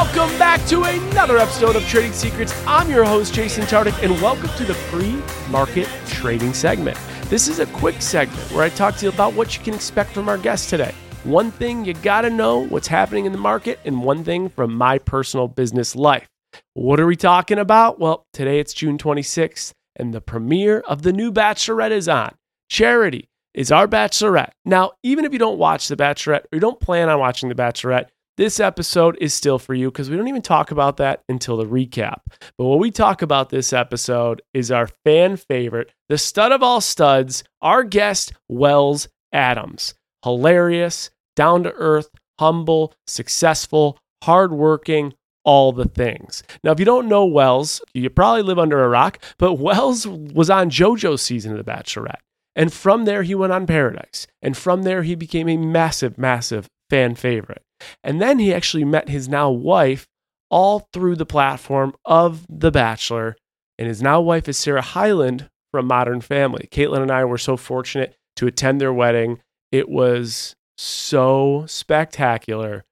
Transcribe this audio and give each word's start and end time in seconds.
Welcome 0.00 0.38
back 0.38 0.64
to 0.68 0.84
another 0.84 1.36
episode 1.36 1.76
of 1.76 1.86
Trading 1.86 2.14
Secrets. 2.14 2.54
I'm 2.66 2.88
your 2.88 3.04
host, 3.04 3.34
Jason 3.34 3.64
Tartick, 3.64 4.02
and 4.02 4.18
welcome 4.22 4.48
to 4.56 4.64
the 4.64 4.72
pre 4.88 5.22
market 5.50 5.86
trading 6.06 6.54
segment. 6.54 6.98
This 7.24 7.48
is 7.48 7.58
a 7.58 7.66
quick 7.66 8.00
segment 8.00 8.50
where 8.50 8.64
I 8.64 8.70
talk 8.70 8.96
to 8.96 9.04
you 9.04 9.10
about 9.10 9.34
what 9.34 9.54
you 9.54 9.62
can 9.62 9.74
expect 9.74 10.12
from 10.12 10.26
our 10.30 10.38
guest 10.38 10.70
today. 10.70 10.94
One 11.24 11.50
thing 11.50 11.84
you 11.84 11.92
gotta 11.92 12.30
know 12.30 12.66
what's 12.68 12.88
happening 12.88 13.26
in 13.26 13.32
the 13.32 13.38
market, 13.38 13.78
and 13.84 14.02
one 14.02 14.24
thing 14.24 14.48
from 14.48 14.74
my 14.74 14.96
personal 14.96 15.48
business 15.48 15.94
life. 15.94 16.26
What 16.72 16.98
are 16.98 17.06
we 17.06 17.14
talking 17.14 17.58
about? 17.58 18.00
Well, 18.00 18.24
today 18.32 18.58
it's 18.58 18.72
June 18.72 18.96
26th, 18.96 19.72
and 19.96 20.14
the 20.14 20.22
premiere 20.22 20.80
of 20.80 21.02
the 21.02 21.12
new 21.12 21.30
Bachelorette 21.30 21.90
is 21.90 22.08
on. 22.08 22.34
Charity 22.70 23.28
is 23.52 23.70
our 23.70 23.86
Bachelorette. 23.86 24.52
Now, 24.64 24.92
even 25.02 25.26
if 25.26 25.34
you 25.34 25.38
don't 25.38 25.58
watch 25.58 25.88
The 25.88 25.96
Bachelorette 25.96 26.44
or 26.44 26.54
you 26.54 26.60
don't 26.60 26.80
plan 26.80 27.10
on 27.10 27.20
watching 27.20 27.50
The 27.50 27.54
Bachelorette, 27.54 28.06
this 28.40 28.58
episode 28.58 29.18
is 29.20 29.34
still 29.34 29.58
for 29.58 29.74
you 29.74 29.90
because 29.90 30.08
we 30.08 30.16
don't 30.16 30.26
even 30.26 30.40
talk 30.40 30.70
about 30.70 30.96
that 30.96 31.22
until 31.28 31.58
the 31.58 31.66
recap. 31.66 32.20
But 32.56 32.64
what 32.64 32.78
we 32.78 32.90
talk 32.90 33.20
about 33.20 33.50
this 33.50 33.70
episode 33.74 34.40
is 34.54 34.72
our 34.72 34.88
fan 35.04 35.36
favorite, 35.36 35.92
the 36.08 36.16
stud 36.16 36.50
of 36.50 36.62
all 36.62 36.80
studs, 36.80 37.44
our 37.60 37.84
guest, 37.84 38.32
Wells 38.48 39.08
Adams. 39.30 39.92
Hilarious, 40.24 41.10
down 41.36 41.64
to 41.64 41.72
earth, 41.74 42.08
humble, 42.38 42.94
successful, 43.06 43.98
hardworking, 44.24 45.12
all 45.44 45.72
the 45.72 45.84
things. 45.84 46.42
Now, 46.64 46.72
if 46.72 46.78
you 46.78 46.86
don't 46.86 47.08
know 47.08 47.26
Wells, 47.26 47.82
you 47.92 48.08
probably 48.08 48.40
live 48.40 48.58
under 48.58 48.82
a 48.82 48.88
rock, 48.88 49.22
but 49.38 49.56
Wells 49.56 50.06
was 50.06 50.48
on 50.48 50.70
JoJo's 50.70 51.20
season 51.20 51.52
of 51.52 51.58
The 51.58 51.70
Bachelorette. 51.70 52.22
And 52.56 52.72
from 52.72 53.04
there, 53.04 53.22
he 53.22 53.34
went 53.34 53.52
on 53.52 53.66
Paradise. 53.66 54.26
And 54.40 54.56
from 54.56 54.84
there, 54.84 55.02
he 55.02 55.14
became 55.14 55.50
a 55.50 55.58
massive, 55.58 56.16
massive 56.16 56.68
fan 56.88 57.16
favorite. 57.16 57.62
And 58.02 58.20
then 58.20 58.38
he 58.38 58.52
actually 58.52 58.84
met 58.84 59.08
his 59.08 59.28
now 59.28 59.50
wife 59.50 60.06
all 60.50 60.88
through 60.92 61.16
the 61.16 61.26
platform 61.26 61.94
of 62.04 62.46
The 62.48 62.70
Bachelor. 62.70 63.36
And 63.78 63.88
his 63.88 64.02
now 64.02 64.20
wife 64.20 64.48
is 64.48 64.58
Sarah 64.58 64.82
Hyland 64.82 65.48
from 65.70 65.86
Modern 65.86 66.20
Family. 66.20 66.68
Caitlin 66.70 67.02
and 67.02 67.10
I 67.10 67.24
were 67.24 67.38
so 67.38 67.56
fortunate 67.56 68.16
to 68.36 68.46
attend 68.46 68.80
their 68.80 68.92
wedding. 68.92 69.40
It 69.70 69.88
was 69.88 70.54
so 70.76 71.64
spectacular 71.66 72.84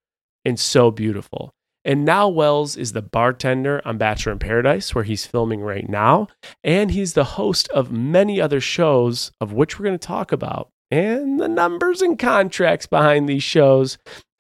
and 0.45 0.59
so 0.59 0.91
beautiful. 0.91 1.53
And 1.85 2.05
now 2.05 2.29
Wells 2.29 2.77
is 2.77 2.93
the 2.93 3.03
bartender 3.03 3.81
on 3.85 3.99
Bachelor 3.99 4.33
in 4.33 4.39
Paradise, 4.39 4.95
where 4.95 5.05
he's 5.05 5.27
filming 5.27 5.61
right 5.61 5.89
now. 5.89 6.29
And 6.63 6.91
he's 6.91 7.15
the 7.15 7.25
host 7.25 7.69
of 7.71 7.91
many 7.91 8.41
other 8.41 8.61
shows, 8.61 9.33
of 9.41 9.53
which 9.53 9.79
we're 9.79 9.87
going 9.87 9.99
to 9.99 10.07
talk 10.07 10.31
about, 10.31 10.69
and 10.91 11.41
the 11.41 11.49
numbers 11.49 12.03
and 12.03 12.19
contracts 12.19 12.87
behind 12.87 13.29
these 13.29 13.43
shows. 13.43 13.97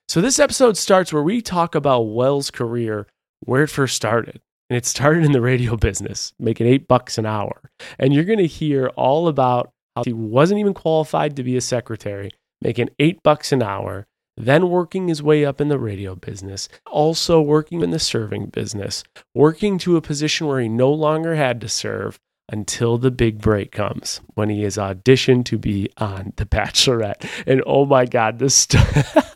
So, 0.09 0.23
this 0.23 0.39
episode 0.39 0.79
starts 0.79 1.13
where 1.13 1.23
we 1.23 1.43
talk 1.43 1.75
about 1.75 2.01
Wells' 2.01 2.51
career, 2.51 3.07
where 3.41 3.65
it 3.65 3.69
first 3.69 3.95
started. 3.95 4.41
And 4.71 4.77
it 4.79 4.87
started 4.87 5.23
in 5.23 5.33
the 5.33 5.41
radio 5.43 5.77
business, 5.77 6.33
making 6.39 6.67
eight 6.67 6.89
bucks 6.89 7.19
an 7.19 7.27
hour. 7.27 7.71
And 7.99 8.15
you're 8.15 8.25
going 8.25 8.39
to 8.39 8.47
hear 8.47 8.87
all 8.97 9.29
about 9.29 9.71
how 9.95 10.05
he 10.05 10.15
wasn't 10.15 10.61
even 10.61 10.73
qualified 10.73 11.37
to 11.37 11.43
be 11.43 11.59
a 11.59 11.61
secretary, 11.61 12.31
making 12.63 12.89
eight 12.99 13.23
bucks 13.23 13.53
an 13.53 13.63
hour, 13.63 14.07
then 14.35 14.71
working 14.71 15.09
his 15.09 15.23
way 15.23 15.45
up 15.45 15.61
in 15.61 15.69
the 15.69 15.79
radio 15.79 16.15
business, 16.15 16.71
also 16.87 17.43
working 17.43 17.83
in 17.83 17.91
the 17.91 17.99
serving 17.99 18.47
business, 18.47 19.05
working 19.35 19.77
to 19.77 19.99
a 19.99 20.03
position 20.03 20.47
where 20.47 20.61
he 20.61 20.71
no 20.71 20.91
longer 20.91 21.35
had 21.35 21.61
to 21.61 21.69
serve 21.69 22.19
until 22.49 22.97
the 22.97 23.11
big 23.11 23.43
break 23.43 23.73
comes 23.73 24.23
when 24.37 24.49
he 24.49 24.65
is 24.65 24.79
auditioned 24.79 25.45
to 25.45 25.59
be 25.59 25.91
on 25.99 26.33
The 26.37 26.47
Bachelorette. 26.47 27.29
And 27.47 27.63
oh 27.67 27.85
my 27.85 28.07
God, 28.07 28.39
this. 28.39 28.55
St- 28.55 29.05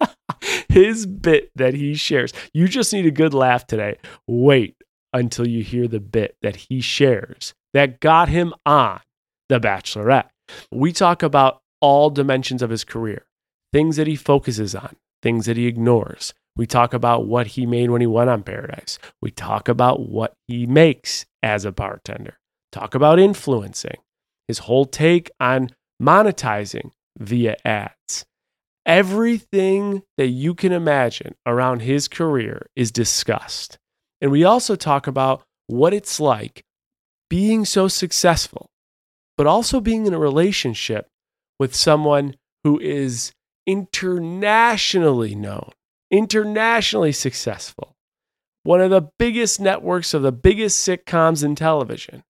his 0.72 1.06
bit 1.06 1.50
that 1.55 1.75
he 1.75 1.94
shares. 1.94 2.33
You 2.55 2.66
just 2.66 2.93
need 2.93 3.06
a 3.06 3.10
good 3.10 3.34
laugh 3.34 3.66
today. 3.66 3.99
Wait 4.27 4.77
until 5.12 5.47
you 5.47 5.62
hear 5.62 5.87
the 5.87 6.00
bit 6.00 6.37
that 6.41 6.56
he 6.56 6.81
shares 6.81 7.53
that 7.75 8.00
got 8.00 8.28
him 8.28 8.55
on 8.65 9.00
The 9.49 9.60
Bachelorette. 9.60 10.31
We 10.71 10.93
talk 10.93 11.22
about 11.22 11.60
all 11.81 12.10
dimensions 12.10 12.62
of 12.62 12.71
his 12.71 12.84
career, 12.84 13.27
things 13.72 13.97
that 13.97 14.06
he 14.06 14.16
focuses 14.16 14.75
on, 14.75 14.97
things 15.22 15.47
that 15.47 15.56
he 15.56 15.66
ignores. 15.66 16.33
We 16.56 16.66
talk 16.66 16.94
about 16.94 17.27
what 17.27 17.49
he 17.49 17.66
made 17.66 17.91
when 17.91 18.00
he 18.00 18.06
went 18.06 18.31
on 18.31 18.43
Paradise. 18.43 18.99
We 19.21 19.31
talk 19.31 19.69
about 19.69 20.09
what 20.09 20.34
he 20.49 20.66
makes 20.66 21.27
as 21.43 21.65
a 21.65 21.72
bartender. 21.72 22.39
Talk 22.71 22.94
about 22.94 23.19
influencing, 23.19 23.99
his 24.49 24.60
whole 24.60 24.87
take 24.87 25.31
on 25.39 25.71
monetizing 26.00 26.93
via 27.19 27.56
ads. 27.65 28.25
Everything 28.84 30.03
that 30.16 30.28
you 30.28 30.54
can 30.54 30.72
imagine 30.72 31.34
around 31.47 31.82
his 31.82 32.09
career 32.09 32.66
is 32.75 32.91
discussed. 32.91 33.78
And 34.20 34.31
we 34.31 34.44
also 34.44 34.76
talk 34.76 35.06
about 35.06 35.43
what 35.66 35.94
it's 35.94 36.19
like 36.19 36.65
being 37.31 37.65
so 37.65 37.88
successful, 37.88 38.71
but 39.37 39.47
also 39.47 39.81
being 39.81 40.06
in 40.06 40.15
a 40.15 40.19
relationship 40.19 41.09
with 41.59 41.75
someone 41.75 42.37
who 42.65 42.78
is 42.81 43.32
internationally 43.66 45.34
known, 45.34 45.71
internationally 46.10 47.12
successful, 47.12 47.94
one 48.65 48.81
of 48.81 48.91
the 48.91 49.09
biggest 49.19 49.60
networks 49.60 50.12
of 50.15 50.22
the 50.22 50.32
biggest 50.32 50.87
sitcoms 50.87 51.44
in 51.44 51.54
television. 51.54 52.22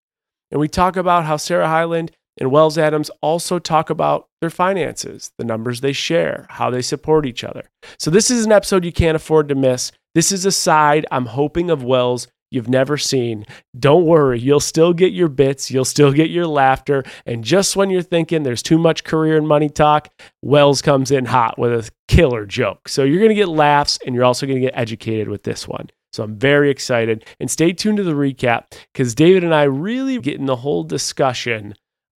And 0.51 0.61
we 0.61 0.69
talk 0.69 0.97
about 0.97 1.25
how 1.25 1.39
Sarah 1.39 1.69
Hyland 1.69 2.13
and 2.39 2.51
Wells 2.51 2.79
Adams 2.79 3.11
also 3.21 3.59
talk 3.59 3.91
about 3.91 4.29
their 4.41 4.51
finances, 4.51 5.33
the 5.39 5.45
numbers 5.45 5.81
they 5.81 5.93
share, 5.93 6.47
how 6.51 6.71
they 6.71 6.83
support 6.83 7.27
each 7.27 7.45
other. 7.45 7.71
So, 7.99 8.11
this 8.11 8.31
is 8.31 8.45
an 8.45 8.53
episode 8.53 8.85
you 8.85 8.93
can't 8.93 9.17
afford 9.17 9.49
to 9.49 9.55
miss. 9.55 9.93
This 10.15 10.33
is 10.33 10.45
a 10.45 10.53
side 10.53 11.07
I'm 11.11 11.27
hoping 11.27 11.71
of 11.71 11.85
Wells 11.85 12.29
you've 12.51 12.69
never 12.69 12.99
seen. 12.99 13.47
Don't 13.79 14.05
worry, 14.05 14.39
you'll 14.39 14.61
still 14.61 14.93
get 14.93 15.13
your 15.13 15.29
bits, 15.29 15.71
you'll 15.71 15.85
still 15.85 16.13
get 16.13 16.31
your 16.31 16.47
laughter. 16.47 17.03
And 17.25 17.43
just 17.43 17.77
when 17.77 17.91
you're 17.91 18.03
thinking 18.03 18.43
there's 18.43 18.63
too 18.63 18.79
much 18.79 19.05
career 19.05 19.37
and 19.37 19.49
money 19.49 19.71
talk, 19.71 20.09
Wells 20.43 20.83
comes 20.83 21.11
in 21.11 21.25
hot 21.25 21.59
with 21.59 21.73
a 21.73 21.91
killer 22.09 22.47
joke. 22.47 22.89
So, 22.89 23.05
you're 23.05 23.21
going 23.21 23.31
to 23.31 23.35
get 23.35 23.49
laughs 23.49 23.99
and 24.05 24.15
you're 24.15 24.25
also 24.25 24.47
going 24.47 24.61
to 24.61 24.67
get 24.67 24.77
educated 24.77 25.29
with 25.29 25.43
this 25.45 25.69
one. 25.69 25.89
So 26.13 26.23
I'm 26.23 26.37
very 26.37 26.71
excited. 26.71 27.25
And 27.41 27.51
stay 27.51 27.73
tuned 27.73 27.97
to 27.97 28.03
the 28.03 28.13
recap 28.13 28.65
because 28.93 29.15
David 29.15 29.45
and 29.45 29.55
I 29.55 29.63
really 29.63 30.19
get 30.19 30.39
in 30.39 30.45
the 30.45 30.57
whole 30.57 30.85
discussion 30.85 31.75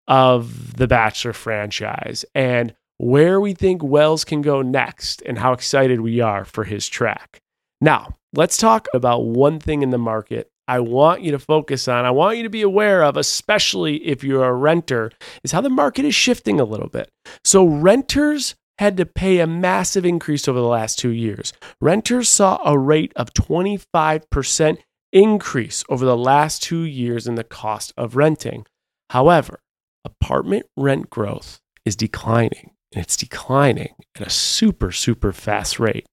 of 0.08 0.78
the 0.78 0.88
Bachelor 0.88 1.34
franchise 1.34 2.26
and 2.34 2.74
where 2.98 3.42
we 3.42 3.54
think 3.54 3.84
Wells 3.84 4.24
can 4.24 4.42
go 4.42 4.62
next 4.62 5.22
and 5.24 5.40
how 5.40 5.54
excited 5.54 6.02
we 6.02 6.22
are 6.22 6.46
for 6.46 6.64
his 6.64 6.88
track. 6.88 7.42
Now, 7.82 8.16
let's 8.34 8.58
talk 8.58 8.88
about 8.94 9.26
one 9.26 9.60
thing 9.60 9.82
in 9.82 9.90
the 9.90 9.98
market 9.98 10.50
I 10.68 10.80
want 10.80 11.22
you 11.22 11.32
to 11.32 11.40
focus 11.40 11.88
on, 11.88 12.06
I 12.06 12.12
want 12.12 12.38
you 12.38 12.44
to 12.44 12.50
be 12.50 12.64
aware 12.64 13.04
of, 13.04 13.18
especially 13.18 13.98
if 14.06 14.24
you're 14.24 14.46
a 14.46 14.54
renter, 14.54 15.12
is 15.44 15.52
how 15.52 15.62
the 15.62 15.70
market 15.70 16.06
is 16.06 16.16
shifting 16.16 16.60
a 16.60 16.66
little 16.66 16.90
bit. 16.90 17.10
So, 17.44 17.66
renters 17.66 18.56
had 18.80 18.98
to 18.98 19.06
pay 19.06 19.40
a 19.40 19.48
massive 19.48 20.06
increase 20.06 20.48
over 20.48 20.60
the 20.60 20.68
last 20.68 21.00
two 21.00 21.12
years. 21.12 21.54
Renters 21.80 22.30
saw 22.30 22.60
a 22.66 22.78
rate 22.78 23.14
of 23.16 23.34
25% 23.34 24.78
increase 25.14 25.84
over 25.88 26.04
the 26.04 26.18
last 26.18 26.62
two 26.62 26.82
years 26.82 27.28
in 27.28 27.36
the 27.36 27.44
cost 27.44 27.94
of 27.96 28.16
renting. 28.16 28.66
However, 29.12 29.60
apartment 30.06 30.66
rent 30.78 31.10
growth 31.10 31.60
is 31.84 31.96
declining, 31.96 32.72
and 32.94 33.04
it's 33.04 33.18
declining 33.18 33.96
at 34.16 34.26
a 34.26 34.30
super, 34.30 34.92
super 34.92 35.34
fast 35.34 35.80
rate. 35.80 36.06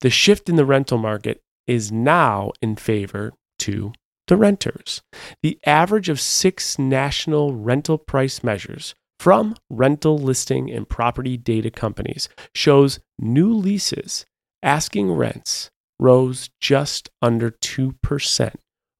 The 0.00 0.10
shift 0.10 0.48
in 0.48 0.56
the 0.56 0.64
rental 0.64 0.98
market 0.98 1.42
is 1.66 1.90
now 1.92 2.52
in 2.62 2.76
favor 2.76 3.32
to 3.60 3.92
the 4.26 4.36
renters. 4.36 5.02
The 5.42 5.58
average 5.66 6.08
of 6.08 6.20
six 6.20 6.78
national 6.78 7.54
rental 7.54 7.98
price 7.98 8.42
measures 8.42 8.94
from 9.18 9.54
rental 9.70 10.18
listing 10.18 10.70
and 10.70 10.88
property 10.88 11.36
data 11.36 11.70
companies 11.70 12.28
shows 12.54 13.00
new 13.18 13.52
leases 13.52 14.26
asking 14.62 15.12
rents 15.12 15.70
rose 15.98 16.50
just 16.60 17.10
under 17.22 17.50
2% 17.50 18.54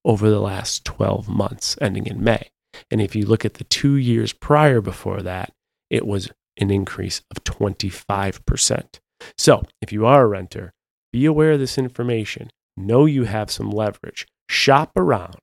over 0.04 0.30
the 0.30 0.40
last 0.40 0.84
12 0.84 1.28
months 1.28 1.76
ending 1.80 2.06
in 2.06 2.22
May. 2.22 2.50
And 2.90 3.00
if 3.00 3.14
you 3.14 3.26
look 3.26 3.44
at 3.44 3.54
the 3.54 3.64
two 3.64 3.96
years 3.96 4.32
prior 4.32 4.80
before 4.80 5.22
that, 5.22 5.52
it 5.90 6.06
was 6.06 6.30
an 6.58 6.70
increase 6.70 7.22
of 7.30 7.44
25%. 7.44 9.00
So 9.38 9.62
if 9.80 9.92
you 9.92 10.06
are 10.06 10.24
a 10.24 10.28
renter, 10.28 10.72
be 11.12 11.26
aware 11.26 11.52
of 11.52 11.60
this 11.60 11.78
information. 11.78 12.50
Know 12.76 13.06
you 13.06 13.24
have 13.24 13.50
some 13.50 13.70
leverage. 13.70 14.26
Shop 14.48 14.92
around 14.96 15.36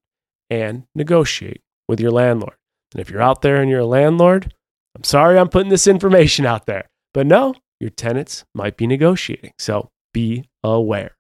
and 0.50 0.84
negotiate 0.94 1.62
with 1.88 2.00
your 2.00 2.12
landlord. 2.12 2.56
And 2.94 3.00
if 3.00 3.10
you're 3.10 3.22
out 3.22 3.42
there 3.42 3.62
and 3.62 3.70
you're 3.70 3.80
a 3.80 3.86
landlord, 3.86 4.54
I'm 4.96 5.04
sorry 5.04 5.38
I'm 5.38 5.48
putting 5.48 5.70
this 5.70 5.88
information 5.88 6.46
out 6.46 6.66
there, 6.66 6.90
but 7.14 7.26
no, 7.26 7.56
your 7.80 7.90
tenants 7.90 8.44
might 8.54 8.78
be 8.78 8.86
negotiating. 8.86 9.54
So 9.58 9.90
be 10.14 10.50
aware. 10.64 11.16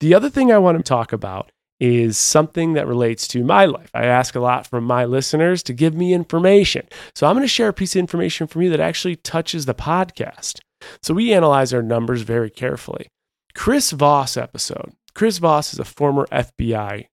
The 0.00 0.14
other 0.14 0.30
thing 0.30 0.52
I 0.52 0.58
want 0.58 0.78
to 0.78 0.84
talk 0.84 1.12
about 1.12 1.50
is 1.80 2.18
something 2.18 2.72
that 2.74 2.86
relates 2.86 3.28
to 3.28 3.44
my 3.44 3.64
life. 3.64 3.90
I 3.94 4.06
ask 4.06 4.34
a 4.34 4.40
lot 4.40 4.66
from 4.66 4.84
my 4.84 5.04
listeners 5.04 5.62
to 5.64 5.72
give 5.72 5.94
me 5.94 6.12
information. 6.12 6.86
So 7.14 7.26
I'm 7.26 7.34
going 7.34 7.44
to 7.44 7.48
share 7.48 7.68
a 7.68 7.72
piece 7.72 7.94
of 7.94 8.00
information 8.00 8.46
from 8.46 8.62
you 8.62 8.70
that 8.70 8.80
actually 8.80 9.16
touches 9.16 9.66
the 9.66 9.74
podcast. 9.74 10.60
So 11.02 11.14
we 11.14 11.32
analyze 11.32 11.72
our 11.72 11.82
numbers 11.82 12.22
very 12.22 12.50
carefully. 12.50 13.08
Chris 13.54 13.90
Voss 13.90 14.36
episode. 14.36 14.92
Chris 15.14 15.38
Voss 15.38 15.72
is 15.72 15.78
a 15.78 15.84
former 15.84 16.26
FBI 16.30 17.06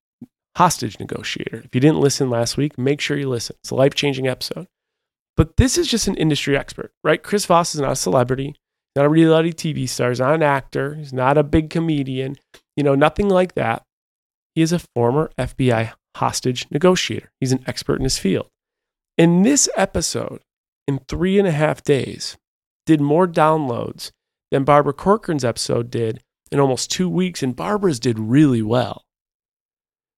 hostage 0.55 0.99
negotiator. 0.99 1.61
If 1.65 1.73
you 1.73 1.81
didn't 1.81 1.99
listen 1.99 2.29
last 2.29 2.57
week, 2.57 2.77
make 2.77 3.01
sure 3.01 3.17
you 3.17 3.29
listen. 3.29 3.55
It's 3.61 3.71
a 3.71 3.75
life 3.75 3.93
changing 3.93 4.27
episode. 4.27 4.67
But 5.35 5.57
this 5.57 5.77
is 5.77 5.87
just 5.87 6.07
an 6.07 6.15
industry 6.15 6.57
expert, 6.57 6.91
right? 7.03 7.21
Chris 7.21 7.45
Voss 7.45 7.75
is 7.75 7.81
not 7.81 7.91
a 7.91 7.95
celebrity, 7.95 8.55
not 8.95 9.05
a 9.05 9.09
reality 9.09 9.51
TV 9.51 9.89
star, 9.89 10.09
he's 10.09 10.19
not 10.19 10.33
an 10.33 10.43
actor, 10.43 10.95
he's 10.95 11.11
not 11.11 11.37
a 11.37 11.43
big 11.43 11.69
comedian, 11.69 12.37
you 12.77 12.83
know, 12.83 12.95
nothing 12.95 13.27
like 13.27 13.55
that. 13.55 13.83
He 14.55 14.61
is 14.61 14.71
a 14.71 14.79
former 14.79 15.29
FBI 15.37 15.91
hostage 16.15 16.65
negotiator. 16.71 17.29
He's 17.39 17.51
an 17.51 17.63
expert 17.67 17.97
in 17.97 18.05
his 18.05 18.17
field. 18.17 18.47
In 19.17 19.43
this 19.43 19.69
episode, 19.75 20.41
in 20.87 20.99
three 21.07 21.37
and 21.37 21.47
a 21.47 21.51
half 21.51 21.83
days, 21.83 22.37
did 22.85 23.01
more 23.01 23.27
downloads 23.27 24.11
than 24.51 24.63
Barbara 24.63 24.93
Corcoran's 24.93 25.43
episode 25.43 25.91
did 25.91 26.21
in 26.51 26.59
almost 26.59 26.91
two 26.91 27.09
weeks, 27.09 27.43
and 27.43 27.55
Barbara's 27.55 27.99
did 27.99 28.17
really 28.17 28.61
well. 28.61 29.03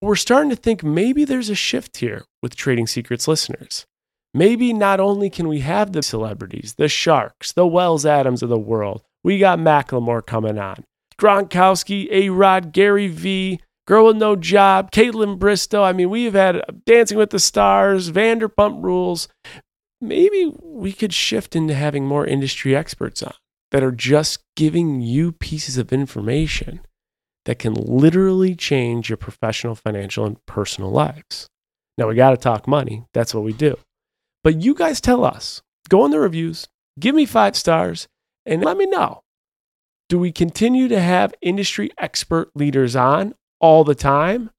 We're 0.00 0.14
starting 0.16 0.50
to 0.50 0.56
think 0.56 0.84
maybe 0.84 1.24
there's 1.24 1.50
a 1.50 1.56
shift 1.56 1.96
here 1.96 2.24
with 2.42 2.54
Trading 2.54 2.86
Secrets 2.86 3.26
listeners. 3.26 3.84
Maybe 4.32 4.72
not 4.72 5.00
only 5.00 5.30
can 5.30 5.48
we 5.48 5.60
have 5.60 5.92
the 5.92 6.02
celebrities, 6.02 6.74
the 6.76 6.88
Sharks, 6.88 7.52
the 7.52 7.66
Wells 7.66 8.06
Adams 8.06 8.42
of 8.42 8.50
the 8.50 8.58
world, 8.58 9.02
we 9.24 9.38
got 9.38 9.58
Macklemore 9.58 10.24
coming 10.24 10.58
on, 10.58 10.84
Gronkowski, 11.18 12.08
A 12.12 12.28
Rod, 12.28 12.72
Gary 12.72 13.08
Vee, 13.08 13.60
Girl 13.88 14.04
with 14.04 14.18
No 14.18 14.36
Job, 14.36 14.90
Kaitlyn 14.90 15.38
Bristowe. 15.38 15.82
I 15.82 15.94
mean, 15.94 16.10
we've 16.10 16.34
had 16.34 16.62
Dancing 16.84 17.16
with 17.16 17.30
the 17.30 17.38
Stars, 17.38 18.10
Vanderpump 18.10 18.84
Rules. 18.84 19.28
Maybe 19.98 20.52
we 20.62 20.92
could 20.92 21.14
shift 21.14 21.56
into 21.56 21.72
having 21.72 22.04
more 22.04 22.26
industry 22.26 22.76
experts 22.76 23.22
on 23.22 23.32
that 23.70 23.82
are 23.82 23.90
just 23.90 24.40
giving 24.56 25.00
you 25.00 25.32
pieces 25.32 25.78
of 25.78 25.90
information 25.90 26.80
that 27.46 27.58
can 27.58 27.72
literally 27.72 28.54
change 28.54 29.08
your 29.08 29.16
professional, 29.16 29.74
financial, 29.74 30.26
and 30.26 30.44
personal 30.44 30.90
lives. 30.90 31.48
Now, 31.96 32.08
we 32.08 32.14
got 32.14 32.32
to 32.32 32.36
talk 32.36 32.68
money. 32.68 33.06
That's 33.14 33.32
what 33.32 33.42
we 33.42 33.54
do. 33.54 33.78
But 34.44 34.60
you 34.60 34.74
guys 34.74 35.00
tell 35.00 35.24
us, 35.24 35.62
go 35.88 36.04
in 36.04 36.10
the 36.10 36.20
reviews, 36.20 36.68
give 37.00 37.14
me 37.14 37.24
five 37.24 37.56
stars, 37.56 38.06
and 38.44 38.62
let 38.62 38.76
me 38.76 38.84
know. 38.84 39.22
Do 40.10 40.18
we 40.18 40.30
continue 40.30 40.88
to 40.88 41.00
have 41.00 41.32
industry 41.40 41.90
expert 41.96 42.50
leaders 42.54 42.94
on 42.94 43.32
all 43.60 43.84
the 43.84 43.94
time? 43.94 44.50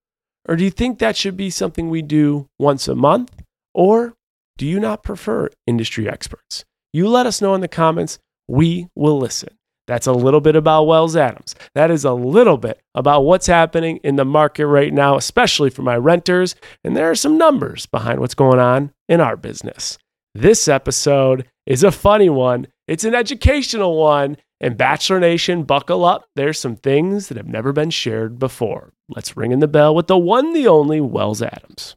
Or 0.48 0.56
do 0.56 0.64
you 0.64 0.72
think 0.72 1.00
that 1.00 1.16
should 1.16 1.38
be 1.38 1.50
something 1.50 1.90
we 1.90 2.02
do 2.02 2.48
once 2.58 2.88
a 2.88 2.96
month? 2.96 3.42
Or 3.74 4.16
do 4.58 4.66
you 4.66 4.80
not 4.80 5.04
prefer 5.04 5.50
industry 5.68 6.10
experts? 6.10 6.66
You 6.92 7.08
let 7.08 7.26
us 7.26 7.42
know 7.42 7.54
in 7.54 7.62
the 7.62 7.68
comments. 7.68 8.20
We 8.48 8.88
will 8.96 9.18
listen. 9.18 9.50
That's 9.88 10.08
a 10.08 10.14
little 10.14 10.42
bit 10.42 10.56
about 10.56 10.84
Wells 10.84 11.16
Adams. 11.16 11.56
That 11.74 11.90
is 11.90 12.06
a 12.06 12.14
little 12.14 12.58
bit 12.58 12.80
about 12.94 13.26
what's 13.26 13.48
happening 13.48 13.98
in 14.04 14.18
the 14.18 14.26
market 14.26 14.68
right 14.68 14.94
now, 14.94 15.18
especially 15.18 15.72
for 15.72 15.82
my 15.82 15.98
renters. 15.98 16.56
And 16.84 16.96
there 16.96 17.10
are 17.10 17.16
some 17.16 17.40
numbers 17.40 17.88
behind 17.88 18.20
what's 18.20 18.36
going 18.36 18.60
on 18.60 18.92
in 19.08 19.20
our 19.20 19.36
business. 19.36 19.98
This 20.36 20.68
episode 20.68 21.48
is 21.66 21.84
a 21.84 21.92
funny 21.92 22.30
one, 22.30 22.68
it's 22.88 23.04
an 23.04 23.16
educational 23.16 23.98
one. 23.98 24.38
And 24.62 24.78
Bachelor 24.78 25.22
Nation, 25.22 25.64
buckle 25.64 26.04
up. 26.04 26.26
There's 26.36 26.60
some 26.60 26.76
things 26.76 27.30
that 27.30 27.38
have 27.38 27.48
never 27.48 27.72
been 27.72 27.92
shared 27.92 28.38
before. 28.40 28.92
Let's 29.08 29.38
ring 29.38 29.54
in 29.54 29.62
the 29.62 29.70
bell 29.70 29.96
with 29.96 30.08
the 30.08 30.18
one, 30.18 30.52
the 30.52 30.68
only 30.68 31.00
Wells 31.00 31.42
Adams. 31.42 31.96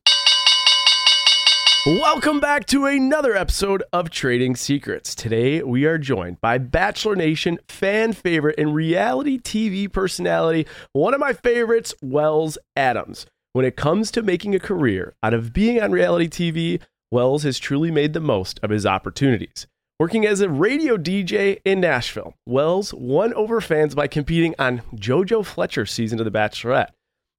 Welcome 1.84 2.38
back 2.38 2.66
to 2.66 2.86
another 2.86 3.34
episode 3.34 3.82
of 3.92 4.10
Trading 4.10 4.54
Secrets. 4.54 5.16
Today 5.16 5.60
we 5.64 5.86
are 5.86 5.98
joined 5.98 6.40
by 6.40 6.58
Bachelor 6.58 7.16
Nation 7.16 7.58
fan 7.66 8.12
favorite 8.12 8.60
and 8.60 8.72
reality 8.72 9.40
TV 9.40 9.92
personality, 9.92 10.64
one 10.92 11.14
of 11.14 11.20
my 11.20 11.32
favorites, 11.32 11.92
Wells 12.00 12.58
Adams. 12.76 13.26
When 13.54 13.64
it 13.64 13.74
comes 13.74 14.12
to 14.12 14.22
making 14.22 14.54
a 14.54 14.60
career 14.60 15.16
out 15.20 15.34
of 15.34 15.52
being 15.52 15.82
on 15.82 15.90
reality 15.90 16.28
TV, 16.28 16.80
Wells 17.10 17.42
has 17.42 17.58
truly 17.58 17.90
made 17.90 18.12
the 18.12 18.20
most 18.20 18.60
of 18.62 18.70
his 18.70 18.86
opportunities. 18.86 19.66
Working 19.98 20.26
as 20.26 20.40
a 20.40 20.48
radio 20.48 20.96
DJ 20.96 21.60
in 21.64 21.80
Nashville, 21.80 22.34
Wells 22.46 22.92
won 22.92 23.32
over 23.34 23.60
fans 23.60 23.94
by 23.94 24.08
competing 24.08 24.54
on 24.58 24.82
JoJo 24.94 25.46
Fletcher's 25.46 25.92
season 25.92 26.18
of 26.18 26.24
The 26.24 26.30
Bachelorette. 26.30 26.90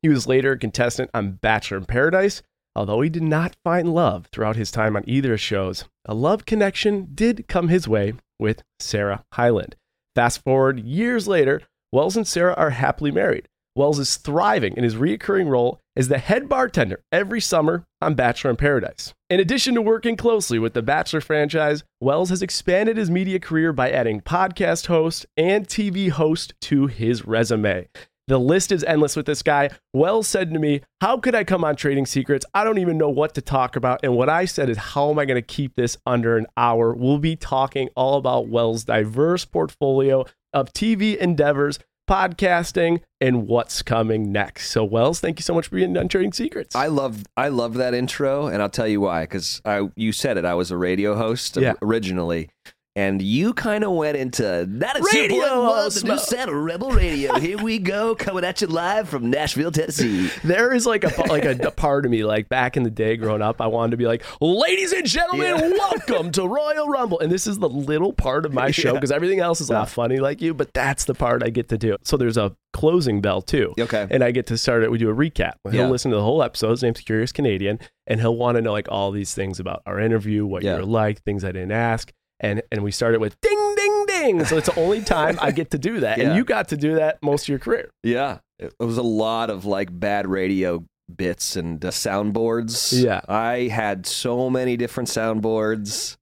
He 0.02 0.10
was 0.10 0.28
later 0.28 0.54
a 0.54 0.58
contestant 0.58 1.10
on 1.14 1.34
Bachelor 1.42 1.78
in 1.78 1.86
Paradise 1.86 2.42
Although 2.76 3.02
he 3.02 3.10
did 3.10 3.24
not 3.24 3.56
find 3.64 3.94
love 3.94 4.28
throughout 4.32 4.56
his 4.56 4.72
time 4.72 4.96
on 4.96 5.04
either 5.08 5.38
shows, 5.38 5.86
a 6.06 6.14
love 6.14 6.46
connection 6.46 7.10
did 7.14 7.48
come 7.48 7.68
his 7.68 7.88
way 7.88 8.14
with 8.40 8.64
Sarah 8.80 9.24
Hyland. 9.34 9.76
Fast 10.16 10.44
forward 10.44 10.80
years 10.80 11.28
later, 11.28 11.62
Wells 11.92 12.18
and 12.18 12.28
Sarah 12.28 12.56
are 12.56 12.72
happily 12.72 13.12
married. 13.12 13.48
Wells 13.76 13.98
is 13.98 14.18
thriving 14.18 14.78
in 14.78 14.84
his 14.84 14.96
recurring 14.96 15.48
role 15.48 15.80
as 15.96 16.08
the 16.08 16.20
head 16.20 16.48
bartender 16.48 17.02
every 17.12 17.42
summer 17.42 17.86
on 18.02 18.14
Bachelor 18.14 18.52
in 18.52 18.56
Paradise. 18.56 19.16
In 19.32 19.40
addition 19.40 19.74
to 19.74 19.82
working 19.82 20.16
closely 20.16 20.60
with 20.60 20.74
the 20.74 20.84
Bachelor 20.84 21.22
franchise, 21.22 21.84
Wells 22.00 22.30
has 22.30 22.44
expanded 22.44 22.98
his 22.98 23.10
media 23.10 23.40
career 23.40 23.74
by 23.74 23.90
adding 23.90 24.22
podcast 24.22 24.86
host 24.86 25.26
and 25.36 25.68
TV 25.68 26.12
host 26.12 26.54
to 26.62 26.86
his 26.86 27.26
resume. 27.26 27.88
The 28.28 28.40
list 28.40 28.72
is 28.72 28.84
endless 28.84 29.16
with 29.16 29.26
this 29.26 29.42
guy. 29.42 29.72
Wells 29.92 30.28
said 30.28 30.54
to 30.54 30.60
me, 30.60 30.82
How 31.02 31.18
could 31.18 31.34
I 31.34 31.44
come 31.44 31.64
on 31.64 31.76
Trading 31.76 32.06
Secrets? 32.06 32.46
I 32.54 32.64
don't 32.64 32.78
even 32.78 33.00
know 33.00 33.10
what 33.10 33.34
to 33.34 33.42
talk 33.42 33.76
about. 33.76 34.02
And 34.04 34.16
what 34.16 34.30
I 34.30 34.46
said 34.46 34.70
is, 34.70 34.78
How 34.78 35.10
am 35.10 35.18
I 35.18 35.26
going 35.26 35.42
to 35.42 35.42
keep 35.42 35.76
this 35.76 35.98
under 36.06 36.38
an 36.38 36.46
hour? 36.56 36.94
We'll 36.94 37.18
be 37.18 37.36
talking 37.36 37.90
all 37.96 38.18
about 38.18 38.48
Wells' 38.48 38.84
diverse 38.84 39.46
portfolio 39.46 40.26
of 40.54 40.72
TV 40.74 41.18
endeavors, 41.18 41.80
podcasting, 42.10 43.02
and 43.22 43.48
what's 43.48 43.82
coming 43.82 44.32
next. 44.32 44.70
So, 44.72 44.84
Wells, 44.84 45.20
thank 45.20 45.40
you 45.40 45.44
so 45.44 45.54
much 45.54 45.68
for 45.68 45.76
being 45.76 45.98
on 45.98 46.08
Trading 46.08 46.34
Secrets. 46.34 46.76
I 46.76 46.88
love 46.88 47.24
I 47.38 47.48
love 47.50 47.76
that 47.76 47.94
intro, 47.94 48.48
and 48.48 48.62
I'll 48.62 48.70
tell 48.70 48.88
you 48.88 49.02
why. 49.02 49.22
Because 49.24 49.62
I 49.66 49.90
you 49.96 50.12
said 50.12 50.38
it, 50.38 50.46
I 50.46 50.54
was 50.54 50.72
a 50.72 50.78
radio 50.78 51.16
host 51.16 51.58
Yeah. 51.58 51.74
originally, 51.82 52.50
and 52.96 53.22
you 53.22 53.54
kind 53.56 53.84
of 53.84 53.92
went 53.92 54.16
into 54.18 54.66
that 54.70 54.98
is 54.98 55.14
Radio 55.14 55.36
your 55.38 55.50
boy, 55.50 55.90
the 55.90 56.04
new 56.06 56.18
sound 56.20 56.50
of 56.52 56.56
Rebel 56.56 56.92
Radio. 56.92 57.40
Here 57.40 57.58
we 57.58 57.80
go, 57.80 58.14
coming 58.14 58.44
at 58.44 58.62
you 58.62 58.68
live 58.68 59.10
from 59.10 59.30
Nashville, 59.32 59.72
Tennessee. 59.72 60.30
there 60.44 60.74
is 60.74 60.86
like 60.86 61.04
a 61.04 61.22
like 61.28 61.46
a, 61.46 61.52
a 61.68 61.72
part 61.72 62.06
of 62.06 62.12
me 62.12 62.24
like 62.24 62.50
back 62.50 62.78
in 62.78 62.84
the 62.84 62.92
day 62.92 63.18
growing 63.18 63.42
up 63.42 63.60
i 63.62 63.68
wanted 63.68 63.92
to 63.92 63.98
be 63.98 64.06
like 64.06 64.24
ladies 64.42 64.92
and 64.92 65.06
gentlemen 65.08 65.56
Yeah. 65.58 65.70
welcome 65.78 66.32
to 66.34 66.48
royal 66.48 66.88
rumble 66.88 67.20
and 67.20 67.32
this 67.32 67.48
is 67.48 67.58
the 67.60 67.70
little 67.70 68.14
part 68.14 68.46
of 68.46 68.54
my 68.54 68.72
show 68.72 68.90
Yeah. 68.90 68.94
because 68.94 69.12
everything 69.12 69.40
else 69.40 69.62
is 69.62 69.70
not 69.70 69.90
funny 69.90 70.18
like 70.18 70.42
you 70.42 70.54
but 70.54 70.74
that's 70.74 71.06
the 71.06 71.14
part 71.16 71.44
i 71.44 71.50
get 71.50 71.70
to 71.70 71.78
do 71.78 71.98
so 72.04 72.18
there's 72.18 72.38
a 72.38 72.56
closing 72.74 73.22
bell 73.22 73.42
too 73.42 73.74
Okay. 73.80 74.08
and 74.12 74.24
i 74.24 74.32
get 74.32 74.48
to 74.48 74.58
start 74.58 74.84
it 74.84 74.92
we 74.92 74.98
do 74.98 75.10
a 75.10 75.16
recap 75.16 75.54
he'll 75.64 75.74
Yeah. 75.74 75.88
listen 75.90 76.12
to 76.12 76.18
the 76.18 76.24
whole 76.24 76.44
episode 76.44 76.72
his 76.72 76.84
name's 76.84 77.02
curious 77.02 77.32
canadian 77.32 77.80
and 78.08 78.20
he'll 78.20 78.36
want 78.36 78.56
to 78.58 78.62
know 78.62 78.72
like 78.72 78.88
all 78.90 79.12
these 79.12 79.34
things 79.34 79.60
about 79.60 79.82
our 79.86 80.00
interview 80.00 80.46
what 80.46 80.64
Yeah. 80.64 80.74
you 80.74 80.80
were 80.82 80.86
like 80.86 81.22
things 81.24 81.44
i 81.44 81.52
didn't 81.52 81.72
ask 81.72 82.12
and 82.40 82.62
and 82.72 82.84
we 82.84 82.92
started 82.92 83.20
with 83.22 83.40
ding 83.42 83.74
ding 83.76 84.06
ding 84.08 84.46
so 84.46 84.58
it's 84.58 84.68
the 84.68 84.80
only 84.80 85.02
time 85.02 85.38
i 85.42 85.52
get 85.52 85.72
to 85.72 85.78
do 85.78 86.00
that 86.02 86.20
and 86.20 86.36
you 86.38 86.44
got 86.44 86.68
to 86.70 86.78
do 86.78 86.96
that 86.96 87.22
most 87.22 87.44
of 87.44 87.50
your 87.50 87.60
career 87.60 87.90
Yeah, 88.04 88.40
it 88.60 88.74
was 88.80 88.98
a 88.98 89.04
lot 89.04 89.50
of 89.50 89.66
like 89.66 89.90
bad 89.98 90.28
radio 90.28 90.84
bits 91.14 91.56
and 91.56 91.84
uh, 91.84 91.90
soundboards. 91.90 93.04
Yeah. 93.04 93.22
I 93.28 93.68
had 93.68 94.06
so 94.06 94.50
many 94.50 94.78
different 94.78 95.10
soundboards. 95.10 96.16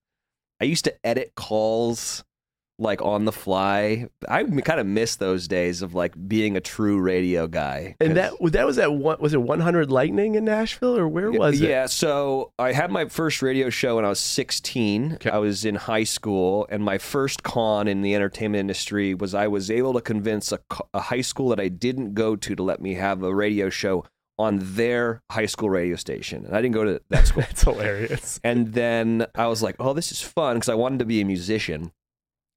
I 0.59 0.65
used 0.65 0.85
to 0.85 0.93
edit 1.03 1.33
calls 1.35 2.23
like 2.81 3.01
on 3.01 3.25
the 3.25 3.31
fly. 3.31 4.07
I 4.27 4.43
kind 4.43 4.79
of 4.79 4.87
miss 4.87 5.15
those 5.15 5.47
days 5.47 5.81
of 5.81 5.93
like 5.93 6.13
being 6.27 6.57
a 6.57 6.61
true 6.61 6.99
radio 6.99 7.47
guy. 7.47 7.95
And 7.99 8.17
that 8.17 8.33
that 8.51 8.65
was 8.65 8.77
at 8.77 8.91
one 8.91 9.17
was 9.19 9.33
it 9.33 9.41
100 9.41 9.91
Lightning 9.91 10.35
in 10.35 10.45
Nashville 10.45 10.97
or 10.97 11.07
where 11.07 11.31
was 11.31 11.61
it? 11.61 11.69
Yeah, 11.69 11.85
so 11.85 12.51
I 12.57 12.73
had 12.73 12.91
my 12.91 13.05
first 13.05 13.41
radio 13.41 13.69
show 13.69 13.95
when 13.97 14.05
I 14.05 14.09
was 14.09 14.19
16. 14.19 15.13
Okay. 15.13 15.29
I 15.29 15.37
was 15.37 15.63
in 15.63 15.75
high 15.75 16.03
school, 16.03 16.67
and 16.69 16.83
my 16.83 16.97
first 16.97 17.43
con 17.43 17.87
in 17.87 18.01
the 18.01 18.15
entertainment 18.15 18.59
industry 18.59 19.13
was 19.13 19.33
I 19.33 19.47
was 19.47 19.69
able 19.69 19.93
to 19.93 20.01
convince 20.01 20.51
a, 20.51 20.59
a 20.93 20.99
high 20.99 21.21
school 21.21 21.49
that 21.49 21.59
I 21.59 21.67
didn't 21.67 22.13
go 22.13 22.35
to 22.35 22.55
to 22.55 22.63
let 22.63 22.81
me 22.81 22.95
have 22.95 23.23
a 23.23 23.33
radio 23.33 23.69
show 23.69 24.03
on 24.39 24.59
their 24.59 25.21
high 25.29 25.45
school 25.45 25.69
radio 25.69 25.95
station. 25.95 26.45
And 26.45 26.55
I 26.55 26.61
didn't 26.61 26.73
go 26.73 26.83
to 26.83 27.01
that 27.09 27.27
school. 27.27 27.43
That's 27.43 27.63
hilarious. 27.63 28.39
and 28.43 28.73
then 28.73 29.27
I 29.35 29.47
was 29.47 29.61
like, 29.61 29.75
oh, 29.79 29.93
this 29.93 30.11
is 30.11 30.21
fun 30.21 30.55
because 30.55 30.69
I 30.69 30.73
wanted 30.75 30.99
to 30.99 31.05
be 31.05 31.21
a 31.21 31.25
musician. 31.25 31.91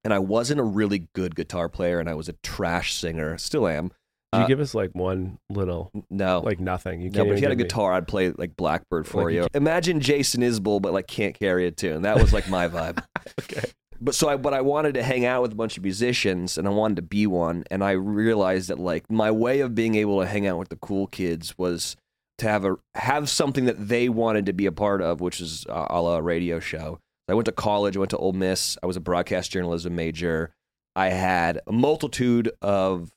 And 0.05 0.13
I 0.13 0.19
wasn't 0.19 0.61
a 0.61 0.65
really 0.65 1.09
good 1.15 1.35
guitar 1.35 1.69
player, 1.69 1.99
and 1.99 2.09
I 2.09 2.15
was 2.15 2.29
a 2.29 2.35
trash 2.43 2.93
singer. 2.95 3.39
Still 3.39 3.67
am. 3.67 3.89
Did 4.33 4.39
you 4.41 4.45
Uh, 4.45 4.47
give 4.49 4.61
us 4.61 4.75
like 4.75 4.91
one 4.95 5.39
little 5.49 5.91
No, 6.11 6.41
like 6.41 6.61
nothing? 6.61 7.01
You 7.01 7.09
no, 7.11 7.19
can't 7.21 7.29
but 7.29 7.35
if 7.35 7.41
you 7.41 7.45
had 7.47 7.53
a 7.53 7.57
give 7.57 7.59
me- 7.59 7.69
guitar, 7.69 7.93
I'd 7.95 8.09
play 8.09 8.31
like 8.33 8.57
Blackbird 8.57 9.07
for 9.07 9.25
Like 9.25 9.35
you 9.35 9.43
you. 9.43 9.49
Imagine 9.55 10.01
Jason 10.01 10.43
Isbell, 10.43 10.83
but 10.83 10.93
like 10.93 11.07
can't 11.07 11.39
carry 11.39 11.67
a 11.67 11.71
tune. 11.71 12.03
That 12.03 12.19
was 12.21 12.33
like 12.33 12.49
my 12.49 12.69
vibe. 12.69 13.03
Okay. 13.41 13.63
But 14.01 14.15
so 14.15 14.29
I, 14.29 14.37
but 14.37 14.53
I 14.53 14.61
wanted 14.61 14.95
to 14.95 15.03
hang 15.03 15.25
out 15.25 15.41
with 15.41 15.53
a 15.53 15.55
bunch 15.55 15.79
of 15.79 15.83
musicians, 15.85 16.59
and 16.59 16.67
I 16.67 16.71
wanted 16.71 16.97
to 16.97 17.03
be 17.03 17.27
one. 17.27 17.65
And 17.71 17.83
I 17.83 17.93
realized 17.93 18.69
that 18.69 18.79
like 18.79 19.11
my 19.11 19.31
way 19.31 19.61
of 19.61 19.75
being 19.75 19.95
able 19.95 20.21
to 20.21 20.27
hang 20.27 20.47
out 20.47 20.59
with 20.59 20.69
the 20.69 20.77
cool 20.77 21.07
kids 21.07 21.57
was 21.57 21.97
to 22.39 22.49
have 22.49 22.65
a 22.67 22.77
have 22.97 23.31
something 23.31 23.65
that 23.67 23.89
they 23.89 24.09
wanted 24.11 24.45
to 24.47 24.53
be 24.53 24.67
a 24.67 24.73
part 24.73 25.01
of, 25.01 25.21
which 25.23 25.41
is 25.41 25.65
uh, 25.71 25.87
a 25.89 26.03
la 26.03 26.19
radio 26.19 26.59
show. 26.61 26.99
I 27.29 27.35
went 27.35 27.47
to 27.47 27.53
college. 27.53 27.97
I 27.97 28.01
went 28.01 28.11
to 28.11 28.19
Ole 28.19 28.33
Miss. 28.33 28.77
I 28.83 28.87
was 28.87 28.97
a 28.97 29.01
broadcast 29.01 29.51
journalism 29.51 29.95
major. 29.97 30.55
I 30.97 31.09
had 31.09 31.61
a 31.67 31.73
multitude 31.73 32.51
of 32.63 33.11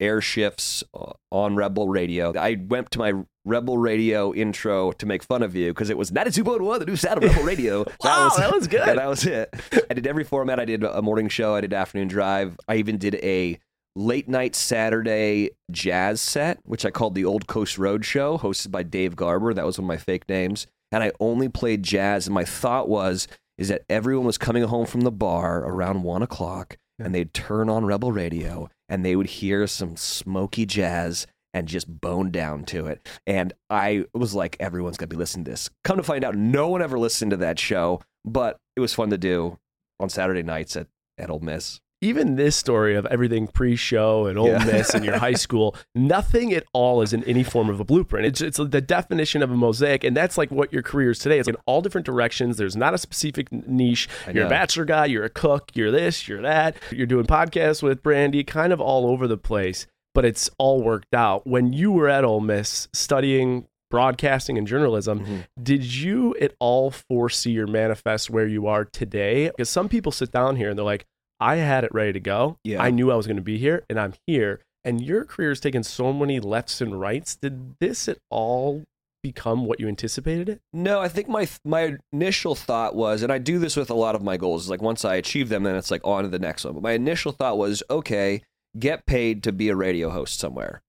air 0.00 0.20
shifts 0.20 0.84
uh, 0.94 1.12
on 1.32 1.56
Rebel 1.56 1.88
Radio. 1.88 2.32
I 2.38 2.56
went 2.68 2.90
to 2.92 2.98
my 3.00 3.12
Rebel 3.44 3.76
Radio 3.78 4.32
intro 4.32 4.92
to 4.92 5.06
make 5.06 5.22
fun 5.24 5.42
of 5.42 5.56
you 5.56 5.72
because 5.72 5.90
it 5.90 5.98
was 5.98 6.10
92.1, 6.10 6.78
the 6.78 6.86
new 6.86 6.96
sound 6.96 7.22
of 7.22 7.30
Rebel 7.30 7.42
Radio. 7.46 7.84
wow, 8.02 8.30
that 8.36 8.52
was 8.52 8.66
good. 8.68 8.86
Yeah, 8.86 8.94
that 8.94 9.08
was 9.08 9.26
it. 9.26 9.52
I 9.90 9.94
did 9.94 10.06
every 10.06 10.24
format. 10.24 10.60
I 10.60 10.64
did 10.64 10.84
a 10.84 11.02
morning 11.02 11.28
show. 11.28 11.54
I 11.54 11.60
did 11.60 11.72
afternoon 11.72 12.08
drive. 12.08 12.56
I 12.68 12.76
even 12.76 12.96
did 12.98 13.16
a 13.16 13.58
late 13.96 14.28
night 14.28 14.54
Saturday 14.54 15.50
jazz 15.72 16.20
set, 16.20 16.60
which 16.64 16.84
I 16.84 16.90
called 16.90 17.14
the 17.16 17.24
Old 17.24 17.48
Coast 17.48 17.76
Road 17.78 18.04
Show, 18.04 18.38
hosted 18.38 18.70
by 18.70 18.84
Dave 18.84 19.16
Garber. 19.16 19.52
That 19.52 19.66
was 19.66 19.78
one 19.78 19.84
of 19.84 19.88
my 19.88 19.96
fake 19.96 20.28
names. 20.28 20.66
And 20.92 21.02
I 21.02 21.10
only 21.18 21.48
played 21.48 21.82
jazz. 21.82 22.26
And 22.26 22.34
my 22.34 22.44
thought 22.44 22.88
was, 22.88 23.26
is 23.58 23.68
that 23.68 23.82
everyone 23.88 24.26
was 24.26 24.38
coming 24.38 24.62
home 24.62 24.86
from 24.86 25.02
the 25.02 25.10
bar 25.10 25.58
around 25.64 26.04
one 26.04 26.22
o'clock 26.22 26.78
and 26.98 27.14
they'd 27.14 27.34
turn 27.34 27.68
on 27.68 27.84
Rebel 27.84 28.12
Radio 28.12 28.70
and 28.88 29.04
they 29.04 29.16
would 29.16 29.26
hear 29.26 29.66
some 29.66 29.96
smoky 29.96 30.64
jazz 30.64 31.26
and 31.52 31.66
just 31.66 32.00
bone 32.00 32.30
down 32.30 32.64
to 32.64 32.86
it. 32.86 33.06
And 33.26 33.52
I 33.68 34.04
was 34.14 34.34
like, 34.34 34.56
everyone's 34.60 34.96
going 34.96 35.08
to 35.08 35.14
be 35.14 35.18
listening 35.18 35.44
to 35.46 35.50
this. 35.50 35.70
Come 35.84 35.96
to 35.96 36.02
find 36.02 36.24
out, 36.24 36.36
no 36.36 36.68
one 36.68 36.82
ever 36.82 36.98
listened 36.98 37.32
to 37.32 37.36
that 37.38 37.58
show, 37.58 38.00
but 38.24 38.58
it 38.76 38.80
was 38.80 38.94
fun 38.94 39.10
to 39.10 39.18
do 39.18 39.58
on 39.98 40.08
Saturday 40.08 40.42
nights 40.42 40.76
at, 40.76 40.86
at 41.18 41.30
Ole 41.30 41.40
Miss 41.40 41.80
even 42.00 42.36
this 42.36 42.54
story 42.56 42.94
of 42.94 43.06
everything 43.06 43.46
pre-show 43.48 44.26
and 44.26 44.38
Ole 44.38 44.48
Yeah. 44.48 44.64
Miss 44.64 44.94
and 44.94 45.04
your 45.04 45.18
high 45.18 45.32
school, 45.46 45.74
nothing 45.94 46.52
at 46.52 46.64
all 46.72 47.02
is 47.02 47.12
in 47.12 47.24
any 47.24 47.42
form 47.42 47.68
of 47.68 47.80
a 47.80 47.84
blueprint. 47.84 48.26
It's 48.26 48.40
it's 48.40 48.58
the 48.58 48.80
definition 48.80 49.42
of 49.42 49.50
a 49.50 49.56
mosaic, 49.56 50.04
and 50.04 50.16
that's 50.16 50.38
like 50.38 50.50
what 50.50 50.72
your 50.72 50.82
career 50.82 51.10
is 51.10 51.18
today. 51.18 51.38
It's 51.38 51.48
in 51.48 51.56
all 51.66 51.80
different 51.82 52.04
directions. 52.06 52.56
There's 52.56 52.76
not 52.76 52.94
a 52.94 52.98
specific 52.98 53.50
niche. 53.52 54.08
You're 54.32 54.46
a 54.46 54.48
bachelor 54.48 54.84
guy. 54.84 55.06
You're 55.06 55.24
a 55.24 55.30
cook. 55.30 55.70
You're 55.74 55.90
this. 55.90 56.28
You're 56.28 56.42
that. 56.42 56.76
You're 56.92 57.06
doing 57.06 57.26
podcasts 57.26 57.82
with 57.82 58.02
Brandy, 58.02 58.44
kind 58.44 58.72
of 58.72 58.80
all 58.80 59.06
over 59.06 59.26
the 59.26 59.36
place. 59.38 59.86
But 60.14 60.24
it's 60.24 60.48
all 60.58 60.82
worked 60.82 61.14
out. 61.14 61.46
When 61.46 61.72
you 61.72 61.92
were 61.92 62.08
at 62.08 62.24
Ole 62.24 62.40
Miss 62.40 62.88
studying 62.92 63.66
broadcasting 63.90 64.58
and 64.58 64.66
journalism, 64.66 65.20
Mhm. 65.24 65.44
did 65.62 65.82
you 65.94 66.34
at 66.40 66.52
all 66.58 66.90
foresee 66.90 67.58
or 67.58 67.66
manifest 67.66 68.28
where 68.28 68.46
you 68.46 68.66
are 68.66 68.84
today? 68.84 69.46
Because 69.48 69.70
some 69.70 69.88
people 69.88 70.12
sit 70.12 70.30
down 70.30 70.56
here 70.56 70.68
and 70.70 70.78
they're 70.78 70.84
like, 70.84 71.06
I 71.40 71.56
had 71.56 71.84
it 71.84 71.94
ready 71.94 72.12
to 72.12 72.20
go. 72.20 72.58
Yeah. 72.64 72.82
I 72.82 72.90
knew 72.90 73.10
I 73.10 73.16
was 73.16 73.26
going 73.26 73.36
to 73.36 73.42
be 73.42 73.58
here 73.58 73.84
and 73.88 73.98
I'm 73.98 74.14
here. 74.26 74.60
And 74.84 75.00
your 75.00 75.24
career 75.24 75.50
has 75.50 75.60
taken 75.60 75.82
so 75.82 76.12
many 76.12 76.40
lefts 76.40 76.80
and 76.80 76.98
rights. 76.98 77.36
Did 77.36 77.76
this 77.80 78.08
at 78.08 78.18
all 78.30 78.84
become 79.22 79.66
what 79.66 79.80
you 79.80 79.88
anticipated 79.88 80.48
it? 80.48 80.60
No, 80.72 81.00
I 81.00 81.08
think 81.08 81.28
my 81.28 81.48
my 81.64 81.96
initial 82.12 82.54
thought 82.54 82.94
was, 82.94 83.22
and 83.22 83.32
I 83.32 83.38
do 83.38 83.58
this 83.58 83.76
with 83.76 83.90
a 83.90 83.94
lot 83.94 84.14
of 84.14 84.22
my 84.22 84.36
goals. 84.36 84.64
is 84.64 84.70
Like 84.70 84.82
once 84.82 85.04
I 85.04 85.16
achieve 85.16 85.48
them, 85.48 85.64
then 85.64 85.76
it's 85.76 85.90
like 85.90 86.00
on 86.04 86.22
to 86.22 86.28
the 86.28 86.38
next 86.38 86.64
one. 86.64 86.74
But 86.74 86.82
my 86.82 86.92
initial 86.92 87.32
thought 87.32 87.58
was, 87.58 87.82
okay, 87.90 88.42
get 88.78 89.06
paid 89.06 89.42
to 89.42 89.52
be 89.52 89.68
a 89.68 89.76
radio 89.76 90.10
host 90.10 90.38
somewhere, 90.38 90.82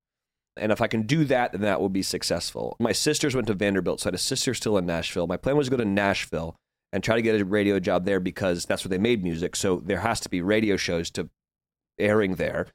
and 0.56 0.72
if 0.72 0.82
I 0.82 0.88
can 0.88 1.04
do 1.04 1.26
that, 1.26 1.52
then 1.52 1.62
that 1.62 1.82
will 1.82 1.90
be 1.90 2.04
successful. 2.04 2.78
My 2.80 2.92
sisters 2.92 3.36
went 3.36 3.48
to 3.48 3.54
Vanderbilt, 3.54 4.02
so 4.02 4.08
I 4.08 4.10
had 4.10 4.16
a 4.16 4.20
sister 4.20 4.54
still 4.54 4.78
in 4.78 4.86
Nashville. 4.86 5.28
My 5.28 5.38
plan 5.38 5.58
was 5.58 5.68
to 5.68 5.72
go 5.72 5.78
to 5.78 5.86
Nashville 5.86 6.56
and 6.92 7.04
try 7.04 7.16
to 7.16 7.22
get 7.22 7.40
a 7.40 7.46
radio 7.46 7.80
job 7.80 8.06
there 8.06 8.20
because 8.20 8.66
that's 8.66 8.84
where 8.84 8.90
they 8.90 8.98
made 8.98 9.24
music. 9.24 9.56
So 9.56 9.82
there 9.86 10.00
has 10.00 10.20
to 10.22 10.30
be 10.30 10.42
radio 10.42 10.76
shows 10.78 11.12
to 11.12 11.30
airing 12.00 12.36
there. 12.36 12.68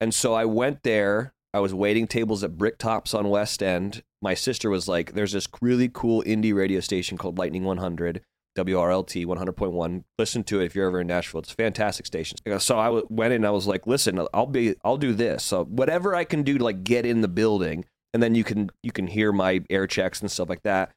And 0.00 0.14
so 0.14 0.34
I 0.34 0.44
went 0.44 0.82
there. 0.84 1.32
I 1.52 1.60
was 1.60 1.74
waiting 1.74 2.06
tables 2.06 2.44
at 2.44 2.52
Bricktops 2.52 3.18
on 3.18 3.28
West 3.28 3.62
End. 3.62 4.02
My 4.22 4.34
sister 4.34 4.70
was 4.70 4.86
like, 4.88 5.14
"There's 5.14 5.32
this 5.32 5.48
really 5.60 5.88
cool 5.88 6.22
indie 6.24 6.54
radio 6.54 6.80
station 6.80 7.18
called 7.18 7.38
Lightning 7.38 7.64
100, 7.64 8.20
WRLT 8.56 9.24
100.1. 9.26 10.04
Listen 10.18 10.44
to 10.44 10.60
it 10.60 10.66
if 10.66 10.74
you're 10.74 10.86
ever 10.86 11.00
in 11.00 11.06
Nashville. 11.06 11.40
It's 11.40 11.52
a 11.52 11.56
fantastic 11.56 12.06
station." 12.06 12.38
So 12.58 12.78
I 12.78 13.02
went 13.08 13.32
in. 13.32 13.38
and 13.38 13.46
I 13.46 13.50
was 13.50 13.66
like, 13.66 13.86
"Listen, 13.86 14.24
I'll 14.32 14.46
be, 14.46 14.76
I'll 14.84 14.98
do 14.98 15.14
this. 15.14 15.42
So 15.42 15.64
whatever 15.64 16.14
I 16.14 16.24
can 16.24 16.42
do 16.42 16.58
to 16.58 16.64
like 16.64 16.84
get 16.84 17.06
in 17.06 17.22
the 17.22 17.28
building, 17.28 17.84
and 18.12 18.22
then 18.22 18.34
you 18.34 18.44
can, 18.44 18.70
you 18.82 18.92
can 18.92 19.06
hear 19.06 19.32
my 19.32 19.62
air 19.70 19.86
checks 19.86 20.20
and 20.20 20.30
stuff 20.30 20.48
like 20.48 20.62
that." 20.62 20.92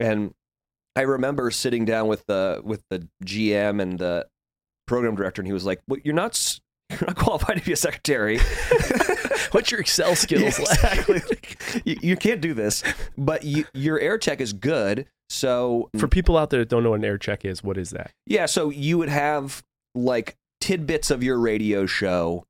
And 0.00 0.32
I 0.98 1.02
remember 1.02 1.50
sitting 1.50 1.84
down 1.84 2.08
with 2.08 2.26
the 2.26 2.60
with 2.64 2.82
the 2.90 3.06
GM 3.24 3.80
and 3.80 3.98
the 3.98 4.26
program 4.86 5.14
director, 5.14 5.40
and 5.40 5.46
he 5.46 5.52
was 5.52 5.64
like, 5.64 5.80
"Well, 5.88 6.00
you're 6.04 6.14
not." 6.14 6.58
You're 6.90 7.06
not 7.06 7.16
qualified 7.16 7.58
to 7.58 7.62
be 7.62 7.72
a 7.74 7.76
secretary. 7.76 8.38
What's 9.50 9.70
your 9.70 9.78
Excel 9.78 10.16
skills 10.16 10.58
Yeah, 10.58 11.04
like? 11.06 11.82
you, 11.84 11.96
you 12.00 12.16
can't 12.16 12.40
do 12.40 12.54
this, 12.54 12.82
but 13.18 13.44
you, 13.44 13.66
your 13.74 14.00
air 14.00 14.16
check 14.16 14.40
is 14.40 14.54
good. 14.54 15.04
So 15.28 15.90
For 15.98 16.08
people 16.08 16.38
out 16.38 16.48
there 16.48 16.60
that 16.60 16.70
don't 16.70 16.82
know 16.82 16.88
what 16.90 17.00
an 17.00 17.04
air 17.04 17.18
check 17.18 17.44
is, 17.44 17.62
what 17.62 17.76
is 17.76 17.90
that? 17.90 18.12
yeah, 18.24 18.46
so 18.46 18.70
you 18.70 18.96
would 18.96 19.10
have 19.10 19.62
like 19.94 20.36
tidbits 20.62 21.10
of 21.10 21.22
your 21.22 21.38
radio 21.38 21.84
show. 21.84 22.46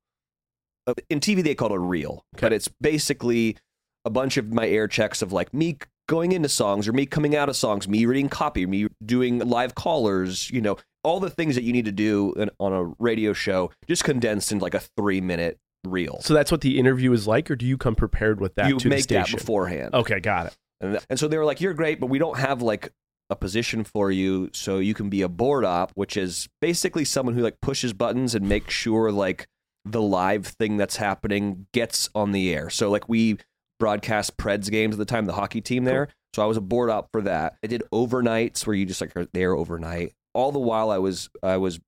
Uh, 0.87 0.93
In 1.09 1.19
TV, 1.19 1.43
they 1.43 1.53
call 1.53 1.71
it 1.71 1.75
a 1.75 1.79
reel, 1.79 2.23
but 2.39 2.53
it's 2.53 2.69
basically 2.79 3.57
a 4.05 4.09
bunch 4.09 4.37
of 4.37 4.53
my 4.53 4.69
air 4.69 4.87
checks 4.87 5.21
of 5.21 5.33
like 5.33 5.53
me 5.53 5.77
going 6.09 6.31
into 6.31 6.49
songs 6.49 6.87
or 6.87 6.91
me 6.91 7.05
coming 7.05 7.35
out 7.35 7.47
of 7.47 7.55
songs, 7.55 7.87
me 7.87 8.05
reading 8.05 8.27
copy, 8.27 8.65
me 8.65 8.87
doing 9.05 9.37
live 9.39 9.75
callers, 9.75 10.49
you 10.49 10.59
know, 10.59 10.75
all 11.03 11.19
the 11.19 11.29
things 11.29 11.53
that 11.53 11.63
you 11.63 11.71
need 11.71 11.85
to 11.85 11.91
do 11.91 12.33
in, 12.33 12.49
on 12.59 12.73
a 12.73 12.83
radio 12.97 13.31
show, 13.31 13.71
just 13.87 14.03
condensed 14.03 14.51
in 14.51 14.57
like 14.57 14.73
a 14.73 14.81
three 14.97 15.21
minute 15.21 15.59
reel. 15.85 16.19
So 16.21 16.33
that's 16.33 16.51
what 16.51 16.61
the 16.61 16.79
interview 16.79 17.13
is 17.13 17.27
like, 17.27 17.49
or 17.49 17.55
do 17.55 17.65
you 17.65 17.77
come 17.77 17.95
prepared 17.95 18.41
with 18.41 18.55
that 18.55 18.67
you 18.67 18.89
make 18.89 19.05
that 19.07 19.31
beforehand. 19.31 19.93
Okay, 19.93 20.19
got 20.19 20.47
it. 20.47 20.57
And, 20.81 20.99
and 21.11 21.19
so 21.19 21.27
they 21.27 21.37
were 21.37 21.45
like, 21.45 21.61
"You're 21.61 21.75
great, 21.75 21.99
but 21.99 22.07
we 22.07 22.17
don't 22.17 22.37
have 22.37 22.61
like 22.63 22.91
a 23.29 23.35
position 23.35 23.83
for 23.83 24.11
you, 24.11 24.49
so 24.51 24.79
you 24.79 24.95
can 24.95 25.09
be 25.09 25.21
a 25.21 25.29
board 25.29 25.63
op, 25.63 25.91
which 25.93 26.17
is 26.17 26.49
basically 26.59 27.05
someone 27.05 27.35
who 27.35 27.41
like 27.41 27.61
pushes 27.61 27.93
buttons 27.93 28.33
and 28.33 28.49
makes 28.49 28.73
sure 28.73 29.11
like 29.11 29.47
the 29.85 30.01
live 30.01 30.47
thing 30.47 30.77
that's 30.77 30.97
happening 30.97 31.67
gets 31.71 32.09
on 32.15 32.31
the 32.31 32.53
air. 32.53 32.69
So 32.69 32.89
like 32.89 33.07
we 33.07 33.37
broadcast 33.79 34.37
Preds 34.37 34.69
games 34.69 34.95
at 34.95 34.99
the 34.99 35.05
time, 35.05 35.25
the 35.25 35.33
hockey 35.33 35.61
team 35.61 35.85
there. 35.85 36.09
So 36.35 36.43
I 36.43 36.45
was 36.45 36.57
a 36.57 36.61
board 36.61 36.89
op 36.89 37.09
for 37.11 37.21
that. 37.23 37.55
I 37.63 37.67
did 37.67 37.81
overnights 37.91 38.67
where 38.67 38.75
you 38.75 38.85
just 38.85 39.01
like 39.01 39.15
are 39.15 39.25
there 39.33 39.53
overnight. 39.53 40.13
All 40.33 40.51
the 40.51 40.59
while 40.59 40.91
I 40.91 40.99
was 40.99 41.29
I 41.41 41.57
was 41.57 41.79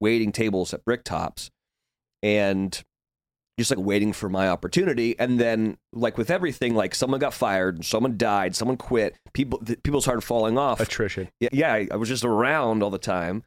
waiting 0.00 0.32
tables 0.32 0.72
at 0.72 0.84
Bricktops 0.84 1.50
and 2.22 2.82
just 3.58 3.70
like 3.70 3.84
waiting 3.84 4.12
for 4.14 4.30
my 4.30 4.48
opportunity 4.48 5.18
and 5.18 5.38
then 5.38 5.76
like 5.92 6.16
with 6.16 6.30
everything 6.30 6.74
like 6.74 6.94
someone 6.94 7.20
got 7.20 7.34
fired 7.34 7.84
someone 7.84 8.16
died 8.16 8.56
someone 8.56 8.78
quit 8.78 9.14
people 9.34 9.60
people 9.82 10.00
started 10.00 10.22
falling 10.22 10.56
off 10.56 10.80
Attrition. 10.80 11.28
yeah, 11.40 11.50
yeah 11.52 11.74
I, 11.74 11.88
I 11.92 11.96
was 11.96 12.08
just 12.08 12.24
around 12.24 12.82
all 12.82 12.88
the 12.88 12.96
time 12.96 13.42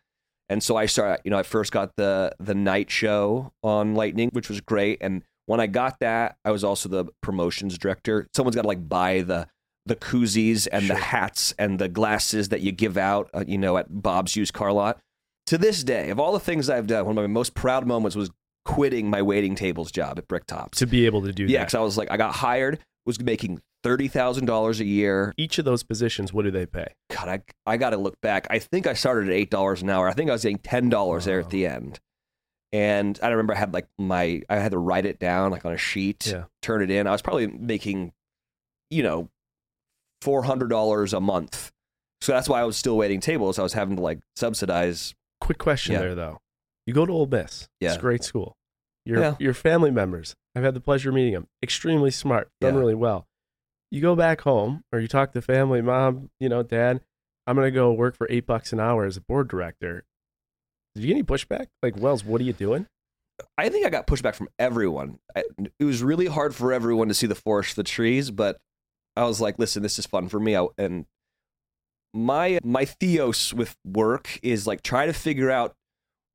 and 0.49 0.61
so 0.61 0.75
i 0.75 0.85
started 0.85 1.21
you 1.25 1.31
know 1.31 1.39
i 1.39 1.41
first 1.43 1.71
got 1.71 1.95
the 1.95 2.31
the 2.39 2.53
night 2.53 2.91
show 2.91 3.53
on 3.63 3.95
lightning 3.95 4.29
which 4.33 4.49
was 4.49 4.61
great 4.61 4.99
and 5.01 5.23
when 5.45 5.59
i 5.59 5.67
got 5.67 5.99
that 5.99 6.37
i 6.45 6.51
was 6.51 6.63
also 6.63 6.87
the 6.89 7.05
promotions 7.21 7.77
director 7.77 8.27
someone's 8.35 8.55
got 8.55 8.61
to 8.63 8.67
like 8.67 8.87
buy 8.87 9.21
the 9.21 9.47
the 9.85 9.95
koozies 9.95 10.67
and 10.71 10.83
Sure. 10.85 10.95
the 10.95 11.01
hats 11.01 11.53
and 11.59 11.77
the 11.79 11.89
glasses 11.89 12.49
that 12.49 12.61
you 12.61 12.71
give 12.71 12.97
out 12.97 13.29
uh, 13.33 13.43
you 13.47 13.57
know 13.57 13.77
at 13.77 13.87
bob's 14.01 14.35
used 14.35 14.53
car 14.53 14.71
lot 14.71 14.99
to 15.47 15.57
this 15.57 15.83
day 15.83 16.09
of 16.09 16.19
all 16.19 16.31
the 16.33 16.39
things 16.39 16.69
i've 16.69 16.87
done 16.87 17.05
one 17.05 17.17
of 17.17 17.23
my 17.23 17.27
most 17.27 17.53
proud 17.53 17.85
moments 17.85 18.15
was 18.15 18.29
quitting 18.65 19.09
my 19.09 19.21
waiting 19.21 19.55
tables 19.55 19.91
job 19.91 20.17
at 20.17 20.25
bricktops 20.27 20.75
To 20.75 20.85
be 20.87 21.05
able 21.05 21.21
to 21.23 21.33
do 21.33 21.43
yeah, 21.43 21.59
that. 21.59 21.65
because 21.65 21.75
I 21.75 21.81
was 21.81 21.97
like, 21.97 22.09
I 22.09 22.15
got 22.15 22.33
hired, 22.35 22.79
was 23.05 23.19
making 23.19 23.59
thirty 23.83 24.07
thousand 24.07 24.45
dollars 24.45 24.79
a 24.79 24.85
year. 24.85 25.33
Each 25.35 25.57
of 25.59 25.65
those 25.65 25.83
positions, 25.83 26.31
what 26.31 26.45
do 26.45 26.51
they 26.51 26.65
pay? 26.65 26.87
God, 27.13 27.27
I 27.27 27.41
I 27.69 27.75
got 27.75 27.89
to 27.89 27.97
look 27.97 28.15
back. 28.21 28.47
I 28.49 28.59
think 28.59 28.87
I 28.87 28.93
started 28.93 29.27
at 29.27 29.33
eight 29.35 29.49
dollars 29.49 29.81
an 29.81 29.89
hour. 29.89 30.07
I 30.07 30.13
think 30.13 30.29
I 30.29 30.33
was 30.33 30.43
getting 30.43 30.59
ten 30.59 30.87
dollars 30.87 31.25
there 31.25 31.41
at 31.41 31.49
the 31.49 31.67
end. 31.67 31.99
And 32.73 33.17
I 33.23 33.29
remember 33.29 33.53
I 33.53 33.57
had 33.57 33.73
like 33.73 33.87
my 33.97 34.41
I 34.49 34.55
had 34.57 34.71
to 34.71 34.77
write 34.79 35.05
it 35.05 35.19
down 35.19 35.51
like 35.51 35.63
on 35.63 35.71
a 35.73 35.77
sheet, 35.77 36.25
Yeah. 36.25 36.45
turn 36.61 36.81
it 36.81 36.89
in. 36.91 37.07
I 37.07 37.11
was 37.11 37.21
probably 37.21 37.47
making, 37.47 38.11
you 38.89 39.03
know, 39.03 39.29
four 40.21 40.43
hundred 40.43 40.69
dollars 40.69 41.13
a 41.13 41.21
month. 41.21 41.71
So 42.21 42.31
that's 42.31 42.49
why 42.49 42.61
I 42.61 42.63
was 42.63 42.75
still 42.75 42.97
waiting 42.97 43.19
tables. 43.19 43.59
I 43.59 43.63
was 43.63 43.73
having 43.73 43.95
to 43.97 44.01
like 44.01 44.19
subsidize. 44.35 45.13
Quick 45.39 45.59
question 45.59 45.93
Yeah. 45.93 45.99
there, 45.99 46.15
though. 46.15 46.39
You 46.87 46.93
go 46.93 47.05
to 47.05 47.11
Ole 47.13 47.27
Miss. 47.27 47.69
Yeah. 47.79 47.89
It's 47.89 47.97
a 47.97 48.01
great 48.01 48.23
school. 48.23 48.57
Your 49.05 49.19
Yeah. 49.19 49.35
your 49.39 49.53
family 49.53 49.91
members. 49.91 50.35
I've 50.55 50.63
had 50.63 50.73
the 50.73 50.81
pleasure 50.81 51.09
of 51.09 51.15
meeting 51.15 51.33
them. 51.33 51.47
Extremely 51.61 52.11
smart. 52.11 52.49
Done 52.59 52.73
Yeah. 52.73 52.79
really 52.79 52.95
well. 52.95 53.27
You 53.91 54.01
go 54.01 54.15
back 54.15 54.41
home, 54.41 54.83
or 54.91 54.99
you 54.99 55.07
talk 55.07 55.33
to 55.33 55.41
family, 55.43 55.81
mom, 55.81 56.31
you 56.39 56.49
know, 56.49 56.63
dad. 56.63 57.01
I'm 57.45 57.55
gonna 57.55 57.69
go 57.69 57.91
work 57.93 58.15
for 58.15 58.25
eight 58.31 58.47
bucks 58.47 58.73
an 58.73 58.79
hour 58.79 59.05
as 59.05 59.17
a 59.17 59.21
board 59.21 59.47
director. 59.49 60.05
Did 60.95 61.01
you 61.01 61.07
get 61.07 61.13
any 61.13 61.23
pushback? 61.23 61.67
Like, 61.81 61.97
Wells, 61.97 62.23
what 62.23 62.39
are 62.41 62.43
you 62.43 62.53
doing? 62.53 62.87
I 63.57 63.69
think 63.69 63.85
I 63.85 63.89
got 63.89 64.05
pushback 64.07 64.35
from 64.35 64.49
everyone. 64.59 65.19
I, 65.35 65.43
it 65.79 65.83
was 65.85 66.03
really 66.03 66.27
hard 66.27 66.53
for 66.53 66.71
everyone 66.71 67.07
to 67.07 67.13
see 67.13 67.27
the 67.27 67.35
forest 67.35 67.71
for 67.71 67.75
the 67.77 67.83
trees, 67.83 68.29
but 68.29 68.59
I 69.15 69.23
was 69.25 69.41
like, 69.41 69.57
listen, 69.57 69.81
this 69.81 69.97
is 69.97 70.05
fun 70.05 70.29
for 70.29 70.39
me. 70.39 70.55
I, 70.55 70.67
and 70.77 71.05
my 72.13 72.59
my 72.63 72.85
theos 72.85 73.53
with 73.53 73.75
work 73.83 74.39
is 74.43 74.67
like 74.67 74.83
try 74.83 75.07
to 75.07 75.13
figure 75.13 75.49
out 75.49 75.75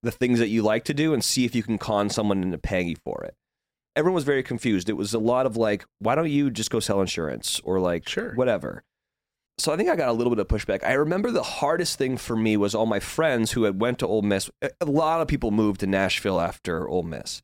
the 0.02 0.10
things 0.10 0.40
that 0.40 0.48
you 0.48 0.62
like 0.62 0.84
to 0.84 0.94
do 0.94 1.14
and 1.14 1.24
see 1.24 1.44
if 1.44 1.54
you 1.54 1.62
can 1.62 1.78
con 1.78 2.08
someone 2.10 2.42
into 2.42 2.58
paying 2.58 2.88
you 2.88 2.96
for 3.04 3.22
it. 3.24 3.34
Everyone 3.94 4.14
was 4.16 4.24
very 4.24 4.42
confused. 4.42 4.88
It 4.88 4.94
was 4.94 5.14
a 5.14 5.18
lot 5.18 5.46
of 5.46 5.56
like, 5.56 5.84
why 6.00 6.14
don't 6.14 6.30
you 6.30 6.50
just 6.50 6.70
go 6.70 6.80
sell 6.80 7.00
insurance 7.00 7.60
or 7.64 7.80
like 7.80 8.08
Sure. 8.08 8.34
whatever. 8.34 8.84
So 9.58 9.72
I 9.72 9.76
think 9.76 9.88
I 9.88 9.96
got 9.96 10.08
a 10.08 10.12
little 10.12 10.34
bit 10.34 10.38
of 10.38 10.46
pushback. 10.46 10.84
I 10.84 10.92
remember 10.92 11.30
the 11.32 11.42
hardest 11.42 11.98
thing 11.98 12.16
for 12.16 12.36
me 12.36 12.56
was 12.56 12.74
all 12.74 12.86
my 12.86 13.00
friends 13.00 13.52
who 13.52 13.64
had 13.64 13.80
went 13.80 13.98
to 13.98 14.06
Ole 14.06 14.22
Miss. 14.22 14.50
A 14.62 14.84
lot 14.84 15.20
of 15.20 15.26
people 15.26 15.50
moved 15.50 15.80
to 15.80 15.86
Nashville 15.86 16.40
after 16.40 16.88
Ole 16.88 17.02
Miss. 17.02 17.42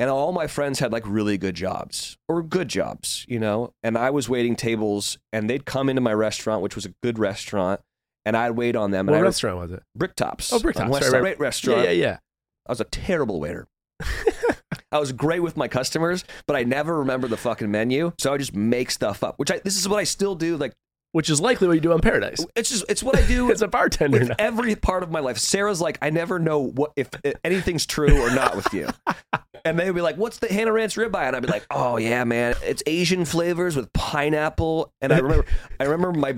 And 0.00 0.10
all 0.10 0.32
my 0.32 0.46
friends 0.46 0.78
had 0.78 0.92
like 0.92 1.04
really 1.06 1.38
good 1.38 1.54
jobs 1.56 2.16
or 2.28 2.42
good 2.42 2.68
jobs, 2.68 3.24
you 3.28 3.38
know. 3.38 3.72
And 3.82 3.98
I 3.98 4.10
was 4.10 4.28
waiting 4.28 4.54
tables, 4.54 5.18
and 5.32 5.50
they'd 5.50 5.64
come 5.64 5.88
into 5.88 6.00
my 6.00 6.12
restaurant, 6.12 6.62
which 6.62 6.76
was 6.76 6.86
a 6.86 6.94
good 7.02 7.18
restaurant, 7.18 7.80
and 8.24 8.36
I'd 8.36 8.52
wait 8.52 8.76
on 8.76 8.92
them. 8.92 9.06
What 9.06 9.14
and 9.14 9.22
I 9.22 9.24
restaurant 9.24 9.58
was 9.58 9.72
it? 9.72 9.82
Bricktops. 9.98 10.52
Oh, 10.52 10.60
Bricktops, 10.60 10.84
on 10.84 10.90
West 10.90 11.12
right. 11.12 11.20
Great 11.20 11.40
restaurant. 11.40 11.82
Yeah, 11.82 11.90
yeah, 11.90 12.18
I 12.66 12.72
was 12.72 12.80
a 12.80 12.84
terrible 12.84 13.40
waiter. 13.40 13.66
I 14.92 14.98
was 14.98 15.10
great 15.12 15.40
with 15.40 15.56
my 15.56 15.66
customers, 15.66 16.24
but 16.46 16.54
I 16.54 16.62
never 16.62 17.00
remember 17.00 17.26
the 17.26 17.36
fucking 17.36 17.70
menu, 17.70 18.12
so 18.18 18.32
I 18.32 18.38
just 18.38 18.54
make 18.54 18.92
stuff 18.92 19.24
up. 19.24 19.38
Which 19.38 19.50
I 19.50 19.58
this 19.58 19.76
is 19.76 19.88
what 19.88 19.98
I 19.98 20.04
still 20.04 20.36
do. 20.36 20.56
Like 20.56 20.74
Which 21.18 21.30
is 21.30 21.40
likely 21.40 21.66
what 21.66 21.74
you 21.74 21.80
do 21.80 21.90
on 21.92 22.00
Paradise. 22.00 22.46
it's 22.54 22.70
just 22.70 22.84
it's 22.88 23.02
what 23.02 23.16
I 23.18 23.26
do. 23.26 23.50
As 23.52 23.60
a 23.60 23.66
bartender 23.66 24.20
with 24.20 24.28
now. 24.28 24.36
every 24.38 24.76
part 24.76 25.02
of 25.02 25.10
my 25.10 25.18
life. 25.18 25.36
Sarah's 25.36 25.80
like, 25.80 25.98
I 26.00 26.10
never 26.10 26.38
know 26.38 26.60
what 26.60 26.92
if 26.94 27.08
anything's 27.42 27.86
true 27.86 28.20
or 28.22 28.30
not 28.30 28.54
with 28.54 28.72
you. 28.72 28.88
And 29.64 29.76
they 29.78 29.86
would 29.86 29.96
be 29.96 30.00
like, 30.00 30.16
"What's 30.16 30.38
the 30.38 30.46
Hannah 30.46 30.72
Ranch 30.72 30.94
ribeye?" 30.94 31.26
And 31.26 31.34
I'd 31.34 31.42
be 31.42 31.48
like, 31.48 31.66
"Oh 31.72 31.96
yeah, 31.96 32.22
man, 32.22 32.54
it's 32.62 32.82
Asian 32.86 33.24
flavors 33.24 33.74
with 33.74 33.92
pineapple." 33.92 34.92
And 35.00 35.12
I 35.12 35.18
remember, 35.18 35.44
I 35.80 35.84
remember 35.84 36.12
my 36.18 36.34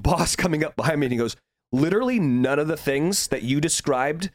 boss 0.00 0.34
coming 0.34 0.64
up 0.64 0.74
behind 0.74 0.98
me 0.98 1.06
and 1.06 1.12
he 1.12 1.16
goes, 1.18 1.36
"Literally 1.72 2.18
none 2.18 2.58
of 2.58 2.66
the 2.66 2.76
things 2.76 3.28
that 3.28 3.42
you 3.42 3.60
described 3.60 4.30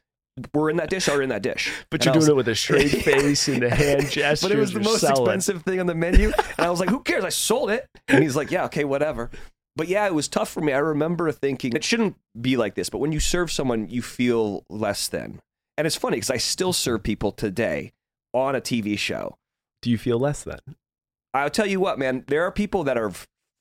were 0.54 0.70
in 0.70 0.78
that 0.78 0.90
dish 0.90 1.10
are 1.10 1.22
in 1.22 1.30
that 1.30 1.42
dish." 1.44 1.70
But 1.92 2.00
And 2.00 2.06
you're 2.06 2.16
was- 2.16 2.26
doing 2.28 2.36
it 2.36 2.38
with 2.38 2.48
a 2.48 2.56
straight 2.56 2.90
face 3.04 3.50
and 3.50 3.62
a 3.64 3.76
hand 3.76 4.10
gesture. 4.10 4.48
but 4.48 4.56
it 4.56 4.60
was 4.60 4.72
the 4.72 4.80
most 4.80 5.04
expensive 5.04 5.64
thing 5.64 5.82
on 5.82 5.86
the 5.86 5.94
menu. 5.96 6.32
And 6.58 6.66
I 6.66 6.70
was 6.70 6.80
like, 6.80 6.90
who 6.90 7.02
cares? 7.02 7.26
I 7.26 7.30
sold 7.30 7.70
it. 7.70 7.86
And 8.08 8.24
he's 8.24 8.38
like, 8.38 8.52
yeah, 8.52 8.66
okay, 8.66 8.86
whatever. 8.86 9.30
But 9.76 9.88
yeah, 9.88 10.06
it 10.08 10.14
was 10.14 10.28
tough 10.28 10.50
for 10.50 10.62
me. 10.62 10.74
I 10.74 10.80
remember 10.80 11.32
thinking 11.32 11.74
it 11.74 11.84
shouldn't 11.84 12.16
be 12.40 12.58
like 12.58 12.76
this, 12.76 12.90
but 12.90 12.98
when 12.98 13.12
you 13.12 13.20
serve 13.20 13.52
someone, 13.52 13.88
you 13.90 14.02
feel 14.02 14.66
less 14.70 15.08
than. 15.08 15.40
And 15.78 15.88
it's 15.88 15.96
funny 15.96 16.18
because 16.18 16.32
I 16.32 16.38
still 16.38 16.74
serve 16.74 17.04
people 17.04 17.32
today 17.32 17.94
on 18.34 18.56
a 18.56 18.62
TV 18.62 18.98
show. 19.00 19.38
Do 19.82 19.90
you 19.90 19.98
feel 19.98 20.20
less 20.20 20.44
than? 20.44 20.60
I'll 21.34 21.50
tell 21.50 21.66
you 21.68 21.80
what, 21.80 21.98
man, 21.98 22.26
there 22.28 22.44
are 22.44 22.52
people 22.52 22.84
that 22.84 22.98
are 22.98 23.12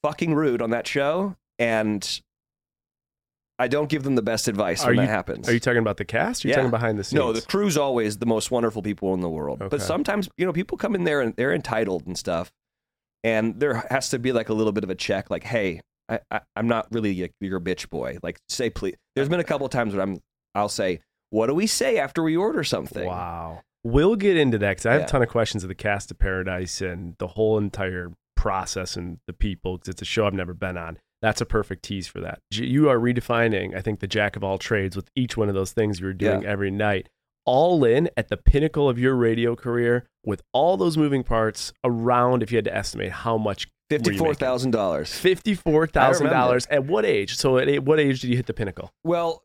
fucking 0.03 0.35
rude 0.35 0.61
on 0.63 0.71
that 0.71 0.87
show, 0.87 1.37
and 1.59 2.21
I 3.61 3.69
don't 3.69 3.89
give 3.89 4.03
them 4.05 4.15
the 4.15 4.23
best 4.23 4.49
advice 4.49 4.83
Are 4.83 4.89
when 4.89 4.97
you- 4.97 5.03
that 5.03 5.09
happens. 5.09 5.49
Are 5.49 5.53
you 5.53 5.61
talking 5.61 5.79
about 5.79 5.97
the 5.97 6.05
cast? 6.05 6.43
You're 6.45 6.51
you 6.51 6.53
Yeah. 6.53 6.57
talking 6.57 6.71
behind 6.71 6.99
the 6.99 7.05
scenes? 7.05 7.19
No, 7.19 7.33
the 7.33 7.43
crew's 7.43 7.77
always 7.77 8.19
the 8.19 8.27
most 8.27 8.51
wonderful 8.51 8.83
people 8.83 9.15
in 9.15 9.21
the 9.21 9.29
world. 9.29 9.61
Okay. 9.63 9.69
But 9.69 9.83
sometimes, 9.83 10.29
you 10.37 10.47
know, 10.47 10.53
people 10.53 10.79
come 10.79 10.95
in 10.95 11.05
there 11.05 11.21
and 11.21 11.35
they're 11.37 11.53
entitled 11.53 12.07
and 12.07 12.17
stuff. 12.17 12.51
And 13.25 13.59
there 13.59 13.85
has 13.91 14.11
to 14.11 14.19
be 14.19 14.31
like 14.33 14.49
a 14.49 14.55
little 14.55 14.73
bit 14.73 14.85
of 14.85 14.91
a 14.91 14.95
check, 14.95 15.29
like, 15.29 15.43
hey, 15.45 15.81
I, 16.09 16.21
I, 16.31 16.41
I'm 16.57 16.69
not 16.69 16.87
really 16.91 17.13
your, 17.13 17.29
your 17.41 17.61
bitch 17.61 17.91
boy. 17.91 18.19
Like, 18.23 18.39
say 18.49 18.71
please. 18.71 18.97
There's 19.15 19.29
been 19.29 19.41
a 19.41 19.45
couple 19.45 19.67
of 19.67 19.73
times 19.73 19.95
where 19.95 20.03
I'm, 20.03 20.21
I'll 20.55 20.69
say, 20.69 21.01
what 21.31 21.47
do 21.49 21.55
we 21.55 21.67
say 21.67 21.99
after 21.99 22.23
we 22.23 22.37
order 22.37 22.65
something? 22.65 23.07
Wow. 23.07 23.63
We'll 23.85 24.17
get 24.17 24.37
into 24.37 24.59
that 24.59 24.71
because 24.71 24.87
I 24.87 24.93
have 24.93 25.01
Yeah. 25.03 25.07
a 25.07 25.11
ton 25.11 25.23
of 25.23 25.29
questions 25.29 25.63
of 25.63 25.69
the 25.69 25.75
cast 25.75 26.11
of 26.11 26.19
Paradise 26.19 26.81
and 26.81 27.15
the 27.19 27.29
whole 27.29 27.59
entire 27.59 28.13
process 28.37 28.97
and 28.97 29.19
the 29.27 29.33
people 29.33 29.77
because 29.79 29.89
it's 29.91 30.03
a 30.03 30.05
show 30.07 30.27
I've 30.27 30.35
never 30.35 30.55
been 30.55 30.77
on. 30.79 30.99
That's 31.21 31.41
a 31.41 31.47
perfect 31.47 31.83
tease 31.85 32.07
for 32.07 32.21
that. 32.21 32.39
You 32.53 32.89
are 32.89 32.99
redefining, 32.99 33.77
I 33.77 33.81
think, 33.81 34.01
the 34.01 34.07
jack 34.07 34.37
of 34.37 34.45
all 34.45 34.57
trades 34.57 34.95
with 34.97 35.11
each 35.17 35.37
one 35.37 35.49
of 35.49 35.55
those 35.55 35.73
things 35.73 35.99
you're 36.01 36.13
doing 36.13 36.45
every 36.47 36.71
night. 36.71 37.09
All 37.45 37.83
in 37.85 38.09
at 38.17 38.29
the 38.29 38.37
pinnacle 38.37 38.89
of 38.89 38.99
your 38.99 39.17
radio 39.17 39.57
career 39.57 40.07
with 40.25 40.43
all 40.53 40.77
those 40.77 40.97
moving 40.97 41.25
parts 41.25 41.73
around, 41.83 42.43
if 42.43 42.53
you 42.53 42.57
had 42.57 42.65
to 42.67 42.75
estimate 42.77 43.11
how 43.11 43.37
much 43.39 43.67
were 43.91 44.13
you 44.13 44.21
making? 44.23 44.35
$54,000. 44.35 45.09
Fifty-four 45.09 45.87
thousand 45.87 46.27
dollars. 46.29 46.67
At 46.71 46.85
what 46.87 47.05
age? 47.05 47.37
So 47.37 47.59
at 47.59 47.85
what 47.85 47.99
age 48.01 48.21
did 48.21 48.29
you 48.29 48.37
hit 48.37 48.47
the 48.47 48.55
pinnacle? 48.55 48.91
Well, 49.05 49.43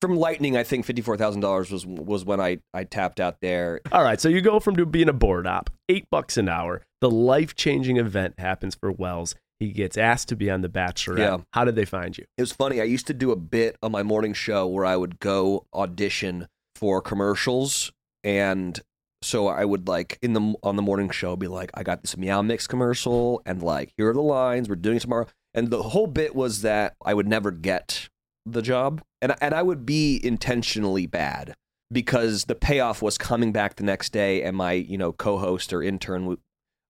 from 0.00 0.16
Lightning, 0.16 0.56
I 0.56 0.64
think 0.64 0.86
$54,000 0.86 1.70
was, 1.72 1.86
was 1.86 2.24
when 2.24 2.40
I, 2.40 2.58
I 2.74 2.84
tapped 2.84 3.20
out 3.20 3.36
there. 3.40 3.80
All 3.90 4.02
right, 4.02 4.20
so 4.20 4.28
you 4.28 4.40
go 4.42 4.60
from 4.60 4.76
to 4.76 4.84
being 4.84 5.08
a 5.08 5.14
board 5.14 5.46
op, 5.46 5.70
eight 5.88 6.06
bucks 6.10 6.36
an 6.36 6.48
hour. 6.48 6.82
The 7.00 7.10
life-changing 7.10 7.96
event 7.96 8.34
happens 8.38 8.74
for 8.74 8.92
Wells. 8.92 9.34
He 9.60 9.70
gets 9.70 9.96
asked 9.96 10.28
to 10.28 10.36
be 10.36 10.50
on 10.50 10.60
The 10.60 10.68
Bachelorette. 10.68 11.18
Yeah. 11.18 11.38
How 11.52 11.64
did 11.64 11.76
they 11.76 11.84
find 11.86 12.18
you? 12.18 12.24
It 12.36 12.42
was 12.42 12.52
funny. 12.52 12.80
I 12.80 12.84
used 12.84 13.06
to 13.06 13.14
do 13.14 13.30
a 13.30 13.36
bit 13.36 13.76
on 13.82 13.92
my 13.92 14.02
morning 14.02 14.34
show 14.34 14.66
where 14.66 14.84
I 14.84 14.96
would 14.96 15.20
go 15.20 15.64
audition 15.72 16.48
for 16.74 17.00
commercials, 17.00 17.92
and 18.24 18.78
so 19.24 19.48
I 19.48 19.64
would 19.64 19.88
like 19.88 20.18
in 20.22 20.32
the 20.34 20.54
on 20.62 20.76
the 20.76 20.82
morning 20.82 21.10
show 21.10 21.34
be 21.36 21.48
like, 21.48 21.70
I 21.74 21.82
got 21.82 22.02
this 22.02 22.16
Meow 22.16 22.42
Mix 22.42 22.66
commercial, 22.66 23.42
and 23.46 23.62
like 23.62 23.92
here 23.96 24.10
are 24.10 24.14
the 24.14 24.20
lines 24.22 24.68
we're 24.68 24.76
doing 24.76 24.96
it 24.98 25.00
tomorrow. 25.00 25.26
And 25.54 25.70
the 25.70 25.82
whole 25.82 26.06
bit 26.06 26.34
was 26.34 26.62
that 26.62 26.94
I 27.04 27.14
would 27.14 27.26
never 27.28 27.50
get 27.50 28.08
the 28.46 28.62
job, 28.62 29.02
and 29.22 29.34
and 29.40 29.54
I 29.54 29.62
would 29.62 29.86
be 29.86 30.20
intentionally 30.22 31.06
bad 31.06 31.54
because 31.92 32.44
the 32.44 32.54
payoff 32.54 33.02
was 33.02 33.16
coming 33.18 33.52
back 33.52 33.76
the 33.76 33.84
next 33.84 34.10
day, 34.12 34.42
and 34.42 34.56
my 34.56 34.72
you 34.72 34.98
know 34.98 35.12
co-host 35.12 35.72
or 35.72 35.82
intern 35.82 36.26
would. 36.26 36.38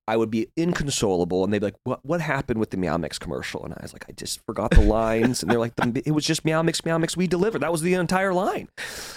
I 0.06 0.18
would 0.18 0.30
be 0.30 0.48
inconsolable, 0.54 1.44
and 1.44 1.52
they'd 1.52 1.60
be 1.60 1.66
like, 1.66 1.76
"What? 1.84 2.04
What 2.04 2.20
happened 2.20 2.60
with 2.60 2.68
the 2.70 2.76
Meow 2.76 2.98
Mix 2.98 3.18
commercial?" 3.18 3.64
And 3.64 3.72
I 3.72 3.78
was 3.80 3.94
like, 3.94 4.04
"I 4.06 4.12
just 4.12 4.40
forgot 4.44 4.70
the 4.72 4.82
lines." 4.82 5.42
and 5.42 5.50
they're 5.50 5.58
like, 5.58 5.74
the, 5.76 6.02
"It 6.04 6.10
was 6.10 6.26
just 6.26 6.44
Meow 6.44 6.60
Mix, 6.62 6.84
Meow 6.84 6.98
Mix. 6.98 7.16
We 7.16 7.26
delivered. 7.26 7.62
That 7.62 7.72
was 7.72 7.80
the 7.80 7.94
entire 7.94 8.34
line." 8.34 8.68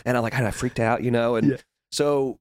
And 0.06 0.16
I'm 0.16 0.24
like, 0.24 0.34
"I 0.34 0.50
freaked 0.52 0.80
out," 0.80 1.04
you 1.04 1.12
know. 1.12 1.36
And 1.36 1.50
Yeah. 1.52 1.58
so, 1.92 2.40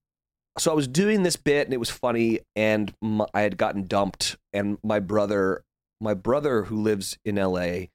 so 0.58 0.70
I 0.70 0.74
was 0.74 0.88
doing 0.88 1.22
this 1.22 1.36
bit, 1.36 1.66
and 1.66 1.74
it 1.74 1.78
was 1.78 1.90
funny. 1.90 2.40
And 2.54 2.92
my, 3.00 3.26
I 3.34 3.42
had 3.42 3.56
gotten 3.56 3.84
dumped, 3.84 4.36
and 4.52 4.78
my 4.82 5.00
brother, 5.00 5.64
my 6.00 6.14
brother 6.14 6.64
who 6.64 6.76
lives 6.76 7.18
in 7.24 7.38
L.A., 7.38 7.90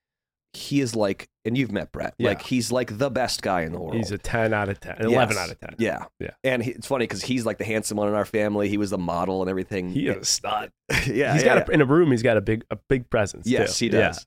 he 0.53 0.81
is 0.81 0.95
like, 0.95 1.29
and 1.45 1.57
you've 1.57 1.71
met 1.71 1.91
Brett. 1.91 2.13
Yeah. 2.17 2.29
Like 2.29 2.41
he's 2.41 2.71
like 2.71 2.97
the 2.97 3.09
best 3.09 3.41
guy 3.41 3.61
in 3.61 3.71
the 3.71 3.79
world. 3.79 3.95
He's 3.95 4.11
a 4.11 4.17
10 4.17 4.53
out 4.53 4.67
of 4.67 4.79
10, 4.81 4.97
an 4.97 5.05
11 5.05 5.37
out 5.37 5.49
of 5.49 5.59
10. 5.59 5.75
Yeah, 5.79 6.05
Yeah. 6.19 6.31
And 6.43 6.61
he, 6.61 6.71
it's 6.71 6.87
funny 6.87 7.03
because 7.03 7.21
he's 7.21 7.45
like 7.45 7.57
the 7.57 7.63
handsome 7.63 7.97
one 7.97 8.09
in 8.09 8.15
our 8.15 8.25
family. 8.25 8.67
He 8.67 8.77
was 8.77 8.89
the 8.89 8.97
model 8.97 9.41
and 9.41 9.49
everything. 9.49 9.91
He 9.91 10.07
is 10.07 10.17
a 10.17 10.25
stud. 10.25 10.71
yeah, 11.07 11.33
he's 11.33 11.43
yeah, 11.43 11.43
got 11.43 11.69
a, 11.69 11.71
in 11.71 11.81
a 11.81 11.85
room. 11.85 12.11
He's 12.11 12.21
got 12.21 12.35
a 12.35 12.41
big, 12.41 12.65
a 12.69 12.75
big 12.89 13.09
presence. 13.09 13.47
Yes, 13.47 13.79
too. 13.79 13.85
he 13.85 13.89
does. 13.89 14.25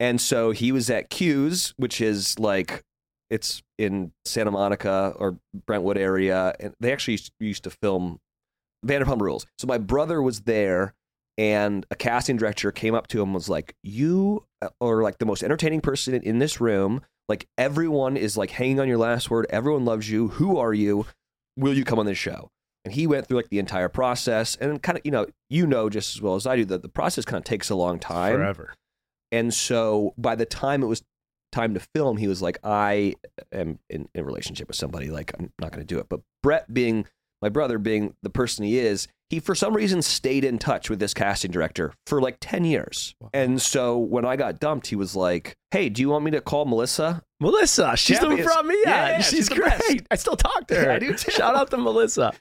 And 0.00 0.20
so 0.20 0.50
he 0.50 0.72
was 0.72 0.90
at 0.90 1.10
Q's, 1.10 1.74
which 1.76 2.00
is 2.00 2.36
like 2.40 2.82
it's 3.32 3.62
in 3.78 4.12
Santa 4.26 4.50
Monica 4.50 5.14
or 5.18 5.38
Brentwood 5.66 5.96
area, 5.96 6.54
and 6.60 6.74
they 6.78 6.92
actually 6.92 7.18
used- 7.40 7.64
to 7.64 7.70
film 7.70 8.20
Vanderpump 8.86 9.20
Rules. 9.22 9.46
So 9.58 9.66
my 9.66 9.78
brother 9.78 10.20
was 10.20 10.42
there, 10.42 10.94
and 11.38 11.86
a 11.90 11.96
casting 11.96 12.36
director 12.36 12.70
came 12.70 12.94
up 12.94 13.06
to 13.08 13.18
him 13.22 13.28
and 13.28 13.34
was 13.34 13.48
like, 13.48 13.74
"You 13.82 14.44
are 14.80 15.02
like 15.02 15.18
the 15.18 15.24
most 15.24 15.42
entertaining 15.42 15.80
person 15.80 16.14
in 16.14 16.40
this 16.40 16.60
room. 16.60 17.00
Like 17.28 17.48
everyone 17.56 18.16
is 18.18 18.36
like 18.36 18.50
hanging 18.50 18.78
on 18.80 18.86
your 18.88 18.98
last 18.98 19.30
word. 19.30 19.46
Everyone 19.48 19.84
loves 19.86 20.10
you. 20.10 20.28
Who 20.28 20.58
are 20.58 20.74
you? 20.74 21.06
Will 21.56 21.74
you 21.74 21.84
come 21.84 21.98
on 21.98 22.06
this 22.06 22.18
show?" 22.18 22.50
And 22.84 22.92
he 22.92 23.06
went 23.06 23.26
through 23.26 23.38
like 23.38 23.48
the 23.48 23.60
entire 23.60 23.88
process, 23.88 24.56
and 24.56 24.82
kind 24.82 24.98
of 24.98 25.06
you 25.06 25.10
know 25.10 25.26
you 25.48 25.66
know 25.66 25.88
just 25.88 26.14
as 26.14 26.20
well 26.20 26.34
as 26.34 26.46
I 26.46 26.56
do 26.56 26.64
that 26.66 26.82
the 26.82 26.88
process 26.88 27.24
kind 27.24 27.38
of 27.38 27.44
takes 27.44 27.70
a 27.70 27.76
long 27.76 27.98
time. 27.98 28.34
Forever. 28.34 28.74
And 29.30 29.54
so 29.54 30.12
by 30.18 30.34
the 30.34 30.44
time 30.44 30.82
it 30.82 30.86
was 30.86 31.02
time 31.52 31.74
to 31.74 31.80
film, 31.94 32.16
he 32.16 32.26
was 32.26 32.42
like, 32.42 32.58
I 32.64 33.14
am 33.52 33.78
in, 33.88 34.08
in 34.14 34.20
a 34.22 34.24
relationship 34.24 34.68
with 34.68 34.76
somebody. 34.76 35.08
Like, 35.10 35.32
I'm 35.38 35.52
not 35.60 35.70
going 35.70 35.86
to 35.86 35.94
do 35.94 36.00
it. 36.00 36.06
But 36.08 36.20
Brett, 36.42 36.72
being 36.72 37.06
my 37.40 37.48
brother, 37.48 37.78
being 37.78 38.14
the 38.22 38.30
person 38.30 38.64
he 38.64 38.78
is, 38.78 39.08
he 39.28 39.40
for 39.40 39.54
some 39.54 39.74
reason 39.74 40.02
stayed 40.02 40.44
in 40.44 40.58
touch 40.58 40.90
with 40.90 40.98
this 40.98 41.14
casting 41.14 41.50
director 41.50 41.92
for 42.06 42.20
like 42.20 42.36
10 42.40 42.64
years. 42.64 43.14
Wow. 43.18 43.30
And 43.32 43.60
so 43.62 43.96
when 43.98 44.24
I 44.24 44.36
got 44.36 44.60
dumped, 44.60 44.88
he 44.88 44.96
was 44.96 45.16
like, 45.16 45.56
Hey, 45.70 45.88
do 45.88 46.02
you 46.02 46.10
want 46.10 46.24
me 46.24 46.30
to 46.32 46.40
call 46.40 46.66
Melissa? 46.66 47.22
Melissa, 47.40 47.96
she's 47.96 48.20
the 48.20 48.28
one 48.28 48.36
who 48.36 48.44
brought 48.44 48.66
me 48.66 48.76
Yeah, 48.84 49.20
she's, 49.20 49.30
she's 49.30 49.48
great. 49.48 50.06
I 50.10 50.16
still 50.16 50.36
talk 50.36 50.66
to 50.68 50.74
her. 50.84 50.90
I 50.90 50.98
do 50.98 51.14
too. 51.14 51.30
Shout 51.30 51.54
out 51.54 51.70
to 51.70 51.78
Melissa. 51.78 52.32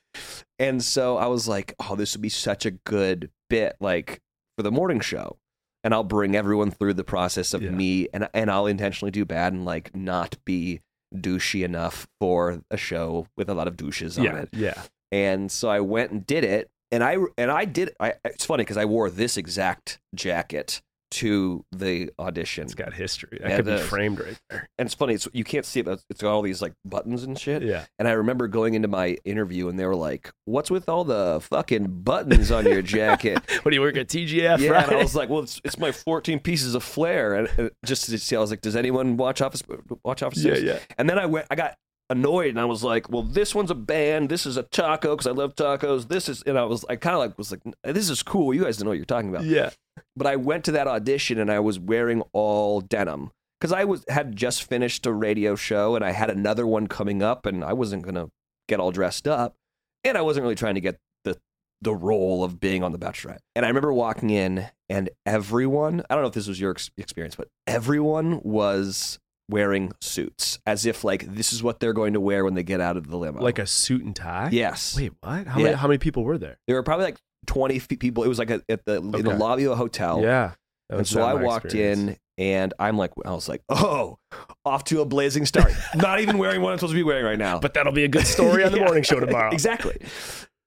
And 0.60 0.84
so 0.84 1.17
I 1.17 1.28
was 1.28 1.47
like, 1.47 1.74
Oh, 1.80 1.95
this 1.95 2.13
would 2.13 2.21
be 2.21 2.30
such 2.30 2.65
a 2.65 2.71
good 2.71 3.32
bit, 3.50 3.78
like 3.80 4.19
for 4.58 4.63
the 4.63 4.71
morning 4.71 5.00
show. 5.00 5.38
And 5.84 5.94
I'll 5.94 6.04
bring 6.04 6.36
everyone 6.36 6.70
through 6.72 6.94
the 6.94 7.04
process 7.04 7.54
of 7.54 7.62
Yeah. 7.63 7.72
me, 7.72 8.08
and 8.13 8.30
and 8.34 8.52
I'll 8.52 8.67
intentionally 8.67 9.12
do 9.12 9.26
bad 9.26 9.54
and 9.54 9.65
like 9.65 9.96
not 9.96 10.38
be 10.46 10.82
douchey 11.15 11.63
enough 11.65 12.08
for 12.20 12.62
a 12.70 12.78
show 12.78 13.28
with 13.36 13.50
a 13.50 13.54
lot 13.54 13.67
of 13.67 13.76
douches 13.78 14.17
on 14.17 14.26
Yeah, 14.26 14.36
it. 14.38 14.50
yeah. 14.54 14.82
And 15.12 15.52
so 15.52 15.70
I 15.70 15.80
went 15.82 16.12
and 16.12 16.26
did 16.26 16.44
it, 16.44 16.70
and 16.91 17.04
I 17.04 17.17
and 17.38 17.50
I 17.52 17.65
did. 17.65 17.96
I, 18.00 18.13
it's 18.26 18.46
funny 18.46 18.63
because 18.63 18.78
I 18.78 18.86
wore 18.86 19.10
this 19.10 19.38
exact 19.38 20.00
jacket 20.15 20.82
to 21.12 21.63
the 21.71 22.10
audition, 22.19 22.63
It's 22.63 22.74
got 22.76 22.93
history. 22.93 23.38
That 23.41 23.50
Yeah, 23.50 23.56
could 23.58 23.65
be 23.65 23.71
does. 23.71 23.88
framed 23.88 24.19
right 24.19 24.38
there. 24.50 24.67
and 24.78 24.86
it's 24.86 24.95
funny. 24.95 25.13
It's 25.13 25.28
you 25.34 25.43
can't 25.43 25.65
see 25.65 25.82
it. 25.82 25.86
But 25.86 26.02
it's 26.10 26.21
got 26.21 26.32
all 26.32 26.41
these 26.41 26.62
like 26.62 26.74
buttons 26.86 27.24
and 27.24 27.38
shit. 27.38 27.62
Yeah. 27.63 27.86
And 28.00 28.08
I 28.08 28.12
remember 28.13 28.47
going 28.47 28.74
into 28.74 28.88
my 28.88 29.17
interview, 29.26 29.67
and 29.69 29.78
they 29.78 29.86
were 29.86 29.95
like, 29.95 30.32
"What's 30.45 30.71
with 30.71 30.89
all 30.89 31.04
the 31.04 31.39
fucking 31.41 32.02
buttons 32.04 32.52
on 32.52 32.65
your 32.65 32.82
jacket?" 32.82 33.39
What 33.63 33.71
do 33.71 33.76
you 33.76 33.82
work 33.82 33.97
at 33.97 34.08
TGF? 34.08 34.34
yeah, 34.34 34.54
and 34.56 34.69
right? 34.71 34.89
I 34.89 34.95
was 34.95 35.15
like, 35.15 35.30
"Well, 35.30 35.41
it's, 35.41 35.62
it's 35.63 35.78
my 35.78 35.91
14 35.91 36.39
pieces 36.39 36.74
of 36.76 36.84
flair," 36.84 37.36
and 37.36 37.50
uh, 37.60 37.69
just 37.86 38.06
to 38.06 38.17
see, 38.17 38.36
I 38.36 38.39
was 38.39 38.50
like, 38.50 38.62
"Does 38.62 38.76
anyone 38.76 39.17
watch 39.17 39.41
Office 39.41 39.62
watch 40.04 40.24
Office?" 40.24 40.43
yeah, 40.43 40.54
Six?" 40.56 40.63
yeah. 40.65 40.80
And 40.97 41.10
then 41.10 41.19
I 41.19 41.26
went, 41.28 41.45
I 41.52 41.56
got 41.56 41.76
annoyed, 42.10 42.50
and 42.50 42.60
I 42.60 42.65
was 42.65 42.84
like, 42.84 43.10
"Well, 43.10 43.24
this 43.24 43.54
one's 43.54 43.71
a 43.71 43.76
band. 43.76 44.30
This 44.30 44.45
is 44.45 44.58
a 44.58 44.63
taco 44.63 45.15
because 45.15 45.28
I 45.28 45.32
love 45.32 45.56
tacos. 45.56 46.08
This 46.08 46.28
is," 46.30 46.41
and 46.43 46.58
I 46.58 46.63
was, 46.65 46.84
I 46.89 46.95
kind 46.95 47.13
of 47.15 47.19
like 47.19 47.38
was 47.38 47.52
like, 47.52 47.62
"This 47.84 48.10
is 48.10 48.24
cool. 48.24 48.54
You 48.54 48.63
guys 48.63 48.78
don't 48.78 48.86
know 48.86 48.89
what 48.91 48.97
you're 48.97 49.06
talking 49.06 49.30
about." 49.30 49.43
Yeah. 49.45 49.69
But 50.15 50.27
I 50.27 50.36
went 50.36 50.63
to 50.65 50.71
that 50.73 50.88
audition, 50.88 51.39
and 51.39 51.51
I 51.51 51.60
was 51.60 51.80
wearing 51.80 52.21
all 52.34 52.82
denim 52.82 53.32
because 53.60 53.71
I 53.73 53.84
was 53.86 54.04
had 54.10 54.36
just 54.36 54.63
finished 54.63 55.06
a 55.06 55.13
radio 55.13 55.56
show, 55.56 55.95
and 55.95 56.04
I 56.04 56.12
had 56.12 56.30
another 56.30 56.65
one 56.67 56.88
coming 56.88 57.21
up, 57.23 57.45
and 57.45 57.63
I 57.63 57.73
wasn't 57.73 58.04
gonna 58.04 58.30
get 58.67 58.80
all 58.80 58.91
dressed 58.91 59.27
up, 59.27 59.56
and 60.04 60.17
I 60.17 60.21
wasn't 60.21 60.43
really 60.43 60.56
trying 60.56 60.75
to 60.75 60.82
get 60.82 60.97
the 61.23 61.38
the 61.82 61.93
role 61.95 62.43
of 62.43 62.60
being 62.60 62.84
on 62.84 62.91
The 62.91 62.99
Bachelorette. 62.99 63.39
And 63.56 63.65
I 63.65 63.69
remember 63.69 63.91
walking 63.93 64.30
in, 64.30 64.67
and 64.89 65.10
everyone, 65.25 66.04
I 66.10 66.13
don't 66.15 66.23
know 66.23 66.27
if 66.27 66.34
this 66.34 66.47
was 66.47 66.60
your 66.60 66.71
ex- 66.71 66.91
experience, 66.97 67.36
but 67.36 67.47
everyone 67.67 68.39
was 68.43 69.17
wearing 69.49 69.91
suits 69.99 70.60
as 70.65 70.86
if 70.86 71.04
like 71.04 71.25
this 71.36 71.51
is 71.51 71.62
what 71.62 71.80
they're 71.82 71.91
going 71.93 72.13
to 72.13 72.21
wear 72.21 72.45
when 72.45 72.54
they 72.54 72.63
get 72.63 72.80
out 72.80 72.95
of 72.95 73.10
the 73.10 73.17
limo. 73.17 73.41
Like 73.41 73.60
a 73.60 73.65
suit 73.67 74.04
and 74.04 74.15
tie? 74.15 74.49
yes. 74.51 74.95
Wait, 74.95 75.12
what? 75.21 75.47
How 75.47 75.58
Yeah. 75.60 75.63
many 75.65 75.75
how 75.75 75.88
many 75.88 75.97
people 75.97 76.23
were 76.23 76.38
there? 76.38 76.58
There 76.67 76.75
were 76.77 76.84
probably 76.84 77.06
like 77.06 77.17
20 77.47 77.80
people. 77.97 78.23
It 78.23 78.27
was 78.27 78.39
like 78.39 78.49
a, 78.49 78.62
at 78.69 78.86
the, 78.86 78.97
in 78.97 79.12
the 79.12 79.36
lobby 79.36 79.65
of 79.65 79.71
a 79.73 79.75
hotel. 79.75 80.21
Yeah. 80.21 80.54
And 80.89 81.08
so 81.08 81.21
I 81.21 81.36
walked 81.36 81.65
experience. 81.65 82.01
in 82.01 82.17
and 82.38 82.73
I'm 82.80 82.97
like, 82.97 83.12
I 83.25 83.32
was 83.32 83.47
like, 83.47 83.62
oh, 83.69 84.17
off 84.65 84.84
to 84.86 85.01
a 85.01 85.06
blazing 85.06 85.45
start. 85.45 85.71
Not 85.95 86.19
even 86.19 86.38
wearing 86.38 86.62
what 86.62 86.71
I'm 86.71 86.77
supposed 86.80 86.91
to 86.91 86.95
be 86.95 87.04
wearing 87.04 87.25
right 87.25 87.39
now. 87.39 87.60
But 87.60 87.73
that'll 87.73 87.93
be 87.93 88.04
a 88.04 88.08
good 88.10 88.27
story 88.27 88.63
on 88.63 88.71
the 88.71 88.77
Yeah. 88.80 88.86
morning 88.86 89.04
show 89.04 89.19
tomorrow. 89.19 89.49
exactly. 89.54 89.97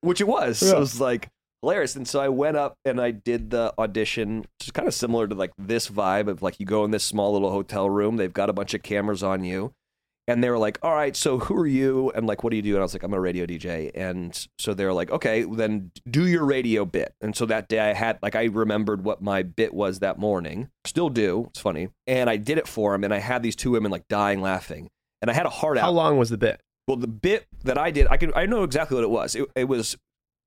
Which 0.00 0.20
it 0.20 0.28
was. 0.28 0.62
Yeah. 0.62 0.70
So 0.70 0.76
it 0.76 0.80
was 0.80 1.00
like 1.00 1.28
hilarious. 1.62 1.96
And 1.96 2.06
so 2.08 2.20
I 2.20 2.28
went 2.28 2.56
up 2.56 2.74
and 2.84 3.00
I 3.00 3.10
did 3.10 3.50
the 3.50 3.74
audition, 3.78 4.38
which 4.38 4.68
is 4.68 4.70
kind 4.70 4.88
of 4.88 4.94
similar 4.94 5.26
to 5.26 5.34
like 5.34 5.52
this 5.58 5.88
vibe 5.90 6.28
of 6.28 6.42
like 6.42 6.58
you 6.60 6.66
go 6.66 6.84
in 6.84 6.90
this 6.90 7.04
small 7.04 7.32
little 7.32 7.50
hotel 7.50 7.88
room, 7.90 8.16
they've 8.16 8.32
got 8.32 8.48
a 8.48 8.52
bunch 8.52 8.72
of 8.74 8.82
cameras 8.82 9.22
on 9.22 9.44
you. 9.44 9.72
And 10.26 10.42
they 10.42 10.48
were 10.48 10.58
like, 10.58 10.78
all 10.82 10.94
right, 10.94 11.14
so 11.14 11.38
who 11.38 11.54
are 11.56 11.66
you? 11.66 12.10
And 12.14 12.26
like, 12.26 12.42
what 12.42 12.50
do 12.50 12.56
you 12.56 12.62
do? 12.62 12.70
And 12.70 12.78
I 12.78 12.82
was 12.82 12.94
like, 12.94 13.02
I'm 13.02 13.12
a 13.12 13.20
radio 13.20 13.44
DJ. 13.44 13.90
And 13.94 14.48
so 14.58 14.72
they 14.72 14.86
were 14.86 14.92
like, 14.94 15.10
okay, 15.10 15.42
then 15.42 15.90
do 16.10 16.26
your 16.26 16.44
radio 16.44 16.86
bit. 16.86 17.14
And 17.20 17.36
so 17.36 17.44
that 17.46 17.68
day 17.68 17.78
I 17.78 17.92
had, 17.92 18.18
like, 18.22 18.34
I 18.34 18.44
remembered 18.44 19.04
what 19.04 19.20
my 19.20 19.42
bit 19.42 19.74
was 19.74 19.98
that 19.98 20.18
morning. 20.18 20.70
Still 20.86 21.10
do. 21.10 21.46
It's 21.50 21.60
funny. 21.60 21.88
And 22.06 22.30
I 22.30 22.36
did 22.36 22.56
it 22.56 22.66
for 22.66 22.94
him. 22.94 23.04
And 23.04 23.12
I 23.12 23.18
had 23.18 23.42
these 23.42 23.56
two 23.56 23.72
women 23.72 23.90
like 23.90 24.08
dying 24.08 24.40
laughing. 24.40 24.88
And 25.20 25.30
I 25.30 25.34
had 25.34 25.46
a 25.46 25.50
heart 25.50 25.76
out. 25.76 25.82
How 25.82 25.90
long 25.90 26.16
was 26.16 26.30
the 26.30 26.38
bit? 26.38 26.60
Well, 26.88 26.96
the 26.96 27.06
bit 27.06 27.46
that 27.64 27.78
I 27.78 27.90
did, 27.90 28.06
I 28.10 28.16
can 28.16 28.32
I 28.34 28.46
know 28.46 28.62
exactly 28.62 28.94
what 28.94 29.04
it 29.04 29.10
was. 29.10 29.34
It, 29.34 29.48
it 29.56 29.64
was 29.64 29.96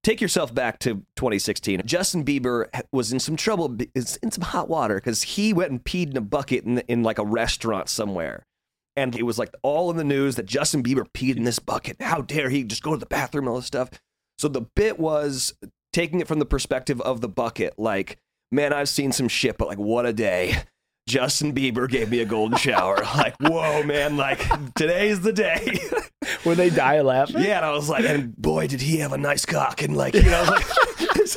take 0.04 0.22
yourself 0.22 0.54
back 0.54 0.80
to 0.80 1.04
2016. 1.16 1.82
Justin 1.86 2.24
Bieber 2.24 2.68
was 2.92 3.12
in 3.12 3.20
some 3.20 3.36
trouble, 3.36 3.76
is 3.96 4.18
in 4.18 4.32
some 4.32 4.44
hot 4.44 4.70
water 4.70 4.96
because 4.96 5.24
he 5.24 5.52
went 5.52 5.72
and 5.72 5.84
peed 5.84 6.12
in 6.12 6.18
a 6.18 6.22
bucket 6.22 6.64
in, 6.64 6.80
in 6.88 7.04
like 7.04 7.18
a 7.18 7.26
restaurant 7.26 7.90
somewhere. 7.90 8.46
And 8.98 9.16
it 9.16 9.24
was 9.24 9.38
like 9.40 9.54
all 9.62 9.90
in 9.92 9.96
the 9.98 10.04
news 10.04 10.36
that 10.36 10.46
Justin 10.48 10.82
Bieber 10.84 11.06
peed 11.14 11.38
in 11.38 11.44
this 11.44 11.60
bucket. 11.60 12.02
How 12.02 12.22
dare 12.22 12.50
he 12.50 12.64
just 12.64 12.84
go 12.84 12.92
to 12.92 12.98
the 12.98 13.06
bathroom 13.06 13.46
and 13.46 13.50
all 13.52 13.58
this 13.58 13.68
stuff. 13.68 13.90
So 14.40 14.48
the 14.48 14.62
bit 14.76 15.00
was 15.00 15.54
taking 15.94 16.20
it 16.20 16.28
from 16.28 16.40
the 16.40 16.46
perspective 16.46 17.00
of 17.02 17.22
the 17.22 17.30
bucket, 17.30 17.76
like, 17.78 18.18
man, 18.52 18.74
I've 18.74 18.90
seen 18.90 19.12
some 19.12 19.28
shit, 19.28 19.58
but 19.58 19.68
like, 19.68 19.78
what 19.78 20.06
a 20.06 20.14
day. 20.14 20.64
Justin 21.08 21.54
Bieber 21.56 21.90
gave 21.90 22.10
me 22.10 22.20
a 22.20 22.26
golden 22.26 22.58
shower. 22.60 22.98
like, 23.16 23.36
whoa, 23.40 23.82
man, 23.84 24.18
like, 24.18 24.40
today's 24.74 25.22
the 25.22 25.32
day. 25.32 25.80
Were 26.46 26.56
they 26.56 26.70
die 26.70 27.00
laughing? 27.02 27.42
Yeah, 27.42 27.58
and 27.58 27.66
I 27.66 27.72
was 27.72 27.88
like, 27.90 28.04
and 28.04 28.36
boy, 28.36 28.68
did 28.68 28.82
he 28.82 28.98
have 28.98 29.14
a 29.14 29.18
nice 29.18 29.46
cock, 29.46 29.82
and 29.82 29.96
like, 29.96 30.14
you 30.16 30.24
know, 30.24 30.44
like, 30.50 30.66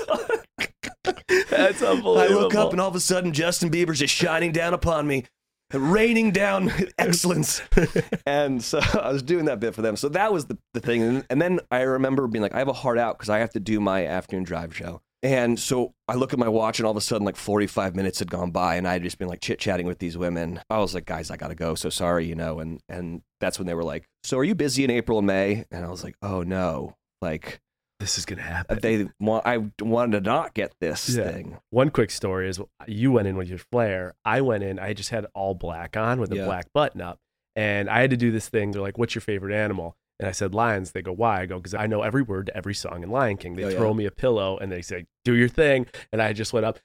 That's 1.48 1.82
I 1.82 1.86
unbelievable. 1.86 2.40
look 2.42 2.54
up, 2.54 2.72
and 2.72 2.80
all 2.80 2.88
of 2.88 2.96
a 2.96 3.00
sudden, 3.00 3.32
Justin 3.32 3.70
Bieber's 3.70 3.98
just 4.00 4.14
shining 4.14 4.52
down 4.52 4.74
upon 4.74 5.06
me, 5.06 5.24
raining 5.72 6.32
down 6.32 6.72
excellence, 6.98 7.62
and 8.26 8.62
so 8.62 8.80
I 9.00 9.12
was 9.12 9.22
doing 9.22 9.46
that 9.46 9.60
bit 9.60 9.74
for 9.74 9.82
them. 9.82 9.96
So 9.96 10.08
that 10.10 10.32
was 10.32 10.46
the, 10.46 10.58
the 10.74 10.80
thing, 10.80 11.02
and, 11.02 11.26
and 11.30 11.40
then 11.40 11.60
I 11.70 11.82
remember 11.82 12.26
being 12.26 12.42
like, 12.42 12.54
I 12.54 12.58
have 12.58 12.68
a 12.68 12.72
heart 12.72 12.98
out 12.98 13.18
because 13.18 13.30
I 13.30 13.38
have 13.38 13.50
to 13.52 13.60
do 13.60 13.80
my 13.80 14.06
afternoon 14.06 14.44
drive 14.44 14.74
show. 14.74 15.02
And 15.22 15.60
so 15.60 15.92
I 16.08 16.14
look 16.14 16.32
at 16.32 16.38
my 16.38 16.48
watch, 16.48 16.78
and 16.78 16.86
all 16.86 16.92
of 16.92 16.96
a 16.96 17.02
sudden, 17.02 17.26
like 17.26 17.36
45 17.36 17.94
minutes 17.94 18.20
had 18.20 18.30
gone 18.30 18.52
by, 18.52 18.76
and 18.76 18.88
I 18.88 18.94
had 18.94 19.02
just 19.02 19.18
been 19.18 19.28
like 19.28 19.42
chit 19.42 19.58
chatting 19.58 19.86
with 19.86 19.98
these 19.98 20.16
women. 20.16 20.60
I 20.70 20.78
was 20.78 20.94
like, 20.94 21.04
guys, 21.04 21.30
I 21.30 21.36
gotta 21.36 21.54
go. 21.54 21.74
So 21.74 21.90
sorry, 21.90 22.26
you 22.26 22.34
know. 22.34 22.58
And 22.58 22.80
and 22.88 23.22
that's 23.38 23.58
when 23.58 23.66
they 23.66 23.74
were 23.74 23.84
like, 23.84 24.06
so 24.22 24.38
are 24.38 24.44
you 24.44 24.54
busy 24.54 24.82
in 24.82 24.90
April 24.90 25.18
and 25.18 25.26
May? 25.26 25.66
And 25.70 25.84
I 25.84 25.90
was 25.90 26.02
like, 26.02 26.14
oh 26.22 26.42
no, 26.42 26.96
like 27.20 27.60
this 28.00 28.18
is 28.18 28.24
gonna 28.24 28.42
uh, 28.42 28.46
happen. 28.46 28.78
they 28.82 29.08
want. 29.20 29.46
I 29.46 29.58
wanted 29.80 30.24
to 30.24 30.28
not 30.30 30.54
get 30.54 30.72
this 30.80 31.08
Yeah. 31.10 31.30
thing. 31.30 31.58
One 31.70 31.90
quick 31.90 32.10
story 32.10 32.48
is 32.48 32.60
you 32.88 33.12
went 33.12 33.28
in 33.28 33.36
with 33.36 33.48
your 33.48 33.58
flare. 33.58 34.14
I 34.24 34.40
went 34.40 34.64
in. 34.64 34.78
I 34.80 34.92
just 34.94 35.10
had 35.10 35.26
all 35.34 35.54
black 35.54 35.96
on 35.96 36.18
with 36.18 36.32
a 36.32 36.36
Yeah. 36.36 36.46
black 36.46 36.66
button 36.74 37.00
up, 37.00 37.18
and 37.54 37.88
I 37.88 38.00
had 38.00 38.10
to 38.10 38.16
do 38.16 38.32
this 38.32 38.48
thing. 38.48 38.72
They're 38.72 38.82
like, 38.82 38.98
"What's 38.98 39.14
your 39.14 39.22
favorite 39.22 39.54
animal?" 39.54 39.96
And 40.18 40.28
I 40.28 40.32
said 40.32 40.54
lions. 40.54 40.92
They 40.92 41.00
go, 41.02 41.12
"Why?" 41.12 41.42
I 41.42 41.46
go, 41.46 41.58
"Because 41.58 41.72
I 41.74 41.86
know 41.86 42.02
every 42.02 42.22
word 42.22 42.46
to 42.46 42.56
every 42.56 42.74
song 42.74 43.02
in 43.02 43.10
Lion 43.10 43.36
King." 43.36 43.54
They 43.54 43.64
Oh, 43.64 43.70
throw 43.70 43.88
yeah. 43.90 43.96
me 43.96 44.06
a 44.06 44.10
pillow 44.10 44.58
and 44.58 44.70
they 44.72 44.82
say, 44.82 45.06
"Do 45.24 45.34
your 45.34 45.48
thing," 45.48 45.86
and 46.12 46.20
I 46.20 46.32
just 46.32 46.52
went 46.52 46.66
up, 46.66 46.78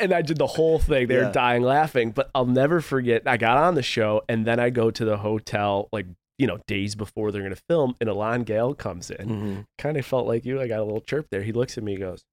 and 0.00 0.12
I 0.12 0.22
did 0.22 0.38
the 0.38 0.46
whole 0.46 0.78
thing. 0.78 1.06
They 1.08 1.16
were 1.16 1.22
Yeah. 1.24 1.32
dying 1.32 1.62
laughing, 1.62 2.10
but 2.10 2.30
I'll 2.34 2.46
never 2.46 2.80
forget. 2.80 3.22
I 3.26 3.36
got 3.36 3.56
on 3.56 3.74
the 3.74 3.82
show, 3.82 4.22
and 4.28 4.44
then 4.46 4.58
I 4.60 4.70
go 4.70 4.90
to 4.90 5.04
the 5.04 5.18
hotel 5.18 5.88
like. 5.92 6.06
You 6.38 6.46
know, 6.48 6.58
days 6.66 6.94
before 6.96 7.30
they're 7.30 7.42
gonna 7.42 7.54
film, 7.68 7.94
and 8.00 8.08
Alon 8.10 8.42
Gale 8.42 8.74
comes 8.74 9.10
in, 9.10 9.28
Mhm. 9.28 9.66
kind 9.78 9.96
of 9.96 10.04
felt 10.04 10.26
like 10.26 10.44
you. 10.44 10.60
I 10.60 10.66
got 10.66 10.80
a 10.80 10.84
little 10.84 11.00
chirp 11.00 11.28
there. 11.30 11.42
He 11.42 11.52
looks 11.52 11.78
at 11.78 11.84
me, 11.84 11.92
he 11.92 11.98
goes, 11.98 12.24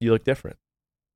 "You 0.00 0.12
look 0.12 0.24
different," 0.24 0.58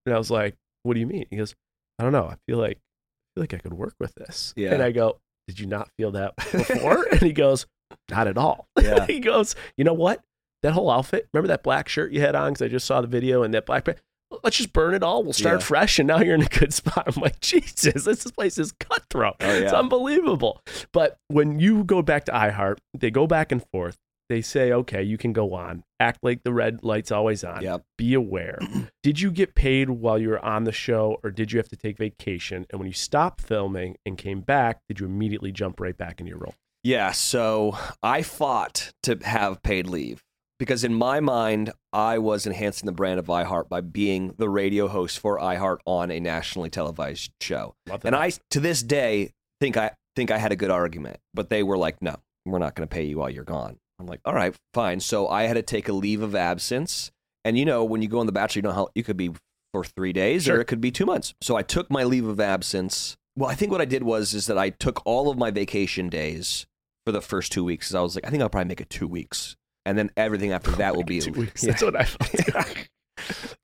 and 0.06 0.14
I 0.14 0.18
was 0.18 0.30
like, 0.30 0.56
"What 0.82 0.94
do 0.94 1.00
you 1.00 1.06
mean?" 1.06 1.26
He 1.30 1.36
goes, 1.36 1.54
"I 1.98 2.02
don't 2.04 2.12
know. 2.12 2.24
I 2.24 2.36
feel 2.46 2.56
like 2.58 2.78
I 2.78 3.28
feel 3.34 3.42
like 3.42 3.54
I 3.54 3.58
could 3.58 3.74
work 3.74 3.94
with 4.00 4.14
this." 4.14 4.54
Yeah. 4.56 4.72
And 4.72 4.82
I 4.82 4.92
go, 4.92 5.20
"Did 5.46 5.60
you 5.60 5.66
not 5.66 5.90
feel 5.98 6.10
that 6.12 6.34
before?" 6.52 7.04
and 7.10 7.20
he 7.20 7.32
goes, 7.32 7.66
"Not 8.10 8.26
at 8.28 8.38
all." 8.38 8.68
Yeah. 8.80 9.04
he 9.06 9.20
goes, 9.20 9.54
"You 9.76 9.84
know 9.84 9.92
what? 9.94 10.22
That 10.62 10.72
whole 10.72 10.90
outfit. 10.90 11.28
Remember 11.34 11.48
that 11.48 11.62
black 11.62 11.88
shirt 11.88 12.12
you 12.12 12.20
had 12.22 12.34
on? 12.34 12.52
Because 12.52 12.62
I 12.62 12.68
just 12.68 12.86
saw 12.86 13.00
the 13.02 13.06
video 13.08 13.42
and 13.42 13.52
that 13.52 13.66
black." 13.66 13.84
pa- 13.84 13.94
Let's 14.42 14.56
just 14.56 14.72
burn 14.72 14.94
it 14.94 15.02
all. 15.02 15.22
We'll 15.22 15.32
start 15.32 15.60
Yeah. 15.60 15.66
fresh, 15.66 15.98
and 15.98 16.06
now 16.08 16.20
you're 16.20 16.34
in 16.34 16.42
a 16.42 16.46
good 16.46 16.72
spot. 16.80 17.04
I'm 17.06 17.20
like, 17.22 17.40
Jesus, 17.40 18.04
this 18.04 18.30
place 18.30 18.58
is 18.58 18.72
cutthroat. 18.72 19.36
Oh, 19.40 19.50
It's 19.50 19.72
unbelievable. 19.72 20.60
But 20.92 21.18
when 21.28 21.58
you 21.58 21.84
go 21.84 22.02
back 22.02 22.24
to 22.26 22.32
iHeart, 22.32 22.78
they 22.98 23.10
go 23.10 23.26
back 23.26 23.52
and 23.52 23.64
forth. 23.70 23.96
They 24.28 24.42
say, 24.42 24.70
okay, 24.72 25.02
you 25.02 25.18
can 25.18 25.32
go 25.32 25.54
on. 25.54 25.82
Act 25.98 26.20
like 26.22 26.44
the 26.44 26.52
red 26.52 26.84
light's 26.84 27.10
always 27.10 27.42
on. 27.42 27.62
Yep. 27.62 27.82
Be 27.98 28.14
aware. 28.14 28.60
did 29.02 29.18
you 29.20 29.32
get 29.32 29.56
paid 29.56 29.90
while 29.90 30.18
you 30.20 30.28
were 30.28 30.44
on 30.44 30.62
the 30.64 30.70
show, 30.72 31.18
or 31.24 31.32
did 31.32 31.50
you 31.50 31.58
have 31.58 31.68
to 31.70 31.76
take 31.76 31.98
vacation? 31.98 32.64
And 32.70 32.78
when 32.78 32.86
you 32.86 32.92
stopped 32.94 33.40
filming 33.40 33.96
and 34.06 34.16
came 34.16 34.40
back, 34.40 34.82
did 34.88 35.00
you 35.00 35.06
immediately 35.06 35.50
jump 35.50 35.80
right 35.80 35.96
back 35.98 36.20
into 36.20 36.30
your 36.30 36.38
role? 36.38 36.54
Yeah, 36.84 37.10
so 37.10 37.76
I 38.04 38.22
fought 38.22 38.92
to 39.02 39.18
have 39.24 39.62
paid 39.64 39.88
leave 39.88 40.22
because 40.60 40.84
in 40.84 40.94
my 40.94 41.18
mind, 41.20 41.72
I 41.92 42.18
was 42.18 42.46
enhancing 42.46 42.84
the 42.86 42.92
brand 42.92 43.18
of 43.18 43.26
iHeart 43.26 43.68
by 43.70 43.80
being 43.80 44.34
the 44.36 44.48
radio 44.48 44.86
host 44.86 45.18
for 45.18 45.38
iHeart 45.40 45.78
on 45.86 46.10
a 46.10 46.20
nationally 46.20 46.68
televised 46.70 47.32
show. 47.40 47.74
And 48.04 48.14
I, 48.14 48.30
to 48.50 48.60
this 48.60 48.82
day, 48.82 49.30
think 49.58 49.76
I 49.76 49.92
think 50.14 50.30
I 50.30 50.36
had 50.38 50.52
a 50.52 50.56
good 50.56 50.70
argument, 50.70 51.16
but 51.34 51.48
they 51.50 51.62
were 51.62 51.78
like, 51.78 52.00
"No, 52.02 52.16
we're 52.44 52.58
not 52.58 52.74
going 52.76 52.86
to 52.86 52.92
pay 52.94 53.04
you 53.04 53.18
while 53.18 53.30
you're 53.30 53.42
gone." 53.42 53.78
I'm 53.98 54.06
like, 54.06 54.20
"All 54.24 54.34
right, 54.34 54.54
fine." 54.74 55.00
So 55.00 55.26
I 55.28 55.44
had 55.44 55.54
to 55.54 55.62
take 55.62 55.88
a 55.88 55.92
leave 55.92 56.20
of 56.22 56.34
absence, 56.34 57.10
and 57.44 57.58
you 57.58 57.64
know, 57.64 57.82
when 57.82 58.02
you 58.02 58.08
go 58.08 58.20
on 58.20 58.26
the 58.26 58.32
Bachelor, 58.32 58.58
you 58.60 58.62
know 58.64 58.72
how 58.72 58.88
you 58.94 59.02
could 59.02 59.16
be 59.16 59.30
for 59.72 59.82
three 59.84 60.12
days 60.12 60.44
Sure. 60.44 60.56
or 60.58 60.60
it 60.60 60.66
could 60.66 60.80
be 60.80 60.90
two 60.90 61.06
months. 61.06 61.32
So 61.40 61.56
I 61.56 61.62
took 61.62 61.90
my 61.90 62.04
leave 62.04 62.26
of 62.26 62.38
absence. 62.38 63.16
Well, 63.36 63.48
I 63.48 63.54
think 63.54 63.72
what 63.72 63.80
I 63.80 63.84
did 63.86 64.02
was 64.02 64.34
is 64.34 64.46
that 64.46 64.58
I 64.58 64.70
took 64.70 65.00
all 65.06 65.30
of 65.30 65.38
my 65.38 65.50
vacation 65.50 66.08
days 66.10 66.66
for 67.06 67.12
the 67.12 67.20
first 67.22 67.50
two 67.52 67.64
weeks. 67.64 67.94
I 67.94 68.00
was 68.02 68.14
like, 68.14 68.26
I 68.26 68.30
think 68.30 68.42
I'll 68.42 68.48
probably 68.50 68.68
make 68.68 68.80
it 68.80 68.90
two 68.90 69.06
weeks, 69.08 69.56
and 69.86 69.96
then 69.98 70.10
everything 70.16 70.52
after 70.52 70.70
that 70.72 70.94
will 70.96 71.04
be 71.04 71.20
Two 71.20 71.32
weeks. 71.40 71.62
Yeah. 71.64 71.70
That's 71.72 71.82
what 71.82 71.96
I 71.96 72.04
felt. 72.04 72.76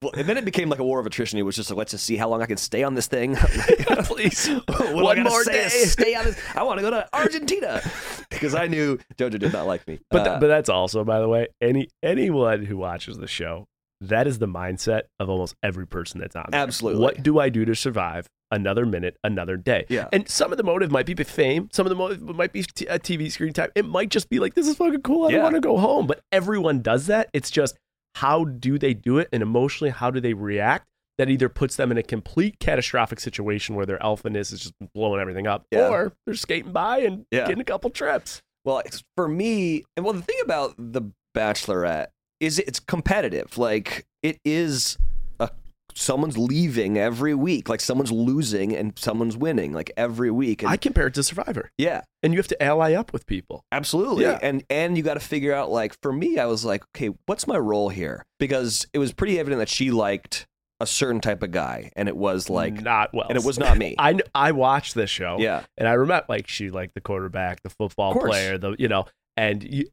Well, 0.03 0.13
and 0.15 0.29
then 0.29 0.37
it 0.37 0.45
became 0.45 0.69
like 0.69 0.81
a 0.81 0.85
war 0.85 1.01
of 1.01 1.07
attrition. 1.07 1.39
It 1.39 1.43
was 1.43 1.57
just 1.57 1.71
like, 1.71 1.79
let's 1.79 1.93
just 1.93 2.05
see 2.05 2.17
how 2.17 2.29
long 2.29 2.43
I 2.43 2.47
can 2.47 2.59
stay 2.59 2.83
on 2.83 2.95
this 2.95 3.07
thing. 3.07 3.37
Please. 4.05 4.49
One 4.69 5.23
more 5.23 5.43
say 5.45 5.53
day. 5.53 5.69
Stay 5.69 6.15
on 6.15 6.27
this. 6.27 6.39
I 6.55 6.63
want 6.63 6.79
to 6.79 6.83
go 6.83 6.91
to 6.91 7.09
Argentina 7.15 7.81
because 8.29 8.55
I 8.55 8.67
knew 8.67 8.99
JoJo 9.17 9.39
did 9.39 9.53
not 9.55 9.67
like 9.67 9.89
me. 9.89 9.99
But 10.11 10.21
Uh, 10.21 10.25
th- 10.33 10.41
but 10.41 10.49
that's 10.49 10.69
also, 10.69 11.05
by 11.05 11.21
the 11.21 11.29
way, 11.29 11.49
any 11.63 11.89
anyone 12.03 12.67
who 12.67 12.77
watches 12.77 13.17
the 13.17 13.27
show, 13.27 13.67
that 14.01 14.27
is 14.27 14.39
the 14.39 14.47
mindset 14.49 15.03
of 15.19 15.29
almost 15.29 15.55
every 15.63 15.87
person 15.87 16.21
that's 16.21 16.37
on. 16.37 16.47
There. 16.51 16.61
Absolutely. 16.61 17.01
What 17.03 17.23
do 17.23 17.39
I 17.39 17.49
do 17.49 17.65
to 17.65 17.75
survive 17.75 18.29
another 18.51 18.85
minute, 18.87 19.17
another 19.25 19.57
day? 19.57 19.87
Yeah. 19.89 20.09
And 20.13 20.29
some 20.29 20.53
of 20.53 20.59
the 20.59 20.65
motive 20.65 20.91
might 20.91 21.07
be 21.07 21.15
fame. 21.25 21.69
Some 21.73 21.87
of 21.87 21.91
the 21.91 21.97
motive 21.97 22.23
might 22.23 22.53
be 22.53 22.63
t- 22.63 22.87
a 22.87 22.99
TV 22.99 23.31
screen 23.31 23.53
time. 23.53 23.71
It 23.75 23.87
might 23.87 24.11
just 24.11 24.29
be 24.29 24.39
like, 24.39 24.55
this 24.55 24.69
is 24.69 24.77
fucking 24.77 25.03
cool. 25.03 25.27
I 25.27 25.31
Yeah. 25.31 25.37
don't 25.37 25.43
want 25.45 25.55
to 25.57 25.61
go 25.61 25.79
home. 25.79 26.07
But 26.07 26.21
everyone 26.33 26.83
does 26.83 27.07
that. 27.07 27.31
It's 27.33 27.51
just 27.51 27.77
how 28.17 28.45
do 28.45 28.79
they 28.79 28.95
do 28.95 29.19
it, 29.19 29.29
and 29.33 29.43
emotionally, 29.43 29.91
how 29.91 30.11
do 30.11 30.21
they 30.21 30.33
react? 30.35 30.87
That 31.19 31.31
either 31.31 31.49
puts 31.49 31.77
them 31.77 31.91
in 31.91 31.97
a 31.97 32.03
complete 32.03 32.59
catastrophic 32.61 33.21
situation 33.21 33.75
where 33.75 33.87
their 33.87 33.99
alphaness 34.01 34.53
is 34.53 34.61
just 34.61 34.75
blowing 34.95 35.19
everything 35.21 35.47
up, 35.47 35.65
Yeah. 35.71 35.89
or 35.89 36.13
they're 36.27 36.35
skating 36.35 36.73
by 36.73 36.99
and 36.99 37.25
Yeah. 37.31 37.47
getting 37.47 37.61
a 37.61 37.65
couple 37.65 37.89
trips. 37.91 38.43
well, 38.67 38.83
it's, 38.85 39.03
for 39.17 39.29
me, 39.29 39.85
and 39.97 40.05
well, 40.05 40.13
the 40.13 40.21
thing 40.23 40.37
about 40.43 40.75
the 40.77 41.01
Bachelorette 41.37 42.09
is 42.41 42.59
it's 42.59 42.81
competitive. 42.81 43.59
Like 43.59 44.07
it 44.23 44.39
is 44.45 44.99
a 45.41 45.51
someone's 45.95 46.37
leaving 46.37 46.99
every 46.99 47.35
week. 47.35 47.69
Like 47.69 47.81
someone's 47.81 48.13
losing 48.13 48.75
and 48.75 48.99
someone's 48.99 49.37
winning. 49.37 49.73
Like 49.73 49.91
every 49.97 50.31
week. 50.31 50.63
And 50.63 50.71
I 50.71 50.77
compare 50.77 51.07
it 51.07 51.15
to 51.15 51.23
Survivor. 51.23 51.71
yeah, 51.79 52.03
and 52.23 52.33
you 52.33 52.39
have 52.39 52.49
to 52.49 52.63
ally 52.63 52.95
up 52.95 53.13
with 53.13 53.27
people. 53.27 53.65
Absolutely. 53.73 54.25
Yeah. 54.25 54.39
And 54.43 54.65
and 54.71 54.97
you 54.97 55.03
got 55.03 55.15
to 55.15 55.21
figure 55.21 55.55
out 55.55 55.71
like 55.71 55.95
for 56.03 56.13
me 56.13 56.39
I 56.39 56.47
was 56.47 56.65
like, 56.65 56.85
okay, 56.95 57.15
what's 57.27 57.47
my 57.47 57.59
role 57.59 57.89
here? 57.89 58.25
Because 58.39 58.87
it 58.93 58.99
was 58.99 59.13
pretty 59.13 59.39
evident 59.39 59.61
that 59.61 59.69
she 59.69 59.91
liked 59.91 60.47
a 60.79 60.87
certain 60.87 61.21
type 61.21 61.43
of 61.43 61.51
guy 61.51 61.91
and 61.97 62.09
it 62.09 62.17
was 62.17 62.51
like 62.51 62.83
not 62.83 63.15
well, 63.15 63.27
and 63.29 63.39
it 63.39 63.45
was 63.45 63.59
not 63.59 63.79
me. 63.79 63.95
I 63.99 64.19
I 64.35 64.53
watched 64.53 64.95
this 64.95 65.11
show, 65.11 65.37
yeah. 65.39 65.65
and 65.79 65.89
I 65.89 65.93
remember 65.93 66.27
like 66.29 66.49
she 66.49 66.71
liked 66.71 66.95
the 66.95 67.01
quarterback, 67.01 67.63
the 67.63 67.71
football 67.71 68.15
player, 68.15 68.59
the 68.59 68.77
you 68.79 68.89
know, 68.89 69.07
And 69.37 69.63
you, 69.63 69.85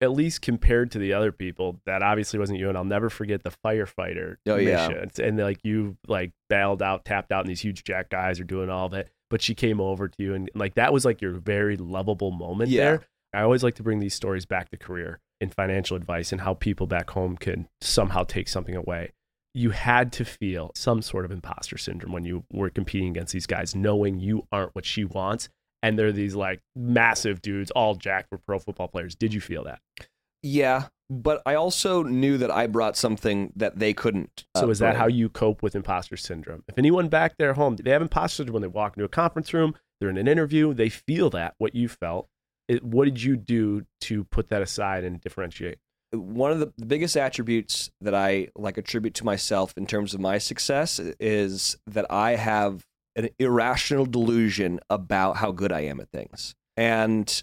at 0.00 0.10
least 0.10 0.42
compared 0.42 0.90
to 0.92 0.98
the 0.98 1.12
other 1.12 1.30
people, 1.30 1.80
that 1.86 2.02
obviously 2.02 2.38
wasn't 2.40 2.58
you. 2.58 2.68
And 2.68 2.76
I'll 2.76 2.84
never 2.84 3.08
forget 3.08 3.44
the 3.44 3.52
firefighter 3.64 4.36
Oh, 4.48 4.56
yeah. 4.56 4.88
mission. 4.88 5.10
And 5.22 5.38
like 5.38 5.60
you 5.62 5.96
like 6.08 6.32
bailed 6.48 6.82
out, 6.82 7.04
tapped 7.04 7.30
out, 7.30 7.40
and 7.44 7.48
these 7.48 7.60
huge 7.60 7.84
jack 7.84 8.10
guys 8.10 8.40
are 8.40 8.44
doing 8.44 8.68
all 8.68 8.86
of 8.86 8.94
it. 8.94 9.08
But 9.28 9.42
she 9.42 9.54
came 9.54 9.80
over 9.80 10.08
to 10.08 10.16
you, 10.18 10.34
and 10.34 10.50
like 10.56 10.74
that 10.74 10.92
was 10.92 11.04
like 11.04 11.22
your 11.22 11.32
very 11.34 11.76
lovable 11.76 12.32
moment 12.32 12.70
Yeah. 12.70 12.84
there. 12.84 13.02
I 13.32 13.42
always 13.42 13.62
like 13.62 13.76
to 13.76 13.84
bring 13.84 14.00
these 14.00 14.14
stories 14.14 14.44
back 14.44 14.70
to 14.70 14.76
career 14.76 15.20
and 15.40 15.54
financial 15.54 15.96
advice 15.96 16.32
and 16.32 16.40
how 16.40 16.54
people 16.54 16.88
back 16.88 17.10
home 17.10 17.36
can 17.36 17.68
somehow 17.80 18.24
take 18.24 18.48
something 18.48 18.74
away. 18.74 19.12
You 19.54 19.70
had 19.70 20.12
to 20.14 20.24
feel 20.24 20.72
some 20.74 21.00
sort 21.00 21.24
of 21.24 21.30
imposter 21.30 21.78
syndrome 21.78 22.12
when 22.12 22.24
you 22.24 22.44
were 22.52 22.70
competing 22.70 23.10
against 23.10 23.32
these 23.32 23.46
guys, 23.46 23.72
knowing 23.74 24.18
you 24.18 24.48
aren't 24.50 24.74
what 24.74 24.84
she 24.84 25.04
wants. 25.04 25.48
And 25.82 25.98
they're 25.98 26.12
these 26.12 26.34
like 26.34 26.60
massive 26.76 27.40
dudes, 27.40 27.70
all 27.70 27.94
jacked 27.94 28.28
for 28.28 28.38
pro 28.38 28.58
football 28.58 28.88
players. 28.88 29.14
Did 29.14 29.32
you 29.32 29.40
feel 29.40 29.64
that? 29.64 29.80
Yeah, 30.42 30.86
but 31.10 31.42
I 31.44 31.54
also 31.54 32.02
knew 32.02 32.38
that 32.38 32.50
I 32.50 32.66
brought 32.66 32.96
something 32.96 33.52
that 33.56 33.78
they 33.78 33.92
couldn't. 33.92 34.44
uh, 34.54 34.60
So 34.60 34.70
is 34.70 34.78
that 34.78 34.92
bring. 34.92 35.00
how 35.00 35.06
you 35.06 35.28
cope 35.28 35.62
with 35.62 35.74
imposter 35.74 36.16
syndrome? 36.16 36.64
If 36.68 36.78
anyone 36.78 37.08
back 37.08 37.36
there 37.38 37.50
at 37.50 37.56
home, 37.56 37.76
they 37.76 37.90
have 37.90 38.02
imposter 38.02 38.36
syndrome 38.36 38.54
when 38.54 38.62
they 38.62 38.68
walk 38.68 38.96
into 38.96 39.04
a 39.04 39.08
conference 39.08 39.52
room, 39.52 39.74
they're 40.00 40.10
in 40.10 40.16
an 40.16 40.28
interview, 40.28 40.72
they 40.72 40.88
feel 40.88 41.28
that 41.30 41.54
what 41.58 41.74
you 41.74 41.88
felt. 41.88 42.28
It, 42.68 42.84
what 42.84 43.06
did 43.06 43.22
you 43.22 43.36
do 43.36 43.84
to 44.02 44.24
put 44.24 44.48
that 44.48 44.62
aside 44.62 45.04
and 45.04 45.20
differentiate? 45.20 45.78
one 46.12 46.50
of 46.50 46.58
the 46.58 46.72
the 46.76 46.86
biggest 46.86 47.16
attributes 47.16 47.88
that 48.00 48.16
I 48.16 48.48
like 48.56 48.76
attribute 48.78 49.14
to 49.14 49.24
myself 49.24 49.72
in 49.76 49.86
terms 49.86 50.12
of 50.12 50.18
my 50.20 50.38
success 50.38 50.98
is 51.20 51.76
that 51.86 52.10
I 52.10 52.34
have 52.34 52.84
an 53.16 53.28
irrational 53.38 54.06
delusion 54.06 54.80
about 54.88 55.36
how 55.36 55.52
good 55.52 55.72
I 55.72 55.80
am 55.80 56.00
at 56.00 56.10
things. 56.10 56.54
And 56.76 57.42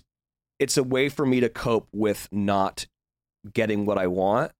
it's 0.59 0.77
a 0.77 0.83
way 0.83 1.09
for 1.09 1.25
me 1.25 1.39
to 1.39 1.49
cope 1.49 1.87
with 1.91 2.27
not 2.31 2.87
getting 3.53 3.85
what 3.85 3.97
I 3.97 4.07
want. 4.07 4.51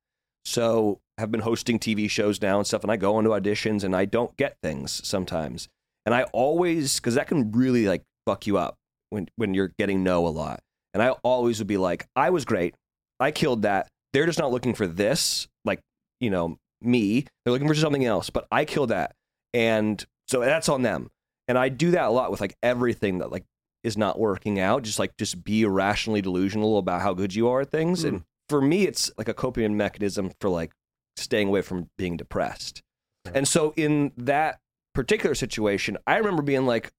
So 0.46 1.00
I've 1.17 1.32
been 1.32 1.41
hosting 1.41 1.80
TV 1.80 2.10
shows 2.10 2.41
now 2.41 2.58
and 2.58 2.67
stuff 2.67 2.84
and 2.84 2.91
I 2.91 2.98
go 2.98 3.17
into 3.20 3.32
auditions 3.32 3.84
and 3.84 3.96
I 3.96 4.06
don't 4.06 4.36
get 4.38 4.58
things 4.62 5.06
sometimes. 5.06 5.67
And 6.06 6.13
I 6.13 6.24
always 6.24 7.00
cuz 7.00 7.15
that 7.15 7.28
can 7.28 7.52
really 7.52 7.88
like 7.88 8.04
fuck 8.26 8.48
you 8.48 8.58
up 8.58 8.76
when 9.10 9.28
when 9.36 9.54
you're 9.54 9.74
getting 9.80 10.04
no 10.04 10.28
a 10.28 10.30
lot. 10.30 10.62
And 10.93 11.04
I 11.04 11.10
always 11.24 11.60
would 11.60 11.67
be 11.67 11.78
like, 11.78 12.08
I 12.15 12.30
was 12.30 12.46
great. 12.46 12.76
I 13.20 13.32
killed 13.32 13.63
that. 13.63 13.88
They're 14.13 14.26
just 14.26 14.39
not 14.39 14.52
looking 14.52 14.74
for 14.74 14.88
this, 14.88 15.48
like, 15.65 15.80
you 16.20 16.30
know, 16.30 16.58
me. 16.82 17.26
They're 17.43 17.52
looking 17.52 17.67
for 17.67 17.76
something 17.76 18.06
else, 18.06 18.30
but 18.30 18.48
I 18.52 18.65
killed 18.65 18.89
that. 18.89 19.13
And 19.54 20.04
so 20.27 20.39
that's 20.41 20.69
on 20.69 20.81
them. 20.81 21.09
And 21.47 21.57
I 21.57 21.69
do 21.69 21.91
that 21.91 22.05
a 22.05 22.09
lot 22.09 22.31
with 22.31 22.41
like 22.41 22.55
everything 22.61 23.19
that 23.19 23.31
like 23.31 23.45
is 23.83 23.97
not 23.97 24.19
working 24.19 24.59
out. 24.59 24.83
Just 24.83 24.99
like 24.99 25.15
just 25.17 25.43
be 25.43 25.61
irrationally 25.63 26.21
delusional 26.21 26.77
about 26.77 27.01
how 27.01 27.13
good 27.13 27.33
you 27.33 27.47
are 27.47 27.61
at 27.61 27.71
things. 27.71 28.01
Hmm. 28.01 28.07
And 28.07 28.23
for 28.49 28.61
me, 28.61 28.85
it's 28.85 29.11
like 29.17 29.27
a 29.29 29.33
coping 29.33 29.75
mechanism 29.77 30.31
for 30.41 30.49
like 30.49 30.71
staying 31.15 31.47
away 31.47 31.61
from 31.61 31.89
being 31.97 32.17
depressed. 32.17 32.81
Okay. 33.27 33.37
And 33.37 33.47
so 33.47 33.73
in 33.75 34.11
that 34.17 34.59
particular 34.93 35.35
situation, 35.35 35.97
I 36.05 36.17
remember 36.17 36.41
being 36.41 36.65
like, 36.65 36.91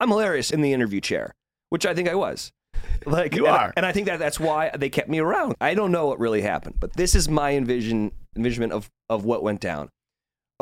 I'm 0.00 0.08
hilarious 0.08 0.50
in 0.50 0.60
the 0.60 0.72
interview 0.72 1.00
chair, 1.00 1.34
which 1.70 1.86
I 1.86 1.94
think 1.94 2.08
I 2.08 2.14
was. 2.14 2.52
Like 3.04 3.34
You 3.34 3.46
and, 3.46 3.56
are. 3.56 3.72
and 3.76 3.84
I 3.84 3.90
think 3.90 4.06
that 4.06 4.20
that's 4.20 4.38
why 4.38 4.70
they 4.76 4.88
kept 4.88 5.08
me 5.08 5.18
around. 5.18 5.56
I 5.60 5.74
don't 5.74 5.90
know 5.90 6.06
what 6.06 6.20
really 6.20 6.40
happened, 6.40 6.76
but 6.78 6.92
this 6.92 7.16
is 7.16 7.28
my 7.28 7.54
envision 7.54 8.12
envisionment 8.36 8.72
of 8.72 8.88
of 9.08 9.24
what 9.24 9.42
went 9.42 9.60
down. 9.60 9.88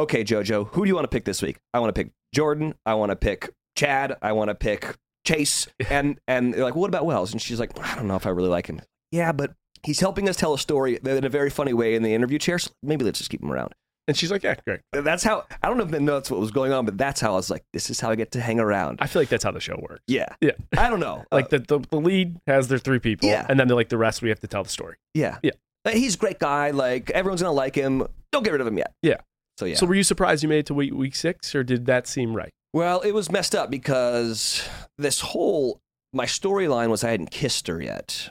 Okay, 0.01 0.25
Jojo, 0.25 0.69
who 0.69 0.83
do 0.85 0.89
you 0.89 0.95
want 0.95 1.05
to 1.05 1.09
pick 1.15 1.25
this 1.25 1.43
week? 1.43 1.59
I 1.75 1.79
want 1.81 1.95
to 1.95 2.05
pick 2.05 2.11
Jordan. 2.35 2.75
I 2.87 2.95
want 2.95 3.11
to 3.11 3.17
pick 3.17 3.51
Chad. 3.77 4.17
I 4.23 4.33
want 4.33 4.49
to 4.49 4.55
pick 4.55 4.97
Chase. 5.27 5.67
And 5.91 6.19
and 6.27 6.55
they're 6.55 6.65
like, 6.65 6.75
what 6.75 6.89
about 6.89 7.05
Wells? 7.07 7.33
And 7.33 7.41
she's 7.43 7.61
like, 7.61 7.79
I 7.79 7.95
don't 7.97 8.09
know 8.09 8.17
if 8.17 8.27
I 8.27 8.31
really 8.31 8.49
like 8.49 8.67
him. 8.67 8.81
Yeah, 9.13 9.33
but 9.33 9.53
he's 9.83 10.01
helping 10.01 10.29
us 10.29 10.37
tell 10.37 10.55
a 10.55 10.59
story 10.59 10.99
in 11.05 11.25
a 11.25 11.29
very 11.29 11.51
funny 11.51 11.73
way 11.75 11.95
in 11.95 12.03
the 12.03 12.15
interview 12.15 12.39
chair. 12.39 12.59
So 12.59 12.71
maybe 12.83 13.05
let's 13.05 13.19
just 13.19 13.31
keep 13.31 13.43
him 13.43 13.53
around. 13.53 13.75
And 14.09 14.17
she's 14.17 14.31
like, 14.31 14.43
yeah, 14.43 14.55
great. 14.67 14.81
That's 14.93 15.23
how 15.23 15.45
I 15.63 15.69
don't 15.69 15.77
know 15.77 15.85
if 15.85 15.91
that's 16.07 16.31
what 16.31 16.41
was 16.41 16.51
going 16.51 16.73
on, 16.73 16.85
but 16.85 16.97
that's 16.97 17.21
how 17.21 17.33
I 17.33 17.37
was 17.37 17.51
like, 17.51 17.63
this 17.73 17.91
is 17.91 18.01
how 18.01 18.11
I 18.11 18.15
get 18.17 18.33
to 18.33 18.41
hang 18.41 18.59
around. 18.59 18.99
I 19.03 19.07
feel 19.07 19.21
like 19.23 19.29
that's 19.29 19.45
how 19.45 19.51
the 19.53 19.61
show 19.61 19.79
works. 19.89 20.03
Yeah, 20.09 20.29
Yeah. 20.41 20.53
I 20.77 20.89
don't 20.89 21.01
know. 21.01 21.25
Like 21.33 21.51
the, 21.51 21.59
the, 21.59 21.79
the 21.91 22.01
lead 22.01 22.41
has 22.47 22.69
their 22.69 22.79
three 22.79 22.99
people, 22.99 23.29
Yeah. 23.29 23.45
and 23.49 23.61
then 23.61 23.69
they're 23.69 23.77
like 23.77 23.89
the 23.91 23.99
rest 23.99 24.23
we 24.23 24.31
have 24.31 24.41
to 24.41 24.49
tell 24.49 24.63
the 24.63 24.71
story. 24.71 24.97
yeah, 25.15 25.39
Yeah. 25.43 25.53
But 25.85 25.95
he's 25.95 26.15
a 26.15 26.19
great 26.19 26.39
guy. 26.39 26.71
Like 26.71 27.11
everyone's 27.11 27.43
gonna 27.43 27.53
like 27.55 27.75
him. 27.75 28.07
Don't 28.33 28.43
get 28.45 28.53
rid 28.53 28.61
of 28.61 28.67
him 28.67 28.79
yet. 28.79 28.93
Yeah. 29.03 29.17
So 29.61 29.67
yeah. 29.67 29.75
So 29.77 29.85
were 29.85 29.95
you 29.95 30.03
surprised 30.03 30.43
you 30.43 30.49
made 30.49 30.61
it 30.61 30.67
to 30.67 30.75
week, 30.75 30.95
week 30.95 31.15
six, 31.15 31.55
or 31.55 31.63
did 31.63 31.85
that 31.85 32.07
seem 32.07 32.33
right? 32.35 32.51
Well, 32.73 33.01
it 33.03 33.13
was 33.13 33.31
messed 33.31 33.55
up 33.55 33.71
because 33.71 34.67
this 34.97 35.21
whole 35.21 35.81
my 36.15 36.25
storyline 36.25 36.89
was 36.89 37.05
I 37.05 37.11
hadn't 37.11 37.31
kissed 37.31 37.67
her 37.67 37.81
yet, 37.83 38.31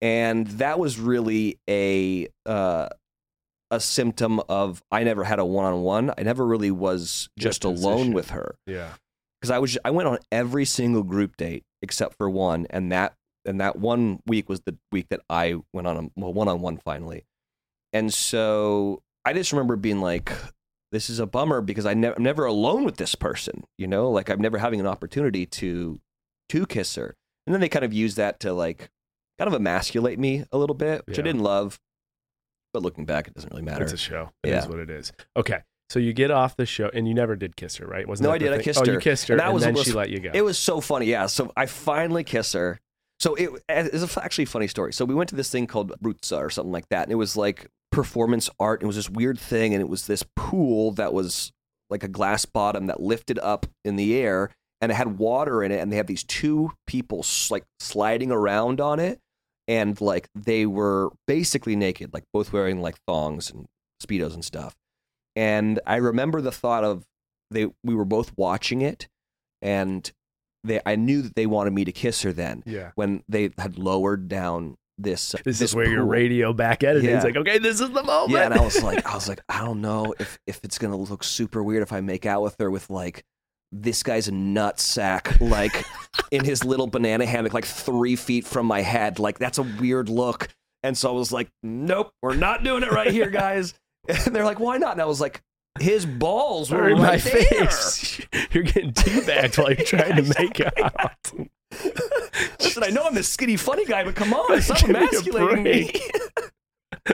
and 0.00 0.46
that 0.46 0.78
was 0.78 1.00
really 1.00 1.58
a 1.68 2.28
uh, 2.46 2.88
a 3.72 3.80
symptom 3.80 4.40
of 4.48 4.80
I 4.92 5.02
never 5.02 5.24
had 5.24 5.40
a 5.40 5.44
one 5.44 5.64
on 5.64 5.82
one. 5.82 6.12
I 6.16 6.22
never 6.22 6.46
really 6.46 6.70
was 6.70 7.28
just 7.36 7.62
Good 7.62 7.68
alone 7.78 7.96
position. 7.96 8.14
with 8.14 8.30
her 8.30 8.54
Yeah. 8.68 8.90
because 9.40 9.50
I 9.50 9.58
was 9.58 9.76
I 9.84 9.90
went 9.90 10.08
on 10.08 10.18
every 10.30 10.66
single 10.66 11.02
group 11.02 11.36
date 11.36 11.64
except 11.82 12.16
for 12.16 12.30
one, 12.30 12.68
and 12.70 12.92
that 12.92 13.14
and 13.44 13.60
that 13.60 13.74
one 13.76 14.20
week 14.24 14.48
was 14.48 14.60
the 14.60 14.76
week 14.92 15.06
that 15.10 15.20
I 15.28 15.56
went 15.72 15.88
on 15.88 15.96
a 15.96 16.20
well 16.20 16.32
one 16.32 16.46
on 16.46 16.60
one 16.60 16.76
finally, 16.76 17.24
and 17.92 18.14
so 18.14 19.02
I 19.24 19.32
just 19.32 19.52
remember 19.52 19.76
being 19.76 20.00
like, 20.00 20.32
this 20.92 21.08
is 21.10 21.18
a 21.20 21.26
bummer 21.26 21.60
because 21.60 21.86
I 21.86 21.94
ne- 21.94 22.12
I'm 22.14 22.22
never 22.22 22.44
alone 22.44 22.84
with 22.84 22.96
this 22.96 23.14
person, 23.14 23.64
you 23.78 23.86
know, 23.86 24.10
like 24.10 24.28
I'm 24.28 24.40
never 24.40 24.58
having 24.58 24.80
an 24.80 24.86
opportunity 24.86 25.46
to 25.46 26.00
to 26.50 26.66
kiss 26.66 26.94
her, 26.96 27.16
and 27.46 27.54
then 27.54 27.60
they 27.60 27.68
kind 27.68 27.84
of 27.84 27.92
use 27.92 28.16
that 28.16 28.40
to 28.40 28.52
like 28.52 28.90
kind 29.38 29.48
of 29.48 29.54
emasculate 29.54 30.18
me 30.18 30.44
a 30.52 30.58
little 30.58 30.74
bit, 30.74 31.06
which 31.06 31.18
I 31.18 31.22
didn't 31.22 31.42
love, 31.42 31.80
but 32.74 32.82
looking 32.82 33.04
back, 33.06 33.28
it 33.28 33.34
doesn't 33.34 33.50
really 33.50 33.62
matter. 33.62 33.84
It's 33.84 33.92
a 33.92 33.96
show. 33.96 34.30
It 34.42 34.50
is 34.50 34.64
Yeah. 34.64 34.70
what 34.70 34.78
it 34.80 34.90
is. 34.90 35.12
Okay. 35.36 35.60
So 35.88 35.98
you 35.98 36.12
get 36.12 36.30
off 36.30 36.56
the 36.56 36.66
show, 36.66 36.88
and 36.94 37.08
you 37.08 37.14
never 37.14 37.34
did 37.34 37.56
kiss 37.56 37.76
her, 37.76 37.86
right? 37.86 38.06
Wasn't 38.06 38.24
No, 38.24 38.32
I 38.32 38.38
did. 38.38 38.52
I 38.52 38.56
thing? 38.56 38.64
kissed 38.64 38.80
oh, 38.80 38.86
her. 38.86 38.92
you 38.92 38.98
kissed 39.00 39.26
her, 39.28 39.34
And 39.34 39.40
and, 39.40 39.48
that 39.48 39.54
was- 39.54 39.62
then 39.64 39.74
was- 39.74 39.84
she 39.86 39.92
let 39.92 40.08
you 40.10 40.20
go. 40.20 40.30
It 40.32 40.42
was 40.42 40.56
so 40.58 40.80
funny. 40.80 41.06
Yeah. 41.06 41.26
So 41.26 41.52
I 41.56 41.66
finally 41.66 42.22
kiss 42.22 42.52
her. 42.52 42.78
So 43.18 43.34
it's 43.38 44.16
actually 44.16 44.44
a 44.44 44.46
funny 44.46 44.66
story. 44.68 44.92
So 44.92 45.04
we 45.04 45.14
went 45.14 45.28
to 45.30 45.36
this 45.36 45.50
thing 45.50 45.66
called 45.66 45.92
Brutza 46.00 46.38
or 46.38 46.48
something 46.48 46.72
like 46.72 46.88
that. 46.90 47.02
And 47.04 47.12
it 47.12 47.16
was 47.16 47.36
like 47.36 47.66
performance 47.90 48.48
art. 48.58 48.82
It 48.82 48.86
was 48.86 48.96
this 48.96 49.10
weird 49.10 49.38
thing. 49.38 49.74
And 49.74 49.80
it 49.80 49.88
was 49.88 50.06
this 50.06 50.24
pool 50.36 50.92
that 50.92 51.12
was 51.12 51.52
like 51.88 52.02
a 52.02 52.08
glass 52.08 52.44
bottom 52.44 52.86
that 52.86 53.00
lifted 53.00 53.38
up 53.38 53.66
in 53.84 53.96
the 53.96 54.16
air 54.16 54.50
and 54.80 54.92
it 54.92 54.94
had 54.94 55.18
water 55.18 55.62
in 55.62 55.72
it. 55.72 55.80
And 55.80 55.92
they 55.92 55.96
had 55.96 56.06
these 56.06 56.24
two 56.24 56.70
people 56.86 57.24
like 57.50 57.64
sliding 57.78 58.30
around 58.30 58.80
on 58.80 59.00
it. 59.00 59.18
And 59.68 60.00
like 60.00 60.28
they 60.34 60.66
were 60.66 61.10
basically 61.26 61.76
naked, 61.76 62.12
like 62.12 62.24
both 62.32 62.52
wearing 62.52 62.80
like 62.80 62.96
thongs 63.06 63.50
and 63.50 63.66
Speedos 64.02 64.34
and 64.34 64.44
stuff. 64.44 64.74
And 65.36 65.78
I 65.86 65.96
remember 65.96 66.40
the 66.40 66.50
thought 66.50 66.82
of 66.82 67.04
they 67.50 67.66
we 67.84 67.94
were 67.94 68.04
both 68.04 68.32
watching 68.36 68.82
it 68.82 69.08
and 69.62 70.10
they 70.64 70.80
I 70.84 70.96
knew 70.96 71.22
that 71.22 71.34
they 71.34 71.46
wanted 71.46 71.72
me 71.72 71.84
to 71.84 71.92
kiss 71.92 72.22
her 72.22 72.32
then 72.32 72.62
yeah. 72.66 72.92
when 72.94 73.22
they 73.28 73.50
had 73.58 73.78
lowered 73.78 74.28
down 74.28 74.76
this 75.02 75.34
uh, 75.34 75.38
This, 75.44 75.60
is 75.60 75.74
where 75.74 75.88
your 75.88 76.04
radio 76.04 76.52
back 76.52 76.82
editing 76.84 77.10
is 77.10 77.16
Yeah. 77.16 77.22
like, 77.22 77.36
okay, 77.36 77.58
this 77.58 77.80
is 77.80 77.90
the 77.90 78.02
moment. 78.02 78.30
yeah 78.32 78.44
and 78.46 78.54
I 78.54 78.60
was 78.60 78.82
like 78.82 79.06
I 79.06 79.14
was 79.14 79.28
like 79.28 79.40
I 79.48 79.64
don't 79.64 79.80
know 79.80 80.14
if 80.18 80.38
if 80.46 80.60
it's 80.64 80.78
gonna 80.78 80.96
look 80.96 81.24
super 81.24 81.62
weird 81.62 81.82
if 81.82 81.92
I 81.92 82.00
make 82.00 82.26
out 82.26 82.42
with 82.42 82.56
her 82.58 82.70
with 82.70 82.90
like 82.90 83.24
this 83.72 84.02
guy's 84.02 84.30
nut 84.30 84.80
sack 84.80 85.40
like 85.40 85.84
in 86.32 86.44
his 86.44 86.64
little 86.64 86.86
banana 86.88 87.24
hammock 87.24 87.54
like 87.54 87.64
three 87.64 88.16
feet 88.16 88.44
from 88.46 88.66
my 88.66 88.80
head 88.82 89.18
like 89.18 89.38
that's 89.38 89.58
a 89.58 89.62
weird 89.62 90.08
look 90.08 90.48
and 90.82 90.98
so 90.98 91.08
I 91.08 91.12
was 91.12 91.30
like 91.32 91.48
nope 91.62 92.10
we're 92.20 92.34
not 92.34 92.64
doing 92.64 92.82
it 92.82 92.90
right 92.90 93.12
here 93.12 93.30
guys 93.30 93.74
and 94.08 94.34
they're 94.34 94.44
like 94.44 94.58
why 94.58 94.76
not 94.78 94.92
and 94.92 95.00
I 95.02 95.04
was 95.04 95.20
like 95.20 95.40
his 95.78 96.04
balls 96.04 96.72
were 96.72 96.88
in 96.90 96.98
my 96.98 97.16
there. 97.16 97.42
face. 97.68 98.20
You're 98.50 98.64
getting 98.64 98.92
teabagged 98.92 99.56
while 99.56 99.72
you're 99.72 99.86
trying 99.86 100.16
to 100.16 100.34
make 100.36 100.60
out. 100.60 101.32
Listen, 102.60 102.82
I 102.84 102.88
know 102.90 103.04
I'm 103.04 103.14
the 103.14 103.22
skinny 103.22 103.56
funny 103.56 103.84
guy, 103.84 104.04
but 104.04 104.14
come 104.14 104.32
on, 104.32 104.60
stop 104.62 104.78
Give 104.86 104.90
me 104.90 104.94
a 104.96 104.98
emasculating 105.08 105.62
me. 105.62 105.92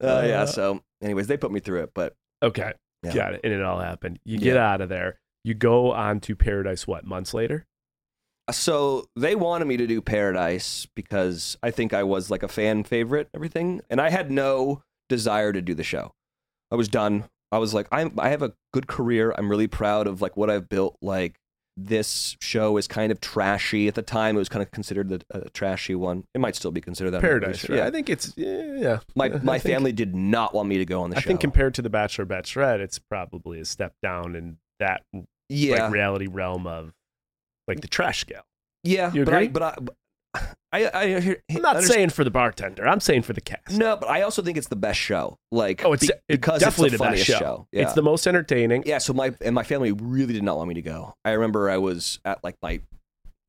uh, 0.00 0.22
yeah. 0.26 0.44
So, 0.44 0.80
anyways, 1.02 1.26
they 1.26 1.36
put 1.36 1.52
me 1.52 1.60
through 1.60 1.82
it, 1.84 1.90
but 1.94 2.14
Okay. 2.42 2.72
Yeah. 3.02 3.14
Got 3.14 3.34
it. 3.34 3.40
And 3.44 3.52
it 3.52 3.62
all 3.62 3.78
happened. 3.80 4.18
You 4.24 4.38
get 4.38 4.54
Yeah. 4.56 4.72
out 4.72 4.80
of 4.80 4.88
there. 4.88 5.18
You 5.44 5.54
go 5.54 5.92
on 5.92 6.20
to 6.20 6.36
Paradise, 6.36 6.86
what, 6.86 7.04
months 7.04 7.34
later? 7.34 7.66
so 8.50 9.06
they 9.16 9.34
wanted 9.34 9.64
me 9.66 9.76
to 9.76 9.86
do 9.86 10.00
Paradise 10.02 10.86
because 10.96 11.56
I 11.62 11.70
think 11.70 11.94
I 11.94 12.02
was 12.02 12.30
like 12.30 12.42
a 12.42 12.48
fan 12.48 12.82
favorite, 12.84 13.28
everything, 13.32 13.80
and 13.88 14.00
I 14.00 14.10
had 14.10 14.30
no 14.30 14.82
desire 15.08 15.52
to 15.52 15.62
do 15.62 15.74
the 15.74 15.84
show. 15.84 16.12
I 16.70 16.74
was 16.74 16.88
done. 16.88 17.24
I 17.52 17.58
was 17.58 17.72
like, 17.72 17.86
I'm. 17.92 18.12
I 18.18 18.28
have 18.30 18.42
a 18.42 18.52
good 18.72 18.86
career. 18.88 19.32
I'm 19.38 19.48
really 19.48 19.68
proud 19.68 20.06
of 20.06 20.20
like 20.20 20.36
what 20.36 20.50
I've 20.50 20.68
built. 20.68 20.96
Like 21.00 21.36
this 21.76 22.36
show 22.40 22.76
is 22.76 22.86
kind 22.86 23.10
of 23.10 23.20
trashy 23.20 23.88
at 23.88 23.94
the 23.94 24.02
time. 24.02 24.36
It 24.36 24.38
was 24.38 24.48
kind 24.48 24.62
of 24.62 24.70
considered 24.70 25.10
a, 25.30 25.38
a 25.46 25.50
trashy 25.50 25.94
one. 25.94 26.24
It 26.34 26.40
might 26.40 26.54
still 26.54 26.70
be 26.70 26.80
considered 26.80 27.12
that. 27.12 27.18
I'm 27.18 27.22
not 27.22 27.28
really 27.28 27.40
Paradise. 27.40 27.60
sure. 27.60 27.76
Yeah, 27.76 27.86
I 27.86 27.90
think 27.90 28.10
it's, 28.10 28.32
yeah. 28.36 28.74
yeah. 28.76 28.98
My 29.16 29.26
I 29.26 29.38
my 29.38 29.58
think- 29.58 29.74
family 29.74 29.92
did 29.92 30.14
not 30.14 30.54
want 30.54 30.68
me 30.68 30.78
to 30.78 30.84
go 30.84 31.02
on 31.02 31.10
the 31.10 31.16
I 31.16 31.20
show. 31.20 31.26
I 31.26 31.28
think 31.28 31.40
compared 31.40 31.74
to 31.74 31.82
The 31.82 31.90
Bachelor 31.90 32.26
Bachelorette, 32.26 32.80
it's 32.80 32.98
probably 32.98 33.58
a 33.60 33.64
step 33.64 33.94
down 34.02 34.36
in 34.36 34.58
that 34.80 35.02
yeah, 35.48 35.84
like 35.84 35.92
reality 35.92 36.26
realm 36.26 36.66
of 36.66 36.92
like 37.66 37.80
the 37.80 37.88
trash 37.88 38.20
scale. 38.20 38.42
Yeah, 38.84 39.12
You 39.12 39.24
but 39.24 39.34
I, 39.34 39.48
but 39.48 39.62
I, 39.62 39.76
I, 40.34 40.86
I, 40.86 40.90
I 40.94 41.36
am 41.50 41.62
not 41.62 41.82
saying 41.82 42.10
for 42.10 42.24
the 42.24 42.30
bartender. 42.30 42.88
I'm 42.88 43.00
saying 43.00 43.22
for 43.22 43.34
the 43.34 43.42
cast. 43.42 43.72
no, 43.72 43.96
but 43.96 44.08
I 44.08 44.22
also 44.22 44.40
think 44.42 44.56
it's 44.56 44.68
the 44.68 44.76
best 44.76 44.98
show. 44.98 45.36
Like, 45.50 45.84
Oh, 45.84 45.92
it's, 45.92 46.06
be- 46.06 46.12
it's 46.12 46.22
because 46.28 46.60
definitely 46.60 46.88
it's 46.88 46.92
the, 46.92 46.98
the, 46.98 47.10
best 47.10 47.26
funniest 47.26 47.26
show. 47.40 47.66
Yeah. 47.72 47.82
It's 47.82 47.92
the 47.92 48.02
most 48.02 48.26
entertaining. 48.26 48.84
yeah. 48.86 48.98
So 48.98 49.12
my 49.12 49.34
and 49.42 49.54
my 49.54 49.64
family 49.64 49.92
really 49.92 50.32
did 50.32 50.42
not 50.42 50.56
want 50.56 50.68
me 50.68 50.74
to 50.74 50.82
go. 50.82 51.14
I 51.24 51.32
remember 51.32 51.68
I 51.68 51.76
was 51.76 52.20
at 52.24 52.42
like 52.42 52.56
my 52.62 52.80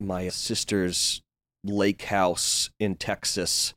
my 0.02 0.28
sister's 0.30 1.22
lake 1.64 2.02
house 2.04 2.70
in 2.78 2.96
Texas, 2.96 3.74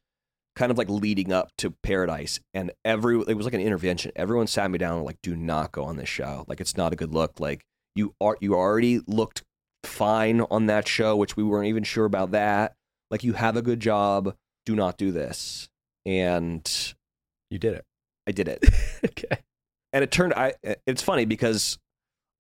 kind 0.57 0.73
of 0.73 0.79
like 0.79 0.89
leading 0.89 1.33
up 1.33 1.51
to 1.59 1.71
Paradise, 1.85 2.41
and 2.53 2.73
every 2.85 3.21
it 3.29 3.37
was 3.37 3.47
like 3.47 3.55
an 3.55 3.61
intervention. 3.61 4.11
Everyone 4.17 4.49
sat 4.49 4.69
me 4.73 4.79
down 4.79 4.97
and 4.97 5.07
like, 5.07 5.19
do 5.23 5.37
not 5.37 5.71
go 5.71 5.85
on 5.85 5.97
this 5.97 6.09
show. 6.09 6.45
Like, 6.49 6.61
it's 6.61 6.77
not 6.77 6.93
a 6.93 6.97
good 6.97 7.15
look. 7.15 7.39
Like, 7.39 7.63
you 7.95 8.13
are 8.21 8.37
you 8.41 8.55
already 8.55 9.01
looked 9.07 9.45
fine 9.85 10.41
on 10.41 10.67
that 10.67 10.89
show, 10.89 11.15
which 11.15 11.37
we 11.37 11.45
weren't 11.45 11.69
even 11.69 11.85
sure 11.85 12.07
about 12.07 12.33
that. 12.33 12.75
Like, 13.11 13.25
you 13.25 13.35
have 13.35 13.57
a 13.57 13.63
good 13.63 13.81
job. 13.81 14.35
Do 14.65 14.75
not 14.75 14.97
do 14.99 15.13
this. 15.13 15.69
And 16.05 16.69
You 17.51 17.59
did 17.59 17.75
it. 17.75 17.85
I 18.27 18.33
did 18.33 18.49
it. 18.49 18.65
okay. 19.05 19.39
and 19.93 20.03
it 20.03 20.11
turned 20.11 20.35
i 20.35 20.53
it's 20.85 21.01
funny 21.03 21.25
because 21.25 21.79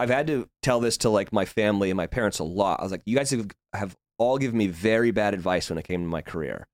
i've 0.00 0.10
had 0.10 0.26
to 0.26 0.48
tell 0.62 0.80
this 0.80 0.96
to 0.98 1.08
like 1.08 1.32
my 1.32 1.44
family 1.44 1.90
and 1.90 1.96
my 1.96 2.08
parents 2.08 2.40
a 2.40 2.44
lot 2.44 2.80
i 2.80 2.82
was 2.82 2.90
like 2.90 3.02
you 3.06 3.16
guys 3.16 3.30
have, 3.30 3.46
have 3.72 3.94
all 4.18 4.36
given 4.36 4.58
me 4.58 4.66
very 4.66 5.12
bad 5.12 5.32
advice 5.32 5.70
when 5.70 5.78
it 5.78 5.84
came 5.86 6.02
to 6.02 6.08
my 6.08 6.20
career 6.22 6.66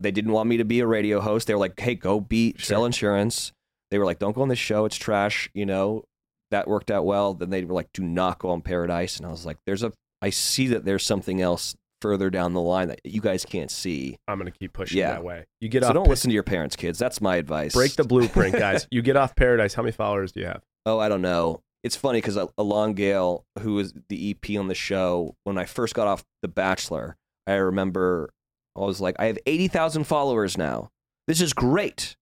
they 0.00 0.10
didn't 0.10 0.32
want 0.32 0.48
me 0.48 0.56
to 0.56 0.64
be 0.64 0.80
a 0.80 0.86
radio 0.86 1.20
host 1.20 1.46
they 1.46 1.54
were 1.54 1.60
like 1.60 1.78
hey 1.78 1.94
go 1.94 2.18
be 2.20 2.52
Sure. 2.58 2.64
sell 2.64 2.84
insurance 2.84 3.52
they 3.92 3.98
were 3.98 4.04
like 4.04 4.18
don't 4.18 4.34
go 4.34 4.42
on 4.42 4.48
this 4.48 4.58
show 4.58 4.84
it's 4.86 4.96
trash 4.96 5.48
you 5.54 5.64
know 5.64 6.02
that 6.50 6.66
worked 6.66 6.90
out 6.90 7.06
well 7.06 7.32
then 7.34 7.50
they 7.50 7.64
were 7.64 7.74
like 7.74 7.88
do 7.94 8.02
not 8.02 8.38
go 8.40 8.50
on 8.50 8.60
paradise 8.60 9.16
and 9.18 9.26
i 9.26 9.30
was 9.30 9.46
like 9.46 9.58
there's 9.66 9.84
a 9.84 9.92
i 10.20 10.30
see 10.30 10.66
that 10.66 10.84
there's 10.84 11.06
something 11.06 11.40
else 11.40 11.76
further 12.02 12.28
down 12.28 12.52
the 12.52 12.60
line 12.60 12.88
that 12.88 13.00
you 13.04 13.20
guys 13.22 13.44
can't 13.46 13.70
see 13.70 14.18
I'm 14.28 14.36
gonna 14.38 14.50
keep 14.50 14.72
pushing 14.74 14.98
Yeah. 14.98 15.12
that 15.12 15.24
way. 15.24 15.46
You 15.60 15.68
get 15.70 15.82
so 15.84 15.88
off. 15.88 15.94
don't 15.94 16.08
listen 16.08 16.28
to 16.28 16.34
your 16.34 16.42
parents 16.42 16.76
kids 16.76 16.98
that's 16.98 17.20
my 17.20 17.36
advice 17.36 17.72
Break 17.72 17.94
the 17.94 18.04
blueprint, 18.04 18.54
guys. 18.58 18.86
you 18.90 19.00
get 19.00 19.16
off 19.16 19.34
Paradise. 19.36 19.72
How 19.74 19.82
many 19.82 19.92
followers 19.92 20.32
do 20.32 20.40
you 20.40 20.46
have? 20.46 20.62
Oh, 20.84 20.98
I 20.98 21.08
don't 21.08 21.22
know. 21.22 21.60
It's 21.84 21.96
funny 21.96 22.18
because 22.20 22.36
Elan 22.58 22.94
Gale, 22.94 23.44
who 23.60 23.74
was 23.74 23.92
the 24.08 24.30
EP 24.30 24.58
on 24.58 24.68
the 24.68 24.74
show, 24.74 25.34
when 25.44 25.56
I 25.58 25.64
first 25.64 25.94
got 25.94 26.06
off 26.06 26.22
The 26.42 26.48
Bachelor, 26.48 27.16
I 27.46 27.54
remember 27.54 28.30
I 28.76 28.80
was 28.80 29.00
like, 29.00 29.16
I 29.18 29.26
have 29.26 29.38
80,000 29.46 30.04
followers 30.04 30.56
now. 30.58 30.90
This 31.28 31.40
is 31.40 31.52
great. 31.52 32.14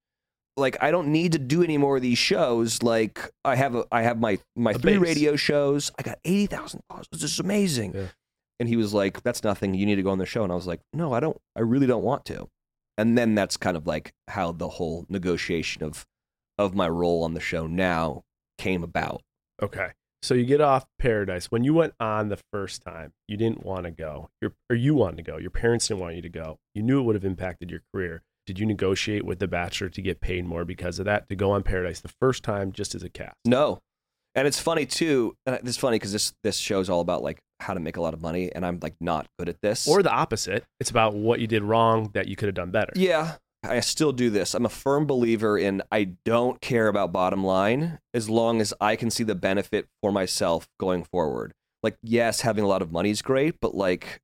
Like, 0.56 0.76
I 0.82 0.90
don't 0.90 1.08
need 1.08 1.32
to 1.32 1.38
do 1.38 1.62
any 1.62 1.78
more 1.78 1.96
of 1.96 2.02
these 2.02 2.18
shows. 2.18 2.82
Like, 2.82 3.20
I 3.44 3.54
have 3.54 3.74
a, 3.74 3.84
I 3.92 4.02
have 4.02 4.18
my 4.18 4.38
my 4.56 4.72
A 4.72 4.74
three 4.78 4.98
base. 4.98 5.00
radio 5.00 5.36
shows. 5.36 5.90
I 5.98 6.02
got 6.02 6.18
80,000 6.24 6.80
followers. 6.88 7.06
This 7.12 7.22
is 7.22 7.38
amazing. 7.40 7.94
Yeah. 7.94 8.06
And 8.60 8.68
he 8.68 8.76
was 8.76 8.94
like, 8.94 9.22
That's 9.22 9.42
nothing. 9.42 9.74
You 9.74 9.86
need 9.86 9.96
to 9.96 10.02
go 10.02 10.10
on 10.10 10.18
the 10.18 10.26
show. 10.26 10.44
And 10.44 10.52
I 10.52 10.54
was 10.54 10.66
like, 10.66 10.80
No, 10.92 11.12
I 11.12 11.18
don't. 11.18 11.38
I 11.56 11.60
really 11.60 11.86
don't 11.86 12.04
want 12.04 12.24
to. 12.26 12.48
And 12.96 13.16
then 13.16 13.34
that's 13.34 13.56
kind 13.56 13.76
of 13.76 13.86
like 13.86 14.12
how 14.28 14.52
the 14.52 14.68
whole 14.68 15.06
negotiation 15.08 15.82
of 15.82 16.06
of 16.58 16.74
my 16.74 16.88
role 16.88 17.24
on 17.24 17.32
the 17.32 17.40
show 17.40 17.66
now 17.66 18.22
came 18.58 18.84
about. 18.84 19.22
Okay. 19.62 19.92
So 20.22 20.34
you 20.34 20.44
get 20.44 20.60
off 20.60 20.84
Paradise. 20.98 21.46
When 21.46 21.64
you 21.64 21.72
went 21.72 21.94
on 21.98 22.28
the 22.28 22.38
first 22.52 22.82
time, 22.82 23.12
you 23.26 23.38
didn't 23.38 23.64
want 23.64 23.84
to 23.84 23.90
go. 23.90 24.28
Your, 24.42 24.52
or 24.68 24.76
you 24.76 24.94
wanted 24.94 25.16
to 25.16 25.22
go. 25.22 25.38
Your 25.38 25.50
parents 25.50 25.88
didn't 25.88 26.00
want 26.00 26.16
you 26.16 26.22
to 26.22 26.28
go. 26.28 26.58
You 26.74 26.82
knew 26.82 27.00
it 27.00 27.04
would 27.04 27.14
have 27.14 27.24
impacted 27.24 27.70
your 27.70 27.80
career. 27.92 28.22
Did 28.46 28.58
you 28.58 28.66
negotiate 28.66 29.24
with 29.24 29.38
The 29.38 29.48
Bachelor 29.48 29.88
to 29.88 30.02
get 30.02 30.20
paid 30.20 30.44
more 30.44 30.66
because 30.66 30.98
of 30.98 31.06
that? 31.06 31.28
To 31.30 31.36
go 31.36 31.52
on 31.52 31.62
Paradise 31.62 32.00
the 32.00 32.12
first 32.20 32.42
time 32.42 32.72
just 32.72 32.94
as 32.94 33.02
a 33.02 33.08
cast? 33.08 33.36
No, 33.46 33.80
and 34.34 34.46
it's 34.46 34.60
funny 34.60 34.84
too. 34.84 35.36
And 35.46 35.58
it's 35.66 35.78
funny 35.78 35.98
because 35.98 36.12
this 36.12 36.34
this 36.42 36.58
show 36.58 36.80
is 36.80 36.90
all 36.90 37.00
about 37.00 37.22
like 37.22 37.40
how 37.60 37.74
to 37.74 37.80
make 37.80 37.96
a 37.96 38.00
lot 38.00 38.14
of 38.14 38.20
money, 38.22 38.50
and 38.54 38.64
I'm 38.66 38.78
like 38.82 38.94
not 39.00 39.26
good 39.38 39.48
at 39.48 39.60
this. 39.62 39.86
Or 39.88 40.02
the 40.02 40.10
opposite. 40.12 40.64
It's 40.80 40.90
about 40.90 41.14
what 41.14 41.40
you 41.40 41.46
did 41.46 41.62
wrong 41.62 42.10
that 42.14 42.28
you 42.28 42.36
could 42.36 42.46
have 42.46 42.54
done 42.54 42.70
better. 42.70 42.92
yeah, 42.96 43.36
I 43.62 43.80
still 43.80 44.12
do 44.12 44.30
this. 44.30 44.54
I'm 44.54 44.64
a 44.64 44.70
firm 44.70 45.06
believer 45.06 45.58
in 45.58 45.82
I 45.92 46.04
don't 46.24 46.60
care 46.60 46.88
about 46.88 47.12
bottom 47.12 47.44
line 47.44 47.98
as 48.14 48.30
long 48.30 48.60
as 48.60 48.72
I 48.80 48.96
can 48.96 49.10
see 49.10 49.22
the 49.24 49.34
benefit 49.34 49.86
for 50.00 50.10
myself 50.12 50.66
going 50.78 51.04
forward. 51.04 51.52
Like, 51.82 51.96
yes, 52.02 52.40
having 52.42 52.64
a 52.64 52.66
lot 52.66 52.80
of 52.82 52.90
money 52.92 53.10
is 53.10 53.20
great, 53.22 53.56
but 53.60 53.74
like, 53.74 54.20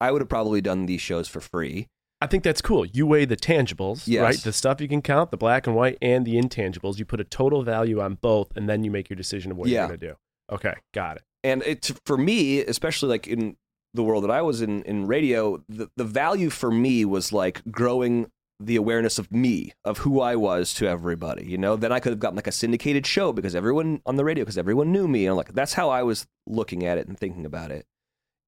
I 0.00 0.12
would 0.12 0.20
have 0.20 0.28
probably 0.28 0.60
done 0.60 0.86
these 0.86 1.00
shows 1.00 1.28
for 1.28 1.40
free. 1.40 1.88
I 2.20 2.26
think 2.26 2.42
that's 2.44 2.60
cool. 2.60 2.84
You 2.84 3.06
weigh 3.06 3.24
the 3.26 3.36
tangibles, 3.36 4.02
Yes. 4.08 4.22
right? 4.22 4.36
The 4.36 4.52
stuff 4.52 4.80
you 4.80 4.88
can 4.88 5.02
count, 5.02 5.30
the 5.30 5.36
black 5.36 5.66
and 5.66 5.76
white, 5.76 5.98
and 6.02 6.26
the 6.26 6.34
intangibles. 6.34 6.98
You 6.98 7.04
put 7.04 7.20
a 7.20 7.24
total 7.24 7.62
value 7.62 8.00
on 8.00 8.14
both, 8.16 8.56
and 8.56 8.68
then 8.68 8.82
you 8.84 8.90
make 8.90 9.08
your 9.08 9.16
decision 9.16 9.52
of 9.52 9.56
what 9.56 9.68
Yeah. 9.68 9.80
you're 9.82 9.88
going 9.88 10.00
to 10.00 10.06
do. 10.08 10.14
Okay, 10.50 10.74
got 10.92 11.16
it. 11.16 11.22
And 11.44 11.62
it 11.62 11.90
for 12.04 12.16
me 12.16 12.60
especially 12.60 13.08
like 13.08 13.26
in 13.26 13.56
the 13.94 14.02
world 14.02 14.24
that 14.24 14.30
i 14.30 14.42
was 14.42 14.60
in 14.62 14.82
in 14.82 15.06
radio 15.06 15.62
the, 15.68 15.88
the 15.96 16.04
value 16.04 16.50
for 16.50 16.70
me 16.70 17.04
was 17.04 17.32
like 17.32 17.62
growing 17.70 18.30
the 18.60 18.74
awareness 18.76 19.18
of 19.18 19.30
me 19.30 19.72
of 19.84 19.98
who 19.98 20.20
i 20.20 20.34
was 20.34 20.74
to 20.74 20.86
everybody 20.86 21.44
you 21.44 21.56
know? 21.56 21.76
Then 21.76 21.92
i 21.92 22.00
could 22.00 22.10
have 22.10 22.18
gotten 22.18 22.36
like 22.36 22.48
a 22.48 22.52
syndicated 22.52 23.06
show 23.06 23.32
because 23.32 23.54
everyone 23.54 24.02
on 24.04 24.16
the 24.16 24.24
radio 24.24 24.42
because 24.44 24.58
everyone 24.58 24.90
knew 24.90 25.06
me 25.06 25.26
and 25.26 25.36
like 25.36 25.52
that's 25.54 25.74
how 25.74 25.90
i 25.90 26.02
was 26.02 26.26
looking 26.46 26.84
at 26.84 26.98
it 26.98 27.06
and 27.06 27.16
thinking 27.18 27.46
about 27.46 27.70
it. 27.70 27.86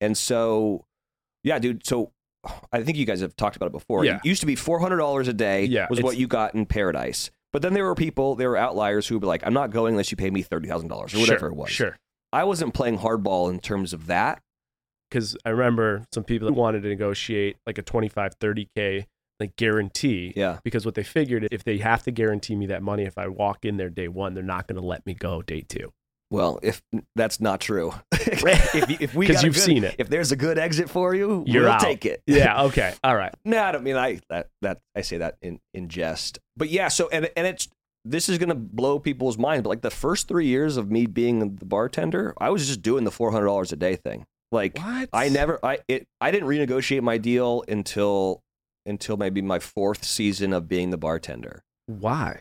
And 0.00 0.18
so 0.18 0.85
yeah 1.44 1.59
dude 1.61 1.87
so 1.87 2.11
i 2.72 2.83
think 2.83 2.98
you 2.98 3.05
guys 3.07 3.20
have 3.20 3.37
talked 3.37 3.55
about 3.55 3.66
it 3.66 3.72
before. 3.72 4.05
Yeah. 4.05 4.16
it 4.16 4.24
used 4.24 4.40
to 4.40 4.46
be 4.46 4.57
$400 4.57 5.29
a 5.29 5.33
day 5.33 5.64
Yeah, 5.64 5.87
was 5.88 6.03
what 6.03 6.16
you 6.16 6.26
got 6.26 6.55
in 6.55 6.66
paradise. 6.66 7.31
But 7.53 7.62
then 7.62 7.74
there 7.74 7.85
were 7.85 7.94
people 7.94 8.35
there 8.35 8.50
were 8.50 8.57
outliers 8.57 9.07
who 9.07 9.14
would 9.14 9.20
be 9.20 9.26
like 9.29 9.46
i'm 9.46 9.55
not 9.55 9.70
going 9.70 9.94
unless 9.94 10.11
you 10.11 10.16
pay 10.16 10.31
me 10.31 10.42
$30000 10.42 10.90
or 10.90 11.20
whatever 11.20 11.38
sure, 11.38 11.48
it 11.48 11.55
was. 11.55 11.70
Sure. 11.70 11.96
I 12.32 12.44
wasn't 12.44 12.74
playing 12.74 12.98
hardball 12.98 13.50
in 13.50 13.58
terms 13.60 13.92
of 13.92 14.06
that. 14.06 14.40
because 15.10 15.36
I 15.44 15.50
remember 15.50 16.04
some 16.14 16.22
people 16.24 16.46
that 16.48 16.54
wanted 16.54 16.82
to 16.84 16.88
negotiate 16.88 17.56
like 17.66 17.78
a 17.78 17.82
25, 17.82 18.38
30K 18.38 19.06
like 19.40 19.56
guarantee. 19.56 20.32
Yeah. 20.36 20.58
Because 20.62 20.84
what 20.84 20.94
they 20.94 21.02
figured, 21.02 21.48
if 21.50 21.64
they 21.64 21.78
have 21.78 22.02
to 22.04 22.10
guarantee 22.12 22.54
me 22.54 22.66
that 22.66 22.82
money, 22.82 23.04
if 23.04 23.16
I 23.18 23.26
walk 23.28 23.64
in 23.64 23.76
there 23.78 23.88
day 23.90 24.06
one, 24.08 24.34
they're 24.34 24.44
not 24.44 24.68
going 24.68 24.80
to 24.80 24.86
let 24.86 25.04
me 25.06 25.14
go 25.14 25.42
day 25.42 25.62
two. 25.62 25.92
Well, 26.30 26.60
if 26.62 26.80
that's 27.16 27.40
not 27.40 27.60
true, 27.60 27.92
if, 28.12 29.00
if 29.00 29.14
we 29.16 29.26
'Cause 29.26 29.36
got 29.36 29.42
a 29.42 29.46
you've 29.46 29.54
good- 29.56 29.62
seen 29.64 29.82
it. 29.82 29.96
if 29.98 30.08
there's 30.08 30.30
a 30.30 30.36
good 30.36 30.58
exit 30.58 30.88
for 30.88 31.12
you, 31.12 31.42
You're 31.46 31.64
we'll 31.64 31.72
out. 31.72 31.80
take 31.80 32.06
it. 32.06 32.22
Yeah. 32.26 32.62
Okay. 32.66 32.94
All 33.02 33.16
right. 33.16 33.34
no, 33.44 33.60
I 33.60 33.72
don't 33.72 33.82
mean 33.82 33.96
I 33.96 34.20
that 34.28 34.48
that 34.62 34.78
I 34.94 35.00
say 35.00 35.16
that 35.18 35.38
in 35.42 35.58
in 35.74 35.88
jest, 35.88 36.38
but 36.56 36.68
yeah. 36.68 36.86
So 36.86 37.08
and 37.08 37.28
and 37.36 37.48
it's 37.48 37.66
this 38.04 38.28
is 38.28 38.38
gonna 38.38 38.54
blow 38.54 38.98
people's 38.98 39.38
minds. 39.38 39.62
But 39.62 39.70
like 39.70 39.82
the 39.82 39.90
first 39.90 40.28
three 40.28 40.46
years 40.46 40.76
of 40.76 40.90
me 40.90 41.06
being 41.06 41.56
the 41.56 41.64
bartender, 41.66 42.34
I 42.38 42.50
was 42.50 42.66
just 42.66 42.82
doing 42.82 43.04
the 43.04 43.10
four 43.10 43.30
hundred 43.32 43.46
dollars 43.46 43.72
a 43.72 43.76
day 43.76 43.96
thing. 43.96 44.26
Like 44.52 44.78
What? 44.78 45.08
I 45.12 45.28
never 45.28 45.58
I 45.64 45.78
it 45.88 46.06
I 46.20 46.30
didn't 46.30 46.48
renegotiate 46.48 47.02
my 47.02 47.18
deal 47.18 47.62
until 47.68 48.42
until 48.86 49.16
maybe 49.16 49.42
my 49.42 49.58
fourth 49.58 50.04
season 50.04 50.52
of 50.52 50.66
being 50.68 50.90
the 50.90 50.98
bartender. 50.98 51.62
Why? 51.86 52.40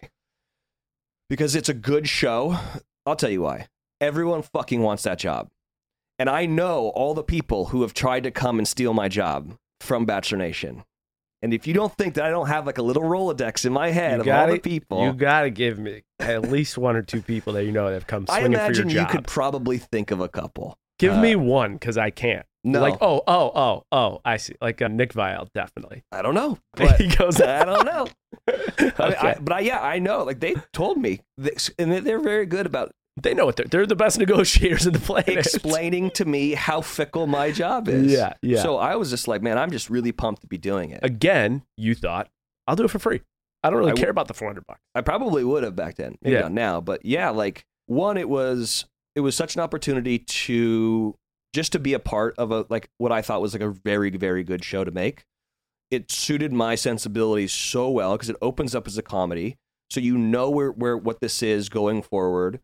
because 1.30 1.56
it's 1.56 1.70
a 1.70 1.76
good 1.76 2.10
show. 2.10 2.58
I'll 3.06 3.16
tell 3.16 3.30
you 3.30 3.44
why. 3.44 3.68
Everyone 4.02 4.42
fucking 4.42 4.82
wants 4.82 5.04
that 5.04 5.20
job. 5.20 5.50
And 6.18 6.28
I 6.28 6.48
know 6.48 6.90
all 6.96 7.14
the 7.14 7.24
people 7.24 7.66
who 7.66 7.84
have 7.84 7.94
tried 7.94 8.24
to 8.24 8.32
come 8.32 8.58
and 8.58 8.68
steal 8.68 8.94
my 8.96 9.08
job 9.08 9.56
from 9.80 10.06
Bachelor 10.06 10.40
Nation. 10.40 10.84
And 11.42 11.54
if 11.54 11.66
you 11.68 11.74
don't 11.74 11.94
think 11.96 12.16
that 12.16 12.26
I 12.26 12.30
don't 12.30 12.48
have 12.48 12.66
like 12.66 12.78
a 12.78 12.82
little 12.82 13.04
Rolodex 13.04 13.66
in 13.66 13.72
my 13.74 13.92
head 13.92 14.16
You 14.16 14.22
of 14.22 14.28
all 14.28 14.34
gotta- 14.34 14.54
the 14.54 14.60
people, 14.60 15.04
You 15.06 15.14
got 15.14 15.42
to 15.44 15.50
give 15.50 15.80
me 15.80 16.04
at 16.20 16.44
least 16.44 16.78
one 16.78 16.96
or 16.96 17.02
two 17.02 17.22
people 17.22 17.54
that 17.54 17.64
you 17.66 17.72
know 17.72 17.86
that 17.88 17.94
have 17.94 18.08
come 18.08 18.26
I 18.30 18.40
swinging 18.40 18.58
for 18.58 18.66
imagine 18.66 18.90
your 18.90 19.02
you 19.04 19.08
could 19.08 19.26
probably 19.26 19.78
think 19.78 20.12
of 20.12 20.20
a 20.20 20.28
couple. 20.28 20.78
give 21.00 21.14
uh, 21.14 21.22
me 21.22 21.36
one 21.36 21.74
because 21.74 21.98
I 21.98 22.10
can't. 22.10 22.46
No, 22.66 22.82
Like, 22.82 22.98
oh, 23.00 23.22
oh, 23.26 23.52
oh, 23.56 23.84
oh, 23.94 24.20
I 24.26 24.36
see. 24.36 24.54
Like 24.62 24.82
uh, 24.82 24.90
Nick 24.90 25.14
Viall, 25.14 25.48
definitely. 25.56 26.04
I 26.12 26.22
don't 26.22 26.36
know. 26.36 26.58
But 26.76 27.00
he 27.00 27.08
goes, 27.08 27.40
I 27.42 27.64
don't 27.64 27.86
know. 27.86 28.08
okay. 28.50 28.92
I 29.00 29.08
mean, 29.08 29.18
I, 29.22 29.38
but 29.40 29.54
I, 29.54 29.60
yeah, 29.62 29.80
I 29.82 30.00
know. 30.00 30.24
Like 30.24 30.42
they 30.42 30.56
told 30.74 30.98
me, 30.98 31.22
This- 31.38 31.72
and 31.80 31.90
they're 32.06 32.20
very 32.20 32.46
good 32.46 32.66
about 32.66 32.92
they 33.18 33.34
know 33.34 33.46
what 33.46 33.56
they're. 33.58 33.66
They're 33.66 33.86
the 33.86 33.96
best 33.96 34.18
negotiators 34.20 34.86
in 34.86 34.94
the 34.94 35.00
planet. 35.00 35.30
explaining 35.30 36.12
to 36.12 36.26
me 36.26 36.54
how 36.54 36.82
fickle 36.82 37.28
my 37.28 37.52
job 37.52 37.88
is. 37.90 38.12
Yeah, 38.12 38.34
yeah. 38.42 38.62
So 38.62 38.78
I 38.78 38.96
was 38.96 39.10
just 39.10 39.28
like, 39.28 39.42
man, 39.42 39.58
I'm 39.58 39.72
just 39.72 39.90
really 39.90 40.12
pumped 40.12 40.42
to 40.42 40.48
be 40.48 40.58
doing 40.58 40.92
it. 40.92 41.00
Again, 41.04 41.64
you 41.78 41.96
thought 41.96 42.30
I'll 42.68 42.76
do 42.76 42.84
it 42.86 42.92
for 42.92 43.00
free. 43.00 43.22
I 43.64 43.70
don't 43.70 43.80
really 43.80 43.92
I 43.92 43.96
care 43.96 44.04
w- 44.06 44.12
about 44.12 44.28
the 44.28 44.34
four 44.34 44.48
hundred 44.48 44.66
bucks. 44.68 44.80
I 44.96 45.02
probably 45.02 45.44
would 45.44 45.64
have 45.64 45.76
back 45.76 45.96
then, 45.96 46.18
maybe 46.22 46.36
Yeah. 46.36 46.42
not 46.44 46.52
now, 46.54 46.80
but 46.82 47.06
yeah, 47.06 47.30
like 47.30 47.66
one, 47.88 48.16
it 48.18 48.30
was 48.30 48.86
it 49.16 49.22
was 49.22 49.36
such 49.36 49.56
an 49.56 49.62
opportunity 49.62 50.20
to 50.20 51.16
just 51.54 51.72
to 51.74 51.80
be 51.80 51.94
a 51.94 52.00
part 52.00 52.36
of 52.38 52.52
a 52.52 52.66
like 52.70 52.90
what 53.00 53.12
I 53.12 53.22
thought 53.22 53.42
was 53.42 53.54
like 53.54 53.62
a 53.64 53.70
very 53.70 54.12
very 54.12 54.44
good 54.44 54.64
show 54.64 54.84
to 54.86 54.92
make. 54.92 55.24
It 55.92 56.12
suited 56.12 56.54
my 56.54 56.76
sensibilities 56.76 57.52
so 57.52 57.90
well 57.90 58.14
because 58.14 58.30
it 58.30 58.36
opens 58.42 58.76
up 58.76 58.86
as 58.88 58.98
a 58.98 59.02
comedy, 59.02 59.58
so 59.90 60.00
you 60.00 60.18
know 60.18 60.50
where 60.50 60.72
where 60.72 60.96
what 60.96 61.20
this 61.20 61.42
is 61.44 61.68
going 61.68 62.02
forward. 62.04 62.62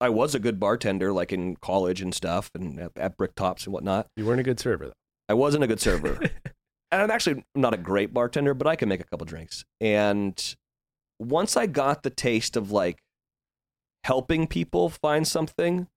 I 0.00 0.08
was 0.10 0.34
a 0.34 0.38
good 0.38 0.60
bartender, 0.60 1.12
like 1.12 1.32
in 1.32 1.56
college 1.56 2.00
and 2.00 2.14
stuff, 2.14 2.50
and 2.54 2.78
at, 2.78 2.92
at 2.96 3.18
Bricktops 3.18 3.64
and 3.64 3.72
whatnot. 3.72 4.06
You 4.16 4.26
weren't 4.26 4.40
a 4.40 4.44
good 4.44 4.60
server 4.60 4.86
though. 4.86 4.92
I 5.28 5.34
wasn't 5.34 5.64
a 5.64 5.66
good 5.66 5.80
server. 5.80 6.18
and 6.90 7.02
I'm 7.02 7.10
actually 7.10 7.44
not 7.54 7.74
a 7.74 7.78
great 7.78 8.14
bartender, 8.14 8.54
but 8.54 8.66
I 8.66 8.76
can 8.76 8.88
make 8.88 9.00
a 9.00 9.04
couple 9.04 9.26
drinks. 9.26 9.64
And 9.80 10.56
once 11.18 11.56
I 11.56 11.66
got 11.66 12.02
the 12.02 12.10
taste 12.10 12.56
of 12.56 12.70
like 12.70 12.98
helping 14.04 14.46
people 14.46 14.88
find 14.88 15.26
something, 15.26 15.88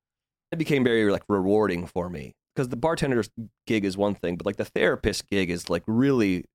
it 0.52 0.58
became 0.58 0.84
very 0.84 1.10
like 1.12 1.24
rewarding 1.30 1.86
for 1.86 2.10
me. 2.10 2.34
because 2.56 2.70
the 2.70 2.76
bartender's 2.76 3.30
gig 3.68 3.86
is 3.86 3.96
one 3.96 4.16
thing, 4.16 4.36
but 4.36 4.46
like 4.46 4.58
the 4.58 4.66
therapist 4.66 5.30
gig 5.30 5.50
is 5.50 5.70
like 5.70 5.84
really 5.88 6.46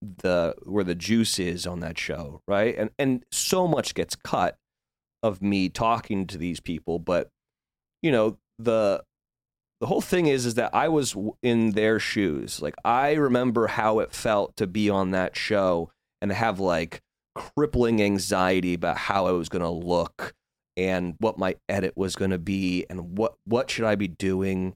the 0.00 0.54
where 0.64 0.84
the 0.84 0.94
juice 0.94 1.38
is 1.38 1.66
on 1.66 1.80
that 1.80 1.98
show, 1.98 2.40
right? 2.48 2.74
And 2.76 2.90
and 2.98 3.24
so 3.30 3.68
much 3.68 3.94
gets 3.94 4.16
cut 4.16 4.56
of 5.22 5.42
me 5.42 5.68
talking 5.68 6.26
to 6.26 6.38
these 6.38 6.60
people, 6.60 6.98
but 6.98 7.28
you 8.02 8.10
know 8.10 8.38
the 8.58 9.02
the 9.80 9.86
whole 9.86 10.00
thing 10.00 10.26
is 10.26 10.46
is 10.46 10.54
that 10.54 10.74
I 10.74 10.88
was 10.88 11.16
in 11.42 11.72
their 11.72 11.98
shoes. 11.98 12.62
Like 12.62 12.74
I 12.84 13.14
remember 13.14 13.66
how 13.66 13.98
it 13.98 14.12
felt 14.12 14.56
to 14.56 14.66
be 14.66 14.88
on 14.88 15.10
that 15.10 15.36
show 15.36 15.90
and 16.20 16.30
have 16.30 16.60
like 16.60 17.00
crippling 17.34 18.02
anxiety 18.02 18.74
about 18.74 18.96
how 18.96 19.26
I 19.26 19.32
was 19.32 19.48
going 19.48 19.62
to 19.62 19.68
look 19.68 20.34
and 20.76 21.14
what 21.18 21.38
my 21.38 21.56
edit 21.68 21.94
was 21.96 22.14
going 22.14 22.30
to 22.30 22.38
be 22.38 22.86
and 22.88 23.18
what 23.18 23.34
what 23.44 23.70
should 23.70 23.84
I 23.84 23.96
be 23.96 24.08
doing. 24.08 24.74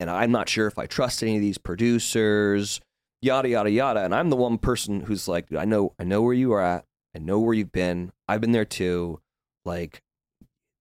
And 0.00 0.10
I'm 0.10 0.30
not 0.30 0.48
sure 0.48 0.66
if 0.66 0.78
I 0.78 0.86
trust 0.86 1.22
any 1.22 1.36
of 1.36 1.42
these 1.42 1.58
producers 1.58 2.80
yada 3.20 3.48
yada 3.48 3.70
yada. 3.70 4.04
And 4.04 4.14
I'm 4.14 4.30
the 4.30 4.36
one 4.36 4.58
person 4.58 5.00
who's 5.00 5.26
like 5.26 5.52
I 5.54 5.64
know 5.64 5.94
I 5.98 6.04
know 6.04 6.22
where 6.22 6.34
you 6.34 6.52
are 6.52 6.60
at. 6.62 6.84
I 7.16 7.18
know 7.18 7.38
where 7.40 7.54
you've 7.54 7.72
been. 7.72 8.12
I've 8.28 8.40
been 8.40 8.52
there 8.52 8.64
too 8.64 9.20
like 9.68 10.02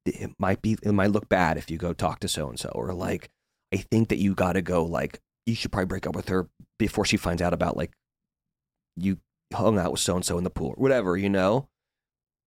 it 0.05 0.31
might 0.39 0.61
be 0.61 0.77
it 0.81 0.93
might 0.93 1.11
look 1.11 1.29
bad 1.29 1.57
if 1.57 1.69
you 1.69 1.77
go 1.77 1.93
talk 1.93 2.19
to 2.21 2.27
so 2.27 2.49
and 2.49 2.59
so 2.59 2.69
or 2.69 2.93
like 2.93 3.29
I 3.73 3.77
think 3.77 4.09
that 4.09 4.17
you 4.17 4.33
got 4.33 4.53
to 4.53 4.61
go 4.61 4.83
like 4.83 5.19
you 5.45 5.55
should 5.55 5.71
probably 5.71 5.87
break 5.87 6.07
up 6.07 6.15
with 6.15 6.29
her 6.29 6.47
before 6.79 7.05
she 7.05 7.17
finds 7.17 7.41
out 7.41 7.53
about 7.53 7.77
like 7.77 7.91
you 8.95 9.19
hung 9.53 9.77
out 9.77 9.91
with 9.91 10.01
so 10.01 10.15
and 10.15 10.25
so 10.25 10.37
in 10.37 10.43
the 10.43 10.49
pool 10.49 10.73
or 10.77 10.81
whatever 10.81 11.17
you 11.17 11.29
know 11.29 11.67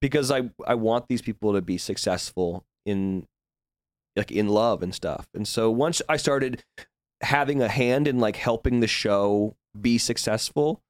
because 0.01 0.31
I 0.31 0.51
I 0.67 0.75
want 0.75 1.07
these 1.09 1.23
people 1.23 1.53
to 1.53 1.63
be 1.63 1.79
successful 1.79 2.65
in 2.87 3.27
like 4.17 4.33
in 4.33 4.49
love 4.49 4.83
and 4.83 4.95
stuff. 4.95 5.29
And 5.35 5.47
so 5.47 5.71
once 5.71 6.03
I 6.09 6.17
started 6.17 6.65
having 7.23 7.63
a 7.63 7.69
hand 7.69 8.09
in 8.09 8.19
like 8.19 8.37
helping 8.37 8.81
the 8.81 8.87
show 8.87 9.57
be 9.79 9.99
successful, 9.99 10.83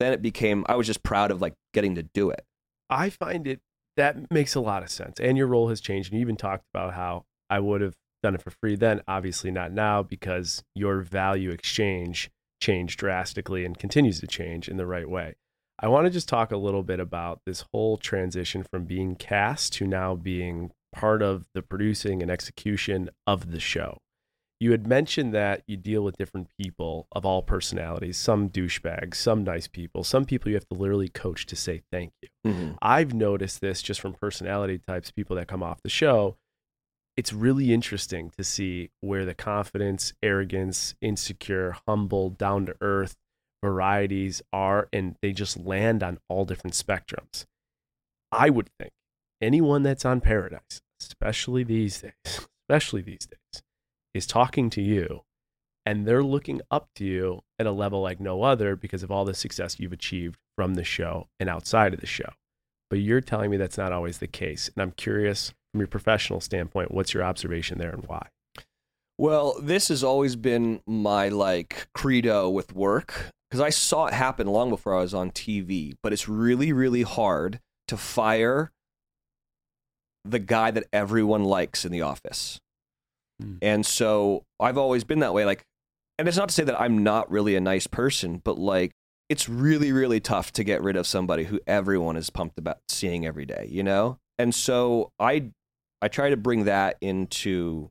then 0.00 0.12
it 0.12 0.22
became 0.22 0.64
I 0.68 0.76
was 0.76 0.86
just 0.86 1.02
proud 1.02 1.30
of 1.30 1.40
like 1.40 1.54
getting 1.74 1.94
to 1.96 2.02
do 2.02 2.30
it. 2.30 2.44
I 2.88 3.10
find 3.10 3.46
it 3.46 3.60
that 3.96 4.30
makes 4.30 4.54
a 4.54 4.60
lot 4.60 4.82
of 4.82 4.90
sense. 4.90 5.20
And 5.20 5.36
your 5.36 5.46
role 5.46 5.68
has 5.68 5.80
changed. 5.80 6.10
And 6.10 6.18
you 6.18 6.22
even 6.22 6.36
talked 6.36 6.64
about 6.72 6.94
how 6.94 7.24
I 7.50 7.60
would 7.60 7.80
have 7.80 7.94
done 8.22 8.34
it 8.34 8.42
for 8.42 8.50
free 8.50 8.76
then, 8.76 9.02
obviously 9.08 9.50
not 9.50 9.72
now 9.72 10.02
because 10.02 10.62
your 10.74 11.00
value 11.00 11.50
exchange 11.50 12.30
changed 12.60 12.98
drastically 12.98 13.64
and 13.64 13.76
continues 13.76 14.20
to 14.20 14.26
change 14.26 14.68
in 14.68 14.76
the 14.76 14.86
right 14.86 15.08
way. 15.08 15.34
I 15.80 15.88
want 15.88 16.06
to 16.06 16.10
just 16.10 16.28
talk 16.28 16.52
a 16.52 16.56
little 16.56 16.84
bit 16.84 17.00
about 17.00 17.40
this 17.44 17.64
whole 17.72 17.96
transition 17.96 18.64
from 18.70 18.84
being 18.84 19.16
cast 19.16 19.72
to 19.74 19.86
now 19.86 20.14
being 20.14 20.70
part 20.92 21.22
of 21.22 21.46
the 21.54 21.62
producing 21.62 22.22
and 22.22 22.30
execution 22.30 23.10
of 23.26 23.50
the 23.50 23.58
show. 23.58 23.98
You 24.62 24.70
had 24.70 24.86
mentioned 24.86 25.34
that 25.34 25.64
you 25.66 25.76
deal 25.76 26.04
with 26.04 26.16
different 26.16 26.46
people 26.56 27.08
of 27.10 27.26
all 27.26 27.42
personalities, 27.42 28.16
some 28.16 28.48
douchebags, 28.48 29.16
some 29.16 29.42
nice 29.42 29.66
people, 29.66 30.04
some 30.04 30.24
people 30.24 30.50
you 30.50 30.54
have 30.54 30.68
to 30.68 30.78
literally 30.78 31.08
coach 31.08 31.46
to 31.46 31.56
say 31.56 31.82
thank 31.90 32.12
you. 32.22 32.28
Mm-hmm. 32.46 32.72
I've 32.80 33.12
noticed 33.12 33.60
this 33.60 33.82
just 33.82 34.00
from 34.00 34.12
personality 34.12 34.78
types, 34.78 35.10
people 35.10 35.34
that 35.34 35.48
come 35.48 35.64
off 35.64 35.82
the 35.82 35.90
show. 35.90 36.36
It's 37.16 37.32
really 37.32 37.74
interesting 37.74 38.30
to 38.38 38.44
see 38.44 38.90
where 39.00 39.24
the 39.24 39.34
confidence, 39.34 40.12
arrogance, 40.22 40.94
insecure, 41.00 41.74
humble, 41.88 42.30
down 42.30 42.66
to 42.66 42.76
earth 42.80 43.16
varieties 43.64 44.42
are, 44.52 44.88
and 44.92 45.16
they 45.22 45.32
just 45.32 45.58
land 45.58 46.04
on 46.04 46.20
all 46.28 46.44
different 46.44 46.74
spectrums. 46.74 47.46
I 48.30 48.48
would 48.48 48.70
think 48.78 48.92
anyone 49.40 49.82
that's 49.82 50.04
on 50.04 50.20
Paradise, 50.20 50.82
especially 51.00 51.64
these 51.64 52.00
days, 52.00 52.12
especially 52.68 53.02
these 53.02 53.26
days, 53.26 53.40
is 54.14 54.26
talking 54.26 54.70
to 54.70 54.82
you 54.82 55.22
and 55.84 56.06
they're 56.06 56.22
looking 56.22 56.60
up 56.70 56.88
to 56.96 57.04
you 57.04 57.40
at 57.58 57.66
a 57.66 57.72
level 57.72 58.00
like 58.00 58.20
no 58.20 58.42
other 58.42 58.76
because 58.76 59.02
of 59.02 59.10
all 59.10 59.24
the 59.24 59.34
success 59.34 59.80
you've 59.80 59.92
achieved 59.92 60.38
from 60.56 60.74
the 60.74 60.84
show 60.84 61.28
and 61.40 61.48
outside 61.48 61.92
of 61.92 62.00
the 62.00 62.06
show. 62.06 62.30
But 62.90 63.00
you're 63.00 63.20
telling 63.20 63.50
me 63.50 63.56
that's 63.56 63.78
not 63.78 63.92
always 63.92 64.18
the 64.18 64.26
case. 64.26 64.70
And 64.74 64.82
I'm 64.82 64.92
curious 64.92 65.52
from 65.72 65.80
your 65.80 65.88
professional 65.88 66.40
standpoint, 66.40 66.92
what's 66.92 67.14
your 67.14 67.24
observation 67.24 67.78
there 67.78 67.90
and 67.90 68.04
why? 68.06 68.28
Well, 69.18 69.56
this 69.60 69.88
has 69.88 70.04
always 70.04 70.36
been 70.36 70.80
my 70.86 71.28
like 71.28 71.88
credo 71.94 72.48
with 72.50 72.74
work 72.74 73.30
because 73.50 73.60
I 73.60 73.70
saw 73.70 74.06
it 74.06 74.14
happen 74.14 74.46
long 74.46 74.70
before 74.70 74.96
I 74.96 75.00
was 75.00 75.14
on 75.14 75.30
TV, 75.30 75.94
but 76.02 76.12
it's 76.12 76.28
really, 76.28 76.72
really 76.72 77.02
hard 77.02 77.60
to 77.88 77.96
fire 77.96 78.72
the 80.24 80.38
guy 80.38 80.70
that 80.70 80.84
everyone 80.92 81.44
likes 81.44 81.84
in 81.84 81.92
the 81.92 82.02
office. 82.02 82.60
Mm. 83.42 83.58
And 83.62 83.86
so 83.86 84.44
I've 84.60 84.78
always 84.78 85.04
been 85.04 85.20
that 85.20 85.34
way. 85.34 85.44
Like, 85.44 85.64
and 86.18 86.28
it's 86.28 86.36
not 86.36 86.48
to 86.48 86.54
say 86.54 86.64
that 86.64 86.80
I'm 86.80 87.02
not 87.02 87.30
really 87.30 87.56
a 87.56 87.60
nice 87.60 87.86
person, 87.86 88.40
but 88.42 88.58
like, 88.58 88.92
it's 89.28 89.48
really, 89.48 89.92
really 89.92 90.20
tough 90.20 90.52
to 90.52 90.64
get 90.64 90.82
rid 90.82 90.96
of 90.96 91.06
somebody 91.06 91.44
who 91.44 91.58
everyone 91.66 92.16
is 92.16 92.30
pumped 92.30 92.58
about 92.58 92.78
seeing 92.88 93.26
every 93.26 93.46
day, 93.46 93.66
you 93.70 93.82
know? 93.82 94.18
And 94.38 94.54
so 94.54 95.10
I, 95.18 95.50
I 96.00 96.08
try 96.08 96.30
to 96.30 96.36
bring 96.36 96.64
that 96.64 96.96
into 97.00 97.90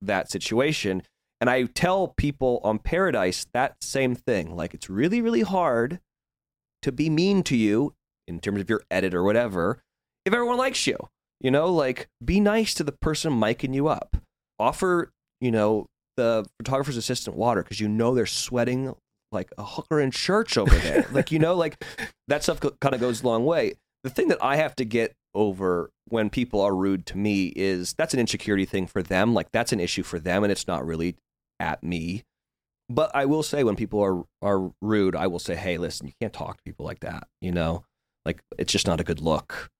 that 0.00 0.30
situation. 0.30 1.02
And 1.40 1.50
I 1.50 1.64
tell 1.64 2.14
people 2.16 2.60
on 2.62 2.78
Paradise 2.78 3.46
that 3.52 3.76
same 3.82 4.14
thing. 4.14 4.54
Like, 4.56 4.74
it's 4.74 4.88
really, 4.88 5.20
really 5.20 5.42
hard 5.42 6.00
to 6.82 6.92
be 6.92 7.10
mean 7.10 7.42
to 7.42 7.56
you 7.56 7.94
in 8.28 8.40
terms 8.40 8.60
of 8.60 8.70
your 8.70 8.82
edit 8.90 9.14
or 9.14 9.22
whatever 9.22 9.80
if 10.24 10.32
everyone 10.32 10.56
likes 10.56 10.86
you. 10.86 10.96
You 11.40 11.50
know, 11.50 11.70
like 11.70 12.08
be 12.24 12.40
nice 12.40 12.72
to 12.74 12.84
the 12.84 12.92
person 12.92 13.32
miking 13.32 13.74
you 13.74 13.88
up. 13.88 14.16
Offer, 14.58 15.10
you 15.40 15.50
know, 15.50 15.86
the 16.16 16.46
photographer's 16.58 16.96
assistant 16.96 17.36
water 17.36 17.62
because 17.62 17.80
you 17.80 17.88
know 17.88 18.14
they're 18.14 18.26
sweating 18.26 18.94
like 19.32 19.50
a 19.58 19.64
hooker 19.64 20.00
in 20.00 20.10
church 20.10 20.56
over 20.56 20.74
there. 20.76 21.06
like, 21.12 21.30
you 21.30 21.38
know, 21.38 21.54
like 21.54 21.82
that 22.28 22.42
stuff 22.42 22.60
kind 22.80 22.94
of 22.94 23.00
goes 23.00 23.22
a 23.22 23.26
long 23.26 23.44
way. 23.44 23.74
The 24.04 24.10
thing 24.10 24.28
that 24.28 24.42
I 24.42 24.56
have 24.56 24.74
to 24.76 24.84
get 24.84 25.14
over 25.34 25.90
when 26.08 26.30
people 26.30 26.60
are 26.60 26.74
rude 26.74 27.04
to 27.06 27.18
me 27.18 27.52
is 27.56 27.94
that's 27.98 28.14
an 28.14 28.20
insecurity 28.20 28.64
thing 28.64 28.86
for 28.86 29.02
them. 29.02 29.34
Like 29.34 29.50
that's 29.52 29.72
an 29.72 29.80
issue 29.80 30.02
for 30.02 30.18
them 30.18 30.42
and 30.44 30.50
it's 30.50 30.66
not 30.66 30.86
really 30.86 31.16
at 31.60 31.82
me. 31.82 32.22
But 32.88 33.10
I 33.14 33.24
will 33.24 33.42
say 33.42 33.64
when 33.64 33.74
people 33.74 34.00
are 34.00 34.22
are 34.42 34.70
rude, 34.80 35.16
I 35.16 35.26
will 35.26 35.40
say, 35.40 35.56
"Hey, 35.56 35.76
listen, 35.76 36.06
you 36.06 36.12
can't 36.20 36.32
talk 36.32 36.58
to 36.58 36.62
people 36.64 36.86
like 36.86 37.00
that." 37.00 37.26
You 37.40 37.50
know, 37.50 37.84
like 38.24 38.40
it's 38.58 38.72
just 38.72 38.86
not 38.86 39.00
a 39.00 39.04
good 39.04 39.20
look 39.20 39.70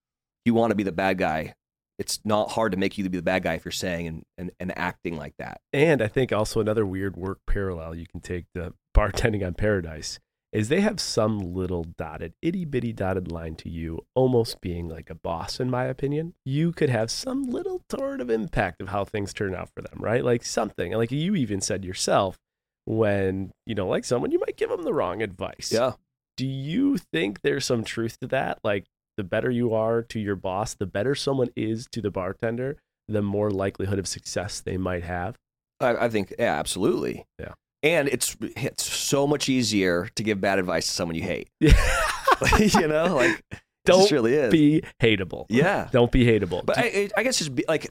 you 0.47 0.55
want 0.55 0.71
to 0.71 0.77
be 0.77 0.85
the 0.85 0.93
bad 0.93 1.19
guy, 1.19 1.55
it's 1.99 2.21
not 2.25 2.51
hard 2.51 2.73
to 2.73 2.79
make 2.79 2.99
you 2.99 3.09
be 3.09 3.19
the 3.19 3.23
bad 3.23 3.43
guy 3.43 3.55
if 3.55 3.65
you're 3.65 3.73
saying 3.73 4.07
and, 4.07 4.25
and, 4.37 4.51
and 4.61 4.77
acting 4.79 5.17
like 5.17 5.35
that. 5.39 5.61
And 5.73 6.03
I 6.03 6.09
think 6.09 6.33
also 6.33 6.61
another 6.61 6.85
weird 6.85 7.17
work 7.17 7.41
parallel 7.47 7.95
you 7.95 8.07
can 8.07 8.21
take 8.21 8.47
the 8.55 8.75
bartending 8.95 9.47
on 9.47 9.55
Paradise 9.55 10.19
is 10.53 10.69
they 10.69 10.81
have 10.81 11.01
some 11.01 11.39
little 11.39 11.85
dotted, 11.85 12.33
itty 12.41 12.65
bitty 12.65 12.93
dotted 12.93 13.31
line 13.31 13.55
to 13.57 13.69
you, 13.69 14.01
almost 14.15 14.61
being 14.61 14.89
like 14.89 15.11
a 15.11 15.15
boss, 15.15 15.61
in 15.61 15.69
my 15.69 15.85
opinion. 15.85 16.35
You 16.45 16.73
could 16.73 16.89
have 16.89 17.11
some 17.11 17.45
little 17.45 17.83
sort 17.91 18.21
of 18.21 18.31
impact 18.31 18.81
of 18.81 18.89
how 18.89 19.05
things 19.05 19.35
turn 19.35 19.55
out 19.55 19.69
for 19.75 19.83
them, 19.83 19.99
right? 19.99 20.25
Like 20.25 20.45
something, 20.45 20.93
like 20.93 21.11
you 21.11 21.35
even 21.35 21.61
said 21.61 21.85
yourself, 21.85 22.39
when 22.87 23.53
you 23.67 23.75
don't 23.75 23.91
like 23.91 24.05
someone, 24.05 24.31
you 24.31 24.39
might 24.39 24.57
give 24.57 24.71
them 24.71 24.85
the 24.85 24.95
wrong 24.95 25.21
advice. 25.21 25.71
Yeah. 25.73 25.93
Do 26.37 26.47
you 26.47 26.97
think 26.99 27.43
there's 27.43 27.65
some 27.65 27.85
truth 27.85 28.19
to 28.21 28.27
that? 28.29 28.61
Like, 28.63 28.85
the 29.17 29.25
better 29.25 29.51
you 29.51 29.75
are 29.75 30.03
to 30.03 30.21
your 30.21 30.37
boss, 30.37 30.75
the 30.75 30.87
better 30.87 31.15
someone 31.15 31.49
is 31.57 31.87
to 31.93 32.01
the 32.01 32.11
bartender, 32.11 32.77
the 33.09 33.23
more 33.23 33.51
likelihood 33.51 33.99
of 33.99 34.07
success 34.07 34.61
they 34.61 34.77
might 34.77 35.05
have. 35.05 35.37
I, 35.81 35.97
I 35.97 36.09
think, 36.09 36.35
yeah, 36.39 36.59
absolutely. 36.59 37.27
Yeah. 37.39 37.53
And 37.83 38.09
it's 38.09 38.37
it's 38.41 38.83
so 38.83 39.27
much 39.27 39.49
easier 39.49 40.09
to 40.17 40.23
give 40.23 40.41
bad 40.41 40.59
advice 40.59 40.87
to 40.87 40.93
someone 40.93 41.15
you 41.15 41.23
hate. 41.23 41.49
Yeah. 41.61 42.59
you 42.59 42.87
know, 42.87 43.15
like 43.15 43.43
don't 43.87 44.11
really 44.11 44.35
is. 44.35 44.53
be 44.53 44.83
hateable. 45.01 45.47
Yeah. 45.49 45.89
Don't 45.93 46.13
be 46.13 46.27
hateable. 46.27 46.67
But 46.67 46.77
I, 46.77 47.09
I 47.17 47.23
guess 47.23 47.39
just 47.39 47.55
be 47.55 47.65
like, 47.67 47.89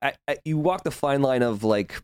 I, 0.00 0.12
I, 0.28 0.36
you 0.44 0.58
walk 0.58 0.84
the 0.84 0.90
fine 0.90 1.22
line 1.22 1.42
of 1.42 1.64
like 1.64 2.00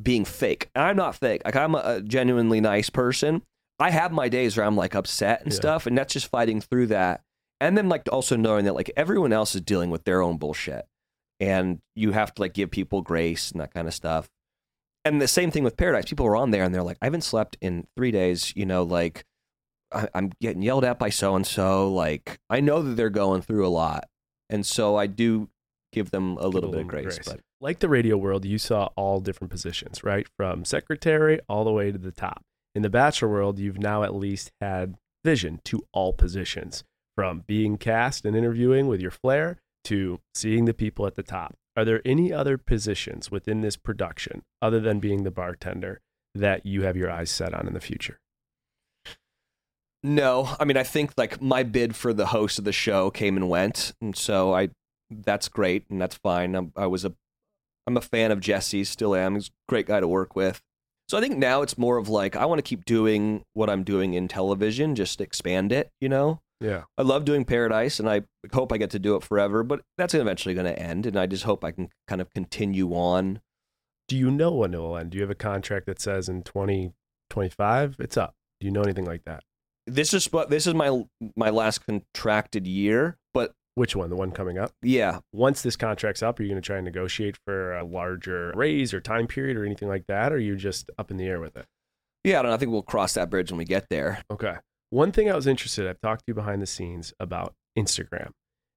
being 0.00 0.24
fake. 0.24 0.70
And 0.74 0.84
I'm 0.84 0.96
not 0.96 1.16
fake. 1.16 1.42
Like 1.44 1.56
I'm 1.56 1.74
a, 1.74 2.00
genuinely 2.00 2.60
nice 2.60 2.88
person. 2.88 3.42
I 3.78 3.90
have 3.90 4.12
my 4.12 4.28
days 4.28 4.56
where 4.56 4.64
I'm 4.64 4.76
like 4.76 4.94
upset 4.94 5.42
and 5.42 5.52
yeah. 5.52 5.56
stuff, 5.56 5.86
and 5.86 5.98
that's 5.98 6.12
just 6.12 6.28
fighting 6.28 6.60
through 6.60 6.86
that 6.86 7.20
and 7.60 7.76
then 7.78 7.88
like 7.88 8.08
also 8.10 8.36
knowing 8.36 8.64
that 8.64 8.74
like 8.74 8.90
everyone 8.96 9.32
else 9.32 9.54
is 9.54 9.60
dealing 9.60 9.90
with 9.90 10.04
their 10.04 10.22
own 10.22 10.38
bullshit. 10.38 10.86
And 11.40 11.80
you 11.94 12.12
have 12.12 12.32
to 12.34 12.42
like 12.42 12.54
give 12.54 12.70
people 12.70 13.02
grace 13.02 13.50
and 13.50 13.60
that 13.60 13.74
kind 13.74 13.88
of 13.88 13.94
stuff. 13.94 14.28
And 15.04 15.20
the 15.20 15.28
same 15.28 15.50
thing 15.50 15.64
with 15.64 15.76
paradise. 15.76 16.06
People 16.06 16.26
are 16.26 16.36
on 16.36 16.50
there 16.50 16.64
and 16.64 16.74
they're 16.74 16.82
like 16.82 16.98
i 17.02 17.06
haven't 17.06 17.22
slept 17.24 17.56
in 17.60 17.86
three 17.96 18.10
days 18.10 18.52
you 18.56 18.66
know 18.66 18.82
like 18.82 19.24
I, 19.92 20.08
am 20.14 20.32
getting 20.40 20.62
yelled 20.62 20.84
at 20.84 20.98
by 20.98 21.10
so 21.10 21.36
and 21.36 21.46
so 21.46 21.92
like 21.92 22.38
i 22.50 22.60
know 22.60 22.82
that 22.82 22.96
they're 22.96 23.10
going 23.10 23.42
through 23.42 23.66
a 23.66 23.68
lot. 23.68 24.04
And 24.50 24.64
so 24.66 24.96
i 24.96 25.06
do 25.06 25.48
give 25.92 26.10
them 26.10 26.36
a 26.38 26.48
little 26.48 26.70
bit 26.70 26.80
of 26.80 26.88
grace, 26.88 27.04
grace. 27.04 27.20
but 27.24 27.40
like 27.60 27.78
the 27.78 27.88
radio 27.88 28.16
world 28.16 28.44
you 28.44 28.58
saw 28.58 28.88
all 28.96 29.20
different 29.20 29.50
positions 29.50 30.02
right? 30.02 30.26
From 30.36 30.64
secretary 30.64 31.40
all 31.48 31.64
the 31.64 31.72
way 31.72 31.92
to 31.92 31.98
the 31.98 32.12
top. 32.12 32.42
In 32.74 32.82
the 32.82 32.90
bachelor 32.90 33.28
world 33.28 33.58
you've 33.58 33.78
now 33.78 34.02
at 34.02 34.14
least 34.14 34.50
had 34.60 34.96
vision 35.24 35.60
to 35.64 35.82
all 35.92 36.12
positions 36.12 36.84
from 37.16 37.44
being 37.46 37.78
cast 37.78 38.24
and 38.24 38.36
interviewing 38.36 38.86
with 38.86 39.00
your 39.00 39.10
flair 39.10 39.58
to 39.84 40.20
seeing 40.34 40.64
the 40.64 40.74
people 40.74 41.06
at 41.06 41.14
the 41.14 41.22
top. 41.22 41.54
Are 41.76 41.84
there 41.84 42.02
any 42.04 42.32
other 42.32 42.56
positions 42.56 43.30
within 43.30 43.60
this 43.60 43.76
production 43.76 44.42
other 44.62 44.80
than 44.80 45.00
being 45.00 45.24
the 45.24 45.30
bartender 45.30 46.00
that 46.34 46.64
you 46.64 46.82
have 46.82 46.96
your 46.96 47.10
eyes 47.10 47.30
set 47.30 47.52
on 47.52 47.66
in 47.66 47.74
the 47.74 47.80
future? 47.80 48.18
No, 50.02 50.54
I 50.60 50.64
mean 50.64 50.76
I 50.76 50.82
think 50.82 51.12
like 51.16 51.40
my 51.40 51.62
bid 51.62 51.96
for 51.96 52.12
the 52.12 52.26
host 52.26 52.58
of 52.58 52.64
the 52.64 52.72
show 52.72 53.10
came 53.10 53.36
and 53.36 53.48
went, 53.48 53.94
and 54.02 54.14
so 54.14 54.54
I 54.54 54.68
that's 55.10 55.48
great 55.48 55.86
and 55.88 56.00
that's 56.00 56.16
fine. 56.16 56.54
I'm, 56.54 56.72
I 56.76 56.86
was 56.86 57.04
a 57.06 57.14
I'm 57.86 57.96
a 57.96 58.02
fan 58.02 58.30
of 58.30 58.40
Jesse, 58.40 58.84
still 58.84 59.14
am. 59.14 59.34
He's 59.34 59.48
a 59.48 59.52
great 59.68 59.86
guy 59.86 60.00
to 60.00 60.08
work 60.08 60.36
with. 60.36 60.60
So 61.08 61.18
I 61.18 61.20
think 61.20 61.36
now 61.36 61.62
it's 61.62 61.78
more 61.78 61.96
of 61.96 62.08
like 62.08 62.36
I 62.36 62.44
want 62.44 62.58
to 62.58 62.62
keep 62.62 62.84
doing 62.84 63.44
what 63.54 63.70
I'm 63.70 63.82
doing 63.82 64.12
in 64.14 64.28
television, 64.28 64.94
just 64.94 65.22
expand 65.22 65.72
it. 65.72 65.90
You 66.00 66.10
know, 66.10 66.40
Yeah. 66.60 66.84
I 66.96 67.02
love 67.02 67.24
doing 67.24 67.44
Paradise, 67.44 67.98
and 68.00 68.08
I 68.08 68.22
hope 68.52 68.72
I 68.72 68.78
get 68.78 68.90
to 68.90 68.98
do 68.98 69.16
it 69.16 69.22
forever. 69.22 69.62
But 69.62 69.82
that's 69.98 70.14
eventually 70.14 70.54
going 70.54 70.66
to 70.66 70.78
end, 70.78 71.04
and 71.06 71.18
I 71.18 71.26
just 71.26 71.44
hope 71.44 71.64
I 71.64 71.72
can 71.72 71.88
kind 72.08 72.20
of 72.20 72.32
continue 72.32 72.90
on. 72.92 73.40
Do 74.08 74.16
you 74.16 74.30
know 74.30 74.52
when 74.52 74.74
it 74.74 74.78
will 74.78 74.96
end? 74.96 75.10
Do 75.10 75.16
you 75.18 75.22
have 75.22 75.30
a 75.30 75.34
contract 75.34 75.86
that 75.86 76.00
says 76.00 76.28
in 76.28 76.42
2025 76.42 77.96
it's 77.98 78.16
up? 78.16 78.34
Do 78.60 78.66
you 78.66 78.70
know 78.70 78.82
anything 78.82 79.04
like 79.04 79.24
that? 79.24 79.42
This 79.86 80.14
is 80.14 80.28
this 80.48 80.66
is 80.66 80.74
my 80.74 81.04
my 81.36 81.50
last 81.50 81.84
contracted 81.86 82.66
year, 82.66 83.18
but 83.34 83.52
Which 83.74 83.94
one? 83.96 84.08
The 84.08 84.16
one 84.16 84.30
coming 84.30 84.56
up? 84.58 84.72
yeah, 84.82 85.18
Once 85.32 85.60
this 85.62 85.76
contract's 85.76 86.22
up, 86.22 86.38
are 86.38 86.42
you 86.42 86.48
going 86.50 86.62
to 86.62 86.66
try 86.66 86.76
and 86.76 86.84
negotiate 86.84 87.36
for 87.44 87.74
a 87.74 87.84
larger 87.84 88.52
raise 88.54 88.94
or 88.94 89.00
time 89.00 89.26
period 89.26 89.56
or 89.56 89.64
anything 89.66 89.88
like 89.88 90.06
that? 90.08 90.32
Or 90.32 90.36
are 90.36 90.38
you 90.38 90.56
just 90.56 90.90
up 90.98 91.10
in 91.10 91.16
the 91.18 91.26
air 91.26 91.40
with 91.40 91.56
it? 91.56 91.66
yeah. 92.22 92.38
I 92.38 92.42
don't 92.42 92.50
know. 92.50 92.54
I 92.54 92.58
think 92.58 92.72
we'll 92.72 92.82
cross 92.82 93.12
that 93.14 93.28
bridge 93.28 93.50
when 93.50 93.58
we 93.58 93.64
get 93.66 93.88
there. 93.90 94.22
Okay. 94.30 94.54
One 94.94 95.10
thing 95.10 95.28
I 95.28 95.34
was 95.34 95.48
interested, 95.48 95.88
I've 95.88 96.00
talked 96.00 96.20
to 96.20 96.24
you 96.28 96.34
behind 96.34 96.62
the 96.62 96.66
scenes 96.68 97.12
about 97.18 97.54
Instagram, 97.76 98.30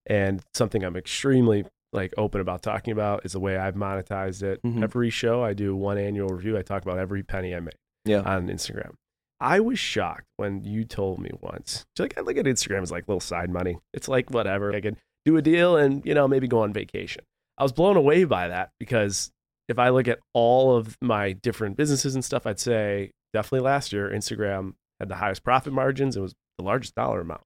and 0.07 0.41
something 0.55 0.83
I'm 0.83 0.95
extremely 0.95 1.63
like 1.93 2.11
open 2.17 2.41
about 2.41 2.63
talking 2.63 2.91
about 2.91 3.23
is 3.23 3.33
the 3.33 3.39
way 3.39 3.55
I've 3.55 3.75
monetized 3.75 4.41
it. 4.41 4.59
Mhm. 4.63 4.81
Every 4.81 5.11
show 5.11 5.43
I 5.43 5.53
do 5.53 5.75
one 5.75 5.99
annual 5.99 6.29
review, 6.29 6.57
I 6.57 6.63
talk 6.63 6.81
about 6.81 6.97
every 6.97 7.21
penny 7.21 7.53
I 7.55 7.59
made 7.59 7.75
Yeah. 8.05 8.21
on 8.21 8.47
Instagram. 8.47 8.95
I 9.39 9.59
was 9.59 9.77
shocked 9.77 10.25
when 10.37 10.63
you 10.63 10.85
told 10.85 11.19
me 11.19 11.29
once. 11.39 11.85
Like, 11.99 12.17
I 12.17 12.21
look 12.21 12.35
at 12.37 12.45
Instagram 12.45 12.81
as 12.81 12.91
like 12.91 13.07
little 13.07 13.19
side 13.19 13.51
money. 13.51 13.77
It's 13.93 14.07
like 14.07 14.31
whatever. 14.31 14.73
I 14.73 14.81
could 14.81 14.97
do 15.23 15.37
a 15.37 15.41
deal 15.43 15.77
and, 15.77 16.03
you 16.03 16.15
know, 16.15 16.27
maybe 16.27 16.47
go 16.47 16.61
on 16.63 16.73
vacation. 16.73 17.23
I 17.59 17.63
was 17.63 17.71
blown 17.73 17.95
away 17.95 18.23
by 18.23 18.47
that 18.47 18.71
because 18.79 19.31
if 19.69 19.77
I 19.77 19.89
look 19.89 20.07
at 20.07 20.17
all 20.33 20.75
of 20.75 20.97
my 20.99 21.33
different 21.33 21.77
businesses 21.77 22.15
and 22.15 22.25
stuff, 22.25 22.47
I'd 22.47 22.59
say 22.59 23.11
definitely 23.33 23.65
last 23.65 23.93
year, 23.93 24.09
Instagram 24.09 24.73
had 24.99 25.09
the 25.09 25.15
highest 25.15 25.43
profit 25.43 25.73
margins. 25.73 26.15
It 26.15 26.21
was 26.21 26.33
the 26.57 26.63
largest 26.63 26.95
dollar 26.95 27.21
amount. 27.21 27.41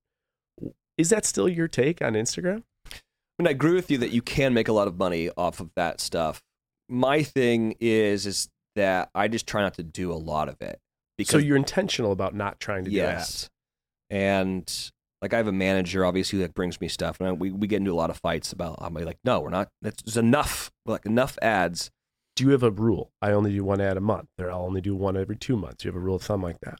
Is 0.97 1.09
that 1.09 1.25
still 1.25 1.49
your 1.49 1.67
take 1.67 2.01
on 2.01 2.13
Instagram? 2.13 2.63
I 2.85 3.43
mean, 3.43 3.47
I 3.47 3.51
agree 3.51 3.73
with 3.73 3.89
you 3.89 3.97
that 3.99 4.11
you 4.11 4.21
can 4.21 4.53
make 4.53 4.67
a 4.67 4.73
lot 4.73 4.87
of 4.87 4.97
money 4.97 5.29
off 5.35 5.59
of 5.59 5.71
that 5.75 5.99
stuff. 5.99 6.41
My 6.89 7.23
thing 7.23 7.75
is 7.79 8.25
is 8.25 8.49
that 8.75 9.09
I 9.15 9.27
just 9.27 9.47
try 9.47 9.61
not 9.61 9.73
to 9.75 9.83
do 9.83 10.11
a 10.11 10.15
lot 10.15 10.47
of 10.49 10.57
it 10.61 10.79
so 11.23 11.37
you're 11.37 11.57
intentional 11.57 12.11
about 12.11 12.35
not 12.35 12.59
trying 12.59 12.85
to 12.85 12.89
do 12.89 12.95
yes, 12.95 13.19
ads. 13.19 13.49
and 14.09 14.91
like 15.21 15.33
I 15.33 15.37
have 15.37 15.47
a 15.47 15.51
manager 15.51 16.05
obviously 16.05 16.39
that 16.39 16.53
brings 16.53 16.81
me 16.81 16.87
stuff, 16.87 17.19
and 17.19 17.39
we 17.39 17.51
we 17.51 17.67
get 17.67 17.77
into 17.77 17.91
a 17.91 17.95
lot 17.95 18.09
of 18.09 18.17
fights 18.17 18.51
about. 18.51 18.77
I'm 18.81 18.93
like, 18.93 19.19
no, 19.23 19.39
we're 19.39 19.49
not. 19.49 19.69
That's 19.81 20.01
there's 20.03 20.17
enough 20.17 20.71
like 20.85 21.05
enough 21.05 21.37
ads. 21.41 21.91
Do 22.35 22.45
you 22.45 22.51
have 22.51 22.63
a 22.63 22.71
rule? 22.71 23.11
I 23.21 23.31
only 23.31 23.51
do 23.51 23.63
one 23.63 23.81
ad 23.81 23.97
a 23.97 24.01
month, 24.01 24.29
or 24.39 24.51
I'll 24.51 24.63
only 24.63 24.81
do 24.81 24.95
one 24.95 25.17
every 25.17 25.35
two 25.35 25.57
months. 25.57 25.83
Do 25.83 25.87
you 25.87 25.91
have 25.91 26.01
a 26.01 26.03
rule 26.03 26.15
of 26.15 26.23
thumb 26.23 26.41
like 26.41 26.59
that? 26.61 26.79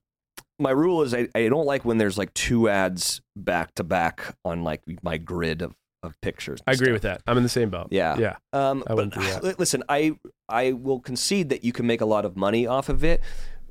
My 0.59 0.71
rule 0.71 1.01
is 1.01 1.13
I, 1.13 1.27
I 1.33 1.47
don't 1.47 1.65
like 1.65 1.85
when 1.85 1.97
there's 1.97 2.17
like 2.17 2.33
two 2.33 2.69
ads 2.69 3.21
back 3.35 3.73
to 3.75 3.83
back 3.83 4.35
on 4.45 4.63
like 4.63 4.81
my 5.01 5.17
grid 5.17 5.61
of, 5.61 5.75
of 6.03 6.19
pictures. 6.21 6.61
I 6.67 6.73
agree 6.73 6.87
stuff. 6.87 6.93
with 6.93 7.01
that. 7.03 7.21
I'm 7.25 7.37
in 7.37 7.43
the 7.43 7.49
same 7.49 7.69
boat. 7.69 7.87
Yeah. 7.89 8.17
Yeah. 8.17 8.35
Um, 8.53 8.83
I 8.87 8.95
but 8.95 9.13
that. 9.15 9.59
listen, 9.59 9.83
I 9.89 10.13
I 10.47 10.73
will 10.73 10.99
concede 10.99 11.49
that 11.49 11.63
you 11.63 11.73
can 11.73 11.87
make 11.87 12.01
a 12.01 12.05
lot 12.05 12.25
of 12.25 12.35
money 12.35 12.67
off 12.67 12.89
of 12.89 13.03
it. 13.03 13.21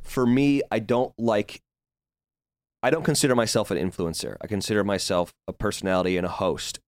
For 0.03 0.26
me, 0.26 0.62
I 0.70 0.78
don't 0.78 1.12
like. 1.18 1.61
I 2.83 2.91
don't 2.91 3.05
consider 3.05 3.37
myself 3.37 3.70
an 3.70 3.76
influencer. 3.76 4.37
I 4.41 4.47
consider 4.47 4.83
myself 4.83 5.35
a 5.47 5.53
personality 5.53 6.16
and 6.16 6.24
a 6.24 6.31
host, 6.31 6.81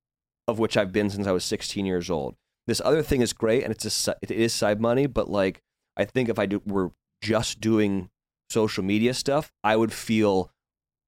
of 0.48 0.58
which 0.58 0.76
I've 0.76 0.90
been 0.90 1.10
since 1.10 1.26
I 1.26 1.32
was 1.32 1.44
16 1.44 1.84
years 1.84 2.08
old. 2.10 2.34
This 2.66 2.80
other 2.84 3.02
thing 3.02 3.20
is 3.20 3.32
great, 3.32 3.62
and 3.62 3.72
it's 3.72 4.08
a 4.08 4.16
it 4.22 4.30
is 4.30 4.54
side 4.54 4.80
money. 4.80 5.06
But 5.06 5.28
like, 5.28 5.60
I 5.96 6.06
think 6.06 6.28
if 6.28 6.38
I 6.38 6.46
do, 6.46 6.62
were 6.64 6.92
just 7.22 7.60
doing 7.60 8.08
social 8.52 8.84
media 8.84 9.14
stuff, 9.14 9.50
I 9.64 9.76
would 9.76 9.92
feel 9.92 10.50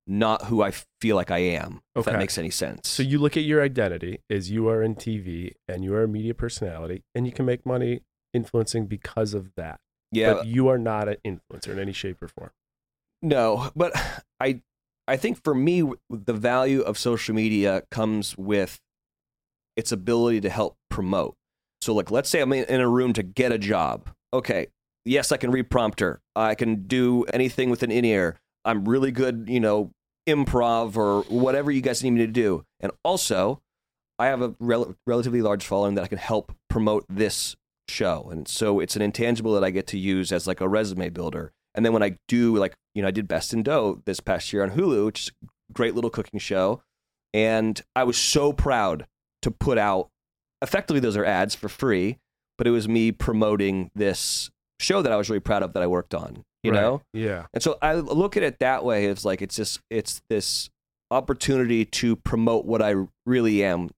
not 0.06 0.46
who 0.46 0.62
I 0.62 0.72
feel 1.00 1.16
like 1.16 1.30
I 1.30 1.38
am. 1.38 1.80
If 1.94 2.04
that 2.06 2.18
makes 2.18 2.36
any 2.36 2.50
sense. 2.50 2.88
So 2.88 3.02
you 3.02 3.18
look 3.18 3.36
at 3.36 3.44
your 3.44 3.62
identity 3.62 4.20
as 4.28 4.50
you 4.50 4.68
are 4.68 4.82
in 4.82 4.96
TV 4.96 5.52
and 5.68 5.84
you 5.84 5.94
are 5.94 6.02
a 6.02 6.08
media 6.08 6.34
personality, 6.34 7.04
and 7.14 7.26
you 7.26 7.32
can 7.32 7.46
make 7.46 7.64
money 7.64 8.00
influencing 8.34 8.86
because 8.86 9.32
of 9.34 9.52
that. 9.56 9.80
yeah, 10.12 10.34
But 10.34 10.46
you 10.46 10.68
are 10.68 10.78
not 10.78 11.08
an 11.08 11.16
influencer 11.24 11.68
in 11.68 11.78
any 11.78 11.92
shape 11.92 12.22
or 12.22 12.28
form. 12.28 12.50
No, 13.22 13.70
but 13.74 13.92
I 14.40 14.60
I 15.08 15.16
think 15.16 15.42
for 15.42 15.54
me 15.54 15.82
the 16.10 16.32
value 16.34 16.80
of 16.82 16.98
social 16.98 17.34
media 17.34 17.82
comes 17.90 18.36
with 18.36 18.80
its 19.76 19.92
ability 19.92 20.40
to 20.42 20.50
help 20.50 20.76
promote. 20.90 21.34
So 21.80 21.94
like 21.94 22.10
let's 22.10 22.28
say 22.28 22.40
I'm 22.40 22.52
in 22.52 22.80
a 22.80 22.88
room 22.88 23.12
to 23.14 23.22
get 23.22 23.52
a 23.52 23.58
job. 23.58 24.10
Okay, 24.32 24.66
yes, 25.04 25.32
I 25.32 25.36
can 25.36 25.50
read 25.50 25.70
prompter. 25.70 26.20
I 26.34 26.54
can 26.54 26.86
do 26.86 27.24
anything 27.24 27.70
with 27.70 27.82
an 27.82 27.90
in-ear. 27.90 28.38
I'm 28.64 28.84
really 28.84 29.10
good, 29.10 29.46
you 29.48 29.60
know, 29.60 29.90
improv 30.26 30.96
or 30.96 31.22
whatever 31.22 31.70
you 31.70 31.80
guys 31.80 32.02
need 32.02 32.12
me 32.12 32.20
to 32.20 32.32
do. 32.32 32.64
And 32.80 32.92
also, 33.02 33.60
I 34.18 34.26
have 34.26 34.42
a 34.42 34.54
rel- 34.58 34.94
relatively 35.06 35.42
large 35.42 35.64
following 35.64 35.94
that 35.94 36.04
I 36.04 36.08
can 36.08 36.18
help 36.18 36.52
promote 36.70 37.04
this 37.08 37.56
show. 37.88 38.28
And 38.30 38.48
so 38.48 38.80
it's 38.80 38.96
an 38.96 39.02
intangible 39.02 39.52
that 39.54 39.64
I 39.64 39.70
get 39.70 39.86
to 39.88 39.98
use 39.98 40.32
as 40.32 40.46
like 40.46 40.60
a 40.60 40.68
resume 40.68 41.10
builder. 41.10 41.52
And 41.74 41.84
then 41.84 41.92
when 41.92 42.02
I 42.02 42.16
do 42.28 42.56
like, 42.56 42.74
you 42.94 43.02
know, 43.02 43.08
I 43.08 43.10
did 43.10 43.28
Best 43.28 43.52
in 43.52 43.62
Dough 43.62 44.00
this 44.06 44.20
past 44.20 44.52
year 44.52 44.62
on 44.62 44.70
Hulu, 44.70 45.06
which 45.06 45.22
is 45.24 45.32
a 45.42 45.72
great 45.72 45.94
little 45.94 46.10
cooking 46.10 46.40
show. 46.40 46.82
And 47.32 47.80
I 47.96 48.04
was 48.04 48.16
so 48.16 48.52
proud 48.52 49.06
to 49.42 49.50
put 49.50 49.76
out 49.76 50.08
effectively 50.62 51.00
those 51.00 51.16
are 51.16 51.24
ads 51.24 51.54
for 51.54 51.68
free, 51.68 52.18
but 52.56 52.66
it 52.66 52.70
was 52.70 52.88
me 52.88 53.10
promoting 53.12 53.90
this 53.94 54.50
show 54.80 55.02
that 55.02 55.12
I 55.12 55.16
was 55.16 55.28
really 55.30 55.40
proud 55.40 55.62
of 55.62 55.72
that 55.74 55.82
I 55.82 55.86
worked 55.86 56.14
on. 56.14 56.44
You 56.62 56.72
Right. 56.72 56.80
know? 56.80 57.02
Yeah. 57.12 57.46
And 57.52 57.62
so 57.62 57.78
I 57.82 57.94
look 57.94 58.36
at 58.36 58.42
it 58.42 58.58
that 58.60 58.84
way. 58.84 59.06
It's 59.06 59.24
like 59.24 59.42
it's 59.42 59.56
just 59.56 59.80
it's 59.90 60.22
this 60.30 60.70
opportunity 61.10 61.84
to 61.84 62.16
promote 62.16 62.64
what 62.64 62.82
I 62.82 62.94
really 63.26 63.62
am 63.62 63.90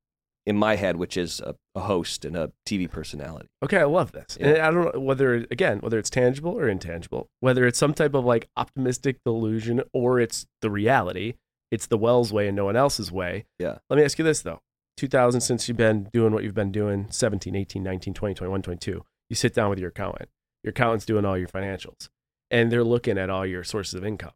in 0.45 0.57
my 0.57 0.77
head, 0.77 0.97
which 0.97 1.17
is 1.17 1.41
a, 1.41 1.57
a 1.75 1.81
host 1.81 2.25
and 2.25 2.37
a 2.37 2.53
TV 2.69 2.89
personality. 2.91 3.49
Okay, 3.65 3.79
I 3.79 3.85
love 3.85 4.13
this. 4.13 4.37
Yeah. 4.41 4.49
And 4.49 4.59
I 4.59 4.71
don't 4.71 4.95
know 4.95 5.01
whether 5.01 5.35
again, 5.51 5.79
whether 5.79 5.99
it's 5.99 6.11
tangible 6.11 6.53
or 6.53 6.69
intangible, 6.69 7.29
whether 7.41 7.67
it's 7.67 7.79
some 7.79 7.95
type 7.95 8.15
of 8.15 8.25
like 8.25 8.49
optimistic 8.57 9.19
delusion 9.25 9.83
or 9.93 10.21
it's 10.21 10.47
the 10.61 10.71
reality, 10.71 11.35
it's 11.71 11.87
the 11.87 11.99
Wells 11.99 12.33
way 12.33 12.47
and 12.49 12.57
no 12.57 12.65
one 12.67 12.77
else's 12.77 13.11
way. 13.11 13.47
Yeah. 13.59 13.79
Let 13.91 13.97
me 13.97 14.05
ask 14.05 14.19
you 14.19 14.25
this 14.25 14.43
though. 14.43 14.61
2000 14.99 15.41
since 15.41 15.69
you've 15.69 15.77
been 15.77 16.09
doing 16.13 16.33
what 16.33 16.43
you've 16.43 16.55
been 16.55 16.73
doing 16.73 17.07
17, 17.11 17.55
18, 17.55 17.83
19, 17.83 18.15
20, 18.15 18.35
21, 18.35 18.63
22. 18.63 19.05
You 19.29 19.37
sit 19.37 19.53
down 19.53 19.69
with 19.71 19.79
your 19.79 19.89
accountant. 19.91 20.29
Your 20.67 20.71
accountant's 20.73 21.07
doing 21.07 21.25
all 21.25 21.39
your 21.39 21.47
financials 21.49 22.09
and 22.51 22.71
they're 22.73 22.83
looking 22.85 23.17
at 23.19 23.31
all 23.31 23.47
your 23.47 23.63
sources 23.63 23.95
of 23.95 24.05
income. 24.05 24.33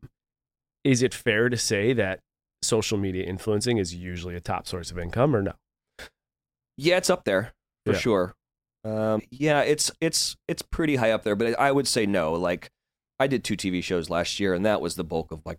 Is 0.84 1.02
it 1.02 1.12
fair 1.12 1.48
to 1.48 1.56
say 1.56 1.92
that 1.92 2.20
social 2.62 2.96
media 2.96 3.24
influencing 3.24 3.78
is 3.78 3.94
usually 3.94 4.36
a 4.36 4.40
top 4.40 4.68
source 4.68 4.92
of 4.92 4.98
income 4.98 5.34
or 5.34 5.42
no? 5.42 5.52
Yeah, 6.76 6.96
it's 6.98 7.10
up 7.10 7.24
there 7.24 7.52
for 7.84 7.92
Yeah. 7.94 7.98
sure. 7.98 8.34
Um, 8.84 9.22
yeah, 9.30 9.60
it's 9.60 9.90
it's 10.00 10.36
it's 10.48 10.62
pretty 10.62 10.96
high 10.96 11.10
up 11.10 11.22
there, 11.24 11.36
but 11.36 11.58
I 11.58 11.70
would 11.72 11.86
say 11.86 12.06
no. 12.06 12.32
Like 12.32 12.70
I 13.18 13.26
did 13.26 13.44
two 13.44 13.56
TV 13.56 13.82
shows 13.82 14.08
last 14.08 14.40
year, 14.40 14.54
and 14.54 14.64
that 14.64 14.80
was 14.80 14.94
the 14.94 15.04
bulk 15.04 15.32
of 15.32 15.42
like 15.44 15.58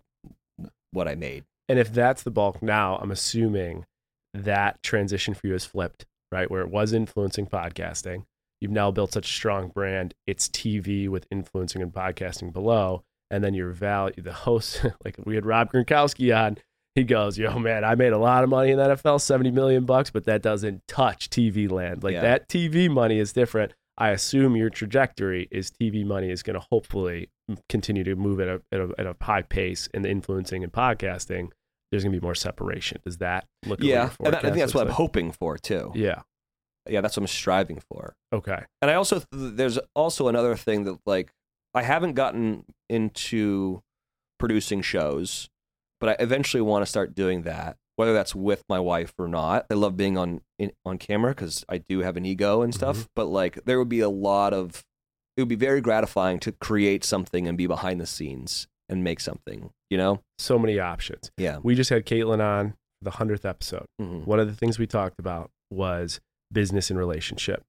what 0.90 1.06
I 1.06 1.14
made. 1.14 1.44
And 1.68 1.78
if 1.78 1.92
that's 1.92 2.24
the 2.24 2.32
bulk 2.32 2.60
now, 2.62 2.96
I'm 2.96 3.12
assuming 3.12 3.84
that 4.34 4.82
transition 4.82 5.34
for 5.34 5.46
you 5.46 5.52
has 5.52 5.64
flipped, 5.64 6.06
right? 6.32 6.50
Where 6.50 6.62
it 6.62 6.70
was 6.70 6.92
influencing 6.92 7.46
podcasting. 7.46 8.24
You've 8.62 8.70
now 8.70 8.92
built 8.92 9.12
such 9.12 9.28
a 9.28 9.32
strong 9.32 9.70
brand. 9.70 10.14
It's 10.24 10.48
TV 10.48 11.08
with 11.08 11.26
influencing 11.32 11.82
and 11.82 11.92
podcasting 11.92 12.52
below. 12.52 13.02
And 13.28 13.42
then 13.42 13.54
your 13.54 13.72
value, 13.72 14.22
the 14.22 14.32
host, 14.32 14.86
like 15.04 15.16
we 15.24 15.34
had 15.34 15.44
Rob 15.44 15.72
Gronkowski 15.72 16.32
on, 16.36 16.58
he 16.94 17.02
goes, 17.02 17.36
Yo, 17.36 17.58
man, 17.58 17.82
I 17.82 17.96
made 17.96 18.12
a 18.12 18.18
lot 18.18 18.44
of 18.44 18.50
money 18.50 18.70
in 18.70 18.78
the 18.78 18.84
NFL, 18.84 19.20
70 19.20 19.50
million 19.50 19.84
bucks, 19.84 20.10
but 20.10 20.26
that 20.26 20.42
doesn't 20.42 20.86
touch 20.86 21.28
TV 21.28 21.68
land. 21.68 22.04
Like 22.04 22.12
Yeah. 22.12 22.20
that 22.20 22.48
TV 22.48 22.88
money 22.88 23.18
is 23.18 23.32
different. 23.32 23.74
I 23.98 24.10
assume 24.10 24.54
your 24.54 24.70
trajectory 24.70 25.48
is 25.50 25.72
TV 25.72 26.06
money 26.06 26.30
is 26.30 26.44
going 26.44 26.54
to 26.54 26.64
hopefully 26.70 27.30
continue 27.68 28.04
to 28.04 28.14
move 28.14 28.38
at 28.38 28.46
a, 28.46 28.62
at 28.70 28.80
a, 28.80 28.94
at 28.96 29.06
a 29.06 29.16
high 29.20 29.42
pace 29.42 29.88
in 29.92 30.02
the 30.02 30.08
influencing 30.08 30.62
and 30.62 30.72
podcasting 30.72 31.48
there's 31.92 32.02
gonna 32.04 32.16
be 32.18 32.24
more 32.24 32.34
separation. 32.34 32.98
Does 33.04 33.18
that 33.18 33.46
look? 33.66 33.80
yeah, 33.82 34.08
and 34.24 34.34
I 34.34 34.40
think 34.40 34.56
that's 34.56 34.72
what 34.74 34.86
I'm 34.86 34.94
hoping 34.94 35.30
for 35.30 35.58
too. 35.58 35.92
Yeah. 35.94 36.22
Yeah, 36.88 37.00
that's 37.00 37.16
what 37.16 37.22
I'm 37.22 37.26
striving 37.28 37.80
for. 37.90 38.14
Okay. 38.32 38.64
And 38.80 38.90
I 38.90 38.94
also 38.94 39.22
there's 39.30 39.78
also 39.94 40.28
another 40.28 40.56
thing 40.56 40.84
that 40.84 40.98
like 41.06 41.32
I 41.74 41.82
haven't 41.82 42.14
gotten 42.14 42.64
into 42.88 43.82
producing 44.38 44.82
shows, 44.82 45.48
but 46.00 46.08
I 46.10 46.22
eventually 46.22 46.60
want 46.60 46.82
to 46.82 46.86
start 46.86 47.14
doing 47.14 47.42
that. 47.42 47.76
Whether 47.96 48.14
that's 48.14 48.34
with 48.34 48.64
my 48.70 48.80
wife 48.80 49.12
or 49.18 49.28
not. 49.28 49.66
I 49.70 49.74
love 49.74 49.96
being 49.98 50.16
on 50.16 50.40
in, 50.58 50.72
on 50.84 50.96
camera 50.96 51.32
because 51.34 51.62
I 51.68 51.76
do 51.78 52.00
have 52.00 52.16
an 52.16 52.24
ego 52.24 52.62
and 52.62 52.74
stuff. 52.74 52.96
Mhm. 52.96 53.08
But 53.14 53.26
like, 53.26 53.64
there 53.66 53.78
would 53.78 53.90
be 53.90 54.00
a 54.00 54.08
lot 54.08 54.54
of. 54.54 54.82
It 55.36 55.42
would 55.42 55.48
be 55.48 55.54
very 55.56 55.80
gratifying 55.82 56.38
to 56.40 56.52
create 56.52 57.04
something 57.04 57.46
and 57.46 57.56
be 57.56 57.66
behind 57.66 58.00
the 58.00 58.06
scenes 58.06 58.66
and 58.88 59.04
make 59.04 59.20
something. 59.20 59.70
You 59.90 59.98
know? 59.98 60.22
So 60.38 60.58
many 60.58 60.78
options. 60.78 61.30
Yeah. 61.36 61.58
We 61.62 61.74
just 61.74 61.90
had 61.90 62.04
Kaitlyn 62.06 62.40
on 62.42 62.74
the 63.02 63.10
100th 63.12 63.44
episode. 63.44 63.86
Mhm. 64.00 64.26
One 64.26 64.40
of 64.40 64.46
the 64.48 64.54
things 64.54 64.78
we 64.78 64.86
talked 64.86 65.18
about 65.18 65.50
was 65.70 66.18
business 66.52 66.90
and 66.90 66.98
relationship. 66.98 67.62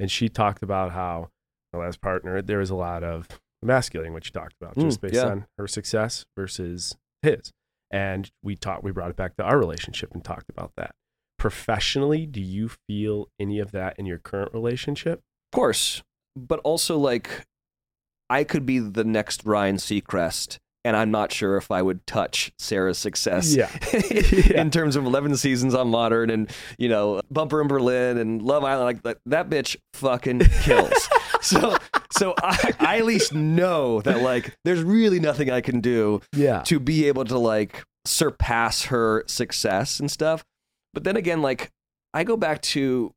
And 0.00 0.10
she 0.10 0.28
talked 0.28 0.62
about 0.62 0.92
how, 0.92 1.30
well, 1.72 1.86
as 1.86 1.96
partner, 1.96 2.40
there 2.40 2.58
was 2.58 2.70
a 2.70 2.74
lot 2.74 3.02
of 3.02 3.26
emasculating, 3.62 4.12
what 4.12 4.26
you 4.26 4.32
talked 4.32 4.54
about, 4.60 4.76
just 4.76 4.98
Mm, 4.98 5.02
based 5.02 5.14
yeah. 5.14 5.26
on 5.26 5.46
her 5.58 5.66
success 5.66 6.24
versus 6.36 6.96
his. 7.22 7.52
And 7.90 8.30
we 8.42 8.54
talked, 8.54 8.84
we 8.84 8.92
brought 8.92 9.10
it 9.10 9.16
back 9.16 9.36
to 9.36 9.42
our 9.42 9.58
relationship 9.58 10.12
and 10.12 10.22
talked 10.22 10.48
about 10.48 10.72
that. 10.76 10.92
Professionally, 11.38 12.26
do 12.26 12.40
you 12.40 12.70
feel 12.86 13.28
any 13.40 13.58
of 13.58 13.72
that 13.72 13.98
in 13.98 14.06
your 14.06 14.18
current 14.18 14.52
relationship? 14.52 15.20
Of 15.52 15.56
course, 15.56 16.02
but 16.36 16.60
also 16.60 16.98
like, 16.98 17.46
I 18.30 18.44
could 18.44 18.66
be 18.66 18.78
the 18.78 19.04
next 19.04 19.44
Ryan 19.44 19.76
Seacrest, 19.76 20.58
and 20.84 20.96
I'm 20.96 21.10
not 21.10 21.32
sure 21.32 21.56
if 21.56 21.70
I 21.70 21.82
would 21.82 22.06
touch 22.06 22.52
Sarah's 22.58 22.98
success. 22.98 23.54
Yeah. 23.54 23.68
in 24.54 24.70
terms 24.70 24.96
of 24.96 25.04
11 25.04 25.36
seasons 25.36 25.74
on 25.74 25.88
Modern 25.88 26.30
and 26.30 26.50
you 26.78 26.88
know 26.88 27.20
Bumper 27.30 27.60
in 27.60 27.68
Berlin 27.68 28.16
and 28.18 28.40
Love 28.42 28.64
Island, 28.64 28.84
like 28.84 29.02
that, 29.02 29.18
that 29.26 29.50
bitch 29.50 29.76
fucking 29.94 30.40
kills. 30.62 31.08
so, 31.42 31.76
so 32.12 32.34
I, 32.42 32.72
I 32.80 32.98
at 32.98 33.04
least 33.04 33.34
know 33.34 34.00
that 34.02 34.22
like 34.22 34.56
there's 34.64 34.82
really 34.82 35.20
nothing 35.20 35.50
I 35.50 35.60
can 35.60 35.80
do 35.80 36.20
Yeah. 36.34 36.62
to 36.62 36.78
be 36.80 37.08
able 37.08 37.24
to 37.26 37.38
like 37.38 37.84
surpass 38.04 38.84
her 38.84 39.24
success 39.26 40.00
and 40.00 40.10
stuff. 40.10 40.44
But 40.94 41.04
then 41.04 41.16
again, 41.16 41.42
like 41.42 41.70
I 42.14 42.24
go 42.24 42.36
back 42.36 42.62
to 42.62 43.12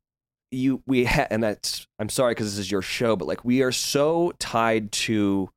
you, 0.50 0.82
we 0.86 1.04
ha- 1.06 1.26
and 1.30 1.42
that's 1.42 1.86
I'm 1.98 2.10
sorry 2.10 2.32
because 2.32 2.50
this 2.54 2.58
is 2.66 2.70
your 2.70 2.82
show, 2.82 3.16
but 3.16 3.26
like 3.26 3.44
we 3.44 3.62
are 3.62 3.72
so 3.72 4.32
tied 4.38 4.92
to 4.92 5.48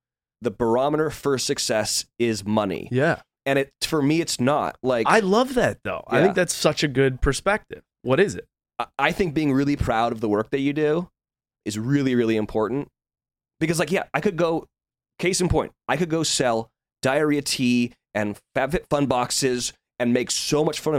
the 0.41 0.51
barometer 0.51 1.09
for 1.09 1.37
success 1.37 2.05
is 2.19 2.45
money, 2.45 2.87
Yeah. 2.91 3.21
and 3.45 3.57
it 3.59 3.71
for 3.81 4.01
me 4.01 4.21
it's 4.21 4.39
not 4.39 4.77
like 4.83 5.07
I 5.07 5.19
love 5.19 5.53
that 5.55 5.79
though. 5.83 6.03
I 6.07 6.21
think 6.21 6.35
that's 6.35 6.53
such 6.55 6.83
a 6.83 6.87
good 6.87 7.21
perspective. 7.21 7.81
What 8.03 8.19
is 8.19 8.35
it? 8.35 8.45
I- 8.79 8.87
I 8.99 9.11
think 9.11 9.33
being 9.33 9.53
really 9.53 9.75
proud 9.75 10.11
of 10.11 10.19
the 10.21 10.29
work 10.29 10.49
that 10.51 10.59
you 10.59 10.73
do 10.73 11.09
is 11.63 11.79
really, 11.79 12.13
really 12.15 12.35
important. 12.35 12.89
Because, 13.59 13.79
like, 13.79 13.91
yeah, 13.91 14.03
I 14.13 14.19
could 14.21 14.35
go, 14.35 14.67
case 15.17 15.39
in 15.41 15.47
point, 15.49 15.71
I 15.87 15.95
could 15.97 16.09
go 16.09 16.23
sell 16.23 16.69
diarrhea 17.01 17.41
tea 17.41 17.93
and 18.13 18.37
FabFitFun 18.55 19.07
boxes 19.07 19.71
and 19.97 20.13
make 20.13 20.29
so 20.29 20.63
much 20.65 20.79
fun 20.79 20.95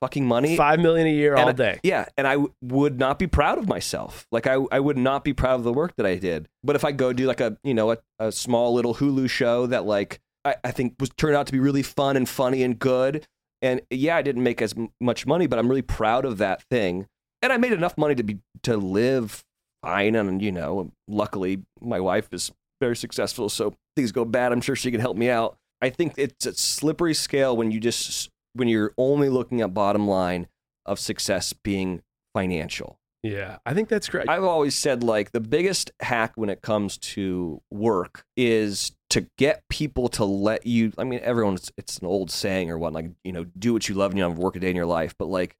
fucking 0.00 0.26
money. 0.26 0.56
Five 0.56 0.80
million 0.80 1.06
a 1.06 1.12
year 1.12 1.32
And 1.34 1.42
all 1.42 1.48
I- 1.48 1.52
day. 1.52 1.80
Yeah, 1.82 2.06
and 2.16 2.26
I 2.26 2.32
w- 2.34 2.52
would 2.62 2.98
not 2.98 3.18
be 3.18 3.26
proud 3.26 3.58
of 3.58 3.68
myself. 3.68 4.26
Like 4.32 4.46
I, 4.46 4.54
I 4.70 4.80
would 4.80 4.96
not 4.98 5.24
be 5.24 5.32
proud 5.32 5.54
of 5.56 5.64
the 5.64 5.72
work 5.72 5.94
that 5.96 6.06
I 6.06 6.16
did. 6.16 6.48
But 6.62 6.76
if 6.76 6.84
I 6.84 6.92
go 6.92 7.12
do 7.12 7.26
like 7.26 7.40
a, 7.40 7.56
you 7.64 7.74
know, 7.74 7.92
a, 7.92 7.98
a 8.18 8.32
small 8.32 8.74
little 8.74 8.94
Hulu 8.96 9.28
show 9.28 9.66
that 9.66 9.84
like 9.86 10.20
I, 10.44 10.56
I 10.64 10.70
think 10.70 10.94
was 11.00 11.10
turned 11.10 11.36
out 11.36 11.46
to 11.46 11.52
be 11.52 11.58
really 11.60 11.82
fun 11.82 12.16
and 12.16 12.28
funny 12.28 12.62
and 12.62 12.78
good, 12.78 13.26
and 13.60 13.80
yeah, 13.90 14.16
I 14.16 14.22
didn't 14.22 14.42
make 14.42 14.62
as 14.62 14.74
m- 14.74 14.90
much 15.00 15.26
money, 15.26 15.46
but 15.46 15.58
I'm 15.58 15.68
really 15.68 15.82
proud 15.82 16.24
of 16.24 16.38
that 16.38 16.62
thing, 16.70 17.06
and 17.42 17.52
I 17.52 17.56
made 17.56 17.72
enough 17.72 17.98
money 17.98 18.14
to 18.14 18.22
be 18.22 18.38
to 18.62 18.76
live 18.76 19.42
fine, 19.82 20.14
and 20.14 20.40
you 20.40 20.52
know, 20.52 20.92
luckily 21.08 21.62
my 21.80 21.98
wife 22.00 22.28
is 22.32 22.52
very 22.80 22.96
successful, 22.96 23.48
so 23.48 23.74
things 23.96 24.12
go 24.12 24.24
bad, 24.24 24.52
I'm 24.52 24.60
sure 24.60 24.76
she 24.76 24.92
can 24.92 25.00
help 25.00 25.16
me 25.16 25.28
out. 25.28 25.56
I 25.82 25.90
think 25.90 26.14
it's 26.16 26.46
a 26.46 26.54
slippery 26.54 27.14
scale 27.14 27.56
when 27.56 27.70
you 27.72 27.80
just 27.80 28.30
when 28.54 28.68
you're 28.68 28.92
only 28.98 29.28
looking 29.28 29.60
at 29.60 29.74
bottom 29.74 30.06
line 30.06 30.48
of 30.86 30.98
success 30.98 31.52
being 31.52 32.02
financial. 32.34 32.98
Yeah. 33.22 33.58
I 33.66 33.74
think 33.74 33.88
that's 33.88 34.08
great. 34.08 34.28
I've 34.28 34.44
always 34.44 34.74
said 34.74 35.02
like 35.02 35.32
the 35.32 35.40
biggest 35.40 35.90
hack 36.00 36.32
when 36.36 36.48
it 36.50 36.62
comes 36.62 36.98
to 36.98 37.60
work 37.70 38.24
is 38.36 38.92
to 39.10 39.26
get 39.38 39.64
people 39.68 40.08
to 40.10 40.24
let 40.24 40.66
you 40.66 40.92
I 40.98 41.04
mean 41.04 41.20
everyone's 41.22 41.72
it's 41.76 41.98
an 41.98 42.06
old 42.06 42.30
saying 42.30 42.70
or 42.70 42.78
what 42.78 42.92
like 42.92 43.10
you 43.24 43.32
know 43.32 43.44
do 43.58 43.72
what 43.72 43.88
you 43.88 43.94
love 43.94 44.12
and 44.12 44.18
you 44.18 44.22
don't 44.22 44.32
have 44.32 44.38
to 44.38 44.44
work 44.44 44.56
a 44.56 44.60
day 44.60 44.70
in 44.70 44.76
your 44.76 44.86
life 44.86 45.14
but 45.18 45.26
like 45.26 45.56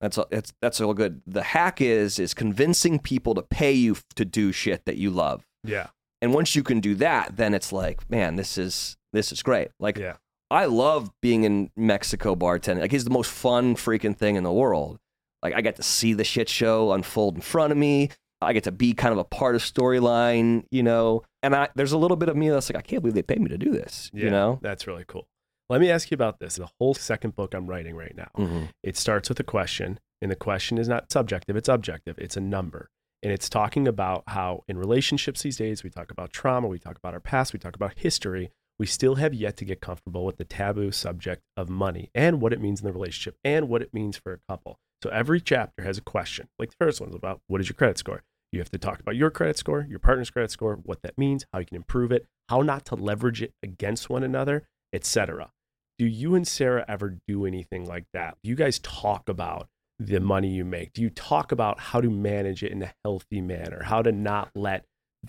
that's 0.00 0.18
all, 0.18 0.26
that's 0.30 0.52
that's 0.60 0.80
all 0.80 0.94
good. 0.94 1.22
The 1.26 1.42
hack 1.42 1.80
is 1.80 2.18
is 2.18 2.34
convincing 2.34 2.98
people 2.98 3.34
to 3.34 3.42
pay 3.42 3.72
you 3.72 3.96
to 4.16 4.24
do 4.24 4.52
shit 4.52 4.84
that 4.84 4.96
you 4.96 5.10
love. 5.10 5.46
yeah. 5.64 5.88
And 6.20 6.34
once 6.34 6.56
you 6.56 6.62
can 6.62 6.80
do 6.80 6.94
that 6.96 7.36
then 7.36 7.54
it's 7.54 7.72
like 7.72 8.08
man 8.10 8.36
this 8.36 8.58
is 8.58 8.96
this 9.12 9.32
is 9.32 9.42
great. 9.42 9.68
Like 9.80 9.96
Yeah. 9.96 10.16
I 10.50 10.64
love 10.64 11.10
being 11.20 11.44
in 11.44 11.70
Mexico 11.76 12.34
bartending. 12.34 12.80
Like 12.80 12.92
it's 12.92 13.04
the 13.04 13.10
most 13.10 13.30
fun 13.30 13.76
freaking 13.76 14.16
thing 14.16 14.36
in 14.36 14.44
the 14.44 14.52
world. 14.52 14.98
Like 15.42 15.54
I 15.54 15.60
get 15.60 15.76
to 15.76 15.82
see 15.82 16.14
the 16.14 16.24
shit 16.24 16.48
show 16.48 16.92
unfold 16.92 17.36
in 17.36 17.40
front 17.40 17.72
of 17.72 17.78
me. 17.78 18.10
I 18.40 18.52
get 18.52 18.64
to 18.64 18.72
be 18.72 18.94
kind 18.94 19.12
of 19.12 19.18
a 19.18 19.24
part 19.24 19.56
of 19.56 19.62
storyline, 19.62 20.64
you 20.70 20.82
know. 20.82 21.22
And 21.42 21.54
I 21.54 21.68
there's 21.74 21.92
a 21.92 21.98
little 21.98 22.16
bit 22.16 22.28
of 22.28 22.36
me 22.36 22.48
that's 22.48 22.70
like, 22.70 22.78
I 22.78 22.86
can't 22.86 23.02
believe 23.02 23.14
they 23.14 23.22
paid 23.22 23.40
me 23.40 23.48
to 23.48 23.58
do 23.58 23.70
this. 23.70 24.10
Yeah. 24.14 24.24
You 24.24 24.30
know? 24.30 24.58
That's 24.62 24.86
really 24.86 25.04
cool. 25.06 25.26
Let 25.68 25.80
me 25.80 25.90
ask 25.90 26.10
you 26.10 26.14
about 26.14 26.38
this. 26.38 26.56
The 26.56 26.70
whole 26.80 26.94
second 26.94 27.36
book 27.36 27.52
I'm 27.52 27.66
writing 27.66 27.94
right 27.94 28.16
now. 28.16 28.30
Mm-hmm. 28.38 28.64
It 28.82 28.96
starts 28.96 29.28
with 29.28 29.38
a 29.38 29.44
question, 29.44 30.00
and 30.22 30.30
the 30.30 30.36
question 30.36 30.78
is 30.78 30.88
not 30.88 31.12
subjective, 31.12 31.56
it's 31.56 31.68
objective. 31.68 32.18
It's 32.18 32.36
a 32.36 32.40
number. 32.40 32.88
And 33.22 33.32
it's 33.32 33.48
talking 33.48 33.88
about 33.88 34.22
how 34.28 34.62
in 34.68 34.78
relationships 34.78 35.42
these 35.42 35.56
days, 35.56 35.82
we 35.82 35.90
talk 35.90 36.10
about 36.10 36.32
trauma, 36.32 36.68
we 36.68 36.78
talk 36.78 36.96
about 36.96 37.14
our 37.14 37.20
past, 37.20 37.52
we 37.52 37.58
talk 37.58 37.74
about 37.74 37.94
history. 37.96 38.50
We 38.78 38.86
still 38.86 39.16
have 39.16 39.34
yet 39.34 39.56
to 39.56 39.64
get 39.64 39.80
comfortable 39.80 40.24
with 40.24 40.36
the 40.36 40.44
taboo 40.44 40.92
subject 40.92 41.42
of 41.56 41.68
money 41.68 42.10
and 42.14 42.40
what 42.40 42.52
it 42.52 42.60
means 42.60 42.80
in 42.80 42.86
the 42.86 42.92
relationship 42.92 43.36
and 43.42 43.68
what 43.68 43.82
it 43.82 43.92
means 43.92 44.16
for 44.16 44.32
a 44.32 44.38
couple. 44.48 44.78
So 45.02 45.10
every 45.10 45.40
chapter 45.40 45.82
has 45.82 45.98
a 45.98 46.02
question. 46.02 46.48
Like 46.58 46.70
the 46.70 46.84
first 46.84 47.00
one's 47.00 47.14
about 47.14 47.40
what 47.46 47.60
is 47.60 47.68
your 47.68 47.74
credit 47.74 47.98
score? 47.98 48.22
You 48.52 48.60
have 48.60 48.70
to 48.70 48.78
talk 48.78 49.00
about 49.00 49.16
your 49.16 49.30
credit 49.30 49.58
score, 49.58 49.86
your 49.88 49.98
partner's 49.98 50.30
credit 50.30 50.50
score, 50.50 50.76
what 50.76 51.02
that 51.02 51.18
means, 51.18 51.44
how 51.52 51.58
you 51.58 51.66
can 51.66 51.76
improve 51.76 52.12
it, 52.12 52.26
how 52.48 52.62
not 52.62 52.84
to 52.86 52.94
leverage 52.94 53.42
it 53.42 53.52
against 53.62 54.08
one 54.08 54.22
another, 54.22 54.66
etc. 54.92 55.50
Do 55.98 56.06
you 56.06 56.34
and 56.34 56.46
Sarah 56.46 56.84
ever 56.88 57.18
do 57.26 57.44
anything 57.44 57.84
like 57.84 58.06
that? 58.14 58.36
Do 58.42 58.48
you 58.48 58.56
guys 58.56 58.78
talk 58.78 59.28
about 59.28 59.68
the 59.98 60.20
money 60.20 60.48
you 60.48 60.64
make? 60.64 60.92
Do 60.92 61.02
you 61.02 61.10
talk 61.10 61.52
about 61.52 61.80
how 61.80 62.00
to 62.00 62.08
manage 62.08 62.62
it 62.62 62.72
in 62.72 62.82
a 62.82 62.94
healthy 63.04 63.40
manner? 63.40 63.82
How 63.82 64.02
to 64.02 64.12
not 64.12 64.50
let 64.54 64.84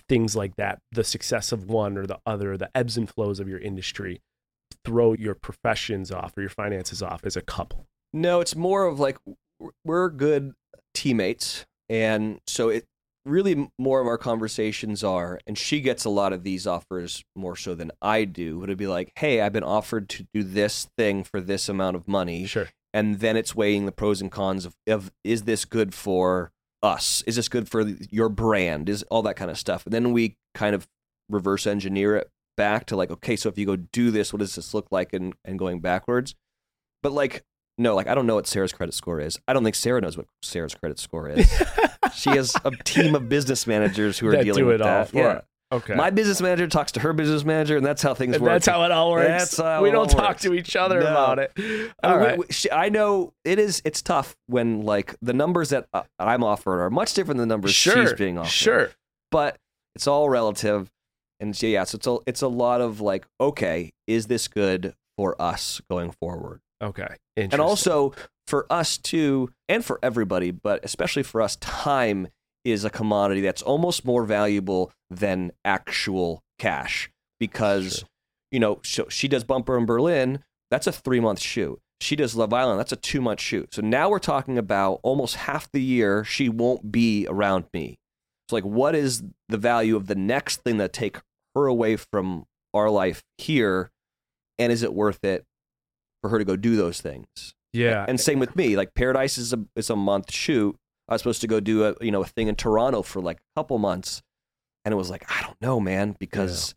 things 0.08 0.34
like 0.36 0.56
that, 0.56 0.78
the 0.92 1.04
success 1.04 1.52
of 1.52 1.68
one 1.68 1.96
or 1.98 2.06
the 2.06 2.18
other, 2.26 2.56
the 2.56 2.70
ebbs 2.74 2.96
and 2.96 3.08
flows 3.08 3.40
of 3.40 3.48
your 3.48 3.58
industry, 3.58 4.20
throw 4.84 5.12
your 5.14 5.34
professions 5.34 6.10
off 6.10 6.36
or 6.36 6.40
your 6.42 6.50
finances 6.50 7.02
off 7.02 7.20
as 7.24 7.36
a 7.36 7.42
couple? 7.42 7.86
No, 8.12 8.40
it's 8.40 8.56
more 8.56 8.84
of 8.86 8.98
like 8.98 9.18
we're 9.84 10.08
good 10.08 10.52
teammates, 10.94 11.64
and 11.88 12.40
so 12.46 12.68
it 12.68 12.84
really 13.26 13.68
more 13.78 14.00
of 14.00 14.06
our 14.06 14.18
conversations 14.18 15.04
are, 15.04 15.38
and 15.46 15.56
she 15.58 15.80
gets 15.80 16.04
a 16.04 16.10
lot 16.10 16.32
of 16.32 16.42
these 16.42 16.66
offers 16.66 17.22
more 17.36 17.54
so 17.54 17.74
than 17.74 17.92
I 18.00 18.24
do. 18.24 18.58
Would 18.58 18.70
it 18.70 18.78
be 18.78 18.86
like, 18.86 19.12
hey, 19.16 19.40
I've 19.42 19.52
been 19.52 19.62
offered 19.62 20.08
to 20.10 20.26
do 20.32 20.42
this 20.42 20.88
thing 20.96 21.22
for 21.24 21.40
this 21.40 21.68
amount 21.68 21.96
of 21.96 22.08
money, 22.08 22.46
Sure. 22.46 22.68
and 22.94 23.20
then 23.20 23.36
it's 23.36 23.54
weighing 23.54 23.86
the 23.86 23.92
pros 23.92 24.20
and 24.22 24.30
cons 24.32 24.64
of, 24.64 24.74
of 24.88 25.12
is 25.22 25.42
this 25.42 25.64
good 25.66 25.94
for 25.94 26.50
us? 26.82 27.22
Is 27.26 27.36
this 27.36 27.48
good 27.48 27.68
for 27.68 27.82
your 28.10 28.28
brand? 28.28 28.88
Is 28.88 29.02
all 29.04 29.22
that 29.22 29.36
kind 29.36 29.50
of 29.50 29.58
stuff, 29.58 29.86
and 29.86 29.92
then 29.92 30.12
we 30.12 30.36
kind 30.54 30.74
of 30.74 30.88
reverse 31.28 31.66
engineer 31.66 32.16
it 32.16 32.30
back 32.56 32.86
to 32.86 32.96
like, 32.96 33.10
okay, 33.10 33.36
so 33.36 33.48
if 33.48 33.56
you 33.56 33.66
go 33.66 33.76
do 33.76 34.10
this, 34.10 34.32
what 34.32 34.40
does 34.40 34.54
this 34.54 34.74
look 34.74 34.88
like, 34.90 35.12
and 35.12 35.34
and 35.44 35.58
going 35.58 35.80
backwards. 35.80 36.34
But 37.02 37.12
like, 37.12 37.42
no, 37.78 37.94
like 37.94 38.06
I 38.06 38.14
don't 38.14 38.26
know 38.26 38.34
what 38.34 38.46
Sarah's 38.46 38.72
credit 38.72 38.94
score 38.94 39.20
is. 39.20 39.38
I 39.48 39.52
don't 39.52 39.64
think 39.64 39.76
Sarah 39.76 40.00
knows 40.00 40.16
what 40.16 40.26
Sarah's 40.42 40.74
credit 40.74 40.98
score 40.98 41.28
is. 41.28 41.50
she 42.14 42.30
has 42.30 42.54
a 42.64 42.70
team 42.84 43.14
of 43.14 43.28
business 43.28 43.66
managers 43.66 44.18
who 44.18 44.28
are 44.28 44.32
That 44.32 44.44
dealing 44.44 44.64
do 44.64 44.66
with 44.66 44.76
it 44.76 44.82
all 44.82 44.88
that. 44.88 45.08
for 45.08 45.16
yeah. 45.16 45.22
her. 45.22 45.42
Okay. 45.72 45.94
My 45.94 46.10
business 46.10 46.40
manager 46.40 46.66
talks 46.66 46.92
to 46.92 47.00
her 47.00 47.12
business 47.12 47.44
manager, 47.44 47.76
and 47.76 47.84
that's 47.86 48.02
how 48.02 48.14
things 48.14 48.34
And 48.36 48.42
work. 48.44 48.52
that's 48.52 48.66
how 48.66 48.82
it 48.84 48.90
all 48.92 49.10
works. 49.12 49.58
We 49.58 49.64
don't 49.90 49.94
all 49.96 50.06
talk 50.06 50.28
works. 50.30 50.42
to 50.42 50.54
each 50.54 50.76
other 50.76 51.00
No. 51.00 51.06
about 51.06 51.38
it. 51.38 51.52
I 51.56 51.60
mean, 51.62 51.90
we- 52.02 52.26
right. 52.26 52.38
we- 52.38 52.46
she- 52.50 52.70
I 52.70 52.88
know 52.88 53.32
it 53.44 53.58
is. 53.58 53.80
It's 53.84 54.02
tough 54.02 54.36
when 54.46 54.82
like 54.82 55.14
the 55.22 55.32
numbers 55.32 55.70
that 55.70 55.86
uh, 55.92 56.02
I'm 56.18 56.42
offered 56.44 56.80
are 56.80 56.90
much 56.90 57.14
different 57.14 57.38
than 57.38 57.48
the 57.48 57.54
numbers 57.54 57.72
Sure. 57.74 58.06
she's 58.06 58.12
being 58.14 58.38
offered. 58.38 58.50
Sure. 58.50 58.90
but 59.30 59.56
it's 59.94 60.06
all 60.06 60.28
relative. 60.28 60.90
And 61.40 61.60
yeah, 61.62 61.84
so 61.84 61.96
it's 61.96 62.06
a, 62.06 62.18
it's 62.26 62.42
a 62.42 62.48
lot 62.48 62.80
of 62.80 63.00
like, 63.00 63.24
okay, 63.40 63.92
is 64.06 64.26
this 64.26 64.46
good 64.48 64.94
for 65.16 65.40
us 65.40 65.80
going 65.90 66.10
forward? 66.20 66.60
Okay. 66.82 67.06
And 67.36 67.54
also 67.60 68.12
for 68.46 68.66
us 68.70 68.98
too, 68.98 69.48
and 69.68 69.84
for 69.84 69.98
everybody, 70.02 70.50
but 70.50 70.84
especially 70.84 71.22
for 71.22 71.40
us, 71.40 71.56
time 71.56 72.28
is 72.64 72.84
a 72.84 72.90
commodity 72.90 73.40
that's 73.40 73.62
almost 73.62 74.04
more 74.04 74.24
valuable 74.24 74.92
than 75.08 75.50
actual 75.64 76.42
cash 76.58 77.10
because, 77.38 77.98
Sure. 78.00 78.08
you 78.50 78.60
know, 78.60 78.80
so 78.84 79.06
she 79.08 79.28
does 79.28 79.44
Bumper 79.44 79.76
in 79.78 79.86
Berlin. 79.86 80.44
That's 80.70 80.86
a 80.86 80.92
three 80.92 81.20
month 81.20 81.40
shoot. 81.40 81.80
She 82.02 82.16
does 82.16 82.34
Love 82.34 82.52
Island. 82.52 82.78
That's 82.78 82.92
a 82.92 82.96
two 82.96 83.20
month 83.20 83.40
shoot. 83.40 83.74
So 83.74 83.82
now 83.82 84.08
we're 84.08 84.18
talking 84.18 84.56
about 84.58 85.00
almost 85.02 85.36
half 85.36 85.70
the 85.72 85.82
year 85.82 86.24
she 86.24 86.48
won't 86.48 86.90
be 86.92 87.26
around 87.28 87.66
me. 87.74 87.98
So 88.48 88.56
like, 88.56 88.64
what 88.64 88.94
is 88.94 89.22
the 89.48 89.58
value 89.58 89.96
of 89.96 90.06
the 90.06 90.14
next 90.14 90.62
thing 90.62 90.78
that 90.78 90.92
take 90.92 91.18
her 91.54 91.66
away 91.66 91.96
from 91.96 92.44
our 92.74 92.88
life 92.90 93.22
here, 93.38 93.90
and 94.58 94.72
is 94.72 94.82
it 94.82 94.94
worth 94.94 95.24
it 95.24 95.44
for 96.22 96.30
her 96.30 96.38
to 96.38 96.44
go 96.44 96.56
do 96.56 96.76
those 96.76 97.00
things? 97.00 97.26
Yeah. 97.72 98.04
And 98.08 98.20
same 98.20 98.38
with 98.38 98.56
me. 98.56 98.76
Like 98.76 98.94
Paradise 98.94 99.38
is 99.38 99.52
a 99.52 99.64
is 99.76 99.90
a 99.90 99.96
month 99.96 100.32
shoot. 100.32 100.76
I 101.10 101.14
was 101.14 101.22
supposed 101.22 101.40
to 101.40 101.48
go 101.48 101.60
do 101.60 101.84
a 101.84 101.94
you 102.00 102.10
know 102.10 102.22
a 102.22 102.26
thing 102.26 102.48
in 102.48 102.54
Toronto 102.54 103.02
for 103.02 103.20
like 103.20 103.38
a 103.38 103.60
couple 103.60 103.78
months, 103.78 104.22
and 104.84 104.92
it 104.92 104.96
was 104.96 105.10
like 105.10 105.24
I 105.28 105.42
don't 105.42 105.60
know, 105.60 105.80
man, 105.80 106.16
because 106.18 106.74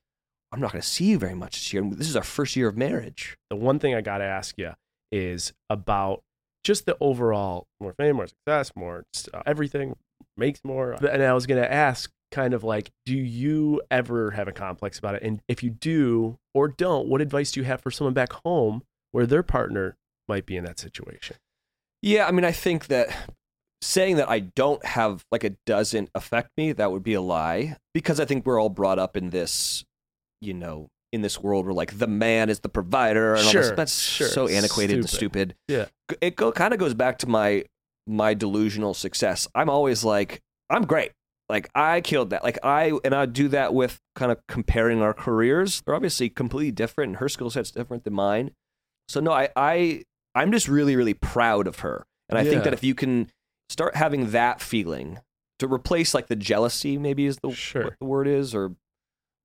I'm 0.51 0.59
not 0.59 0.71
going 0.71 0.81
to 0.81 0.87
see 0.87 1.05
you 1.05 1.19
very 1.19 1.35
much 1.35 1.55
this 1.55 1.73
year. 1.73 1.83
This 1.83 2.09
is 2.09 2.15
our 2.15 2.23
first 2.23 2.55
year 2.55 2.67
of 2.67 2.77
marriage. 2.77 3.37
the 3.49 3.55
one 3.55 3.79
thing 3.79 3.95
I 3.95 4.01
got 4.01 4.17
to 4.17 4.25
ask 4.25 4.57
you 4.57 4.71
is 5.11 5.53
about 5.69 6.23
just 6.63 6.85
the 6.85 6.97
overall 6.99 7.67
more 7.79 7.93
fame, 7.93 8.15
more 8.15 8.27
success, 8.27 8.71
more 8.75 9.05
uh, 9.33 9.41
everything 9.45 9.95
makes 10.37 10.63
more. 10.63 10.93
And 10.93 11.21
I 11.21 11.33
was 11.33 11.45
going 11.45 11.61
to 11.61 11.71
ask 11.71 12.11
kind 12.31 12.53
of 12.53 12.63
like, 12.63 12.91
do 13.05 13.15
you 13.15 13.81
ever 13.91 14.31
have 14.31 14.47
a 14.47 14.51
complex 14.51 14.97
about 14.97 15.15
it? 15.15 15.23
And 15.23 15.41
if 15.47 15.61
you 15.61 15.69
do 15.69 16.37
or 16.53 16.67
don't, 16.67 17.07
what 17.07 17.21
advice 17.21 17.51
do 17.51 17.59
you 17.59 17.65
have 17.65 17.81
for 17.81 17.91
someone 17.91 18.13
back 18.13 18.33
home 18.45 18.81
where 19.11 19.25
their 19.25 19.43
partner 19.43 19.95
might 20.27 20.45
be 20.45 20.57
in 20.57 20.65
that 20.65 20.79
situation? 20.79 21.35
Yeah, 22.01 22.27
I 22.27 22.31
mean, 22.31 22.45
I 22.45 22.51
think 22.51 22.87
that 22.87 23.15
saying 23.83 24.15
that 24.17 24.29
I 24.29 24.39
don't 24.39 24.83
have 24.85 25.23
like 25.31 25.43
it 25.43 25.57
doesn't 25.65 26.09
affect 26.15 26.49
me, 26.57 26.71
that 26.73 26.91
would 26.91 27.03
be 27.03 27.13
a 27.13 27.21
lie 27.21 27.77
because 27.93 28.19
I 28.19 28.25
think 28.25 28.45
we're 28.45 28.59
all 28.59 28.69
brought 28.69 28.99
up 28.99 29.15
in 29.17 29.29
this, 29.29 29.83
you 30.41 30.53
know, 30.53 30.87
in 31.11 31.21
this 31.21 31.39
world 31.39 31.65
where 31.65 31.73
like 31.73 31.97
the 31.99 32.07
man 32.07 32.49
is 32.49 32.61
the 32.61 32.69
provider 32.69 33.33
and 33.35 33.43
all 33.45 33.51
Sure, 33.51 33.61
this. 33.61 33.71
That's 33.75 33.99
sure. 33.99 34.27
so 34.27 34.47
antiquated 34.47 34.97
and 34.97 35.09
Stupid. 35.09 35.55
stupid. 35.69 35.89
Yeah. 36.07 36.15
It 36.21 36.35
go, 36.35 36.51
kind 36.51 36.73
of 36.73 36.79
goes 36.79 36.93
back 36.93 37.19
to 37.19 37.27
my 37.27 37.65
my 38.07 38.33
delusional 38.33 38.93
success. 38.93 39.47
I'm 39.55 39.69
always 39.69 40.03
like, 40.03 40.41
I'm 40.69 40.85
great. 40.85 41.11
Like 41.49 41.69
I 41.75 42.01
killed 42.01 42.31
that. 42.31 42.43
Like 42.43 42.57
I 42.63 42.97
and 43.03 43.13
I 43.13 43.25
do 43.27 43.47
that 43.49 43.73
with 43.73 43.99
kind 44.15 44.31
of 44.31 44.39
comparing 44.47 45.01
our 45.01 45.13
careers. 45.13 45.81
They're 45.85 45.95
obviously 45.95 46.29
completely 46.29 46.71
different 46.71 47.09
and 47.09 47.17
her 47.17 47.29
skill 47.29 47.49
set's 47.49 47.69
different 47.71 48.05
than 48.05 48.13
mine. 48.13 48.51
So 49.07 49.19
no, 49.19 49.31
I 49.31 49.49
I 49.55 50.03
I'm 50.33 50.51
just 50.51 50.67
really 50.67 50.95
really 50.95 51.13
proud 51.13 51.67
of 51.67 51.79
her. 51.79 52.05
And 52.29 52.39
I 52.39 52.43
think 52.45 52.63
that 52.63 52.73
if 52.73 52.83
you 52.83 52.95
can 52.95 53.29
start 53.73 53.95
having 53.95 54.29
that 54.31 54.61
feeling 54.61 55.19
to 55.59 55.67
replace 55.67 56.13
like 56.13 56.27
the 56.27 56.35
jealousy 56.35 56.97
maybe 56.97 57.25
is 57.25 57.37
the 57.41 57.51
Sure. 57.51 57.85
what 57.85 57.93
the 57.99 58.05
word 58.05 58.27
is 58.27 58.53
or 58.53 58.75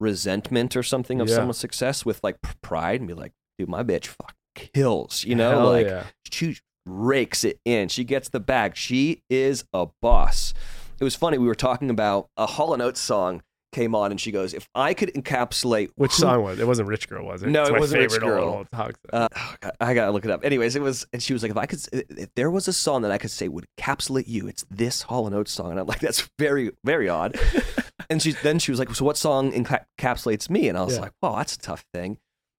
resentment 0.01 0.77
or 0.77 0.83
something 0.83 1.21
of 1.21 1.29
Yeah. 1.29 1.37
someone's 1.37 1.59
success 1.59 2.05
with 2.05 2.23
like 2.23 2.37
pride 2.63 3.01
and 3.01 3.09
be 3.09 3.15
like, 3.15 3.33
dude, 3.59 3.69
my 3.69 3.83
bitch 3.83 4.07
fuck 4.07 4.35
kills, 4.55 5.25
you 5.25 5.35
know? 5.35 5.51
Hell 5.51 5.67
like 5.73 5.87
yeah. 5.87 6.05
she 6.31 6.59
rakes 6.87 7.43
it 7.43 7.59
in. 7.65 7.89
She 7.89 8.05
gets 8.05 8.29
the 8.29 8.41
bag. 8.41 8.77
She 8.77 9.23
is 9.29 9.65
a 9.73 9.87
boss. 10.03 10.55
It 11.01 11.05
was 11.05 11.15
funny. 11.15 11.39
We 11.39 11.47
were 11.47 11.55
talking 11.55 11.91
about 11.91 12.29
a 12.37 12.47
Hall 12.47 12.73
and 12.75 12.83
Oates 12.83 13.01
song 13.01 13.43
came 13.73 13.95
on, 13.95 14.11
and 14.11 14.21
she 14.21 14.31
goes, 14.33 14.55
"If 14.55 14.69
I 14.75 14.95
could 14.95 15.13
encapsulate 15.15 15.91
Which 15.97 16.13
who- 16.13 16.23
song 16.23 16.43
was 16.43 16.59
it? 16.59 16.67
Wasn't 16.67 16.89
Rich 16.89 17.09
Girl, 17.09 17.27
was 17.27 17.43
it? 17.43 17.49
No, 17.49 17.63
It's 17.63 17.71
it 17.71 17.73
my 17.75 17.79
wasn't 17.81 18.03
Rich 18.13 18.21
Girl. 18.21 18.67
Uh, 18.73 18.91
oh, 19.13 19.55
God, 19.61 19.73
I 19.81 19.95
gotta 19.95 20.11
look 20.11 20.25
it 20.25 20.31
up. 20.31 20.45
Anyways, 20.45 20.77
it 20.77 20.83
was, 20.83 21.07
and 21.13 21.23
she 21.23 21.33
was 21.33 21.43
like, 21.43 21.51
"If 21.51 21.57
I 21.57 21.67
could, 21.67 21.81
if 21.93 22.29
there 22.35 22.51
was 22.51 22.69
a 22.69 22.73
song 22.73 23.03
that 23.03 23.11
I 23.11 23.19
could 23.19 23.31
say 23.31 23.49
would 23.49 23.67
encapsulate 23.79 24.27
you, 24.29 24.49
it's 24.49 24.65
this 24.71 25.03
Hall 25.03 25.27
and 25.27 25.35
Oates 25.35 25.53
song." 25.53 25.71
And 25.71 25.81
I'm 25.81 25.87
like, 25.87 26.01
"That's 26.01 26.29
very, 26.39 26.71
very 26.85 27.09
odd." 27.09 27.39
and 28.11 28.23
she 28.23 28.33
then 28.33 28.59
she 28.59 28.71
was 28.71 28.79
like, 28.79 28.95
"So 28.95 29.05
what 29.05 29.17
song 29.17 29.53
encapsulates 29.53 30.49
me?" 30.51 30.69
And 30.69 30.79
I 30.79 30.83
was 30.85 30.95
Yeah. 30.97 31.03
like, 31.03 31.13
"Well, 31.23 31.37
that's 31.37 31.55
a 31.55 31.59
tough 31.59 31.85
thing." 31.93 32.19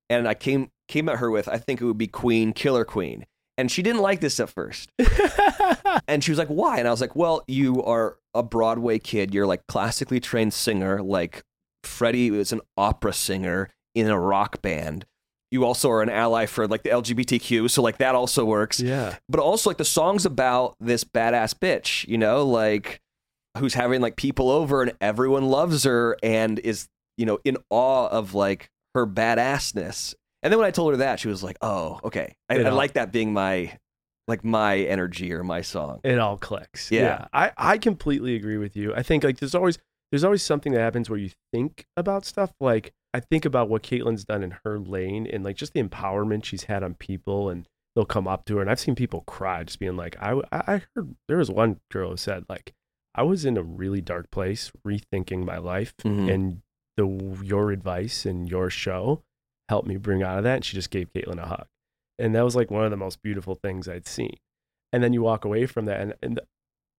And 0.10 0.28
I 0.28 0.34
came 0.34 0.72
came 0.88 1.08
at 1.10 1.18
her 1.20 1.30
with, 1.32 1.48
"I 1.48 1.58
think 1.58 1.82
it 1.82 1.86
would 1.86 1.98
be 1.98 2.08
Queen, 2.08 2.54
Killer 2.54 2.86
Queen." 2.86 3.26
And 3.60 3.70
she 3.70 3.82
didn't 3.84 4.02
like 4.02 4.22
this 4.22 4.40
at 4.40 4.50
first. 4.50 4.90
And 6.08 6.24
she 6.24 6.32
was 6.32 6.38
like, 6.38 6.48
"Why?" 6.48 6.80
And 6.80 6.88
I 6.88 6.92
was 6.92 7.02
like, 7.02 7.16
"Well, 7.16 7.44
you 7.48 7.84
are 7.84 8.18
a 8.34 8.42
Broadway 8.44 9.00
kid. 9.00 9.34
You're 9.34 9.46
like 9.46 9.66
classically 9.68 10.20
trained 10.20 10.54
singer. 10.54 11.02
Like 11.02 11.44
Freddie 11.84 12.32
was 12.32 12.52
an 12.52 12.62
opera 12.78 13.14
singer 13.14 13.70
in 13.96 14.08
a 14.08 14.20
rock 14.20 14.62
band. 14.62 15.06
You 15.52 15.66
also 15.66 15.90
are 15.90 16.02
an 16.02 16.10
ally 16.10 16.46
for 16.46 16.68
like 16.68 16.84
the 16.84 16.90
LGBTQ, 16.90 17.70
so 17.70 17.82
like 17.82 17.98
that 17.98 18.16
also 18.16 18.46
works. 18.46 18.80
yeah. 18.80 19.18
But 19.28 19.40
also 19.40 19.70
like 19.70 19.78
the 19.78 19.86
songs 19.86 20.26
about 20.26 20.76
this 20.80 21.04
badass 21.04 21.54
bitch, 21.54 22.08
you 22.08 22.18
know, 22.18 22.46
like 22.46 23.02
who's 23.58 23.74
having 23.74 24.00
like 24.00 24.16
people 24.16 24.50
over 24.50 24.82
and 24.82 24.94
everyone 25.02 25.46
loves 25.46 25.84
her 25.84 26.16
and 26.22 26.60
is 26.60 26.88
you 27.18 27.26
know 27.26 27.40
in 27.44 27.58
awe 27.70 28.08
of 28.08 28.34
like 28.34 28.70
her 28.96 29.06
badassness. 29.08 30.14
And 30.44 30.52
then 30.54 30.58
when 30.60 30.68
I 30.68 30.72
told 30.72 30.92
her 30.94 30.98
that, 30.98 31.20
she 31.20 31.28
was 31.28 31.44
like, 31.44 31.58
"Oh, 31.62 32.00
okay. 32.04 32.36
I, 32.50 32.60
I 32.60 32.64
all- 32.64 32.76
like 32.76 32.94
that 32.94 33.12
being 33.12 33.34
my 33.34 33.78
like 34.28 34.44
my 34.44 34.78
energy 34.78 35.34
or 35.34 35.44
my 35.44 35.62
song." 35.62 36.00
it 36.04 36.18
all 36.20 36.38
clicks. 36.38 36.92
Yeah. 36.92 37.28
I, 37.34 37.52
I 37.58 37.78
completely 37.78 38.36
agree 38.36 38.58
with 38.58 38.76
you. 38.76 38.94
I 38.96 39.04
think 39.04 39.24
like 39.24 39.40
there's 39.40 39.56
always 39.56 39.78
there's 40.12 40.24
always 40.24 40.42
something 40.44 40.72
that 40.74 40.80
happens 40.82 41.10
where 41.10 41.20
you 41.20 41.32
think 41.54 41.86
about 41.98 42.26
stuff. 42.26 42.52
Like 42.60 42.94
I 43.14 43.20
think 43.20 43.44
about 43.46 43.70
what 43.70 43.84
Kaitlyn's 43.84 44.24
done 44.26 44.44
in 44.44 44.56
her 44.64 44.80
lane 44.80 45.28
and 45.28 45.44
like 45.44 45.56
just 45.56 45.74
the 45.74 45.84
empowerment 45.84 46.46
she's 46.46 46.64
had 46.64 46.84
on 46.84 46.94
people 46.96 47.50
and 47.50 47.68
they'll 47.96 48.06
come 48.06 48.28
up 48.28 48.46
to 48.46 48.56
her 48.58 48.62
and 48.62 48.70
I've 48.70 48.80
seen 48.80 48.96
people 48.96 49.22
cry 49.28 49.64
just 49.64 49.80
being 49.80 49.98
like 49.98 50.16
I 50.22 50.40
I 50.52 50.84
heard 50.96 51.16
there 51.28 51.38
was 51.38 51.50
one 51.52 51.80
girl 51.92 52.12
who 52.12 52.18
said 52.18 52.46
like 52.48 52.74
I 53.16 53.24
was 53.24 53.46
in 53.46 53.58
a 53.58 53.64
really 53.64 54.00
dark 54.00 54.30
place 54.32 54.72
rethinking 54.88 55.44
my 55.44 55.58
life 55.58 55.94
Mhm. 56.04 56.32
and 56.34 56.62
the 56.98 57.40
your 57.44 57.72
advice 57.72 58.26
and 58.26 58.48
your 58.50 58.70
show 58.70 59.24
helped 59.70 59.88
me 59.88 59.98
bring 59.98 60.24
out 60.24 60.38
of 60.38 60.44
that 60.44 60.56
and 60.56 60.66
she 60.66 60.76
just 60.76 60.90
gave 60.90 61.14
Kaitlyn 61.14 61.42
a 61.42 61.46
hug. 61.46 61.68
And 62.18 62.36
that 62.36 62.44
was 62.44 62.56
like 62.56 62.70
one 62.70 62.84
of 62.84 62.92
the 62.92 62.98
most 62.98 63.22
beautiful 63.22 63.56
things 63.56 63.88
I'd 63.88 64.08
seen. 64.08 64.36
And 64.92 65.04
then 65.04 65.14
you 65.14 65.22
walk 65.22 65.46
away 65.46 65.68
from 65.68 65.86
that 65.86 66.02
and, 66.02 66.14
and 66.22 66.40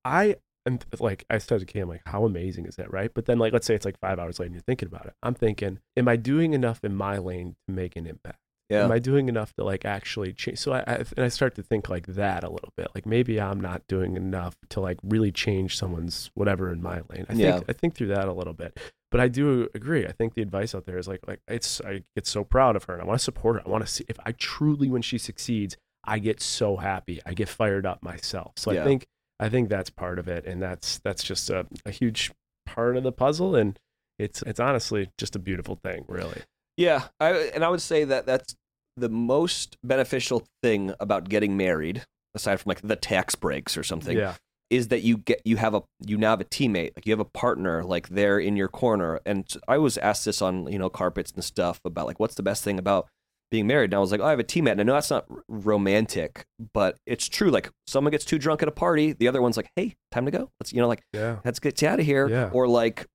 I 0.05 0.37
am 0.67 0.79
like 0.99 1.25
I 1.29 1.39
started 1.39 1.69
to 1.69 1.81
I'm 1.81 1.89
like, 1.89 2.03
how 2.07 2.25
amazing 2.25 2.67
is 2.67 2.77
that, 2.77 2.93
right? 2.93 3.11
But 3.13 3.27
then 3.27 3.39
like 3.39 3.53
let's 3.53 3.67
say 3.67 3.75
it's 3.75 3.85
like 3.85 3.99
five 3.99 4.19
hours 4.19 4.39
later 4.39 4.47
and 4.47 4.55
you're 4.55 4.63
thinking 4.63 4.89
about 4.89 5.07
it. 5.07 5.15
I'm 5.23 5.35
thinking, 5.35 5.81
am 5.97 6.09
I 6.09 6.17
doing 6.17 6.55
enough 6.55 6.85
in 6.85 6.95
my 6.95 7.19
lane 7.19 7.57
to 7.69 7.75
make 7.75 7.97
an 7.97 8.07
impact? 8.07 8.39
Yeah. 8.71 8.85
Am 8.85 8.93
I 8.93 9.01
doing 9.01 9.29
enough 9.29 9.53
to 9.55 9.65
like 9.65 9.85
actually 9.85 10.33
change? 10.33 10.59
So 10.59 10.73
I, 10.73 10.79
I 10.87 10.95
and 11.17 11.25
I 11.25 11.29
start 11.29 11.57
to 11.57 11.63
think 11.63 11.89
like 11.89 12.07
that 12.07 12.45
a 12.45 12.51
little 12.51 12.73
bit. 12.77 12.87
Like 12.95 13.05
maybe 13.05 13.41
I'm 13.41 13.61
not 13.61 13.83
doing 13.89 14.17
enough 14.17 14.57
to 14.71 14.81
like 14.81 14.99
really 15.03 15.33
change 15.33 15.77
someone's 15.77 16.31
whatever 16.35 16.73
in 16.73 16.81
my 16.81 17.03
lane. 17.11 17.27
I 17.29 17.35
think 17.35 17.41
Yeah. 17.41 17.61
I 17.69 17.73
think 17.73 17.97
through 17.97 18.09
that 18.09 18.29
a 18.29 18.33
little 18.33 18.55
bit. 18.55 18.79
But 19.11 19.21
I 19.21 19.29
do 19.29 19.69
agree. 19.75 20.07
I 20.07 20.13
think 20.13 20.35
the 20.35 20.43
advice 20.43 20.75
out 20.75 20.87
there 20.87 20.99
is 20.99 21.09
like 21.09 21.21
like 21.27 21.41
it's 21.49 21.81
I 21.81 22.05
get 22.15 22.27
so 22.27 22.45
proud 22.45 22.77
of 22.77 22.85
her 22.85 22.95
and 22.95 23.03
I 23.03 23.07
want 23.07 23.19
to 23.19 23.25
support 23.25 23.57
her. 23.57 23.63
I 23.67 23.71
want 23.71 23.85
to 23.85 23.93
see 23.93 24.05
if 24.09 24.17
I 24.25 24.33
truly 24.33 24.89
when 24.89 25.03
she 25.03 25.19
succeeds, 25.19 25.77
I 26.05 26.19
get 26.19 26.41
so 26.41 26.77
happy. 26.77 27.21
I 27.27 27.35
get 27.35 27.49
fired 27.49 27.87
up 27.87 28.03
myself. 28.03 28.53
So 28.57 28.71
Yeah. 28.73 28.83
I 28.83 28.85
think 28.85 29.07
I 29.41 29.49
think 29.49 29.69
that's 29.69 29.91
part 29.91 30.19
of 30.19 30.29
it 30.29 30.45
and 30.47 30.63
that's 30.63 30.99
that's 30.99 31.25
just 31.25 31.51
a, 31.51 31.67
a 31.85 31.91
huge 31.91 32.31
part 32.67 32.97
of 32.97 33.03
the 33.03 33.13
puzzle 33.13 33.57
and 33.57 33.79
it's 34.19 34.43
it's 34.43 34.61
honestly 34.61 35.11
just 35.19 35.35
a 35.35 35.39
beautiful 35.39 35.77
thing, 35.77 36.05
really. 36.07 36.43
Yeah, 36.77 37.05
I, 37.19 37.33
and 37.55 37.65
I 37.65 37.69
would 37.69 37.83
say 37.83 38.05
that 38.05 38.27
that's 38.27 38.55
the 38.97 39.09
most 39.09 39.77
beneficial 39.83 40.47
thing 40.63 40.95
about 41.01 41.29
getting 41.29 41.57
married, 41.57 42.05
aside 42.35 42.61
from 42.61 42.71
like 42.71 42.83
the 42.83 42.97
tax 42.97 43.35
breaks 43.35 43.77
or 43.77 43.83
something, 43.83 44.17
Yeah. 44.17 44.35
Is 44.71 44.89
that 44.89 45.03
you 45.03 45.19
get 45.19 45.43
you 45.45 45.57
have 45.57 45.75
a 45.75 45.83
you 46.07 46.17
now 46.17 46.31
have 46.31 46.41
a 46.41 46.45
teammate, 46.45 46.93
like 46.97 47.05
you 47.05 47.13
have 47.13 47.21
a 47.21 47.25
partner, 47.25 47.83
like 47.85 48.09
there 48.09 48.39
in 48.39 48.57
your 48.57 48.69
corner. 48.69 49.21
And 49.27 49.47
I 49.69 49.79
was 49.79 49.99
asked 49.99 50.25
this 50.25 50.41
on 50.41 50.71
you 50.73 50.79
know 50.79 50.89
carpets 50.89 51.33
and 51.33 51.43
stuff 51.45 51.81
about 51.85 52.07
like 52.07 52.21
what's 52.21 52.37
the 52.37 52.43
best 52.43 52.63
thing 52.65 52.79
about 52.79 53.09
being 53.51 53.67
married, 53.67 53.87
and 53.87 53.95
I 53.95 53.99
was 53.99 54.13
like, 54.13 54.21
oh, 54.21 54.27
I 54.27 54.31
have 54.31 54.39
a 54.39 54.45
teammate. 54.45 54.73
And 54.73 54.81
I 54.81 54.85
know 54.85 54.93
that's 54.95 55.11
not 55.11 55.27
romantic, 55.49 56.45
but 56.73 56.97
it's 57.07 57.29
true. 57.29 57.51
Like 57.51 57.69
someone 57.87 58.13
gets 58.13 58.25
too 58.25 58.39
drunk 58.39 58.63
at 58.63 58.69
a 58.69 58.73
party, 58.73 59.13
the 59.13 59.27
other 59.29 59.43
one's 59.43 59.57
like, 59.57 59.69
hey, 59.77 59.95
time 60.13 60.25
to 60.27 60.31
go. 60.31 60.51
Let's 60.61 60.73
you 60.73 60.81
know 60.81 60.89
like 60.89 61.03
Yeah. 61.13 61.39
let's 61.45 61.59
get 61.59 61.81
you 61.83 61.89
out 61.89 62.01
of 62.01 62.07
here. 62.07 62.29
Yeah. 62.29 62.51
Or 62.53 62.69
like, 62.69 63.07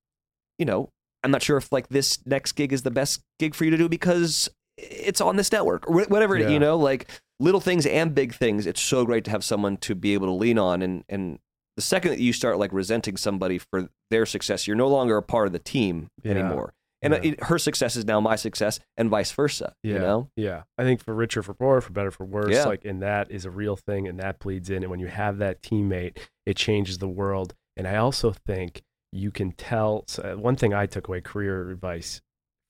you 0.58 0.66
know, 0.66 0.90
I'm 1.22 1.30
not 1.30 1.42
sure 1.42 1.56
if 1.56 1.72
like 1.72 1.88
this 1.88 2.18
next 2.26 2.52
gig 2.52 2.72
is 2.72 2.82
the 2.82 2.90
best 2.90 3.20
gig 3.38 3.54
for 3.54 3.64
you 3.64 3.70
to 3.70 3.76
do 3.76 3.88
because 3.88 4.48
it's 4.76 5.22
on 5.22 5.36
this 5.36 5.50
network 5.50 5.88
or 5.88 6.04
whatever. 6.04 6.36
Yeah. 6.36 6.48
You 6.48 6.58
know, 6.58 6.76
like 6.76 7.10
little 7.40 7.60
things 7.60 7.86
and 7.86 8.14
big 8.14 8.34
things. 8.34 8.66
It's 8.66 8.80
so 8.80 9.04
great 9.06 9.24
to 9.24 9.30
have 9.30 9.42
someone 9.42 9.78
to 9.78 9.94
be 9.94 10.12
able 10.14 10.26
to 10.26 10.32
lean 10.34 10.58
on. 10.58 10.82
And 10.82 11.02
and 11.08 11.38
the 11.76 11.82
second 11.82 12.10
that 12.12 12.20
you 12.20 12.32
start 12.32 12.58
like 12.58 12.72
resenting 12.72 13.16
somebody 13.16 13.58
for 13.58 13.88
their 14.10 14.26
success, 14.26 14.66
you're 14.66 14.76
no 14.76 14.88
longer 14.88 15.16
a 15.16 15.22
part 15.22 15.46
of 15.46 15.52
the 15.52 15.58
team 15.58 16.08
Yeah. 16.22 16.32
anymore. 16.32 16.72
And 17.02 17.12
Yeah. 17.12 17.20
it, 17.32 17.44
her 17.44 17.58
success 17.58 17.94
is 17.96 18.06
now 18.06 18.20
my 18.20 18.36
success, 18.36 18.80
and 18.96 19.10
vice 19.10 19.30
versa. 19.30 19.74
Yeah. 19.82 19.92
You 19.94 19.98
know, 20.00 20.30
Yeah. 20.36 20.62
I 20.78 20.84
think 20.84 21.02
for 21.04 21.14
richer, 21.14 21.42
for 21.42 21.52
poorer, 21.54 21.80
for 21.82 21.92
better, 21.92 22.10
for 22.10 22.24
worse, 22.24 22.54
Yeah. 22.54 22.64
like, 22.64 22.84
and 22.84 23.02
that 23.02 23.30
is 23.30 23.44
a 23.44 23.50
real 23.50 23.76
thing 23.76 24.08
and 24.08 24.18
that 24.18 24.38
bleeds 24.38 24.70
in. 24.70 24.82
And 24.82 24.90
when 24.90 25.00
you 25.00 25.08
have 25.08 25.38
that 25.38 25.62
teammate, 25.62 26.18
it 26.46 26.56
changes 26.56 26.98
the 26.98 27.08
world. 27.08 27.54
And 27.76 27.86
I 27.86 27.96
also 27.96 28.32
think 28.32 28.82
you 29.12 29.30
can 29.30 29.52
tell 29.52 30.04
so 30.08 30.22
uh, 30.22 30.36
one 30.36 30.56
thing 30.56 30.72
I 30.74 30.86
took 30.86 31.08
away 31.08 31.20
career 31.20 31.70
advice 31.70 32.22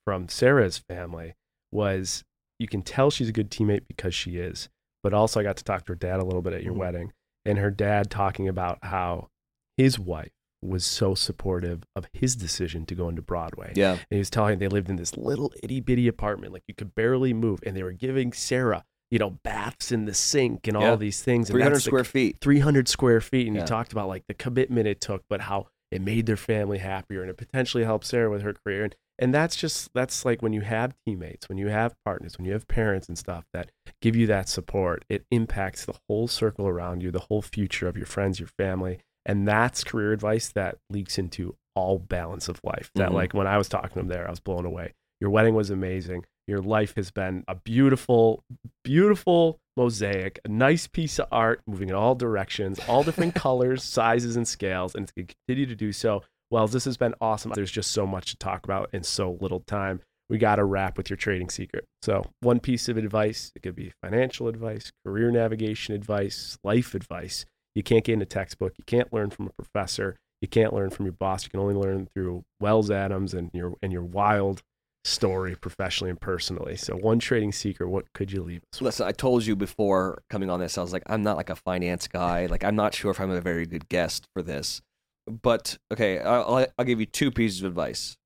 from 0.05 0.29
Sarah's 0.29 0.79
family 0.79 1.35
was 1.73 2.25
you 2.59 2.67
can 2.69 2.83
tell 2.83 3.11
she's 3.11 3.29
a 3.29 3.33
good 3.33 3.51
teammate 3.51 3.87
because 3.89 4.15
she 4.15 4.39
is. 4.39 4.69
But 5.03 5.15
also, 5.15 5.39
I 5.39 5.45
got 5.45 5.57
to 5.59 5.65
talk 5.65 5.85
to 5.87 5.93
her 5.93 5.97
dad 5.97 6.19
a 6.19 6.25
little 6.25 6.43
bit 6.43 6.53
at 6.53 6.65
your 6.65 6.75
Mhm. 6.75 6.79
wedding, 6.79 7.13
and 7.47 7.59
her 7.59 7.71
dad 7.71 8.11
talking 8.11 8.49
about 8.49 8.79
how 8.83 9.29
his 9.77 9.99
wife 9.99 10.31
was 10.63 10.85
so 10.87 11.15
supportive 11.15 11.83
of 11.95 12.07
his 12.13 12.35
decision 12.35 12.87
to 12.87 12.95
go 12.95 13.09
into 13.09 13.23
Broadway. 13.23 13.73
yeah, 13.77 13.93
And 13.93 14.01
he 14.11 14.19
was 14.19 14.31
telling 14.31 14.59
they 14.59 14.69
lived 14.69 14.89
in 14.89 14.97
this 14.97 15.17
little 15.17 15.53
itty 15.63 15.81
bitty 15.81 16.09
apartment, 16.09 16.53
like 16.53 16.63
you 16.67 16.75
could 16.75 16.95
barely 16.95 17.33
move, 17.35 17.61
and 17.65 17.77
they 17.77 17.83
were 17.83 17.93
giving 17.93 18.33
Sarah, 18.33 18.85
you 19.11 19.19
know, 19.19 19.31
baths 19.45 19.93
in 19.93 20.07
the 20.07 20.15
sink 20.15 20.67
and 20.67 20.77
Yeah. 20.81 20.91
all 20.91 20.97
these 20.97 21.23
things. 21.23 21.49
Three 21.51 21.63
hundred 21.63 21.75
that's 21.77 21.85
the- 21.85 21.91
square 21.91 22.05
feet. 22.05 22.39
300 22.41 22.89
square 22.89 23.21
feet. 23.21 23.47
And 23.47 23.55
Yeah. 23.55 23.63
you 23.63 23.67
talked 23.69 23.93
about 23.93 24.09
like 24.09 24.25
the 24.27 24.35
commitment 24.35 24.89
it 24.89 25.01
took, 25.01 25.25
but 25.29 25.43
how 25.43 25.69
it 25.93 26.01
made 26.01 26.27
their 26.27 26.37
family 26.39 26.79
happier 26.79 27.21
and 27.21 27.31
it 27.31 27.37
potentially 27.37 27.85
helped 27.85 28.07
Sarah 28.07 28.31
with 28.31 28.43
her 28.43 28.55
career. 28.55 28.85
And 28.85 28.97
and 29.19 29.35
that's 29.35 29.57
just 29.57 29.91
that's 29.95 30.25
like 30.25 30.43
when 30.43 30.53
you 30.53 30.61
have 30.63 30.95
teammates, 31.07 31.49
when 31.49 31.59
you 31.59 31.69
have 31.69 31.95
partners, 32.05 32.37
when 32.39 32.45
you 32.47 32.53
have 32.53 32.69
parents 32.69 33.09
and 33.09 33.17
stuff 33.19 33.45
that 33.53 33.71
give 34.03 34.15
you 34.17 34.27
that 34.27 34.49
support, 34.49 35.05
it 35.09 35.25
impacts 35.31 35.85
the 35.85 35.95
whole 36.09 36.29
circle 36.29 36.67
around 36.69 37.03
you, 37.03 37.11
the 37.11 37.27
whole 37.31 37.43
future 37.43 37.89
of 37.89 37.97
your 37.97 38.07
friends, 38.07 38.39
your 38.39 38.49
family. 38.59 38.99
And 39.25 39.47
that's 39.49 39.83
career 39.85 40.13
advice 40.13 40.49
that 40.51 40.79
leaks 40.91 41.19
into 41.19 41.57
all 41.75 41.99
balance 41.99 42.49
of 42.49 42.61
life. 42.63 42.91
That 42.95 43.11
Mhm. 43.11 43.15
like 43.15 43.35
when 43.35 43.47
I 43.47 43.59
was 43.59 43.69
talking 43.69 43.91
to 43.95 44.01
him 44.01 44.09
there, 44.09 44.27
I 44.27 44.31
was 44.31 44.41
blown 44.41 44.65
away. 44.65 44.95
Your 45.21 45.31
wedding 45.31 45.55
was 45.55 45.71
amazing. 45.71 46.25
Your 46.47 46.61
life 46.61 46.95
has 46.95 47.11
been 47.11 47.43
a 47.49 47.57
beautiful, 47.57 48.45
beautiful 48.85 49.59
mosaic, 49.77 50.39
a 50.45 50.49
nice 50.49 50.87
piece 50.87 51.19
of 51.19 51.27
art 51.33 51.61
moving 51.67 51.89
in 51.89 51.95
all 51.95 52.15
directions, 52.15 52.79
all 52.89 53.03
different 53.03 53.35
colors, 53.47 53.83
sizes, 53.83 54.37
and 54.37 54.47
scales, 54.47 54.95
and 54.95 55.03
it's 55.05 55.13
going 55.13 55.27
to 55.27 55.35
continue 55.47 55.67
to 55.67 55.75
do 55.75 55.93
so. 55.93 56.23
Wells, 56.51 56.73
this 56.73 56.85
has 56.85 56.97
been 56.97 57.15
awesome. 57.21 57.53
There's 57.55 57.71
just 57.71 57.91
so 57.91 58.07
much 58.07 58.31
to 58.31 58.37
talk 58.37 58.65
about 58.65 58.91
in 58.93 59.03
so 59.03 59.37
little 59.41 59.61
time. 59.61 60.01
We 60.29 60.39
got 60.39 60.57
to 60.57 60.65
wrap 60.65 60.97
with 60.97 61.11
your 61.11 61.17
trading 61.17 61.51
secret. 61.51 61.85
So, 62.03 62.25
one 62.41 62.61
piece 62.61 62.89
of 62.89 62.97
advice 62.97 63.53
it 63.55 63.63
could 63.63 63.77
be 63.77 63.93
financial 64.03 64.49
advice, 64.49 64.91
career 65.05 65.31
navigation 65.31 65.95
advice, 65.95 66.59
life 66.65 66.95
advice. 66.95 67.47
You 67.75 67.83
can't 67.83 68.05
get 68.05 68.15
in 68.15 68.23
a 68.23 68.27
textbook. 68.27 68.75
You 68.79 68.85
can't 68.85 69.13
learn 69.13 69.31
from 69.31 69.47
a 69.47 69.63
professor. 69.63 70.17
You 70.41 70.49
can't 70.49 70.73
learn 70.73 70.91
from 70.91 71.07
your 71.07 71.13
boss. 71.13 71.45
You 71.45 71.51
can 71.51 71.61
only 71.61 71.75
learn 71.75 72.09
through 72.15 72.45
Wells 72.61 72.91
Adams 72.91 73.35
and 73.35 73.51
your 73.53 73.75
and 73.83 73.93
your 73.93 74.03
wild 74.03 74.63
story 75.05 75.55
professionally 75.55 76.11
and 76.11 76.21
personally. 76.21 76.77
So, 76.77 76.97
one 76.97 77.19
trading 77.19 77.53
secret, 77.53 77.89
what 77.89 78.13
could 78.13 78.33
you 78.33 78.43
leave 78.43 78.63
us? 78.73 78.81
Listen, 78.81 79.07
I 79.07 79.13
told 79.13 79.47
you 79.47 79.57
before 79.57 80.23
coming 80.29 80.51
on 80.51 80.61
this, 80.61 80.77
I 80.77 80.83
was 80.83 80.93
like, 80.93 81.05
I'm 81.07 81.23
not 81.23 81.37
like 81.37 81.51
a 81.51 81.57
finance 81.57 82.09
guy. 82.09 82.47
Like, 82.47 82.65
I'm 82.65 82.77
not 82.77 82.95
sure 82.95 83.11
if 83.11 83.21
I'm 83.21 83.31
a 83.31 83.41
very 83.41 83.67
good 83.67 83.89
guest 83.89 84.27
for 84.35 84.43
this. 84.43 84.83
But 85.27 85.79
okay, 85.93 86.19
I'll, 86.21 86.67
I'll 86.79 86.85
give 86.85 87.01
you 87.01 87.07
two 87.07 87.31
pieces 87.31 87.63
of 87.63 87.67
advice. 87.69 88.17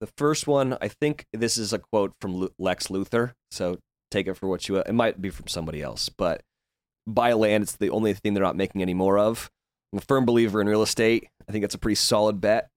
The 0.00 0.08
first 0.16 0.46
one, 0.46 0.76
I 0.80 0.88
think 0.88 1.26
this 1.32 1.56
is 1.56 1.72
a 1.72 1.78
quote 1.78 2.14
from 2.20 2.48
Lex 2.58 2.88
Luthor. 2.88 3.32
So 3.50 3.78
take 4.10 4.26
it 4.26 4.34
for 4.34 4.48
what 4.48 4.68
you. 4.68 4.76
It 4.76 4.94
might 4.94 5.22
be 5.22 5.30
from 5.30 5.46
somebody 5.46 5.80
else, 5.80 6.08
but 6.08 6.42
buy 7.06 7.32
land. 7.32 7.62
It's 7.62 7.76
the 7.76 7.90
only 7.90 8.12
thing 8.14 8.34
they're 8.34 8.42
not 8.42 8.56
making 8.56 8.82
any 8.82 8.94
more 8.94 9.18
of. 9.18 9.50
I'm 9.92 9.98
a 9.98 10.02
firm 10.02 10.24
believer 10.24 10.60
in 10.60 10.66
real 10.66 10.82
estate. 10.82 11.28
I 11.48 11.52
think 11.52 11.64
it's 11.64 11.74
a 11.74 11.78
pretty 11.78 11.96
solid 11.96 12.40
bet, 12.40 12.68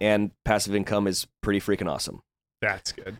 and 0.00 0.32
passive 0.44 0.74
income 0.74 1.06
is 1.06 1.26
pretty 1.42 1.60
freaking 1.60 1.90
awesome. 1.90 2.20
That's 2.60 2.92
good. 2.92 3.18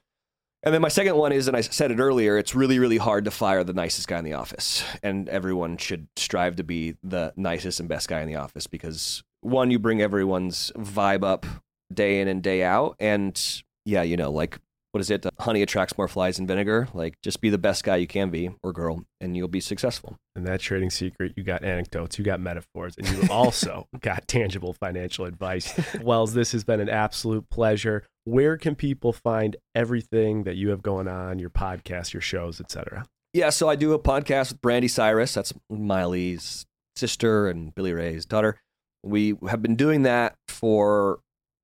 And 0.64 0.72
then 0.72 0.80
my 0.80 0.88
second 0.88 1.16
one 1.16 1.32
is, 1.32 1.46
and 1.46 1.56
I 1.56 1.60
said 1.60 1.90
it 1.90 2.00
earlier, 2.00 2.38
it's 2.38 2.54
really, 2.54 2.78
really 2.78 2.96
hard 2.96 3.26
to 3.26 3.30
fire 3.30 3.62
the 3.64 3.74
nicest 3.74 4.08
guy 4.08 4.18
in 4.18 4.24
the 4.24 4.32
office. 4.32 4.82
And 5.02 5.28
everyone 5.28 5.76
should 5.76 6.08
strive 6.16 6.56
to 6.56 6.64
be 6.64 6.96
the 7.02 7.34
nicest 7.36 7.80
and 7.80 7.88
best 7.88 8.08
guy 8.08 8.22
in 8.22 8.28
the 8.28 8.36
office 8.36 8.66
because 8.66 9.22
one, 9.44 9.70
you 9.70 9.78
bring 9.78 10.00
everyone's 10.00 10.72
vibe 10.76 11.24
up 11.24 11.46
day 11.92 12.20
in 12.20 12.28
and 12.28 12.42
day 12.42 12.62
out. 12.62 12.96
And 12.98 13.40
yeah, 13.84 14.02
you 14.02 14.16
know, 14.16 14.30
like, 14.30 14.58
what 14.92 15.00
is 15.00 15.10
it? 15.10 15.26
Honey 15.40 15.60
attracts 15.60 15.98
more 15.98 16.06
flies 16.06 16.36
than 16.36 16.46
vinegar. 16.46 16.88
Like, 16.94 17.20
just 17.20 17.40
be 17.40 17.50
the 17.50 17.58
best 17.58 17.82
guy 17.82 17.96
you 17.96 18.06
can 18.06 18.30
be 18.30 18.50
or 18.62 18.72
girl, 18.72 19.04
and 19.20 19.36
you'll 19.36 19.48
be 19.48 19.60
successful. 19.60 20.16
In 20.36 20.44
that 20.44 20.60
trading 20.60 20.90
secret, 20.90 21.32
you 21.36 21.42
got 21.42 21.64
anecdotes, 21.64 22.16
you 22.16 22.24
got 22.24 22.40
metaphors, 22.40 22.94
and 22.96 23.08
you 23.08 23.28
also 23.28 23.88
got 24.00 24.28
tangible 24.28 24.72
financial 24.72 25.24
advice. 25.24 25.74
Wells, 26.00 26.34
this 26.34 26.52
has 26.52 26.62
been 26.62 26.80
an 26.80 26.88
absolute 26.88 27.50
pleasure. 27.50 28.04
Where 28.22 28.56
can 28.56 28.76
people 28.76 29.12
find 29.12 29.56
everything 29.74 30.44
that 30.44 30.56
you 30.56 30.70
have 30.70 30.82
going 30.82 31.08
on, 31.08 31.40
your 31.40 31.50
podcast, 31.50 32.12
your 32.12 32.22
shows, 32.22 32.60
etc.? 32.60 33.04
Yeah, 33.32 33.50
so 33.50 33.68
I 33.68 33.74
do 33.74 33.94
a 33.94 33.98
podcast 33.98 34.52
with 34.52 34.62
Brandi 34.62 34.88
Cyrus. 34.88 35.34
That's 35.34 35.52
Miley's 35.68 36.66
sister 36.94 37.48
and 37.48 37.74
Billy 37.74 37.92
Ray's 37.92 38.24
daughter. 38.24 38.60
We 39.04 39.34
have 39.48 39.62
been 39.62 39.76
doing 39.76 40.02
that 40.02 40.34
for 40.48 41.20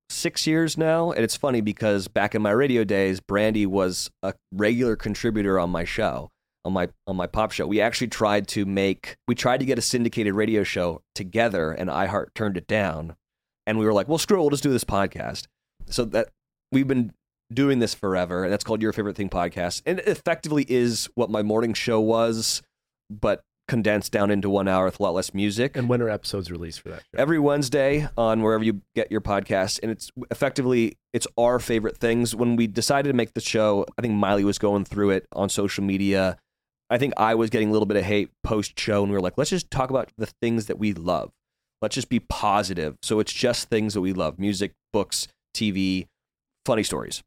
six 0.09 0.45
years 0.45 0.77
now. 0.77 1.11
And 1.11 1.23
it's 1.23 1.35
funny 1.35 1.61
because 1.61 2.07
back 2.07 2.35
in 2.35 2.41
my 2.41 2.51
radio 2.51 2.83
days, 2.83 3.19
Brandi 3.19 3.65
was 3.65 4.11
a 4.21 4.33
regular 4.51 4.95
contributor 4.95 5.59
on 5.59 5.69
my 5.69 5.83
show, 5.83 6.29
on 6.63 6.73
my 6.73 6.89
on 7.07 7.15
my 7.15 7.27
pop 7.27 7.51
show. 7.51 7.65
We 7.65 7.81
actually 7.81 8.09
tried 8.09 8.47
to 8.49 8.65
make 8.65 9.15
we 9.27 9.35
tried 9.35 9.59
to 9.61 9.65
get 9.65 9.79
a 9.79 9.81
syndicated 9.81 10.33
radio 10.33 10.63
show 10.63 11.01
together 11.15 11.71
and 11.71 11.89
iHeart 11.89 12.27
turned 12.35 12.57
it 12.57 12.67
down. 12.67 13.15
And 13.65 13.77
we 13.77 13.85
were 13.85 13.93
like, 13.93 14.07
well 14.07 14.17
screw 14.17 14.37
it, 14.37 14.41
we'll 14.41 14.49
just 14.49 14.63
do 14.63 14.71
this 14.71 14.83
podcast. 14.83 15.45
So 15.87 16.05
that 16.05 16.29
we've 16.71 16.87
been 16.87 17.13
doing 17.53 17.79
this 17.79 17.93
forever, 17.93 18.43
and 18.43 18.53
that's 18.53 18.63
called 18.63 18.81
Your 18.81 18.93
Favorite 18.93 19.15
Thing 19.15 19.29
Podcast. 19.29 19.81
And 19.85 19.99
it 19.99 20.07
effectively 20.07 20.65
is 20.69 21.09
what 21.15 21.29
my 21.29 21.41
morning 21.41 21.73
show 21.73 21.99
was, 21.99 22.61
but 23.09 23.41
condensed 23.71 24.11
down 24.11 24.29
into 24.29 24.49
one 24.49 24.67
hour 24.67 24.83
with 24.83 24.99
a 24.99 25.03
lot 25.03 25.13
less 25.13 25.33
music. 25.33 25.77
And 25.77 25.87
when 25.87 26.01
are 26.01 26.09
episodes 26.09 26.51
released 26.51 26.81
for 26.81 26.89
that? 26.89 26.99
Show? 26.99 27.21
Every 27.21 27.39
Wednesday 27.39 28.09
on 28.17 28.41
wherever 28.41 28.65
you 28.65 28.81
get 28.95 29.09
your 29.09 29.21
podcast, 29.21 29.79
and 29.81 29.89
it's 29.89 30.11
effectively 30.29 30.97
it's 31.13 31.25
our 31.37 31.57
favorite 31.57 31.95
things. 31.95 32.35
When 32.35 32.57
we 32.57 32.67
decided 32.67 33.07
to 33.07 33.15
make 33.15 33.33
the 33.33 33.39
show, 33.39 33.85
I 33.97 34.01
think 34.01 34.13
Miley 34.15 34.43
was 34.43 34.59
going 34.59 34.83
through 34.83 35.11
it 35.11 35.25
on 35.31 35.47
social 35.47 35.85
media. 35.85 36.37
I 36.89 36.97
think 36.97 37.13
I 37.15 37.33
was 37.33 37.49
getting 37.49 37.69
a 37.69 37.71
little 37.71 37.85
bit 37.85 37.95
of 37.95 38.03
hate 38.03 38.29
post 38.43 38.77
show, 38.77 39.03
and 39.03 39.09
we 39.09 39.15
were 39.15 39.21
like, 39.21 39.37
let's 39.37 39.51
just 39.51 39.71
talk 39.71 39.89
about 39.89 40.11
the 40.17 40.27
things 40.41 40.65
that 40.65 40.77
we 40.77 40.91
love. 40.91 41.31
Let's 41.81 41.95
just 41.95 42.09
be 42.09 42.19
positive. 42.19 42.97
So 43.01 43.21
it's 43.21 43.31
just 43.31 43.69
things 43.69 43.93
that 43.93 44.01
we 44.01 44.11
love: 44.11 44.37
music, 44.37 44.73
books, 44.91 45.29
TV, 45.55 46.07
funny 46.65 46.83
stories. 46.83 47.23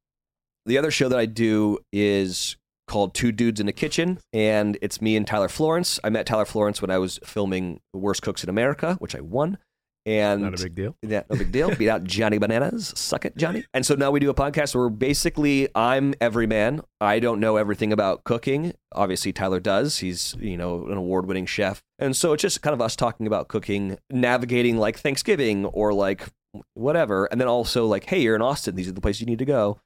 The 0.66 0.76
other 0.76 0.90
show 0.90 1.08
that 1.08 1.18
I 1.18 1.24
do 1.24 1.78
is 1.90 2.58
called 2.86 3.14
Two 3.14 3.32
Dudes 3.32 3.60
in 3.60 3.66
the 3.66 3.72
Kitchen, 3.72 4.18
and 4.32 4.78
it's 4.82 5.00
me 5.00 5.16
and 5.16 5.26
Tyler 5.26 5.48
Florence. 5.48 5.98
I 6.04 6.10
met 6.10 6.26
Tyler 6.26 6.44
Florence 6.44 6.80
when 6.82 6.90
I 6.90 6.98
was 6.98 7.18
filming 7.24 7.80
The 7.92 7.98
Worst 7.98 8.22
Cooks 8.22 8.42
in 8.42 8.50
America, 8.50 8.96
which 8.98 9.14
I 9.16 9.20
won. 9.20 9.58
And 10.06 10.42
Not 10.42 10.60
a 10.60 10.62
big 10.62 10.74
deal. 10.74 10.94
yeah, 11.00 11.22
no 11.30 11.36
big 11.38 11.50
deal. 11.50 11.74
Beat 11.74 11.88
out 11.88 12.04
Johnny 12.04 12.36
Bananas. 12.36 12.92
Suck 12.94 13.24
it, 13.24 13.38
Johnny. 13.38 13.64
And 13.72 13.86
so 13.86 13.94
now 13.94 14.10
we 14.10 14.20
do 14.20 14.28
a 14.28 14.34
podcast 14.34 14.74
where 14.74 14.90
basically 14.90 15.68
I'm 15.74 16.12
every 16.20 16.46
man. 16.46 16.82
I 17.00 17.20
don't 17.20 17.40
know 17.40 17.56
everything 17.56 17.90
about 17.90 18.22
cooking. 18.24 18.74
Obviously, 18.92 19.32
Tyler 19.32 19.60
does. 19.60 19.96
He's, 20.00 20.36
you 20.38 20.58
know, 20.58 20.86
an 20.88 20.98
award 20.98 21.24
winning 21.24 21.46
chef. 21.46 21.82
And 21.98 22.14
so 22.14 22.34
it's 22.34 22.42
just 22.42 22.60
kind 22.60 22.74
of 22.74 22.82
us 22.82 22.96
talking 22.96 23.26
about 23.26 23.48
cooking, 23.48 23.96
navigating 24.10 24.76
like 24.76 24.98
Thanksgiving 24.98 25.64
or 25.64 25.94
like 25.94 26.28
whatever. 26.74 27.24
And 27.24 27.40
then 27.40 27.48
also 27.48 27.86
like, 27.86 28.04
hey, 28.04 28.20
you're 28.20 28.36
in 28.36 28.42
Austin. 28.42 28.74
These 28.76 28.88
are 28.88 28.92
the 28.92 29.00
places 29.00 29.22
you 29.22 29.26
need 29.26 29.38
to 29.38 29.46
go. 29.46 29.80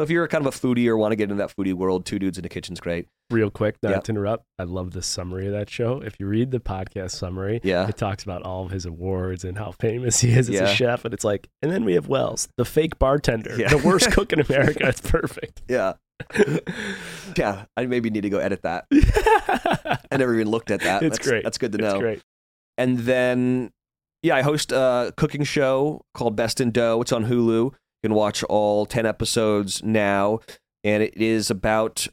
So 0.00 0.04
if 0.04 0.08
you're 0.08 0.26
kind 0.28 0.46
of 0.46 0.54
a 0.54 0.56
foodie 0.58 0.86
or 0.86 0.96
want 0.96 1.12
to 1.12 1.16
get 1.16 1.24
into 1.24 1.34
that 1.34 1.54
foodie 1.54 1.74
world, 1.74 2.06
Two 2.06 2.18
Dudes 2.18 2.38
in 2.38 2.42
the 2.42 2.48
Kitchen's 2.48 2.80
great. 2.80 3.06
Real 3.30 3.50
quick, 3.50 3.76
not 3.82 3.90
Yeah. 3.90 3.98
to 4.00 4.12
interrupt, 4.12 4.44
I 4.58 4.62
love 4.62 4.92
the 4.92 5.02
summary 5.02 5.46
of 5.46 5.52
that 5.52 5.68
show. 5.68 6.00
If 6.02 6.18
you 6.18 6.26
read 6.26 6.52
the 6.52 6.58
podcast 6.58 7.10
summary, 7.10 7.60
Yeah. 7.62 7.86
it 7.86 7.98
talks 7.98 8.24
about 8.24 8.40
all 8.40 8.64
of 8.64 8.70
his 8.70 8.86
awards 8.86 9.44
and 9.44 9.58
how 9.58 9.72
famous 9.72 10.20
he 10.22 10.30
is 10.30 10.48
as 10.48 10.54
Yeah. 10.54 10.62
a 10.62 10.74
chef. 10.74 11.04
And 11.04 11.12
it's 11.12 11.22
like, 11.22 11.50
and 11.60 11.70
then 11.70 11.84
we 11.84 11.92
have 11.92 12.08
Wells, 12.08 12.48
the 12.56 12.64
fake 12.64 12.98
bartender, 12.98 13.54
Yeah. 13.58 13.68
the 13.68 13.76
worst 13.76 14.10
cook 14.12 14.32
in 14.32 14.40
America. 14.40 14.88
It's 14.88 15.02
perfect. 15.02 15.60
Yeah. 15.68 15.92
Yeah. 17.36 17.66
I 17.76 17.84
maybe 17.84 18.08
need 18.08 18.22
to 18.22 18.30
go 18.30 18.38
edit 18.38 18.62
that. 18.62 18.86
I 20.10 20.16
never 20.16 20.32
even 20.34 20.48
looked 20.48 20.70
at 20.70 20.80
that. 20.80 21.02
It's 21.02 21.18
that's, 21.18 21.28
great. 21.28 21.44
That's 21.44 21.58
good 21.58 21.72
to 21.72 21.78
It's 21.78 21.92
know. 21.92 22.00
great. 22.00 22.22
And 22.78 23.00
then, 23.00 23.70
yeah, 24.22 24.34
I 24.36 24.40
host 24.40 24.72
a 24.72 25.12
cooking 25.18 25.44
show 25.44 26.00
called 26.14 26.36
Best 26.36 26.58
in 26.58 26.70
Dough. 26.70 27.02
It's 27.02 27.12
on 27.12 27.26
Hulu. 27.26 27.72
You 28.02 28.08
can 28.08 28.14
watch 28.14 28.42
all 28.44 28.86
10 28.86 29.04
episodes 29.06 29.82
now. 29.82 30.40
And 30.82 31.02
it 31.02 31.16
is 31.16 31.50
about 31.50 32.06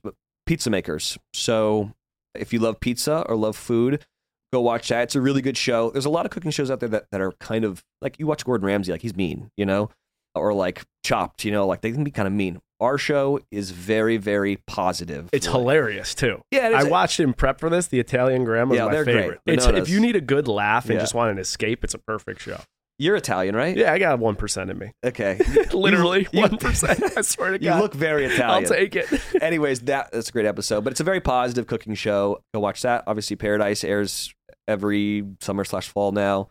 pizza 0.46 0.70
makers. 0.70 1.18
So 1.34 1.94
if 2.36 2.52
you 2.52 2.60
love 2.60 2.80
pizza 2.82 3.24
or 3.30 3.36
love 3.38 3.56
food, 3.56 4.06
go 4.52 4.60
watch 4.62 4.90
that. 4.90 5.04
It's 5.04 5.16
a 5.16 5.22
really 5.22 5.42
good 5.42 5.58
show. 5.58 5.90
There's 5.92 6.06
a 6.06 6.10
lot 6.10 6.26
of 6.26 6.32
cooking 6.32 6.52
shows 6.52 6.70
out 6.70 6.82
there 6.82 6.90
that, 6.90 7.06
that 7.12 7.22
are 7.22 7.32
kind 7.34 7.64
of 7.64 7.84
like 8.02 8.20
you 8.20 8.28
watch 8.28 8.44
Gordon 8.46 8.68
Ramsay, 8.68 8.92
like 8.92 9.02
he's 9.02 9.16
mean, 9.16 9.52
you 9.56 9.66
know, 9.66 9.90
or 10.36 10.54
like 10.54 10.84
Chopped, 11.06 11.46
you 11.46 11.52
know, 11.54 11.66
like 11.66 11.80
they 11.80 11.92
can 11.94 12.04
be 12.04 12.12
kind 12.12 12.28
of 12.28 12.34
mean. 12.34 12.60
Our 12.82 12.98
show 12.98 13.40
is 13.50 13.72
very, 13.72 14.18
very 14.18 14.58
positive. 14.68 15.30
It's 15.32 15.48
Like- 15.48 15.56
hilarious 15.56 16.14
too. 16.14 16.42
Yeah, 16.52 16.74
I 16.76 16.84
watched 16.84 17.22
in 17.22 17.34
prep 17.34 17.60
for 17.62 17.70
this. 17.70 17.88
The 17.88 18.00
Italian 18.02 18.44
Grandma 18.44 18.74
is 18.74 18.78
Yeah, 18.80 18.86
my 18.88 19.04
favorite. 19.06 19.40
It's, 19.46 19.66
if 19.66 19.88
you 19.90 20.02
need 20.02 20.18
a 20.18 20.22
good 20.22 20.48
laugh 20.50 20.86
and 20.86 20.96
Yeah. 20.96 21.00
just 21.00 21.14
want 21.16 21.32
an 21.32 21.40
escape, 21.40 21.84
it's 21.86 21.94
a 21.94 21.98
perfect 22.00 22.42
show. 22.42 22.60
You're 23.00 23.16
Italian, 23.16 23.56
right? 23.56 23.78
Yeah, 23.78 23.94
I 23.94 24.00
got 24.00 24.18
one 24.18 24.36
percent 24.36 24.72
in 24.72 24.78
me. 24.80 24.92
Okay. 25.06 25.40
Literally 25.74 26.28
one 26.34 26.58
percent. 26.58 27.02
I 27.16 27.22
swear 27.22 27.52
to 27.52 27.60
God, 27.60 27.76
You 27.76 27.82
look 27.82 27.94
very 27.94 28.26
Italian. 28.26 28.66
I'll 28.66 28.78
take 28.78 28.96
it. 28.96 29.08
Anyways, 29.42 29.82
that 29.82 30.12
that's 30.12 30.30
a 30.30 30.32
great 30.32 30.48
episode, 30.48 30.84
but 30.84 30.92
it's 30.92 31.00
a 31.00 31.04
very 31.04 31.22
positive 31.22 31.68
cooking 31.68 31.94
show. 31.94 32.42
Go 32.54 32.60
watch 32.60 32.82
that. 32.82 33.04
Obviously, 33.06 33.36
Paradise 33.36 33.84
airs 33.84 34.34
every 34.68 35.24
summer 35.42 35.64
slash 35.64 35.90
fall 35.90 36.12
now, 36.12 36.50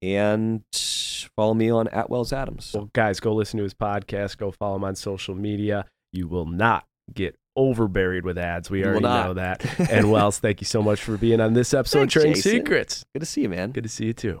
and 0.00 0.62
follow 1.34 1.54
me 1.54 1.68
on 1.70 1.88
at 1.88 2.08
Wells 2.08 2.32
Adams. 2.32 2.70
Well, 2.74 2.90
guys, 2.92 3.18
go 3.18 3.34
listen 3.34 3.58
to 3.58 3.64
his 3.64 3.74
podcast. 3.74 4.36
Go 4.36 4.52
follow 4.52 4.76
him 4.76 4.84
on 4.84 4.94
social 4.94 5.34
media. 5.34 5.84
You 6.12 6.28
will 6.28 6.46
not 6.46 6.84
get 7.12 7.34
overburied 7.58 8.22
with 8.22 8.38
ads. 8.38 8.70
We 8.70 8.84
already 8.84 9.00
know 9.00 9.34
that. 9.34 9.64
and 9.90 10.12
Wells, 10.12 10.38
thank 10.38 10.60
you 10.60 10.64
so 10.64 10.80
much 10.80 11.02
for 11.02 11.16
being 11.16 11.40
on 11.40 11.54
this 11.54 11.74
episode 11.74 12.02
of 12.02 12.12
Thanks, 12.12 12.14
Trading. 12.14 12.36
Secrets. 12.36 13.04
Good 13.14 13.20
to 13.20 13.26
see 13.26 13.40
you, 13.42 13.48
man. 13.48 13.72
Good 13.72 13.82
to 13.82 13.88
see 13.90 14.06
you 14.06 14.12
too. 14.12 14.40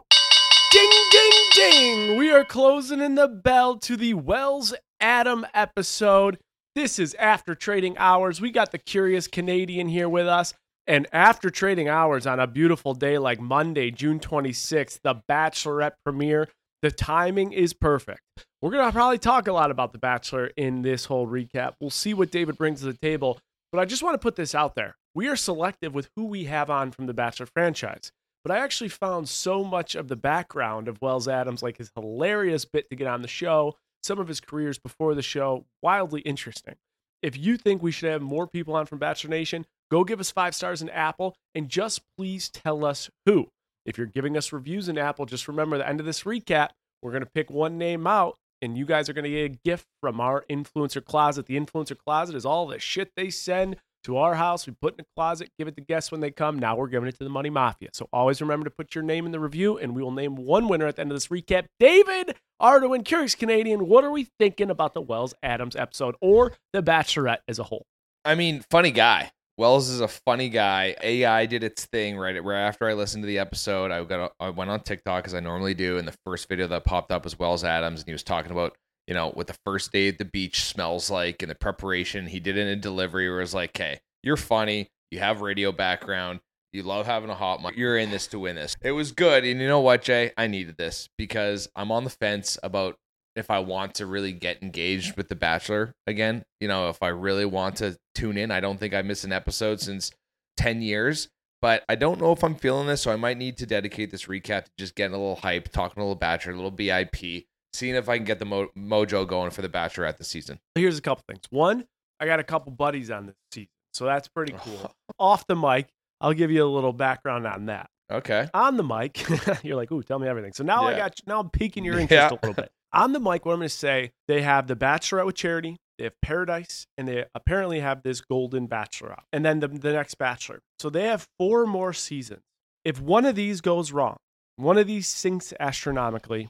Ding. 1.52 2.16
We 2.16 2.30
are 2.30 2.44
closing 2.44 3.00
in 3.00 3.14
the 3.14 3.28
bell 3.28 3.76
to 3.78 3.96
the 3.96 4.14
Wells 4.14 4.74
Adam 5.00 5.46
episode. 5.54 6.38
This 6.74 6.98
is 6.98 7.14
After 7.14 7.54
Trading 7.54 7.96
Hours. 7.98 8.40
We 8.40 8.50
got 8.50 8.72
the 8.72 8.78
Curious 8.78 9.26
Canadian 9.26 9.88
here 9.88 10.08
with 10.08 10.26
us. 10.26 10.54
And 10.86 11.06
after 11.12 11.50
trading 11.50 11.88
hours 11.88 12.26
on 12.26 12.40
a 12.40 12.46
beautiful 12.46 12.94
day 12.94 13.18
like 13.18 13.40
Monday, 13.40 13.90
June 13.90 14.20
26th, 14.20 15.00
the 15.02 15.16
Bachelorette 15.28 15.94
premiere 16.04 16.48
The 16.82 16.90
timing 16.90 17.52
is 17.52 17.72
perfect. 17.74 18.20
We're 18.62 18.70
going 18.70 18.86
to 18.86 18.92
probably 18.92 19.18
talk 19.18 19.48
a 19.48 19.52
lot 19.52 19.70
about 19.70 19.92
The 19.92 19.98
Bachelor 19.98 20.50
in 20.56 20.82
this 20.82 21.06
whole 21.06 21.26
recap. 21.26 21.74
We'll 21.80 21.90
see 21.90 22.14
what 22.14 22.30
David 22.30 22.56
brings 22.56 22.80
to 22.80 22.86
the 22.86 22.98
table. 22.98 23.38
But 23.70 23.80
I 23.80 23.84
just 23.84 24.02
want 24.02 24.14
to 24.14 24.18
put 24.18 24.36
this 24.36 24.54
out 24.54 24.74
there. 24.74 24.96
We 25.14 25.28
are 25.28 25.36
selective 25.36 25.94
with 25.94 26.08
who 26.16 26.26
we 26.26 26.44
have 26.44 26.70
on 26.70 26.90
from 26.90 27.06
the 27.06 27.14
Bachelor 27.14 27.46
franchise. 27.46 28.12
But 28.48 28.56
I 28.56 28.64
actually 28.64 28.88
found 28.88 29.28
so 29.28 29.62
much 29.62 29.94
of 29.94 30.08
the 30.08 30.16
background 30.16 30.88
of 30.88 31.02
Wells 31.02 31.28
Adams, 31.28 31.62
like 31.62 31.76
his 31.76 31.92
hilarious 31.94 32.64
bit 32.64 32.88
to 32.88 32.96
get 32.96 33.06
on 33.06 33.20
the 33.20 33.28
show, 33.28 33.76
some 34.02 34.18
of 34.18 34.26
his 34.26 34.40
careers 34.40 34.78
before 34.78 35.14
the 35.14 35.20
show, 35.20 35.66
wildly 35.82 36.22
interesting. 36.22 36.76
If 37.22 37.36
you 37.36 37.58
think 37.58 37.82
we 37.82 37.90
should 37.90 38.10
have 38.10 38.22
more 38.22 38.46
people 38.46 38.74
on 38.74 38.86
from 38.86 39.00
Bachelor 39.00 39.28
Nation, 39.28 39.66
go 39.90 40.02
give 40.02 40.18
us 40.18 40.30
five 40.30 40.54
stars 40.54 40.80
in 40.80 40.88
Apple 40.88 41.36
and 41.54 41.68
just 41.68 42.00
please 42.16 42.48
tell 42.48 42.86
us 42.86 43.10
who. 43.26 43.48
If 43.84 43.98
you're 43.98 44.06
giving 44.06 44.34
us 44.34 44.50
reviews 44.50 44.88
in 44.88 44.96
Apple, 44.96 45.26
just 45.26 45.46
remember 45.46 45.76
the 45.76 45.86
end 45.86 46.00
of 46.00 46.06
this 46.06 46.22
recap, 46.22 46.70
we're 47.02 47.12
going 47.12 47.24
to 47.24 47.30
pick 47.30 47.50
one 47.50 47.76
name 47.76 48.06
out 48.06 48.38
and 48.62 48.78
you 48.78 48.86
guys 48.86 49.10
are 49.10 49.12
going 49.12 49.24
to 49.24 49.30
get 49.30 49.44
a 49.44 49.58
gift 49.62 49.84
from 50.00 50.22
our 50.22 50.46
influencer 50.48 51.04
closet. 51.04 51.44
The 51.44 51.60
influencer 51.60 51.98
closet 51.98 52.34
is 52.34 52.46
all 52.46 52.66
the 52.66 52.78
shit 52.78 53.12
they 53.14 53.28
send 53.28 53.76
to 54.08 54.16
our 54.16 54.34
house. 54.34 54.66
We 54.66 54.74
put 54.80 54.94
in 54.94 55.02
a 55.02 55.06
closet, 55.14 55.50
give 55.58 55.68
it 55.68 55.76
to 55.76 55.80
guests 55.80 56.10
when 56.10 56.20
they 56.20 56.30
come. 56.30 56.58
Now 56.58 56.76
we're 56.76 56.88
giving 56.88 57.08
it 57.08 57.16
to 57.18 57.24
the 57.24 57.30
Money 57.30 57.50
Mafia. 57.50 57.90
So 57.92 58.08
always 58.12 58.40
remember 58.40 58.64
to 58.64 58.70
put 58.70 58.94
your 58.94 59.04
name 59.04 59.26
in 59.26 59.32
the 59.32 59.40
review, 59.40 59.78
and 59.78 59.94
we 59.94 60.02
will 60.02 60.10
name 60.10 60.34
one 60.34 60.66
winner 60.66 60.86
at 60.86 60.96
the 60.96 61.02
end 61.02 61.12
of 61.12 61.16
this 61.16 61.28
recap. 61.28 61.66
David 61.78 62.34
Ardoin, 62.60 63.04
Curious 63.04 63.34
Canadian, 63.34 63.86
what 63.86 64.04
are 64.04 64.10
we 64.10 64.26
thinking 64.38 64.70
about 64.70 64.94
the 64.94 65.00
Wells 65.00 65.34
Adams 65.42 65.76
episode 65.76 66.16
or 66.20 66.54
The 66.72 66.82
Bachelorette 66.82 67.38
as 67.46 67.58
a 67.58 67.64
whole? 67.64 67.86
I 68.24 68.34
mean, 68.34 68.64
funny 68.70 68.90
guy. 68.90 69.30
Wells 69.58 69.88
is 69.88 70.00
a 70.00 70.08
funny 70.08 70.48
guy. 70.48 70.94
AI 71.02 71.46
did 71.46 71.64
its 71.64 71.84
thing 71.86 72.16
right 72.16 72.42
right 72.42 72.60
after 72.60 72.88
I 72.88 72.94
listened 72.94 73.24
to 73.24 73.26
the 73.26 73.40
episode. 73.40 73.90
I 73.90 74.04
got 74.04 74.32
I 74.38 74.50
went 74.50 74.70
on 74.70 74.80
TikTok 74.80 75.26
as 75.26 75.34
I 75.34 75.40
normally 75.40 75.74
do, 75.74 75.98
and 75.98 76.06
the 76.06 76.14
first 76.24 76.48
video 76.48 76.68
that 76.68 76.84
popped 76.84 77.10
up 77.10 77.24
was 77.24 77.38
Wells 77.38 77.64
Adams, 77.64 78.00
and 78.00 78.06
he 78.06 78.12
was 78.12 78.22
talking 78.22 78.52
about 78.52 78.76
you 79.08 79.14
know 79.14 79.30
what 79.30 79.46
the 79.46 79.56
first 79.64 79.90
day 79.90 80.08
at 80.08 80.18
the 80.18 80.24
beach 80.24 80.62
smells 80.62 81.10
like 81.10 81.42
and 81.42 81.50
the 81.50 81.54
preparation. 81.56 82.26
He 82.26 82.38
did 82.38 82.58
it 82.58 82.60
in 82.60 82.68
a 82.68 82.76
delivery 82.76 83.28
where 83.28 83.38
it 83.38 83.42
was 83.42 83.54
like, 83.54 83.76
hey, 83.76 84.00
you're 84.22 84.36
funny. 84.36 84.90
You 85.10 85.18
have 85.20 85.40
radio 85.40 85.72
background. 85.72 86.40
You 86.74 86.82
love 86.82 87.06
having 87.06 87.30
a 87.30 87.34
hot 87.34 87.62
mic. 87.62 87.76
You're 87.76 87.96
in 87.96 88.10
this 88.10 88.26
to 88.28 88.38
win 88.38 88.56
this." 88.56 88.76
It 88.82 88.92
was 88.92 89.12
good, 89.12 89.44
and 89.44 89.58
you 89.60 89.66
know 89.66 89.80
what, 89.80 90.02
Jay? 90.02 90.32
I 90.36 90.46
needed 90.46 90.76
this 90.76 91.08
because 91.16 91.68
I'm 91.74 91.90
on 91.90 92.04
the 92.04 92.10
fence 92.10 92.58
about 92.62 92.96
if 93.34 93.50
I 93.50 93.60
want 93.60 93.94
to 93.94 94.06
really 94.06 94.32
get 94.32 94.62
engaged 94.62 95.16
with 95.16 95.28
The 95.28 95.36
Bachelor 95.36 95.94
again, 96.06 96.42
you 96.60 96.68
know, 96.68 96.90
if 96.90 97.02
I 97.02 97.08
really 97.08 97.44
want 97.44 97.76
to 97.76 97.96
tune 98.14 98.36
in, 98.36 98.50
I 98.50 98.60
don't 98.60 98.78
think 98.78 98.92
I 98.92 99.02
missed 99.02 99.24
an 99.24 99.32
episode 99.32 99.80
since 99.80 100.10
10 100.56 100.82
years, 100.82 101.28
but 101.62 101.84
I 101.88 101.94
don't 101.94 102.20
know 102.20 102.32
if 102.32 102.42
I'm 102.42 102.56
feeling 102.56 102.88
this. 102.88 103.02
So 103.02 103.12
I 103.12 103.16
might 103.16 103.38
need 103.38 103.56
to 103.58 103.66
dedicate 103.66 104.10
this 104.10 104.24
recap 104.24 104.64
to 104.64 104.70
just 104.76 104.96
getting 104.96 105.14
a 105.14 105.18
little 105.18 105.36
hype, 105.36 105.68
talking 105.68 106.02
a 106.02 106.04
little 106.04 106.16
Bachelor, 106.16 106.52
a 106.52 106.56
little 106.56 106.72
BIP, 106.72 107.46
seeing 107.72 107.94
if 107.94 108.08
I 108.08 108.16
can 108.16 108.24
get 108.24 108.38
the 108.38 108.44
mo- 108.44 108.68
mojo 108.76 109.26
going 109.26 109.50
for 109.50 109.62
The 109.62 109.68
Bachelorette 109.68 110.16
this 110.18 110.28
season. 110.28 110.58
Here's 110.74 110.98
a 110.98 111.02
couple 111.02 111.24
things. 111.28 111.42
One, 111.50 111.84
I 112.20 112.26
got 112.26 112.40
a 112.40 112.44
couple 112.44 112.72
buddies 112.72 113.10
on 113.10 113.26
this 113.26 113.36
season, 113.52 113.68
so 113.92 114.04
that's 114.04 114.28
pretty 114.28 114.52
cool. 114.58 114.92
Off 115.18 115.46
the 115.46 115.56
mic, 115.56 115.88
I'll 116.20 116.32
give 116.34 116.50
you 116.50 116.64
a 116.64 116.68
little 116.68 116.92
background 116.92 117.46
on 117.46 117.66
that. 117.66 117.88
Okay. 118.10 118.48
On 118.54 118.76
the 118.76 118.82
mic, 118.82 119.22
you're 119.62 119.76
like, 119.76 119.92
"Ooh, 119.92 120.02
tell 120.02 120.18
me 120.18 120.26
everything." 120.28 120.52
So 120.54 120.64
now 120.64 120.84
I 120.84 120.92
Yeah. 120.92 120.96
got 120.98 121.20
now 121.26 121.40
I'm 121.40 121.50
piquing 121.50 121.84
your 121.84 121.94
interest 121.98 122.10
Yeah. 122.12 122.28
a 122.30 122.38
little 122.46 122.54
bit. 122.54 122.70
On 122.94 123.12
the 123.12 123.20
mic, 123.20 123.44
what 123.44 123.52
I'm 123.52 123.58
going 123.58 123.68
to 123.68 123.68
say, 123.68 124.12
they 124.28 124.40
have 124.40 124.66
the 124.66 124.74
Bachelorette 124.74 125.26
with 125.26 125.34
Charity, 125.34 125.76
they 125.98 126.04
have 126.04 126.14
Paradise, 126.22 126.86
and 126.96 127.06
they 127.06 127.26
apparently 127.34 127.80
have 127.80 128.02
this 128.02 128.22
Golden 128.22 128.66
Bachelorette, 128.66 129.24
and 129.30 129.44
then 129.44 129.60
the, 129.60 129.68
the 129.68 129.92
next 129.92 130.14
Bachelor. 130.14 130.60
So 130.78 130.88
they 130.88 131.04
have 131.04 131.26
four 131.38 131.66
more 131.66 131.92
seasons. 131.92 132.40
If 132.86 132.98
one 132.98 133.26
of 133.26 133.34
these 133.36 133.60
goes 133.60 133.92
wrong, 133.92 134.16
one 134.56 134.78
of 134.78 134.86
these 134.86 135.06
sinks 135.06 135.52
astronomically, 135.60 136.48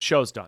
show's 0.00 0.32
done. 0.32 0.46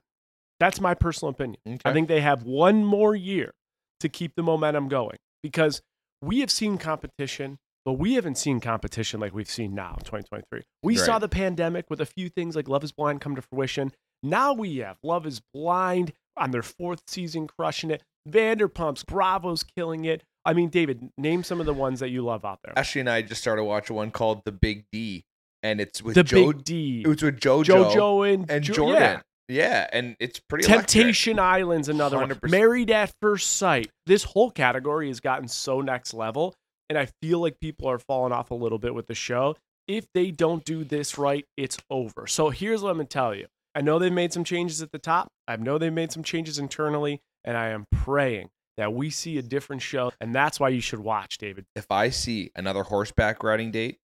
That's 0.60 0.80
my 0.80 0.94
personal 0.94 1.30
opinion. 1.30 1.58
I 1.84 1.92
think 1.92 2.08
they 2.08 2.20
have 2.20 2.44
one 2.44 2.84
more 2.84 3.14
year 3.16 3.52
to 4.00 4.08
keep 4.08 4.34
the 4.36 4.42
momentum 4.42 4.88
going 4.88 5.16
because 5.42 5.82
we 6.22 6.40
have 6.40 6.50
seen 6.50 6.78
competition, 6.78 7.58
but 7.84 7.94
we 7.94 8.14
haven't 8.14 8.38
seen 8.38 8.60
competition 8.60 9.18
like 9.18 9.34
we've 9.34 9.50
seen 9.50 9.74
now 9.74 9.96
2023. 10.04 10.62
We 10.84 10.94
saw 10.96 11.18
the 11.18 11.28
pandemic 11.28 11.86
with 11.90 12.00
a 12.00 12.06
few 12.06 12.28
things 12.28 12.54
like 12.54 12.68
Love 12.68 12.84
is 12.84 12.92
Blind 12.92 13.20
come 13.20 13.34
to 13.34 13.42
fruition. 13.42 13.92
Now 14.22 14.52
we 14.52 14.76
have 14.78 14.98
Love 15.02 15.26
is 15.26 15.40
Blind 15.52 16.12
on 16.36 16.52
their 16.52 16.62
fourth 16.62 17.02
season, 17.08 17.48
crushing 17.48 17.90
it. 17.90 18.02
Vanderpumps, 18.28 19.04
Bravo's 19.04 19.64
killing 19.76 20.04
it. 20.04 20.22
I 20.44 20.52
mean, 20.54 20.68
David, 20.68 21.10
name 21.18 21.42
some 21.44 21.58
of 21.60 21.66
the 21.66 21.74
ones 21.74 22.00
that 22.00 22.10
you 22.10 22.22
love 22.22 22.44
out 22.44 22.60
there. 22.64 22.76
Ashley 22.78 23.00
and 23.00 23.10
I 23.10 23.22
just 23.22 23.40
started 23.40 23.64
watching 23.64 23.96
one 23.96 24.10
called 24.12 24.42
The 24.44 24.52
Big 24.52 24.84
D, 24.92 25.24
and 25.62 25.80
it's 25.80 26.02
with 26.02 26.14
the 26.14 26.22
Joe. 26.24 26.52
Big 26.52 26.64
D, 26.64 27.02
It 27.04 27.08
was 27.08 27.22
with 27.22 27.38
JoJo, 27.40 27.64
JoJo 27.92 28.32
and, 28.34 28.50
and 28.50 28.64
Jo- 28.64 28.74
Jordan. 28.74 29.02
yeah. 29.02 29.20
Yeah. 29.48 29.88
and 29.92 30.16
it's 30.20 30.40
pretty 30.40 30.66
electric. 30.66 30.88
Temptation 30.88 31.38
Island's 31.38 31.88
another 31.88 32.18
one. 32.18 32.30
100%. 32.30 32.50
Married 32.50 32.90
at 32.90 33.12
First 33.20 33.56
Sight. 33.56 33.90
This 34.06 34.24
whole 34.24 34.50
category 34.50 35.08
has 35.08 35.20
gotten 35.20 35.48
so 35.48 35.80
next 35.80 36.14
level, 36.14 36.54
and 36.88 36.98
I 36.98 37.08
feel 37.20 37.40
like 37.40 37.60
people 37.60 37.88
are 37.88 37.98
falling 37.98 38.32
off 38.32 38.50
a 38.50 38.54
little 38.54 38.78
bit 38.78 38.94
with 38.94 39.06
the 39.06 39.14
show. 39.14 39.56
If 39.88 40.06
they 40.14 40.30
don't 40.30 40.64
do 40.64 40.84
this 40.84 41.18
right, 41.18 41.44
it's 41.56 41.76
over. 41.90 42.26
So 42.26 42.50
here's 42.50 42.82
what 42.82 42.90
I'm 42.90 42.96
gonna 42.96 43.08
tell 43.08 43.34
you. 43.34 43.46
I 43.74 43.80
know 43.80 43.98
they've 43.98 44.12
made 44.12 44.32
some 44.32 44.44
changes 44.44 44.80
at 44.82 44.92
the 44.92 44.98
top. 44.98 45.28
I 45.48 45.56
know 45.56 45.78
they've 45.78 45.92
made 45.92 46.12
some 46.12 46.22
changes 46.22 46.58
internally, 46.58 47.20
and 47.44 47.56
I 47.56 47.68
am 47.68 47.86
praying 47.90 48.50
that 48.76 48.92
we 48.94 49.10
see 49.10 49.38
a 49.38 49.42
different 49.42 49.82
show, 49.82 50.12
and 50.20 50.34
that's 50.34 50.58
why 50.60 50.68
you 50.70 50.80
should 50.80 51.00
watch, 51.00 51.36
David. 51.38 51.66
if 51.74 51.90
I 51.90 52.10
see 52.10 52.50
another 52.54 52.84
horseback 52.84 53.42
riding 53.42 53.70
date, 53.70 53.98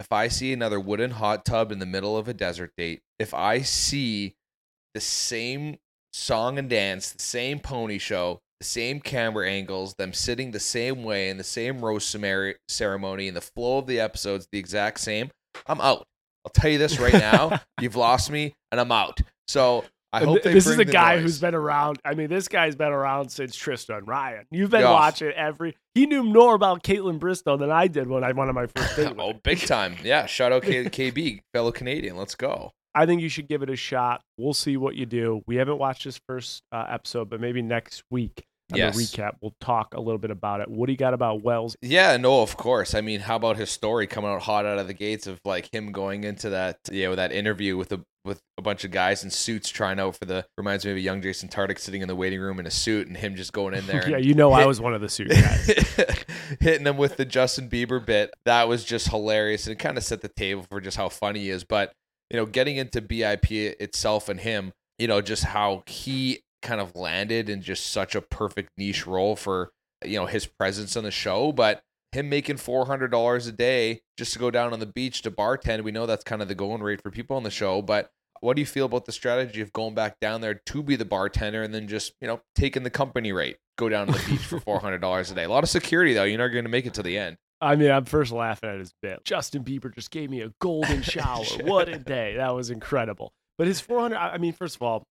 if 0.00 0.12
I 0.12 0.28
see 0.28 0.52
another 0.52 0.80
wooden 0.80 1.12
hot 1.12 1.44
tub 1.44 1.70
in 1.70 1.78
the 1.78 1.86
middle 1.86 2.16
of 2.16 2.26
a 2.28 2.34
desert 2.34 2.72
date, 2.76 3.00
if 3.18 3.32
I 3.32 3.60
see 3.60 4.34
the 4.94 5.00
same 5.00 5.76
song 6.12 6.58
and 6.58 6.68
dance, 6.68 7.10
the 7.12 7.22
same 7.22 7.58
pony 7.58 7.98
show, 7.98 8.40
the 8.60 8.66
same 8.66 9.00
camera 9.00 9.48
angles, 9.48 9.94
them 9.94 10.12
sitting 10.12 10.50
the 10.50 10.60
same 10.60 11.02
way 11.04 11.28
in 11.30 11.36
the 11.38 11.44
same 11.44 11.80
rose 11.84 12.04
ceremony, 12.68 13.28
and 13.28 13.36
the 13.36 13.40
flow 13.40 13.78
of 13.78 13.86
the 13.86 14.00
episodes 14.00 14.46
the 14.52 14.58
exact 14.58 15.00
same, 15.00 15.30
I'm 15.66 15.80
out. 15.80 16.04
I'll 16.44 16.52
tell 16.52 16.70
you 16.70 16.78
this 16.78 16.98
right 16.98 17.12
now. 17.12 17.60
You've 17.80 17.96
lost 17.96 18.30
me, 18.30 18.52
and 18.70 18.80
I'm 18.80 18.90
out. 18.92 19.20
So 19.48 19.84
I 20.12 20.24
hope 20.24 20.42
this 20.42 20.66
is 20.66 20.74
a 20.74 20.76
the 20.76 20.84
guy 20.84 21.14
noise. 21.14 21.22
who's 21.22 21.40
been 21.40 21.54
around. 21.54 21.98
I 22.04 22.14
mean, 22.14 22.28
this 22.28 22.48
guy's 22.48 22.74
been 22.76 22.92
around 22.92 23.30
since 23.30 23.56
Trista 23.56 24.00
Rehn. 24.02 24.42
You've 24.50 24.70
been 24.70 24.80
Yeah. 24.82 24.90
watching 24.90 25.30
every. 25.30 25.76
He 25.94 26.06
knew 26.06 26.22
more 26.22 26.54
about 26.54 26.82
Kaitlyn 26.82 27.18
Bristowe 27.18 27.58
than 27.58 27.70
I 27.70 27.86
did 27.86 28.08
when 28.08 28.24
I 28.24 28.32
went 28.32 28.48
on 28.48 28.54
my 28.54 28.66
first 28.66 28.96
date. 28.96 29.14
oh, 29.18 29.34
big 29.34 29.60
time. 29.60 29.96
Yeah. 30.02 30.26
Shout 30.26 30.52
out 30.52 30.62
K- 30.64 30.84
KB, 30.84 31.40
fellow 31.54 31.70
Canadian. 31.72 32.16
Let's 32.16 32.34
go. 32.34 32.72
I 32.94 33.06
think 33.06 33.22
you 33.22 33.28
should 33.28 33.48
give 33.48 33.62
it 33.62 33.70
a 33.70 33.76
shot. 33.76 34.22
We'll 34.38 34.54
see 34.54 34.76
what 34.76 34.94
you 34.96 35.06
do. 35.06 35.42
We 35.46 35.56
haven't 35.56 35.78
watched 35.78 36.04
this 36.04 36.20
first 36.28 36.62
uh, 36.72 36.84
episode, 36.88 37.30
but 37.30 37.40
maybe 37.40 37.62
next 37.62 38.02
week 38.10 38.44
on 38.72 38.78
Yes. 38.78 38.96
the 38.96 39.02
recap, 39.04 39.32
we'll 39.40 39.54
talk 39.60 39.94
a 39.94 40.00
little 40.00 40.18
bit 40.18 40.30
about 40.30 40.60
it. 40.60 40.68
What 40.70 40.86
do 40.86 40.92
you 40.92 40.98
got 40.98 41.14
about 41.14 41.42
Wells? 41.42 41.76
Yeah, 41.82 42.16
no, 42.16 42.42
of 42.42 42.56
course. 42.56 42.94
I 42.94 43.00
mean, 43.00 43.20
how 43.20 43.36
about 43.36 43.56
his 43.56 43.70
story 43.70 44.06
coming 44.06 44.30
out 44.30 44.42
hot 44.42 44.64
out 44.66 44.78
of 44.78 44.86
the 44.86 44.94
gates 44.94 45.26
of 45.26 45.40
like 45.44 45.72
him 45.74 45.92
going 45.92 46.24
into 46.24 46.50
that, 46.50 46.78
you 46.90 47.04
know, 47.04 47.14
that 47.16 47.32
interview 47.32 47.76
with 47.76 47.92
a 47.92 48.00
with 48.24 48.38
a 48.56 48.62
bunch 48.62 48.84
of 48.84 48.92
guys 48.92 49.24
in 49.24 49.30
suits 49.30 49.68
trying 49.68 49.98
out 49.98 50.16
for 50.16 50.26
the 50.26 50.46
reminds 50.56 50.84
me 50.84 50.92
of 50.92 50.96
a 50.96 51.00
young 51.00 51.20
Jason 51.20 51.48
Tartick 51.48 51.80
sitting 51.80 52.02
in 52.02 52.08
the 52.08 52.14
waiting 52.14 52.38
room 52.40 52.60
in 52.60 52.66
a 52.66 52.70
suit 52.70 53.08
and 53.08 53.16
him 53.16 53.34
just 53.34 53.52
going 53.52 53.74
in 53.74 53.84
there. 53.88 54.08
yeah, 54.08 54.16
you 54.16 54.34
know 54.34 54.52
I 54.52 54.64
was 54.64 54.80
one 54.80 54.94
of 54.94 55.00
the 55.00 55.08
suit 55.08 55.30
guys. 55.30 55.66
hitting 56.60 56.86
him 56.86 56.96
with 56.96 57.16
the 57.16 57.24
Justin 57.24 57.68
Bieber 57.68 58.04
bit. 58.04 58.32
That 58.44 58.68
was 58.68 58.84
just 58.84 59.08
hilarious 59.08 59.66
and 59.66 59.72
it 59.72 59.80
kind 59.82 59.98
of 59.98 60.04
set 60.04 60.20
the 60.20 60.28
table 60.28 60.64
for 60.70 60.80
just 60.80 60.96
how 60.96 61.08
funny 61.08 61.40
he 61.40 61.50
is. 61.50 61.64
But 61.64 61.92
you 62.32 62.38
know, 62.38 62.46
getting 62.46 62.76
into 62.76 63.02
BIP 63.02 63.76
itself 63.78 64.28
and 64.28 64.40
him, 64.40 64.72
you 64.98 65.06
know, 65.06 65.20
just 65.20 65.44
how 65.44 65.84
he 65.86 66.40
kind 66.62 66.80
of 66.80 66.96
landed 66.96 67.50
in 67.50 67.60
just 67.60 67.90
such 67.90 68.14
a 68.14 68.22
perfect 68.22 68.70
niche 68.78 69.06
role 69.06 69.36
for 69.36 69.70
you 70.04 70.16
know 70.16 70.26
his 70.26 70.46
presence 70.46 70.96
on 70.96 71.04
the 71.04 71.10
show, 71.10 71.52
but 71.52 71.82
him 72.12 72.28
making 72.28 72.56
four 72.56 72.86
hundred 72.86 73.10
dollars 73.10 73.46
a 73.46 73.52
day 73.52 74.00
just 74.16 74.32
to 74.32 74.38
go 74.38 74.50
down 74.50 74.72
on 74.72 74.80
the 74.80 74.86
beach 74.86 75.22
to 75.22 75.30
bartend, 75.30 75.82
we 75.82 75.92
know 75.92 76.06
that's 76.06 76.24
kind 76.24 76.42
of 76.42 76.48
the 76.48 76.54
going 76.54 76.82
rate 76.82 77.02
for 77.02 77.10
people 77.10 77.36
on 77.36 77.42
the 77.42 77.50
show. 77.50 77.82
But 77.82 78.10
what 78.40 78.56
do 78.56 78.60
you 78.60 78.66
feel 78.66 78.86
about 78.86 79.04
the 79.04 79.12
strategy 79.12 79.60
of 79.60 79.72
going 79.72 79.94
back 79.94 80.18
down 80.18 80.40
there 80.40 80.54
to 80.54 80.82
be 80.82 80.96
the 80.96 81.04
bartender 81.04 81.62
and 81.62 81.72
then 81.74 81.86
just 81.86 82.14
you 82.20 82.26
know 82.26 82.40
taking 82.54 82.82
the 82.82 82.90
company 82.90 83.32
rate, 83.32 83.58
go 83.76 83.88
down 83.88 84.06
to 84.06 84.12
the 84.14 84.30
beach 84.30 84.44
for 84.46 84.58
four 84.66 84.80
hundred 84.80 85.00
dollars 85.02 85.30
a 85.30 85.34
day? 85.34 85.44
A 85.44 85.48
lot 85.50 85.64
of 85.64 85.70
security 85.70 86.14
though. 86.14 86.24
You're 86.24 86.38
not 86.38 86.48
going 86.48 86.64
to 86.64 86.70
make 86.70 86.86
it 86.86 86.94
to 86.94 87.02
the 87.02 87.18
end. 87.18 87.36
I 87.62 87.76
mean, 87.76 87.90
I'm 87.90 88.04
first 88.04 88.32
laughing 88.32 88.70
at 88.70 88.78
his 88.78 88.92
bit. 89.00 89.24
Justin 89.24 89.62
Bieber 89.62 89.94
just 89.94 90.10
gave 90.10 90.28
me 90.30 90.40
a 90.40 90.52
golden 90.60 91.02
shower. 91.02 91.44
what 91.62 91.88
a 91.88 91.98
day. 91.98 92.36
That 92.36 92.54
was 92.54 92.70
incredible. 92.70 93.32
But 93.56 93.68
his 93.68 93.80
400, 93.80 94.16
I 94.16 94.30
I 94.30 94.38
mean, 94.38 94.52
first 94.52 94.76
of 94.76 94.82
all, 94.82 95.04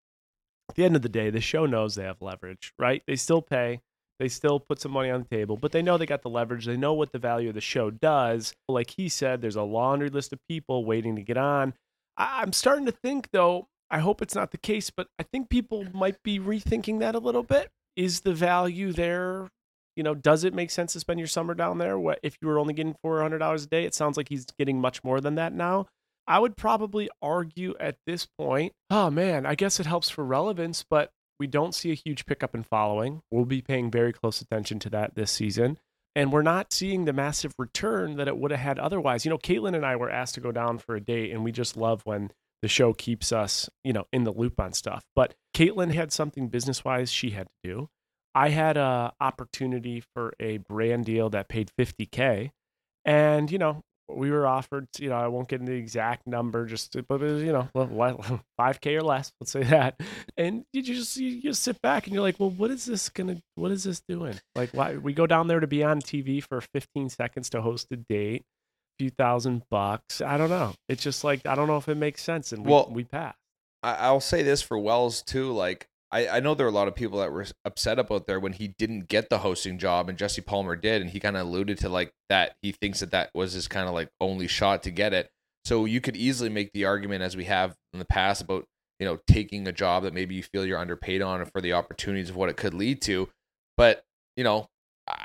at 0.69 0.75
the 0.75 0.83
end 0.83 0.95
of 0.95 1.01
the 1.01 1.09
day, 1.09 1.29
the 1.29 1.41
show 1.41 1.65
knows 1.65 1.95
they 1.95 2.03
have 2.03 2.21
leverage, 2.21 2.73
right? 2.77 3.01
They 3.07 3.15
still 3.15 3.41
pay, 3.41 3.81
they 4.19 4.27
still 4.27 4.59
put 4.59 4.79
some 4.79 4.91
money 4.91 5.09
on 5.09 5.21
the 5.21 5.35
table, 5.35 5.57
but 5.57 5.71
they 5.71 5.81
know 5.81 5.97
they 5.97 6.05
got 6.05 6.21
the 6.21 6.29
leverage. 6.29 6.65
They 6.65 6.77
know 6.77 6.93
what 6.93 7.11
the 7.11 7.19
value 7.19 7.49
of 7.49 7.55
the 7.55 7.61
show 7.61 7.89
does. 7.89 8.53
Like 8.67 8.91
he 8.91 9.09
said, 9.09 9.41
there's 9.41 9.55
a 9.55 9.63
laundry 9.63 10.09
list 10.09 10.33
of 10.33 10.39
people 10.47 10.85
waiting 10.85 11.15
to 11.15 11.23
get 11.23 11.37
on. 11.37 11.73
I'm 12.17 12.53
starting 12.53 12.85
to 12.85 12.91
think, 12.91 13.29
though, 13.31 13.67
I 13.89 13.99
hope 13.99 14.21
it's 14.21 14.35
not 14.35 14.51
the 14.51 14.57
case, 14.57 14.89
but 14.89 15.07
I 15.17 15.23
think 15.23 15.49
people 15.49 15.85
might 15.93 16.21
be 16.23 16.39
rethinking 16.39 16.99
that 16.99 17.15
a 17.15 17.19
little 17.19 17.43
bit. 17.43 17.69
Is 17.97 18.21
the 18.21 18.33
value 18.33 18.93
there 18.93 19.49
you 19.95 20.03
know, 20.03 20.15
does 20.15 20.43
it 20.43 20.53
make 20.53 20.71
sense 20.71 20.93
to 20.93 20.99
spend 20.99 21.19
your 21.19 21.27
summer 21.27 21.53
down 21.53 21.77
there? 21.77 21.99
What 21.99 22.19
if 22.23 22.37
you 22.41 22.47
were 22.47 22.59
only 22.59 22.73
getting 22.73 22.95
four 23.01 23.21
hundred 23.21 23.39
dollars 23.39 23.65
a 23.65 23.67
day? 23.67 23.85
It 23.85 23.93
sounds 23.93 24.17
like 24.17 24.29
he's 24.29 24.45
getting 24.57 24.79
much 24.79 25.03
more 25.03 25.21
than 25.21 25.35
that 25.35 25.53
now. 25.53 25.87
I 26.27 26.39
would 26.39 26.55
probably 26.55 27.09
argue 27.21 27.75
at 27.79 27.97
this 28.05 28.27
point, 28.37 28.73
oh 28.89 29.09
man, 29.09 29.45
I 29.45 29.55
guess 29.55 29.79
it 29.79 29.85
helps 29.85 30.09
for 30.09 30.23
relevance, 30.23 30.85
but 30.89 31.11
we 31.39 31.47
don't 31.47 31.73
see 31.73 31.91
a 31.91 31.95
huge 31.95 32.25
pickup 32.25 32.53
in 32.53 32.63
following. 32.63 33.21
We'll 33.31 33.45
be 33.45 33.61
paying 33.61 33.89
very 33.89 34.13
close 34.13 34.41
attention 34.41 34.79
to 34.79 34.89
that 34.91 35.15
this 35.15 35.31
season. 35.31 35.79
And 36.15 36.31
we're 36.31 36.41
not 36.41 36.73
seeing 36.73 37.05
the 37.05 37.13
massive 37.13 37.53
return 37.57 38.17
that 38.17 38.27
it 38.27 38.37
would 38.37 38.51
have 38.51 38.59
had 38.59 38.79
otherwise. 38.79 39.25
You 39.25 39.31
know, 39.31 39.37
Kaitlyn 39.37 39.75
and 39.75 39.85
I 39.85 39.95
were 39.95 40.09
asked 40.09 40.35
to 40.35 40.41
go 40.41 40.51
down 40.51 40.77
for 40.77 40.95
a 40.95 41.01
date, 41.01 41.31
and 41.31 41.43
we 41.43 41.51
just 41.51 41.77
love 41.77 42.01
when 42.03 42.31
the 42.61 42.67
show 42.67 42.93
keeps 42.93 43.31
us, 43.31 43.69
you 43.83 43.93
know, 43.93 44.05
in 44.11 44.23
the 44.23 44.31
loop 44.31 44.59
on 44.59 44.73
stuff. 44.73 45.03
But 45.15 45.33
Kaitlyn 45.55 45.93
had 45.93 46.11
something 46.11 46.49
business 46.49 46.85
wise 46.85 47.11
she 47.11 47.31
had 47.31 47.47
to 47.47 47.69
do. 47.69 47.89
I 48.33 48.49
had 48.49 48.77
a 48.77 49.13
opportunity 49.19 50.03
for 50.15 50.33
a 50.39 50.57
brand 50.57 51.05
deal 51.05 51.29
that 51.31 51.49
paid 51.49 51.69
50k, 51.79 52.51
and 53.05 53.51
you 53.51 53.57
know, 53.57 53.81
we 54.15 54.31
were 54.31 54.45
offered, 54.45 54.87
you 54.97 55.09
know, 55.09 55.15
I 55.15 55.27
won't 55.27 55.47
get 55.47 55.61
into 55.61 55.71
the 55.71 55.77
exact 55.77 56.27
number, 56.27 56.65
just 56.65 56.93
to, 56.93 57.03
but 57.03 57.21
it 57.21 57.31
was, 57.31 57.43
you 57.43 57.51
know, 57.51 58.39
five 58.57 58.81
k 58.81 58.95
or 58.95 59.01
less. 59.01 59.31
Let's 59.39 59.51
say 59.51 59.63
that, 59.63 59.99
and 60.37 60.65
you 60.73 60.81
just 60.81 61.17
you 61.17 61.41
just 61.41 61.63
sit 61.63 61.81
back 61.81 62.05
and 62.07 62.13
you're 62.13 62.23
like, 62.23 62.39
well, 62.39 62.49
what 62.49 62.71
is 62.71 62.85
this 62.85 63.09
gonna, 63.09 63.41
what 63.55 63.71
is 63.71 63.83
this 63.83 64.01
doing? 64.07 64.39
Like, 64.55 64.71
why 64.71 64.97
we 64.97 65.13
go 65.13 65.27
down 65.27 65.47
there 65.47 65.59
to 65.59 65.67
be 65.67 65.83
on 65.83 66.01
TV 66.01 66.43
for 66.43 66.61
15 66.61 67.09
seconds 67.09 67.49
to 67.51 67.61
host 67.61 67.87
a 67.91 67.97
date, 67.97 68.41
a 68.41 69.03
few 69.03 69.09
thousand 69.09 69.63
bucks. 69.69 70.21
I 70.21 70.37
don't 70.37 70.49
know. 70.49 70.73
It's 70.89 71.03
just 71.03 71.23
like 71.23 71.45
I 71.45 71.55
don't 71.55 71.67
know 71.67 71.77
if 71.77 71.89
it 71.89 71.95
makes 71.95 72.21
sense, 72.23 72.51
and 72.51 72.65
we, 72.65 72.71
Well, 72.71 72.89
we 72.91 73.03
pass. 73.03 73.35
I, 73.83 73.95
I'll 73.95 74.19
say 74.19 74.43
this 74.43 74.61
for 74.61 74.77
Wells 74.77 75.21
too. 75.21 75.51
Like 75.51 75.87
I, 76.11 76.27
I 76.27 76.39
know 76.41 76.53
there 76.53 76.65
are 76.65 76.69
a 76.69 76.73
lot 76.73 76.87
of 76.87 76.95
people 76.95 77.19
that 77.19 77.31
were 77.31 77.45
upset 77.63 77.97
about 77.97 78.27
there 78.27 78.39
when 78.39 78.53
he 78.53 78.67
didn't 78.67 79.07
get 79.07 79.29
the 79.29 79.39
hosting 79.39 79.77
job 79.77 80.09
and 80.09 80.17
Jesse 80.17 80.41
Palmer 80.41 80.75
did, 80.75 81.01
and 81.01 81.09
he 81.09 81.19
kind 81.19 81.37
of 81.37 81.47
alluded 81.47 81.77
to 81.79 81.89
like 81.89 82.11
that 82.29 82.55
he 82.61 82.71
thinks 82.71 82.99
that 82.99 83.11
that 83.11 83.31
was 83.33 83.53
his 83.53 83.67
kind 83.67 83.87
of 83.87 83.93
like 83.93 84.09
only 84.19 84.47
shot 84.47 84.83
to 84.83 84.91
get 84.91 85.13
it. 85.13 85.29
So 85.63 85.85
you 85.85 86.01
could 86.01 86.17
easily 86.17 86.49
make 86.49 86.71
the 86.73 86.85
argument 86.85 87.21
as 87.21 87.37
we 87.37 87.45
have 87.45 87.75
in 87.93 87.99
the 87.99 88.05
past 88.05 88.41
about 88.41 88.65
you 88.99 89.05
know 89.05 89.19
taking 89.27 89.67
a 89.67 89.71
job 89.71 90.03
that 90.03 90.13
maybe 90.13 90.35
you 90.35 90.43
feel 90.43 90.65
you're 90.65 90.77
underpaid 90.77 91.21
on 91.21 91.39
or 91.39 91.45
for 91.45 91.61
the 91.61 91.73
opportunities 91.73 92.29
of 92.29 92.35
what 92.35 92.49
it 92.49 92.57
could 92.57 92.73
lead 92.73 93.01
to, 93.03 93.29
but 93.77 94.03
you 94.35 94.43
know 94.43 94.67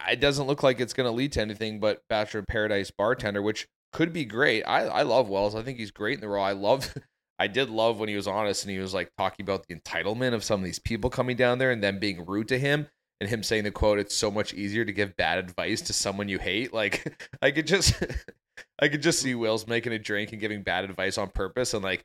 it 0.09 0.21
doesn't 0.21 0.47
look 0.47 0.63
like 0.63 0.81
it's 0.81 0.95
going 0.95 1.09
to 1.09 1.15
lead 1.15 1.33
to 1.33 1.41
anything 1.41 1.81
but 1.81 2.03
Bachelor 2.09 2.41
in 2.41 2.47
Paradise 2.47 2.91
bartender, 2.97 3.43
which 3.43 3.67
could 3.93 4.13
be 4.13 4.25
great. 4.25 4.63
I 4.63 4.87
I 4.87 5.03
love 5.03 5.29
Wells. 5.29 5.55
I 5.55 5.63
think 5.63 5.79
he's 5.79 5.91
great 5.91 6.15
in 6.15 6.21
the 6.21 6.29
role. 6.29 6.45
I 6.45 6.53
love. 6.53 6.95
I 7.39 7.47
did 7.49 7.69
love 7.69 7.99
when 7.99 8.09
he 8.09 8.17
was 8.17 8.27
honest 8.27 8.65
and 8.65 8.71
he 8.71 8.79
was 8.79 8.95
like 8.95 9.11
talking 9.19 9.45
about 9.45 9.67
the 9.67 9.75
entitlement 9.75 10.33
of 10.33 10.45
some 10.45 10.61
of 10.61 10.65
these 10.65 10.79
people 10.79 11.11
coming 11.11 11.37
down 11.37 11.59
there 11.59 11.71
and 11.71 11.83
then 11.83 11.99
being 11.99 12.25
rude 12.25 12.49
to 12.49 12.59
him 12.59 12.89
and 13.21 13.29
him 13.29 13.43
saying 13.43 13.65
the 13.65 13.71
quote, 13.71 13.99
"It's 13.99 14.15
so 14.15 14.31
much 14.31 14.55
easier 14.55 14.85
to 14.85 14.93
give 14.93 15.17
bad 15.17 15.39
advice 15.39 15.83
to 15.83 15.93
someone 15.93 16.29
you 16.29 16.39
hate." 16.39 16.73
Like 16.73 17.29
I 17.43 17.51
could 17.51 17.67
just, 17.67 18.03
I 18.79 18.89
could 18.89 19.03
just 19.03 19.21
see 19.21 19.35
Wells 19.35 19.67
making 19.67 19.93
a 19.93 19.99
drink 19.99 20.33
and 20.33 20.41
giving 20.41 20.63
bad 20.63 20.85
advice 20.85 21.19
on 21.19 21.29
purpose 21.31 21.75
and 21.75 21.85
like 21.85 22.05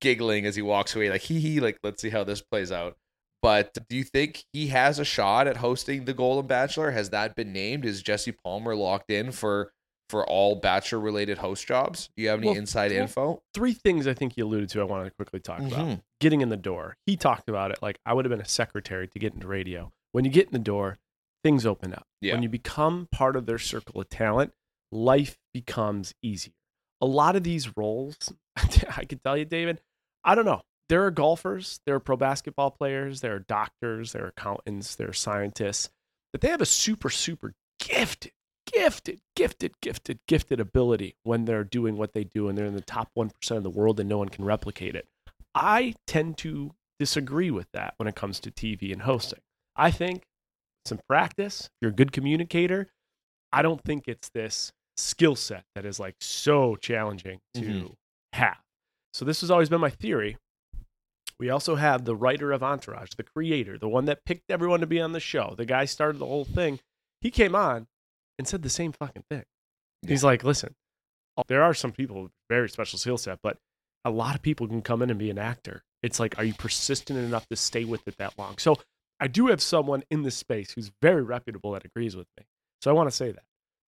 giggling 0.00 0.46
as 0.46 0.56
he 0.56 0.62
walks 0.62 0.94
away, 0.94 1.10
like 1.10 1.22
hee 1.22 1.40
hee, 1.40 1.60
like 1.60 1.78
let's 1.82 2.02
see 2.02 2.10
how 2.10 2.24
this 2.24 2.42
plays 2.42 2.72
out. 2.72 2.96
But 3.42 3.76
do 3.88 3.96
you 3.96 4.04
think 4.04 4.44
he 4.52 4.68
has 4.68 4.98
a 4.98 5.04
shot 5.04 5.46
at 5.46 5.58
hosting 5.58 6.04
the 6.04 6.14
Golden 6.14 6.46
Bachelor? 6.46 6.90
Has 6.90 7.10
that 7.10 7.36
been 7.36 7.52
named? 7.52 7.84
Is 7.84 8.02
Jesse 8.02 8.32
Palmer 8.32 8.74
locked 8.74 9.10
in 9.10 9.30
for 9.30 9.72
for 10.08 10.26
all 10.26 10.54
Bachelor 10.56 11.00
related 11.00 11.38
host 11.38 11.66
jobs? 11.66 12.08
Do 12.16 12.22
you 12.22 12.28
have 12.28 12.38
any 12.38 12.48
Well, 12.48 12.56
inside 12.56 12.92
well, 12.92 13.00
info? 13.02 13.42
Three 13.54 13.72
things 13.74 14.06
I 14.06 14.14
think 14.14 14.36
you 14.36 14.44
alluded 14.44 14.68
to. 14.70 14.80
I 14.80 14.84
want 14.84 15.04
to 15.06 15.10
quickly 15.10 15.40
talk 15.40 15.60
about. 15.60 15.72
Mhm. 15.86 16.02
getting 16.20 16.40
in 16.40 16.48
the 16.48 16.56
door. 16.56 16.96
He 17.04 17.14
talked 17.16 17.46
about 17.48 17.70
it 17.72 17.82
like 17.82 17.98
I 18.06 18.14
would 18.14 18.24
have 18.24 18.30
been 18.30 18.40
a 18.40 18.44
secretary 18.48 19.06
to 19.08 19.18
get 19.18 19.34
into 19.34 19.46
radio. 19.46 19.92
When 20.12 20.24
you 20.24 20.30
get 20.30 20.46
in 20.46 20.52
the 20.52 20.58
door, 20.58 20.98
things 21.44 21.66
open 21.66 21.92
up. 21.92 22.06
Yeah. 22.22 22.32
When 22.34 22.42
you 22.42 22.48
become 22.48 23.06
part 23.12 23.36
of 23.36 23.44
their 23.44 23.58
circle 23.58 24.00
of 24.00 24.08
talent, 24.08 24.54
life 24.90 25.38
becomes 25.52 26.14
easier. 26.22 26.54
A 27.02 27.06
lot 27.06 27.36
of 27.36 27.42
these 27.42 27.76
roles, 27.76 28.32
I 28.56 29.04
can 29.04 29.18
tell 29.18 29.36
you, 29.36 29.44
David, 29.44 29.82
I 30.24 30.34
don't 30.34 30.46
know. 30.46 30.62
There 30.88 31.04
are 31.04 31.10
golfers, 31.10 31.80
there 31.84 31.96
are 31.96 32.00
pro 32.00 32.16
basketball 32.16 32.70
players, 32.70 33.20
there 33.20 33.34
are 33.34 33.40
doctors, 33.40 34.12
there 34.12 34.24
are 34.24 34.28
accountants, 34.28 34.94
there 34.94 35.10
are 35.10 35.12
scientists, 35.12 35.90
but 36.32 36.40
they 36.40 36.48
have 36.48 36.62
a 36.62 36.66
super, 36.66 37.10
super 37.10 37.52
gifted, 37.78 38.32
gifted, 38.72 39.20
gifted, 39.34 39.72
gifted, 39.80 40.18
gifted 40.28 40.60
ability 40.60 41.16
when 41.22 41.44
they're 41.44 41.64
doing 41.64 41.96
what 41.96 42.12
they 42.12 42.24
do 42.24 42.48
and 42.48 42.56
they're 42.56 42.66
in 42.66 42.74
the 42.74 42.80
top 42.80 43.10
1% 43.16 43.30
of 43.56 43.62
the 43.62 43.70
world 43.70 43.98
and 44.00 44.08
no 44.08 44.18
one 44.18 44.28
can 44.28 44.44
replicate 44.44 44.94
it. 44.94 45.06
I 45.54 45.94
tend 46.06 46.36
to 46.38 46.72
disagree 46.98 47.50
with 47.50 47.66
that 47.72 47.94
when 47.96 48.06
it 48.08 48.14
comes 48.14 48.40
to 48.40 48.50
TV 48.50 48.92
and 48.92 49.02
hosting. 49.02 49.40
I 49.74 49.90
think 49.90 50.22
some 50.84 51.00
practice, 51.08 51.68
you're 51.80 51.90
a 51.90 51.94
good 51.94 52.12
communicator, 52.12 52.88
I 53.52 53.62
don't 53.62 53.82
think 53.82 54.04
it's 54.06 54.28
this 54.30 54.72
skill 54.96 55.36
set 55.36 55.64
that 55.74 55.84
is 55.84 56.00
like 56.00 56.16
so 56.20 56.76
challenging 56.76 57.40
to 57.54 57.60
Mhm. 57.60 57.94
have. 58.32 58.58
So 59.14 59.24
this 59.24 59.40
has 59.40 59.50
always 59.50 59.68
been 59.68 59.80
my 59.80 59.90
theory. 59.90 60.36
We 61.38 61.50
also 61.50 61.74
have 61.76 62.04
the 62.04 62.16
writer 62.16 62.50
of 62.52 62.62
Entourage, 62.62 63.10
the 63.16 63.22
creator, 63.22 63.76
the 63.78 63.88
one 63.88 64.06
that 64.06 64.24
picked 64.24 64.50
everyone 64.50 64.80
to 64.80 64.86
be 64.86 65.00
on 65.00 65.12
the 65.12 65.20
show. 65.20 65.54
The 65.56 65.66
guy 65.66 65.84
started 65.84 66.18
the 66.18 66.26
whole 66.26 66.46
thing. 66.46 66.80
He 67.20 67.30
came 67.30 67.54
on 67.54 67.88
and 68.38 68.46
said 68.46 68.62
the 68.62 68.70
same 68.70 68.92
fucking 68.92 69.24
thing. 69.30 69.44
He's 70.06 70.24
like, 70.24 70.44
listen, 70.44 70.74
uh, 71.36 71.42
there 71.48 71.62
are 71.62 71.74
some 71.74 71.92
people 71.92 72.24
with 72.24 72.32
very 72.48 72.68
special 72.68 72.98
skill 72.98 73.18
set, 73.18 73.38
but 73.42 73.58
a 74.04 74.10
lot 74.10 74.34
of 74.34 74.42
people 74.42 74.68
can 74.68 74.82
come 74.82 75.02
in 75.02 75.10
and 75.10 75.18
be 75.18 75.30
an 75.30 75.38
actor. 75.38 75.82
It's 76.02 76.20
like, 76.20 76.38
are 76.38 76.44
you 76.44 76.54
persistent 76.54 77.18
enough 77.18 77.48
to 77.48 77.56
stay 77.56 77.84
with 77.84 78.06
it 78.06 78.16
that 78.18 78.34
long? 78.38 78.58
So 78.58 78.76
I 79.18 79.26
do 79.26 79.48
have 79.48 79.60
someone 79.60 80.04
in 80.10 80.22
this 80.22 80.36
space 80.36 80.72
who's 80.72 80.92
very 81.02 81.22
reputable 81.22 81.72
that 81.72 81.84
agrees 81.84 82.14
with 82.14 82.28
me. 82.38 82.44
So 82.82 82.90
I 82.90 82.94
want 82.94 83.10
to 83.10 83.16
say 83.16 83.32
that. 83.32 83.42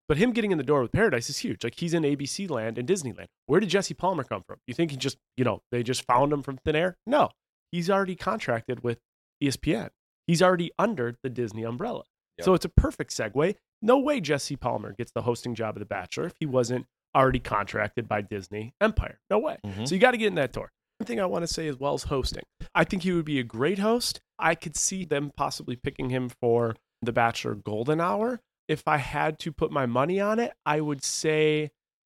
But 0.07 0.19
him 0.19 0.33
getting 0.33 0.53
in 0.53 0.59
the 0.59 0.65
door 0.65 0.83
with 0.83 0.93
Paradise 0.93 1.31
is 1.31 1.39
huge. 1.39 1.65
Like 1.65 1.79
he's 1.79 1.95
in 1.95 2.03
ABC 2.03 2.51
land 2.51 2.77
and 2.77 2.87
Disneyland. 2.87 3.27
Where 3.47 3.59
did 3.59 3.71
Jesse 3.71 3.95
Palmer 3.95 4.23
come 4.23 4.43
from? 4.47 4.59
You 4.67 4.75
think 4.75 4.91
he 4.91 4.97
just, 4.99 5.17
you 5.37 5.45
know, 5.45 5.63
they 5.73 5.83
just 5.83 6.05
found 6.05 6.33
him 6.33 6.43
from 6.43 6.59
thin 6.59 6.77
air? 6.77 6.99
No. 7.07 7.31
He's 7.73 7.89
already 7.89 8.15
contracted 8.15 8.85
with 8.85 8.99
ESPN. 9.43 9.89
He's 10.27 10.43
already 10.43 10.71
under 10.79 11.17
the 11.23 11.31
Disney 11.31 11.65
umbrella. 11.65 12.05
Yep. 12.39 12.45
So 12.45 12.55
it's 12.55 12.65
a 12.65 12.69
perfect 12.69 13.11
segue. 13.11 13.55
No 13.85 13.99
way 13.99 14.19
Jesse 14.21 14.57
Palmer 14.57 14.93
gets 14.95 15.13
the 15.13 15.23
hosting 15.23 15.55
job 15.55 15.77
of 15.77 15.81
The 15.81 15.87
Bachelor 15.87 16.25
if 16.27 16.35
he 16.41 16.47
wasn't 16.47 16.87
already 17.15 17.39
contracted 17.39 18.09
by 18.09 18.23
Disney 18.23 18.75
Empire. 18.81 19.21
No 19.31 19.39
way. 19.39 19.59
Mhm. 19.65 19.87
So 19.87 19.95
you 19.95 20.01
got 20.01 20.13
to 20.13 20.17
get 20.17 20.29
in 20.29 20.35
that 20.37 20.53
door. 20.53 20.73
One 20.99 21.07
thing 21.07 21.21
I 21.21 21.27
want 21.27 21.43
to 21.43 21.53
say 21.53 21.69
as 21.69 21.77
well 21.77 21.95
is 21.95 22.05
hosting. 22.05 22.45
I 22.75 22.85
think 22.85 23.03
he 23.03 23.13
would 23.13 23.25
be 23.27 23.39
a 23.39 23.45
great 23.45 23.79
host. 23.79 24.21
I 24.39 24.55
could 24.55 24.75
see 24.77 25.05
them 25.05 25.31
possibly 25.37 25.77
picking 25.77 26.09
him 26.11 26.29
for 26.29 26.77
the 27.03 27.13
Bachelor 27.13 27.55
Golden 27.57 28.01
Hour. 28.01 28.41
If 28.69 28.89
I 28.89 28.97
had 28.97 29.39
to 29.41 29.53
put 29.53 29.71
my 29.71 29.85
money 29.87 30.19
on 30.19 30.39
it, 30.39 30.55
I 30.65 30.81
would 30.81 31.05
say 31.05 31.71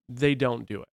they 0.09 0.35
don't 0.35 0.67
do 0.67 0.83
it. 0.83 0.89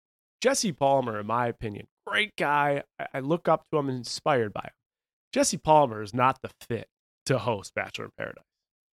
Jesse 0.43 0.73
Palmer, 0.73 1.19
in 1.21 1.27
my 1.27 1.47
opinion, 1.47 1.89
great 2.07 2.37
guy. 2.37 2.83
I- 3.15 3.21
look 3.21 3.49
up 3.49 3.65
to 3.73 3.79
him 3.79 3.89
and 3.89 3.99
inspired 3.99 4.53
by 4.53 4.61
him. 4.65 4.75
Jesse 5.33 5.57
Palmer 5.57 6.03
is 6.03 6.13
not 6.13 6.43
the 6.43 6.51
fit 6.69 6.89
to 7.25 7.39
host 7.39 7.75
Bachelor 7.75 8.05
in 8.07 8.11
Paradise. 8.19 8.45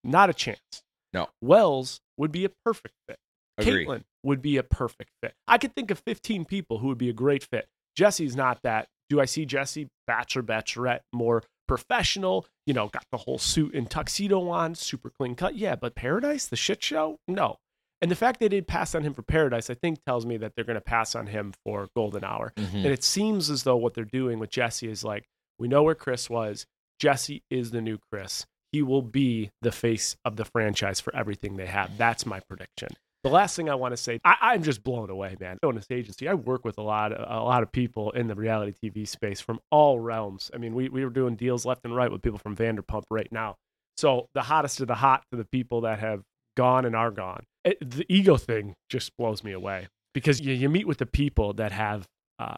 Not 0.03 0.29
a 0.29 0.33
chance. 0.33 0.83
No. 1.13 1.29
Wells 1.41 2.01
would 2.17 2.31
be 2.31 2.45
a 2.45 2.49
perfect 2.65 2.95
fit. 3.07 3.17
Agree. 3.57 3.85
Kaitlyn 3.85 4.03
would 4.23 4.41
be 4.41 4.57
a 4.57 4.63
perfect 4.63 5.11
fit. 5.21 5.33
I 5.47 5.57
could 5.57 5.75
think 5.75 5.91
of 5.91 5.99
15 5.99 6.45
people 6.45 6.79
who 6.79 6.87
would 6.87 6.97
be 6.97 7.09
a 7.09 7.13
great 7.13 7.43
fit. 7.43 7.67
Jesse's 7.95 8.35
not 8.35 8.59
that. 8.63 8.87
Do 9.09 9.21
I 9.21 9.25
see 9.25 9.45
Jesse, 9.45 9.89
Bachelor, 10.07 10.41
Bachelorette, 10.41 11.01
more 11.13 11.43
professional? 11.67 12.47
You 12.65 12.73
know, 12.73 12.87
got 12.87 13.05
the 13.11 13.17
whole 13.19 13.37
suit 13.37 13.75
and 13.75 13.89
tuxedo 13.89 14.49
on, 14.49 14.73
super 14.75 15.11
clean 15.11 15.35
cut. 15.35 15.55
Yeah, 15.55 15.75
but 15.75 15.93
Paradise, 15.93 16.47
the 16.47 16.55
shit 16.55 16.81
show? 16.83 17.17
No. 17.27 17.57
And 18.01 18.09
the 18.09 18.15
fact 18.15 18.39
they 18.39 18.49
did 18.49 18.67
pass 18.67 18.95
on 18.95 19.03
him 19.03 19.13
for 19.13 19.21
Paradise, 19.21 19.69
I 19.69 19.75
think 19.75 19.99
tells 20.05 20.25
me 20.25 20.37
that 20.37 20.53
they're 20.55 20.65
going 20.65 20.75
to 20.75 20.81
pass 20.81 21.15
on 21.15 21.27
him 21.27 21.53
for 21.63 21.87
Golden 21.95 22.23
Hour. 22.23 22.53
Mhm. 22.57 22.73
And 22.75 22.87
it 22.87 23.03
seems 23.03 23.49
as 23.49 23.63
though 23.63 23.77
what 23.77 23.93
they're 23.93 24.03
doing 24.03 24.39
with 24.39 24.49
Jesse 24.49 24.89
is 24.89 25.03
like, 25.03 25.25
we 25.59 25.67
know 25.67 25.83
where 25.83 25.95
Chris 25.95 26.29
was. 26.29 26.65
Jesse 26.99 27.43
is 27.49 27.71
the 27.71 27.81
new 27.81 27.99
Chris. 28.11 28.45
He 28.73 28.81
will 28.81 29.03
be 29.03 29.51
the 29.61 29.71
face 29.71 30.17
of 30.25 30.35
the 30.35 30.43
franchise 30.43 30.99
for 30.99 31.15
everything 31.15 31.55
they 31.55 31.67
have. 31.67 31.97
That's 31.97 32.25
my 32.25 32.41
prediction. 32.41 32.89
The 33.23 33.29
last 33.29 33.55
thing 33.55 33.69
I 33.69 33.75
want 33.75 33.93
to 33.93 33.97
say, 33.97 34.19
I, 34.25 34.35
I'm 34.41 34.63
just 34.63 34.83
blown 34.83 35.09
away, 35.09 35.37
man. 35.39 35.57
On 35.63 35.75
this 35.75 35.87
agency, 35.89 36.27
I 36.27 36.33
work 36.33 36.65
with 36.65 36.77
a 36.77 36.81
lot 36.81 37.13
of 37.13 37.25
a 37.29 37.41
lot 37.41 37.63
of 37.63 37.71
people 37.71 38.11
in 38.11 38.27
the 38.27 38.35
reality 38.35 38.73
TV 38.83 39.07
space 39.07 39.39
from 39.39 39.61
all 39.71 39.99
realms. 39.99 40.51
I 40.53 40.57
mean, 40.57 40.75
we, 40.75 40.89
we 40.89 41.05
were 41.05 41.11
doing 41.11 41.35
deals 41.35 41.65
left 41.65 41.85
and 41.85 41.95
right 41.95 42.11
with 42.11 42.21
people 42.21 42.39
from 42.39 42.57
Vanderpump 42.57 43.03
right 43.09 43.31
now. 43.31 43.55
So 43.95 44.27
the 44.33 44.41
hottest 44.41 44.81
of 44.81 44.87
the 44.87 44.95
hot 44.95 45.23
to 45.31 45.37
the 45.37 45.45
people 45.45 45.81
that 45.81 45.99
have 45.99 46.23
gone 46.57 46.83
and 46.83 46.95
are 46.95 47.11
gone. 47.11 47.45
It, 47.63 47.77
the 47.79 48.05
ego 48.09 48.35
thing 48.35 48.73
just 48.89 49.15
blows 49.17 49.43
me 49.43 49.53
away 49.53 49.87
because 50.13 50.41
you, 50.41 50.53
you 50.53 50.67
meet 50.67 50.87
with 50.87 50.97
the 50.97 51.05
people 51.05 51.53
that 51.53 51.71
have 51.71 52.07
uh, 52.39 52.55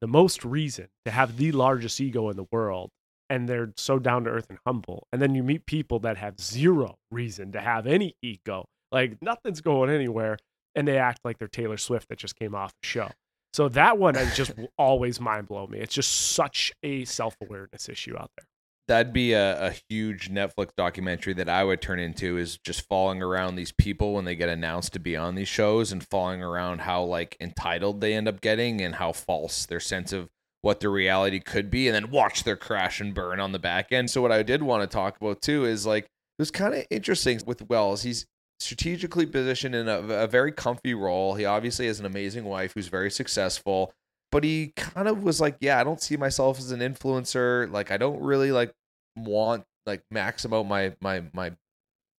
the 0.00 0.06
most 0.08 0.44
reason 0.44 0.88
to 1.04 1.12
have 1.12 1.36
the 1.36 1.52
largest 1.52 2.00
ego 2.00 2.28
in 2.30 2.36
the 2.36 2.46
world 2.50 2.90
and 3.32 3.48
they're 3.48 3.72
so 3.76 3.98
down 3.98 4.24
to 4.24 4.30
earth 4.30 4.46
and 4.50 4.58
humble 4.66 5.06
and 5.12 5.22
then 5.22 5.34
you 5.34 5.42
meet 5.42 5.64
people 5.66 5.98
that 5.98 6.16
have 6.18 6.38
zero 6.38 6.96
reason 7.10 7.50
to 7.50 7.60
have 7.60 7.86
any 7.86 8.14
ego 8.22 8.64
like 8.92 9.16
nothing's 9.22 9.60
going 9.60 9.90
anywhere 9.90 10.36
and 10.74 10.86
they 10.86 10.98
act 10.98 11.20
like 11.24 11.38
they're 11.38 11.48
taylor 11.48 11.76
swift 11.76 12.08
that 12.08 12.18
just 12.18 12.38
came 12.38 12.54
off 12.54 12.72
the 12.82 12.86
show. 12.86 13.10
So 13.54 13.68
that 13.70 13.98
one 13.98 14.14
has 14.14 14.36
just 14.36 14.52
always 14.78 15.20
mind 15.20 15.48
blown 15.48 15.70
me. 15.70 15.78
It's 15.78 15.94
just 15.94 16.32
such 16.32 16.72
a 16.82 17.04
self-awareness 17.04 17.88
issue 17.88 18.16
out 18.16 18.30
there. 18.36 18.46
That'd 18.88 19.12
be 19.12 19.32
a, 19.32 19.68
a 19.68 19.74
huge 19.88 20.30
Netflix 20.30 20.70
documentary 20.76 21.34
that 21.34 21.48
I 21.48 21.62
would 21.62 21.80
turn 21.80 22.00
into 22.00 22.36
is 22.36 22.58
just 22.58 22.86
following 22.88 23.22
around 23.22 23.54
these 23.54 23.72
people 23.72 24.14
when 24.14 24.24
they 24.24 24.34
get 24.34 24.48
announced 24.48 24.92
to 24.94 24.98
be 24.98 25.16
on 25.16 25.34
these 25.34 25.48
shows 25.48 25.92
and 25.92 26.06
following 26.06 26.42
around 26.42 26.80
how 26.80 27.04
like 27.04 27.36
entitled 27.40 28.00
they 28.00 28.14
end 28.14 28.26
up 28.26 28.40
getting 28.40 28.80
and 28.80 28.96
how 28.96 29.12
false 29.12 29.66
their 29.66 29.80
sense 29.80 30.12
of 30.12 30.28
what 30.62 30.80
the 30.80 30.88
reality 30.88 31.40
could 31.40 31.70
be 31.70 31.88
and 31.88 31.94
then 31.94 32.10
watch 32.10 32.44
their 32.44 32.56
crash 32.56 33.00
and 33.00 33.14
burn 33.14 33.40
on 33.40 33.52
the 33.52 33.58
back 33.58 33.92
end. 33.92 34.10
So 34.10 34.22
what 34.22 34.32
I 34.32 34.42
did 34.42 34.62
want 34.62 34.82
to 34.82 34.92
talk 34.92 35.16
about 35.20 35.42
too 35.42 35.64
is 35.64 35.86
like 35.86 36.04
it 36.04 36.40
was 36.40 36.50
kind 36.50 36.74
of 36.74 36.84
interesting 36.90 37.40
with 37.46 37.68
Wells. 37.68 38.02
He's 38.02 38.26
strategically 38.60 39.26
positioned 39.26 39.74
in 39.74 39.88
a, 39.88 39.98
a 39.98 40.26
very 40.26 40.52
comfy 40.52 40.94
role. 40.94 41.34
He 41.34 41.44
obviously 41.44 41.86
has 41.88 42.00
an 42.00 42.06
amazing 42.06 42.44
wife 42.44 42.74
who's 42.74 42.88
very 42.88 43.10
successful 43.10 43.92
but 44.32 44.42
he 44.42 44.72
kind 44.76 45.06
of 45.06 45.22
was 45.22 45.40
like, 45.40 45.58
yeah, 45.60 45.78
I 45.78 45.84
don't 45.84 46.00
see 46.00 46.16
myself 46.16 46.58
as 46.58 46.72
an 46.72 46.80
influencer. 46.80 47.70
Like, 47.70 47.90
I 47.92 47.98
don't 47.98 48.20
really 48.20 48.50
like 48.50 48.72
want 49.14 49.64
like 49.84 50.02
max 50.10 50.46
out 50.50 50.66
my 50.66 50.94
my 51.00 51.22
my 51.34 51.52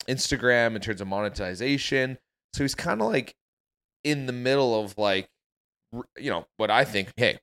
Instagram 0.08 0.76
in 0.76 0.82
terms 0.82 1.02
of 1.02 1.08
monetization. 1.08 2.20
So 2.54 2.64
he's 2.64 2.76
kind 2.76 3.02
of 3.02 3.08
like 3.08 3.34
in 4.04 4.28
the 4.28 4.32
middle 4.32 4.80
of 4.80 4.96
like, 4.98 5.28
you 6.18 6.30
know, 6.30 6.46
what 6.58 6.70
I 6.70 6.86
think. 6.86 7.12
Hey, 7.18 7.40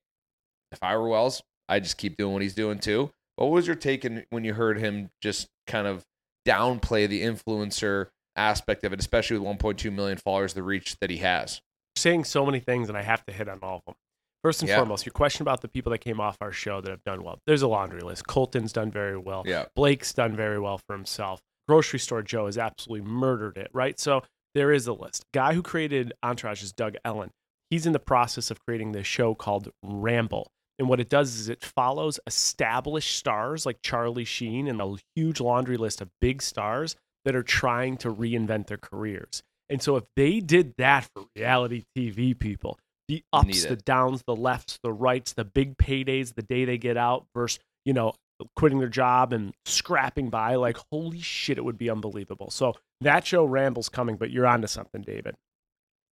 if 0.72 0.82
I 0.82 0.96
were 0.96 1.08
Wells, 1.08 1.42
I 1.68 1.80
just 1.80 1.96
keep 1.98 2.16
doing 2.16 2.32
what 2.32 2.42
he's 2.42 2.54
doing 2.54 2.78
too. 2.78 3.10
What 3.36 3.50
was 3.50 3.66
your 3.66 3.76
take 3.76 4.04
in, 4.04 4.24
when 4.30 4.44
you 4.44 4.54
heard 4.54 4.78
him 4.78 5.10
just 5.22 5.48
kind 5.66 5.86
of 5.86 6.04
downplay 6.46 7.08
the 7.08 7.22
influencer 7.22 8.08
aspect 8.36 8.84
of 8.84 8.92
it, 8.92 9.00
especially 9.00 9.38
with 9.38 9.58
1.2 9.58 9.92
million 9.92 10.18
followers, 10.18 10.54
the 10.54 10.62
reach 10.62 10.96
that 11.00 11.10
he 11.10 11.18
has? 11.18 11.60
Saying 11.96 12.24
so 12.24 12.44
many 12.46 12.60
things, 12.60 12.88
and 12.88 12.96
I 12.98 13.02
have 13.02 13.24
to 13.26 13.32
hit 13.32 13.48
on 13.48 13.58
all 13.62 13.76
of 13.76 13.82
them. 13.86 13.94
First 14.42 14.62
and 14.62 14.68
Yeah. 14.68 14.76
foremost, 14.76 15.04
your 15.04 15.12
question 15.12 15.42
about 15.42 15.60
the 15.60 15.68
people 15.68 15.90
that 15.90 15.98
came 15.98 16.18
off 16.20 16.38
our 16.40 16.52
show 16.52 16.80
that 16.80 16.90
have 16.90 17.04
done 17.04 17.22
well. 17.22 17.38
There's 17.46 17.62
a 17.62 17.68
laundry 17.68 18.00
list. 18.00 18.26
Colton's 18.26 18.72
done 18.72 18.90
very 18.90 19.18
well. 19.18 19.42
Yeah. 19.46 19.66
Blake's 19.74 20.14
done 20.14 20.34
very 20.34 20.58
well 20.58 20.78
for 20.78 20.94
himself. 20.96 21.40
Grocery 21.68 21.98
Store 21.98 22.22
Joe 22.22 22.46
has 22.46 22.56
absolutely 22.56 23.06
murdered 23.06 23.58
it, 23.58 23.68
right? 23.74 23.98
So 24.00 24.22
there 24.54 24.72
is 24.72 24.86
a 24.86 24.92
list. 24.94 25.24
Guy 25.32 25.52
who 25.54 25.62
created 25.62 26.14
Entourage 26.22 26.62
is 26.62 26.72
Doug 26.72 26.94
Ellin. 27.04 27.30
He's 27.68 27.86
in 27.86 27.92
the 27.92 27.98
process 28.00 28.50
of 28.50 28.58
creating 28.64 28.92
this 28.92 29.06
show 29.06 29.34
called 29.34 29.70
Ramble. 29.82 30.50
And 30.80 30.88
what 30.88 30.98
it 30.98 31.10
does 31.10 31.38
is 31.38 31.50
it 31.50 31.62
follows 31.62 32.18
established 32.26 33.14
stars 33.14 33.66
like 33.66 33.82
Charlie 33.82 34.24
Sheen 34.24 34.66
and 34.66 34.80
a 34.80 34.96
huge 35.14 35.38
laundry 35.38 35.76
list 35.76 36.00
of 36.00 36.08
big 36.22 36.40
stars 36.40 36.96
that 37.26 37.36
are 37.36 37.42
trying 37.42 37.98
to 37.98 38.12
reinvent 38.12 38.68
their 38.68 38.78
careers. 38.78 39.42
And 39.68 39.82
so 39.82 39.96
if 39.96 40.04
they 40.16 40.40
did 40.40 40.72
that 40.78 41.06
for 41.14 41.26
reality 41.36 41.84
TV 41.94 42.36
people, 42.36 42.78
the 43.08 43.22
ups, 43.30 43.66
the 43.66 43.76
downs, 43.76 44.22
the 44.26 44.34
lefts, 44.34 44.78
the 44.82 44.90
rights, 44.90 45.34
the 45.34 45.44
big 45.44 45.76
paydays, 45.76 46.34
the 46.34 46.42
day 46.42 46.64
they 46.64 46.78
get 46.78 46.96
out 46.96 47.26
versus, 47.36 47.58
you 47.84 47.92
know, 47.92 48.14
quitting 48.56 48.78
their 48.78 48.88
job 48.88 49.34
and 49.34 49.52
scrapping 49.66 50.30
by, 50.30 50.54
like 50.54 50.78
holy 50.90 51.20
shit, 51.20 51.58
it 51.58 51.64
would 51.64 51.76
be 51.76 51.90
unbelievable. 51.90 52.48
So 52.48 52.74
that 53.02 53.26
show 53.26 53.44
Ramble's 53.44 53.90
coming, 53.90 54.16
but 54.16 54.30
you're 54.30 54.46
onto 54.46 54.66
something, 54.66 55.02
David. 55.02 55.34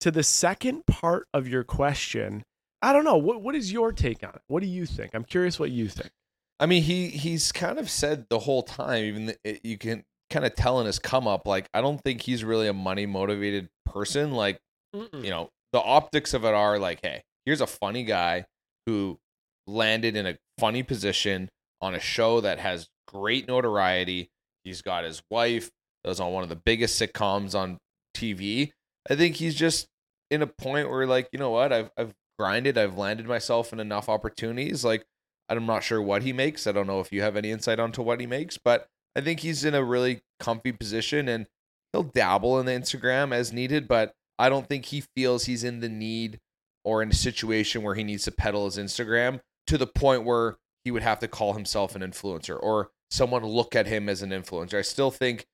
To 0.01 0.11
the 0.11 0.21
second 0.21 0.85
part 0.85 1.27
of 1.33 1.47
your 1.47 1.63
question, 1.63 2.43
I 2.81 2.93
don't 2.93 3.03
know. 3.03 3.17
What 3.17 3.41
what 3.41 3.55
is 3.55 3.71
your 3.71 3.91
take 3.91 4.23
on 4.23 4.31
it? 4.31 4.41
What 4.47 4.61
do 4.61 4.67
you 4.67 4.85
think? 4.85 5.13
I'm 5.13 5.25
curious 5.25 5.59
what 5.59 5.71
you 5.71 5.87
think. 5.87 6.11
I 6.59 6.65
mean, 6.65 6.83
he 6.83 7.07
he's 7.07 7.51
kind 7.51 7.77
of 7.77 7.89
said 7.89 8.25
the 8.29 8.39
whole 8.39 8.63
time, 8.63 9.03
even 9.03 9.25
th- 9.27 9.39
it, 9.43 9.61
you 9.63 9.77
can 9.77 10.03
kind 10.29 10.45
of 10.45 10.55
tell 10.55 10.79
in 10.79 10.85
his 10.85 10.99
come 10.99 11.27
up, 11.27 11.47
like 11.47 11.69
I 11.73 11.81
don't 11.81 12.01
think 12.01 12.21
he's 12.21 12.43
really 12.43 12.67
a 12.67 12.73
money 12.73 13.05
motivated 13.05 13.69
person. 13.85 14.31
Like 14.31 14.59
you 14.93 15.29
know, 15.29 15.49
the 15.73 15.81
optics 15.81 16.33
of 16.33 16.45
it 16.45 16.53
are 16.53 16.79
like, 16.79 16.99
hey, 17.01 17.23
here's 17.45 17.61
a 17.61 17.67
funny 17.67 18.03
guy 18.03 18.45
who 18.85 19.19
landed 19.67 20.15
in 20.15 20.25
a 20.25 20.37
funny 20.57 20.83
position 20.83 21.49
on 21.81 21.95
a 21.95 21.99
show 21.99 22.41
that 22.41 22.59
has 22.59 22.87
great 23.07 23.47
notoriety. 23.47 24.29
He's 24.63 24.81
got 24.81 25.03
his 25.03 25.21
wife 25.29 25.69
that 26.03 26.09
was 26.09 26.19
on 26.19 26.31
one 26.31 26.43
of 26.43 26.49
the 26.49 26.55
biggest 26.55 26.99
sitcoms 27.01 27.55
on 27.55 27.77
TV. 28.15 28.71
I 29.09 29.15
think 29.15 29.35
he's 29.35 29.55
just 29.55 29.87
in 30.29 30.41
a 30.41 30.47
point 30.47 30.89
where 30.89 31.05
like, 31.05 31.29
you 31.31 31.39
know 31.39 31.51
what, 31.51 31.71
I've 31.71 31.89
I've 31.97 32.13
grinded, 32.39 32.77
I've 32.77 32.97
landed 32.97 33.27
myself 33.27 33.73
in 33.73 33.79
enough 33.79 34.07
opportunities. 34.07 34.85
Like 34.85 35.05
I'm 35.49 35.65
not 35.65 35.83
sure 35.83 36.01
what 36.01 36.23
he 36.23 36.31
makes. 36.31 36.65
I 36.65 36.71
don't 36.71 36.87
know 36.87 37.01
if 37.01 37.11
you 37.11 37.21
have 37.21 37.35
any 37.35 37.51
insight 37.51 37.79
onto 37.79 38.01
what 38.01 38.19
he 38.19 38.27
makes, 38.27 38.57
but 38.57 38.87
I 39.15 39.21
think 39.21 39.41
he's 39.41 39.65
in 39.65 39.75
a 39.75 39.83
really 39.83 40.21
comfy 40.39 40.71
position 40.71 41.27
and 41.27 41.47
he'll 41.91 42.03
dabble 42.03 42.59
in 42.59 42.65
the 42.65 42.71
Instagram 42.71 43.33
as 43.33 43.51
needed, 43.51 43.87
but 43.87 44.13
I 44.37 44.47
don't 44.47 44.67
think 44.67 44.85
he 44.85 45.03
feels 45.15 45.45
he's 45.45 45.63
in 45.63 45.81
the 45.81 45.89
need 45.89 46.39
or 46.85 47.01
in 47.01 47.09
a 47.09 47.13
situation 47.13 47.83
where 47.83 47.95
he 47.95 48.03
needs 48.03 48.23
to 48.23 48.31
peddle 48.31 48.65
his 48.65 48.77
Instagram 48.77 49.41
to 49.67 49.77
the 49.77 49.87
point 49.87 50.23
where 50.23 50.57
he 50.85 50.91
would 50.91 51.03
have 51.03 51.19
to 51.19 51.27
call 51.27 51.53
himself 51.53 51.95
an 51.95 52.01
influencer 52.01 52.57
or 52.61 52.91
someone 53.11 53.43
look 53.43 53.75
at 53.75 53.87
him 53.87 54.07
as 54.07 54.21
an 54.21 54.29
influencer. 54.29 54.75
I 54.75 54.83
still 54.83 55.11
think 55.11 55.45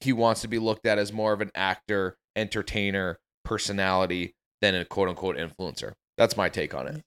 he 0.00 0.12
wants 0.12 0.42
to 0.42 0.48
be 0.48 0.58
looked 0.58 0.84
at 0.84 0.98
as 0.98 1.12
more 1.12 1.32
of 1.32 1.40
an 1.40 1.52
actor, 1.54 2.18
entertainer, 2.36 3.18
personality 3.44 4.34
than 4.60 4.74
a 4.74 4.84
quote 4.84 5.08
unquote 5.08 5.36
influencer. 5.36 5.92
That's 6.16 6.36
my 6.36 6.48
take 6.48 6.74
on 6.74 6.88
it. 6.88 7.02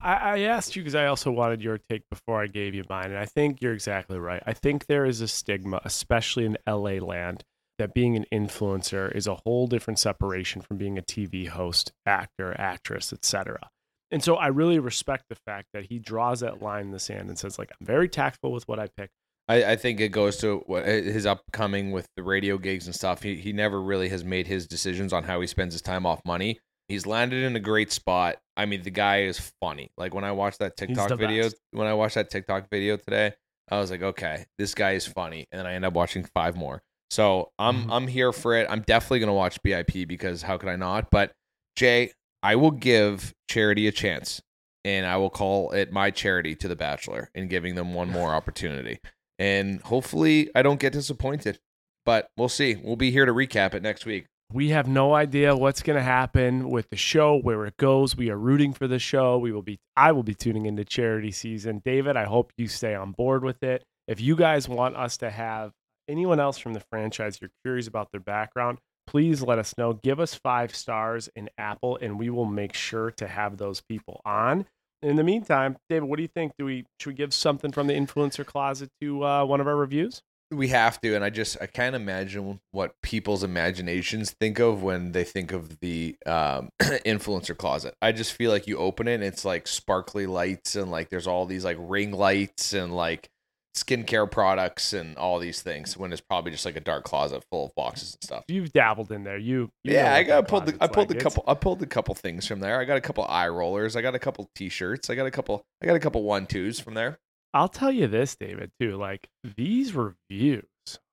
I, 0.00 0.14
I 0.14 0.38
asked 0.40 0.76
you 0.76 0.82
because 0.82 0.94
I 0.94 1.06
also 1.06 1.30
wanted 1.30 1.62
your 1.62 1.78
take 1.88 2.02
before 2.10 2.42
I 2.42 2.46
gave 2.46 2.74
you 2.74 2.84
mine, 2.88 3.06
and 3.06 3.18
I 3.18 3.26
think 3.26 3.60
you're 3.60 3.74
exactly 3.74 4.18
right. 4.18 4.42
I 4.46 4.52
think 4.52 4.86
there 4.86 5.04
is 5.04 5.20
a 5.20 5.28
stigma, 5.28 5.80
especially 5.84 6.46
in 6.46 6.56
LA 6.66 7.04
land, 7.04 7.44
that 7.78 7.94
being 7.94 8.16
an 8.16 8.26
influencer 8.32 9.14
is 9.14 9.26
a 9.26 9.36
whole 9.36 9.66
different 9.66 9.98
separation 9.98 10.62
from 10.62 10.76
being 10.76 10.98
a 10.98 11.02
TV 11.02 11.48
host, 11.48 11.92
actor, 12.06 12.54
actress, 12.58 13.12
etc. 13.12 13.70
And 14.10 14.22
so 14.22 14.36
I 14.36 14.48
really 14.48 14.78
respect 14.78 15.24
the 15.28 15.36
fact 15.46 15.68
that 15.72 15.86
he 15.86 15.98
draws 15.98 16.40
that 16.40 16.60
line 16.60 16.86
in 16.86 16.90
the 16.90 16.98
sand 16.98 17.28
and 17.28 17.38
says, 17.38 17.58
like, 17.58 17.70
I'm 17.80 17.86
very 17.86 18.08
tactful 18.08 18.52
with 18.52 18.66
what 18.66 18.78
I 18.78 18.88
pick. 18.96 19.10
I, 19.48 19.72
I 19.72 19.76
think 19.76 20.00
it 20.00 20.10
goes 20.10 20.36
to 20.38 20.62
what 20.66 20.84
uh, 20.84 20.86
his 20.86 21.26
upcoming 21.26 21.90
with 21.90 22.06
the 22.16 22.22
radio 22.22 22.58
gigs 22.58 22.86
and 22.86 22.94
stuff. 22.94 23.22
He 23.22 23.36
he 23.36 23.52
never 23.52 23.80
really 23.80 24.08
has 24.10 24.24
made 24.24 24.46
his 24.46 24.66
decisions 24.66 25.12
on 25.12 25.24
how 25.24 25.40
he 25.40 25.46
spends 25.46 25.74
his 25.74 25.82
time 25.82 26.06
off 26.06 26.20
money. 26.24 26.60
He's 26.90 27.06
landed 27.06 27.44
in 27.44 27.54
a 27.56 27.60
great 27.60 27.92
spot. 27.92 28.36
I 28.56 28.66
mean, 28.66 28.82
the 28.82 28.90
guy 28.90 29.22
is 29.22 29.38
funny. 29.60 29.90
Like 29.96 30.12
when 30.12 30.24
I 30.24 30.32
watched 30.32 30.58
that 30.58 30.76
TikTok 30.76 31.10
video, 31.18 31.44
best. 31.44 31.56
when 31.70 31.86
I 31.86 31.94
watched 31.94 32.16
that 32.16 32.30
TikTok 32.30 32.68
video 32.68 32.96
today, 32.96 33.32
I 33.70 33.78
was 33.78 33.90
like, 33.90 34.02
okay, 34.02 34.44
this 34.58 34.74
guy 34.74 34.92
is 34.92 35.06
funny. 35.06 35.46
And 35.52 35.60
then 35.60 35.66
I 35.66 35.74
end 35.74 35.84
up 35.84 35.92
watching 35.94 36.24
five 36.34 36.56
more. 36.56 36.82
So 37.10 37.52
I'm 37.58 37.84
Mhm. 37.84 37.92
I'm 37.92 38.06
here 38.08 38.32
for 38.32 38.54
it. 38.56 38.66
I'm 38.68 38.82
definitely 38.82 39.20
gonna 39.20 39.32
watch 39.34 39.62
BIP 39.62 40.04
because 40.06 40.42
how 40.42 40.58
could 40.58 40.68
I 40.68 40.76
not? 40.76 41.10
But 41.10 41.32
Jay, 41.76 42.12
I 42.42 42.56
will 42.56 42.70
give 42.72 43.34
charity 43.48 43.86
a 43.86 43.92
chance, 43.92 44.42
and 44.84 45.06
I 45.06 45.16
will 45.16 45.30
call 45.30 45.70
it 45.72 45.92
my 45.92 46.10
charity 46.10 46.54
to 46.56 46.68
The 46.68 46.76
Bachelor 46.76 47.30
and 47.34 47.48
giving 47.48 47.74
them 47.76 47.94
one 47.94 48.10
more 48.10 48.34
opportunity. 48.34 48.98
And 49.38 49.80
hopefully, 49.82 50.50
I 50.54 50.62
don't 50.62 50.80
get 50.80 50.92
disappointed. 50.92 51.60
But 52.06 52.30
we'll 52.36 52.48
see. 52.48 52.76
We'll 52.76 52.96
be 52.96 53.10
here 53.10 53.26
to 53.26 53.32
recap 53.32 53.74
it 53.74 53.82
next 53.82 54.06
week. 54.06 54.26
We 54.52 54.70
have 54.70 54.88
no 54.88 55.14
idea 55.14 55.54
what's 55.54 55.80
going 55.80 55.96
to 55.96 56.02
happen 56.02 56.70
with 56.70 56.90
the 56.90 56.96
show, 56.96 57.36
where 57.36 57.66
it 57.66 57.76
goes. 57.76 58.16
We 58.16 58.30
are 58.30 58.36
rooting 58.36 58.72
for 58.72 58.88
the 58.88 58.98
show. 58.98 59.38
We 59.38 59.52
will 59.52 59.62
be 59.62 59.78
I 59.96 60.10
will 60.10 60.24
be 60.24 60.34
tuning 60.34 60.66
into 60.66 60.84
charity 60.84 61.30
season. 61.30 61.80
David, 61.84 62.16
I 62.16 62.24
hope 62.24 62.52
you 62.56 62.66
stay 62.66 62.96
on 62.96 63.12
board 63.12 63.44
with 63.44 63.62
it. 63.62 63.84
If 64.08 64.20
you 64.20 64.34
guys 64.34 64.68
want 64.68 64.96
us 64.96 65.18
to 65.18 65.30
have 65.30 65.70
anyone 66.08 66.40
else 66.40 66.58
from 66.58 66.72
the 66.72 66.82
franchise 66.90 67.38
you're 67.40 67.52
curious 67.64 67.86
about 67.86 68.10
their 68.10 68.20
background, 68.20 68.78
please 69.06 69.40
let 69.40 69.60
us 69.60 69.78
know. 69.78 69.92
Give 69.92 70.18
us 70.18 70.34
5 70.34 70.74
stars 70.74 71.28
in 71.36 71.48
Apple 71.56 71.96
and 72.02 72.18
we 72.18 72.28
will 72.28 72.44
make 72.44 72.74
sure 72.74 73.12
to 73.12 73.28
have 73.28 73.56
those 73.56 73.80
people 73.80 74.20
on. 74.24 74.66
In 75.00 75.14
the 75.14 75.22
meantime, 75.22 75.76
David, 75.88 76.08
what 76.08 76.16
do 76.16 76.22
you 76.22 76.28
think? 76.28 76.54
Do 76.58 76.64
we 76.64 76.86
should 76.98 77.10
we 77.10 77.14
give 77.14 77.32
something 77.32 77.70
from 77.70 77.86
the 77.86 77.94
influencer 77.94 78.44
closet 78.44 78.90
to 79.00 79.24
uh, 79.24 79.44
one 79.44 79.60
of 79.60 79.68
our 79.68 79.76
reviews? 79.76 80.22
We 80.52 80.68
have 80.68 81.00
to, 81.02 81.14
and 81.14 81.24
I 81.24 81.30
just 81.30 81.56
I 81.60 81.66
can't 81.66 81.94
imagine 81.94 82.60
what 82.72 82.94
people's 83.02 83.44
imaginations 83.44 84.32
think 84.32 84.58
of 84.58 84.82
when 84.82 85.12
they 85.12 85.22
think 85.24 85.52
of 85.52 85.78
the 85.80 86.16
um, 86.26 86.70
influencer 86.80 87.56
closet. 87.56 87.94
I 88.02 88.10
just 88.12 88.32
feel 88.32 88.50
like 88.50 88.66
you 88.66 88.76
open 88.78 89.06
it, 89.06 89.14
and 89.14 89.22
it's 89.24 89.44
like 89.44 89.68
sparkly 89.68 90.26
lights, 90.26 90.74
and 90.74 90.90
like 90.90 91.08
there's 91.08 91.26
all 91.28 91.46
these 91.46 91.64
like 91.64 91.76
ring 91.78 92.10
lights 92.12 92.72
and 92.72 92.94
like 92.94 93.28
skincare 93.76 94.28
products 94.28 94.92
and 94.92 95.16
all 95.16 95.38
these 95.38 95.62
things. 95.62 95.96
When 95.96 96.12
it's 96.12 96.20
probably 96.20 96.50
just 96.50 96.64
like 96.64 96.76
a 96.76 96.80
dark 96.80 97.04
closet 97.04 97.44
full 97.50 97.66
of 97.66 97.74
boxes 97.76 98.14
and 98.14 98.24
stuff. 98.24 98.44
You've 98.48 98.72
dabbled 98.72 99.12
in 99.12 99.22
there. 99.22 99.38
You, 99.38 99.70
you 99.84 99.94
yeah, 99.94 100.14
I 100.14 100.24
got 100.24 100.48
pulled. 100.48 100.66
The, 100.66 100.76
I 100.80 100.88
pulled 100.88 101.10
like. 101.10 101.16
a 101.16 101.18
It's- 101.18 101.22
couple. 101.22 101.44
I 101.46 101.54
pulled 101.54 101.80
a 101.82 101.86
couple 101.86 102.14
things 102.16 102.46
from 102.48 102.58
there. 102.58 102.80
I 102.80 102.84
got 102.84 102.96
a 102.96 103.00
couple 103.00 103.24
eye 103.24 103.48
rollers. 103.48 103.94
I 103.94 104.02
got 104.02 104.16
a 104.16 104.18
couple 104.18 104.50
t-shirts. 104.56 105.08
I 105.10 105.14
got 105.14 105.26
a 105.26 105.30
couple. 105.30 105.64
I 105.80 105.86
got 105.86 105.94
a 105.94 106.00
couple 106.00 106.24
one 106.24 106.46
twos 106.46 106.80
from 106.80 106.94
there. 106.94 107.20
I'll 107.52 107.68
tell 107.68 107.90
you 107.92 108.06
this, 108.06 108.36
David, 108.36 108.70
too. 108.80 108.96
Like 108.96 109.28
these 109.56 109.94
reviews, 109.94 110.64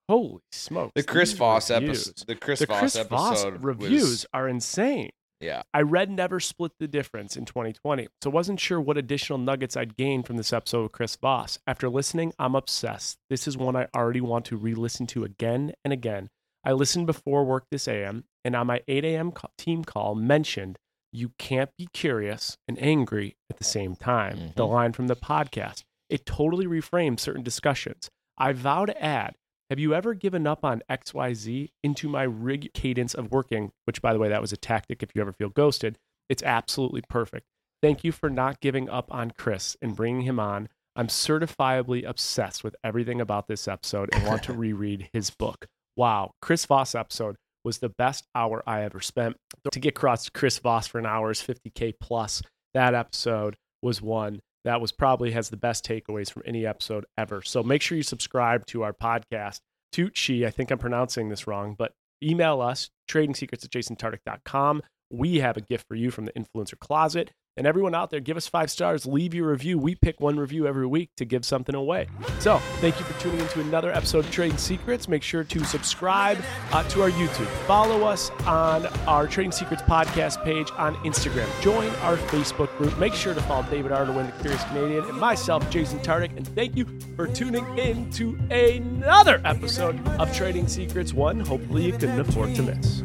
holy 0.10 0.42
smokes! 0.52 0.92
The 0.96 1.04
Chris 1.04 1.34
Voss 1.34 1.70
episode. 1.72 2.28
The 2.28 2.36
Chris 2.36 2.60
the 2.60 2.66
Voss 2.68 2.80
Chris 2.80 2.98
Voss 3.08 3.44
episode 3.46 3.64
reviews 3.64 4.02
was- 4.04 4.26
are 4.34 4.48
insane. 4.48 5.10
yeah. 5.42 5.64
I 5.74 5.82
read 5.82 6.10
Never 6.10 6.40
Split 6.40 6.72
the 6.80 6.88
Difference 6.88 7.36
in 7.38 7.46
2020, 7.46 8.08
so 8.24 8.30
wasn't 8.30 8.60
sure 8.60 8.80
what 8.82 8.98
additional 8.98 9.38
nuggets 9.40 9.76
I'd 9.78 9.96
gain 9.98 10.24
from 10.24 10.38
this 10.38 10.54
episode 10.54 10.84
of 10.86 10.92
Chris 10.92 11.16
Voss. 11.16 11.60
After 11.68 11.90
listening, 11.90 12.34
I'm 12.40 12.56
obsessed. 12.56 13.18
This 13.30 13.48
is 13.48 13.58
one 13.58 13.76
I 13.76 13.88
already 13.96 14.22
want 14.22 14.46
to 14.46 14.58
re-listen 14.58 15.08
to 15.08 15.24
again 15.24 15.74
and 15.84 15.92
again. 15.94 16.30
I 16.64 16.72
listened 16.74 17.06
before 17.08 17.46
work 17.46 17.66
this 17.72 17.88
AM, 17.88 18.26
and 18.44 18.56
on 18.56 18.68
my 18.68 18.82
8 18.88 19.06
a.m. 19.06 19.32
team 19.58 19.84
call 19.84 20.16
mentioned 20.16 20.78
you 21.14 21.32
can't 21.40 21.70
be 21.78 21.88
curious 21.94 22.58
and 22.68 22.78
angry 22.82 23.38
at 23.50 23.58
the 23.58 23.64
same 23.64 23.96
time. 23.96 24.52
The 24.56 24.66
Mhm. 24.66 24.70
line 24.72 24.94
from 24.94 25.08
the 25.08 25.16
podcast. 25.16 25.84
It 26.10 26.26
totally 26.26 26.66
reframes 26.66 27.20
certain 27.20 27.44
discussions. 27.44 28.10
I 28.38 28.54
vow 28.54 28.86
to 28.86 29.04
add, 29.04 29.36
have 29.70 29.80
you 29.80 29.94
ever 29.94 30.14
given 30.14 30.48
up 30.48 30.64
on 30.64 30.82
XYZ 30.90 31.72
into 31.84 32.08
my 32.08 32.24
rig 32.24 32.74
cadence 32.74 33.14
of 33.14 33.32
working? 33.32 33.72
Which, 33.86 34.02
by 34.02 34.14
the 34.14 34.20
way, 34.20 34.30
that 34.30 34.42
was 34.42 34.54
a 34.54 34.58
tactic 34.58 35.04
if 35.04 35.10
you 35.14 35.22
ever 35.22 35.34
feel 35.34 35.50
ghosted. 35.50 35.98
It's 36.30 36.44
absolutely 36.44 37.02
perfect. 37.10 37.46
Thank 37.82 38.04
you 38.04 38.12
for 38.12 38.30
not 38.30 38.62
giving 38.62 38.90
up 38.90 39.14
on 39.14 39.32
Chris 39.32 39.76
and 39.82 39.96
bringing 39.96 40.22
him 40.22 40.40
on. 40.40 40.70
I'm 40.96 41.08
certifiably 41.08 42.08
obsessed 42.08 42.64
with 42.64 42.76
everything 42.84 43.22
about 43.22 43.48
this 43.48 43.68
episode 43.68 44.10
and 44.14 44.26
want 44.26 44.44
to 44.44 44.54
reread 44.58 45.10
his 45.14 45.30
book. 45.30 45.68
Wow, 45.96 46.32
Chris 46.42 46.66
Voss 46.66 46.96
episode 46.96 47.36
was 47.64 47.80
the 47.80 47.90
best 47.90 48.26
hour 48.34 48.64
I 48.66 48.84
ever 48.84 49.02
spent. 49.02 49.36
To 49.72 49.80
get 49.80 49.90
across 49.90 50.30
Chris 50.30 50.58
Voss 50.60 50.88
for 50.88 51.00
an 51.00 51.06
hour 51.06 51.30
is 51.32 51.42
50K 51.42 51.94
plus. 52.00 52.42
That 52.74 52.96
episode 52.96 53.58
was 53.82 54.02
one 54.02 54.40
that 54.68 54.82
was 54.82 54.92
probably 54.92 55.32
has 55.32 55.50
the 55.50 55.58
best 55.58 55.86
takeaways 55.86 56.30
from 56.30 56.44
any 56.46 56.66
episode 56.66 57.06
ever. 57.18 57.42
So 57.42 57.64
make 57.64 57.82
sure 57.82 57.96
you 57.96 58.04
subscribe 58.04 58.66
to 58.68 58.84
our 58.84 58.94
podcast. 58.94 59.62
Tucci, 59.94 60.46
I 60.46 60.50
think 60.50 60.72
I'm 60.72 60.78
pronouncing 60.78 61.30
this 61.30 61.48
wrong, 61.48 61.76
but 61.78 61.94
email 62.22 62.60
us, 62.62 62.90
trading 63.08 63.34
secrets 63.34 63.64
at 63.64 63.72
jasontartick.com. 63.72 64.84
We 65.10 65.38
have 65.38 65.56
a 65.56 65.62
gift 65.62 65.86
for 65.88 65.96
you 65.96 66.12
from 66.12 66.26
the 66.26 66.34
Influencer 66.34 66.78
Closet. 66.78 67.32
And 67.58 67.66
everyone 67.66 67.96
out 67.96 68.12
there, 68.12 68.20
give 68.20 68.38
us 68.38 68.48
five 68.48 68.70
stars, 68.70 69.06
leave 69.06 69.34
your 69.34 69.50
review. 69.50 69.80
We 69.80 69.96
pick 69.96 70.22
one 70.22 70.38
review 70.40 70.68
every 70.68 70.86
week 70.86 71.10
to 71.16 71.26
give 71.26 71.44
something 71.44 71.74
away. 71.74 72.08
So, 72.40 72.60
thank 72.80 73.00
you 73.00 73.06
for 73.06 73.20
tuning 73.20 73.40
into 73.40 73.60
another 73.62 73.92
episode 73.92 74.26
of 74.26 74.32
Trading 74.32 74.58
Secrets. 74.58 75.08
Make 75.08 75.24
sure 75.24 75.44
to 75.44 75.66
subscribe 75.66 76.38
uh, 76.72 76.84
to 76.90 77.02
our 77.02 77.10
YouTube. 77.10 77.48
Follow 77.66 78.04
us 78.04 78.30
on 78.46 78.86
our 79.08 79.28
Trading 79.28 79.52
Secrets 79.52 79.82
podcast 79.82 80.44
page 80.44 80.70
on 80.78 80.96
Instagram. 80.98 81.48
Join 81.62 81.90
our 82.02 82.18
Facebook 82.18 82.76
group. 82.78 82.98
Make 83.00 83.14
sure 83.14 83.34
to 83.34 83.42
follow 83.42 83.66
David 83.70 83.92
Ardoin, 83.92 84.32
the 84.32 84.42
Curious 84.42 84.64
Canadian, 84.66 85.06
and 85.06 85.18
myself, 85.20 85.68
Jason 85.72 86.00
Tartick. 86.00 86.38
And 86.38 86.48
thank 86.50 86.76
you 86.76 86.86
for 87.16 87.28
tuning 87.28 87.66
in 87.78 88.12
to 88.12 88.38
another 88.52 89.42
episode 89.44 90.06
of 90.20 90.32
Trading 90.36 90.68
Secrets, 90.68 91.14
one 91.14 91.40
hopefully 91.40 91.86
you 91.86 91.92
couldn't 91.94 92.20
afford 92.20 92.54
to 92.56 92.62
miss 92.62 93.02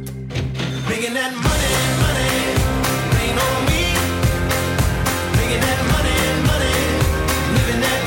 money, 5.94 6.18
money, 6.50 6.76
living 7.56 7.80
that 7.80 8.01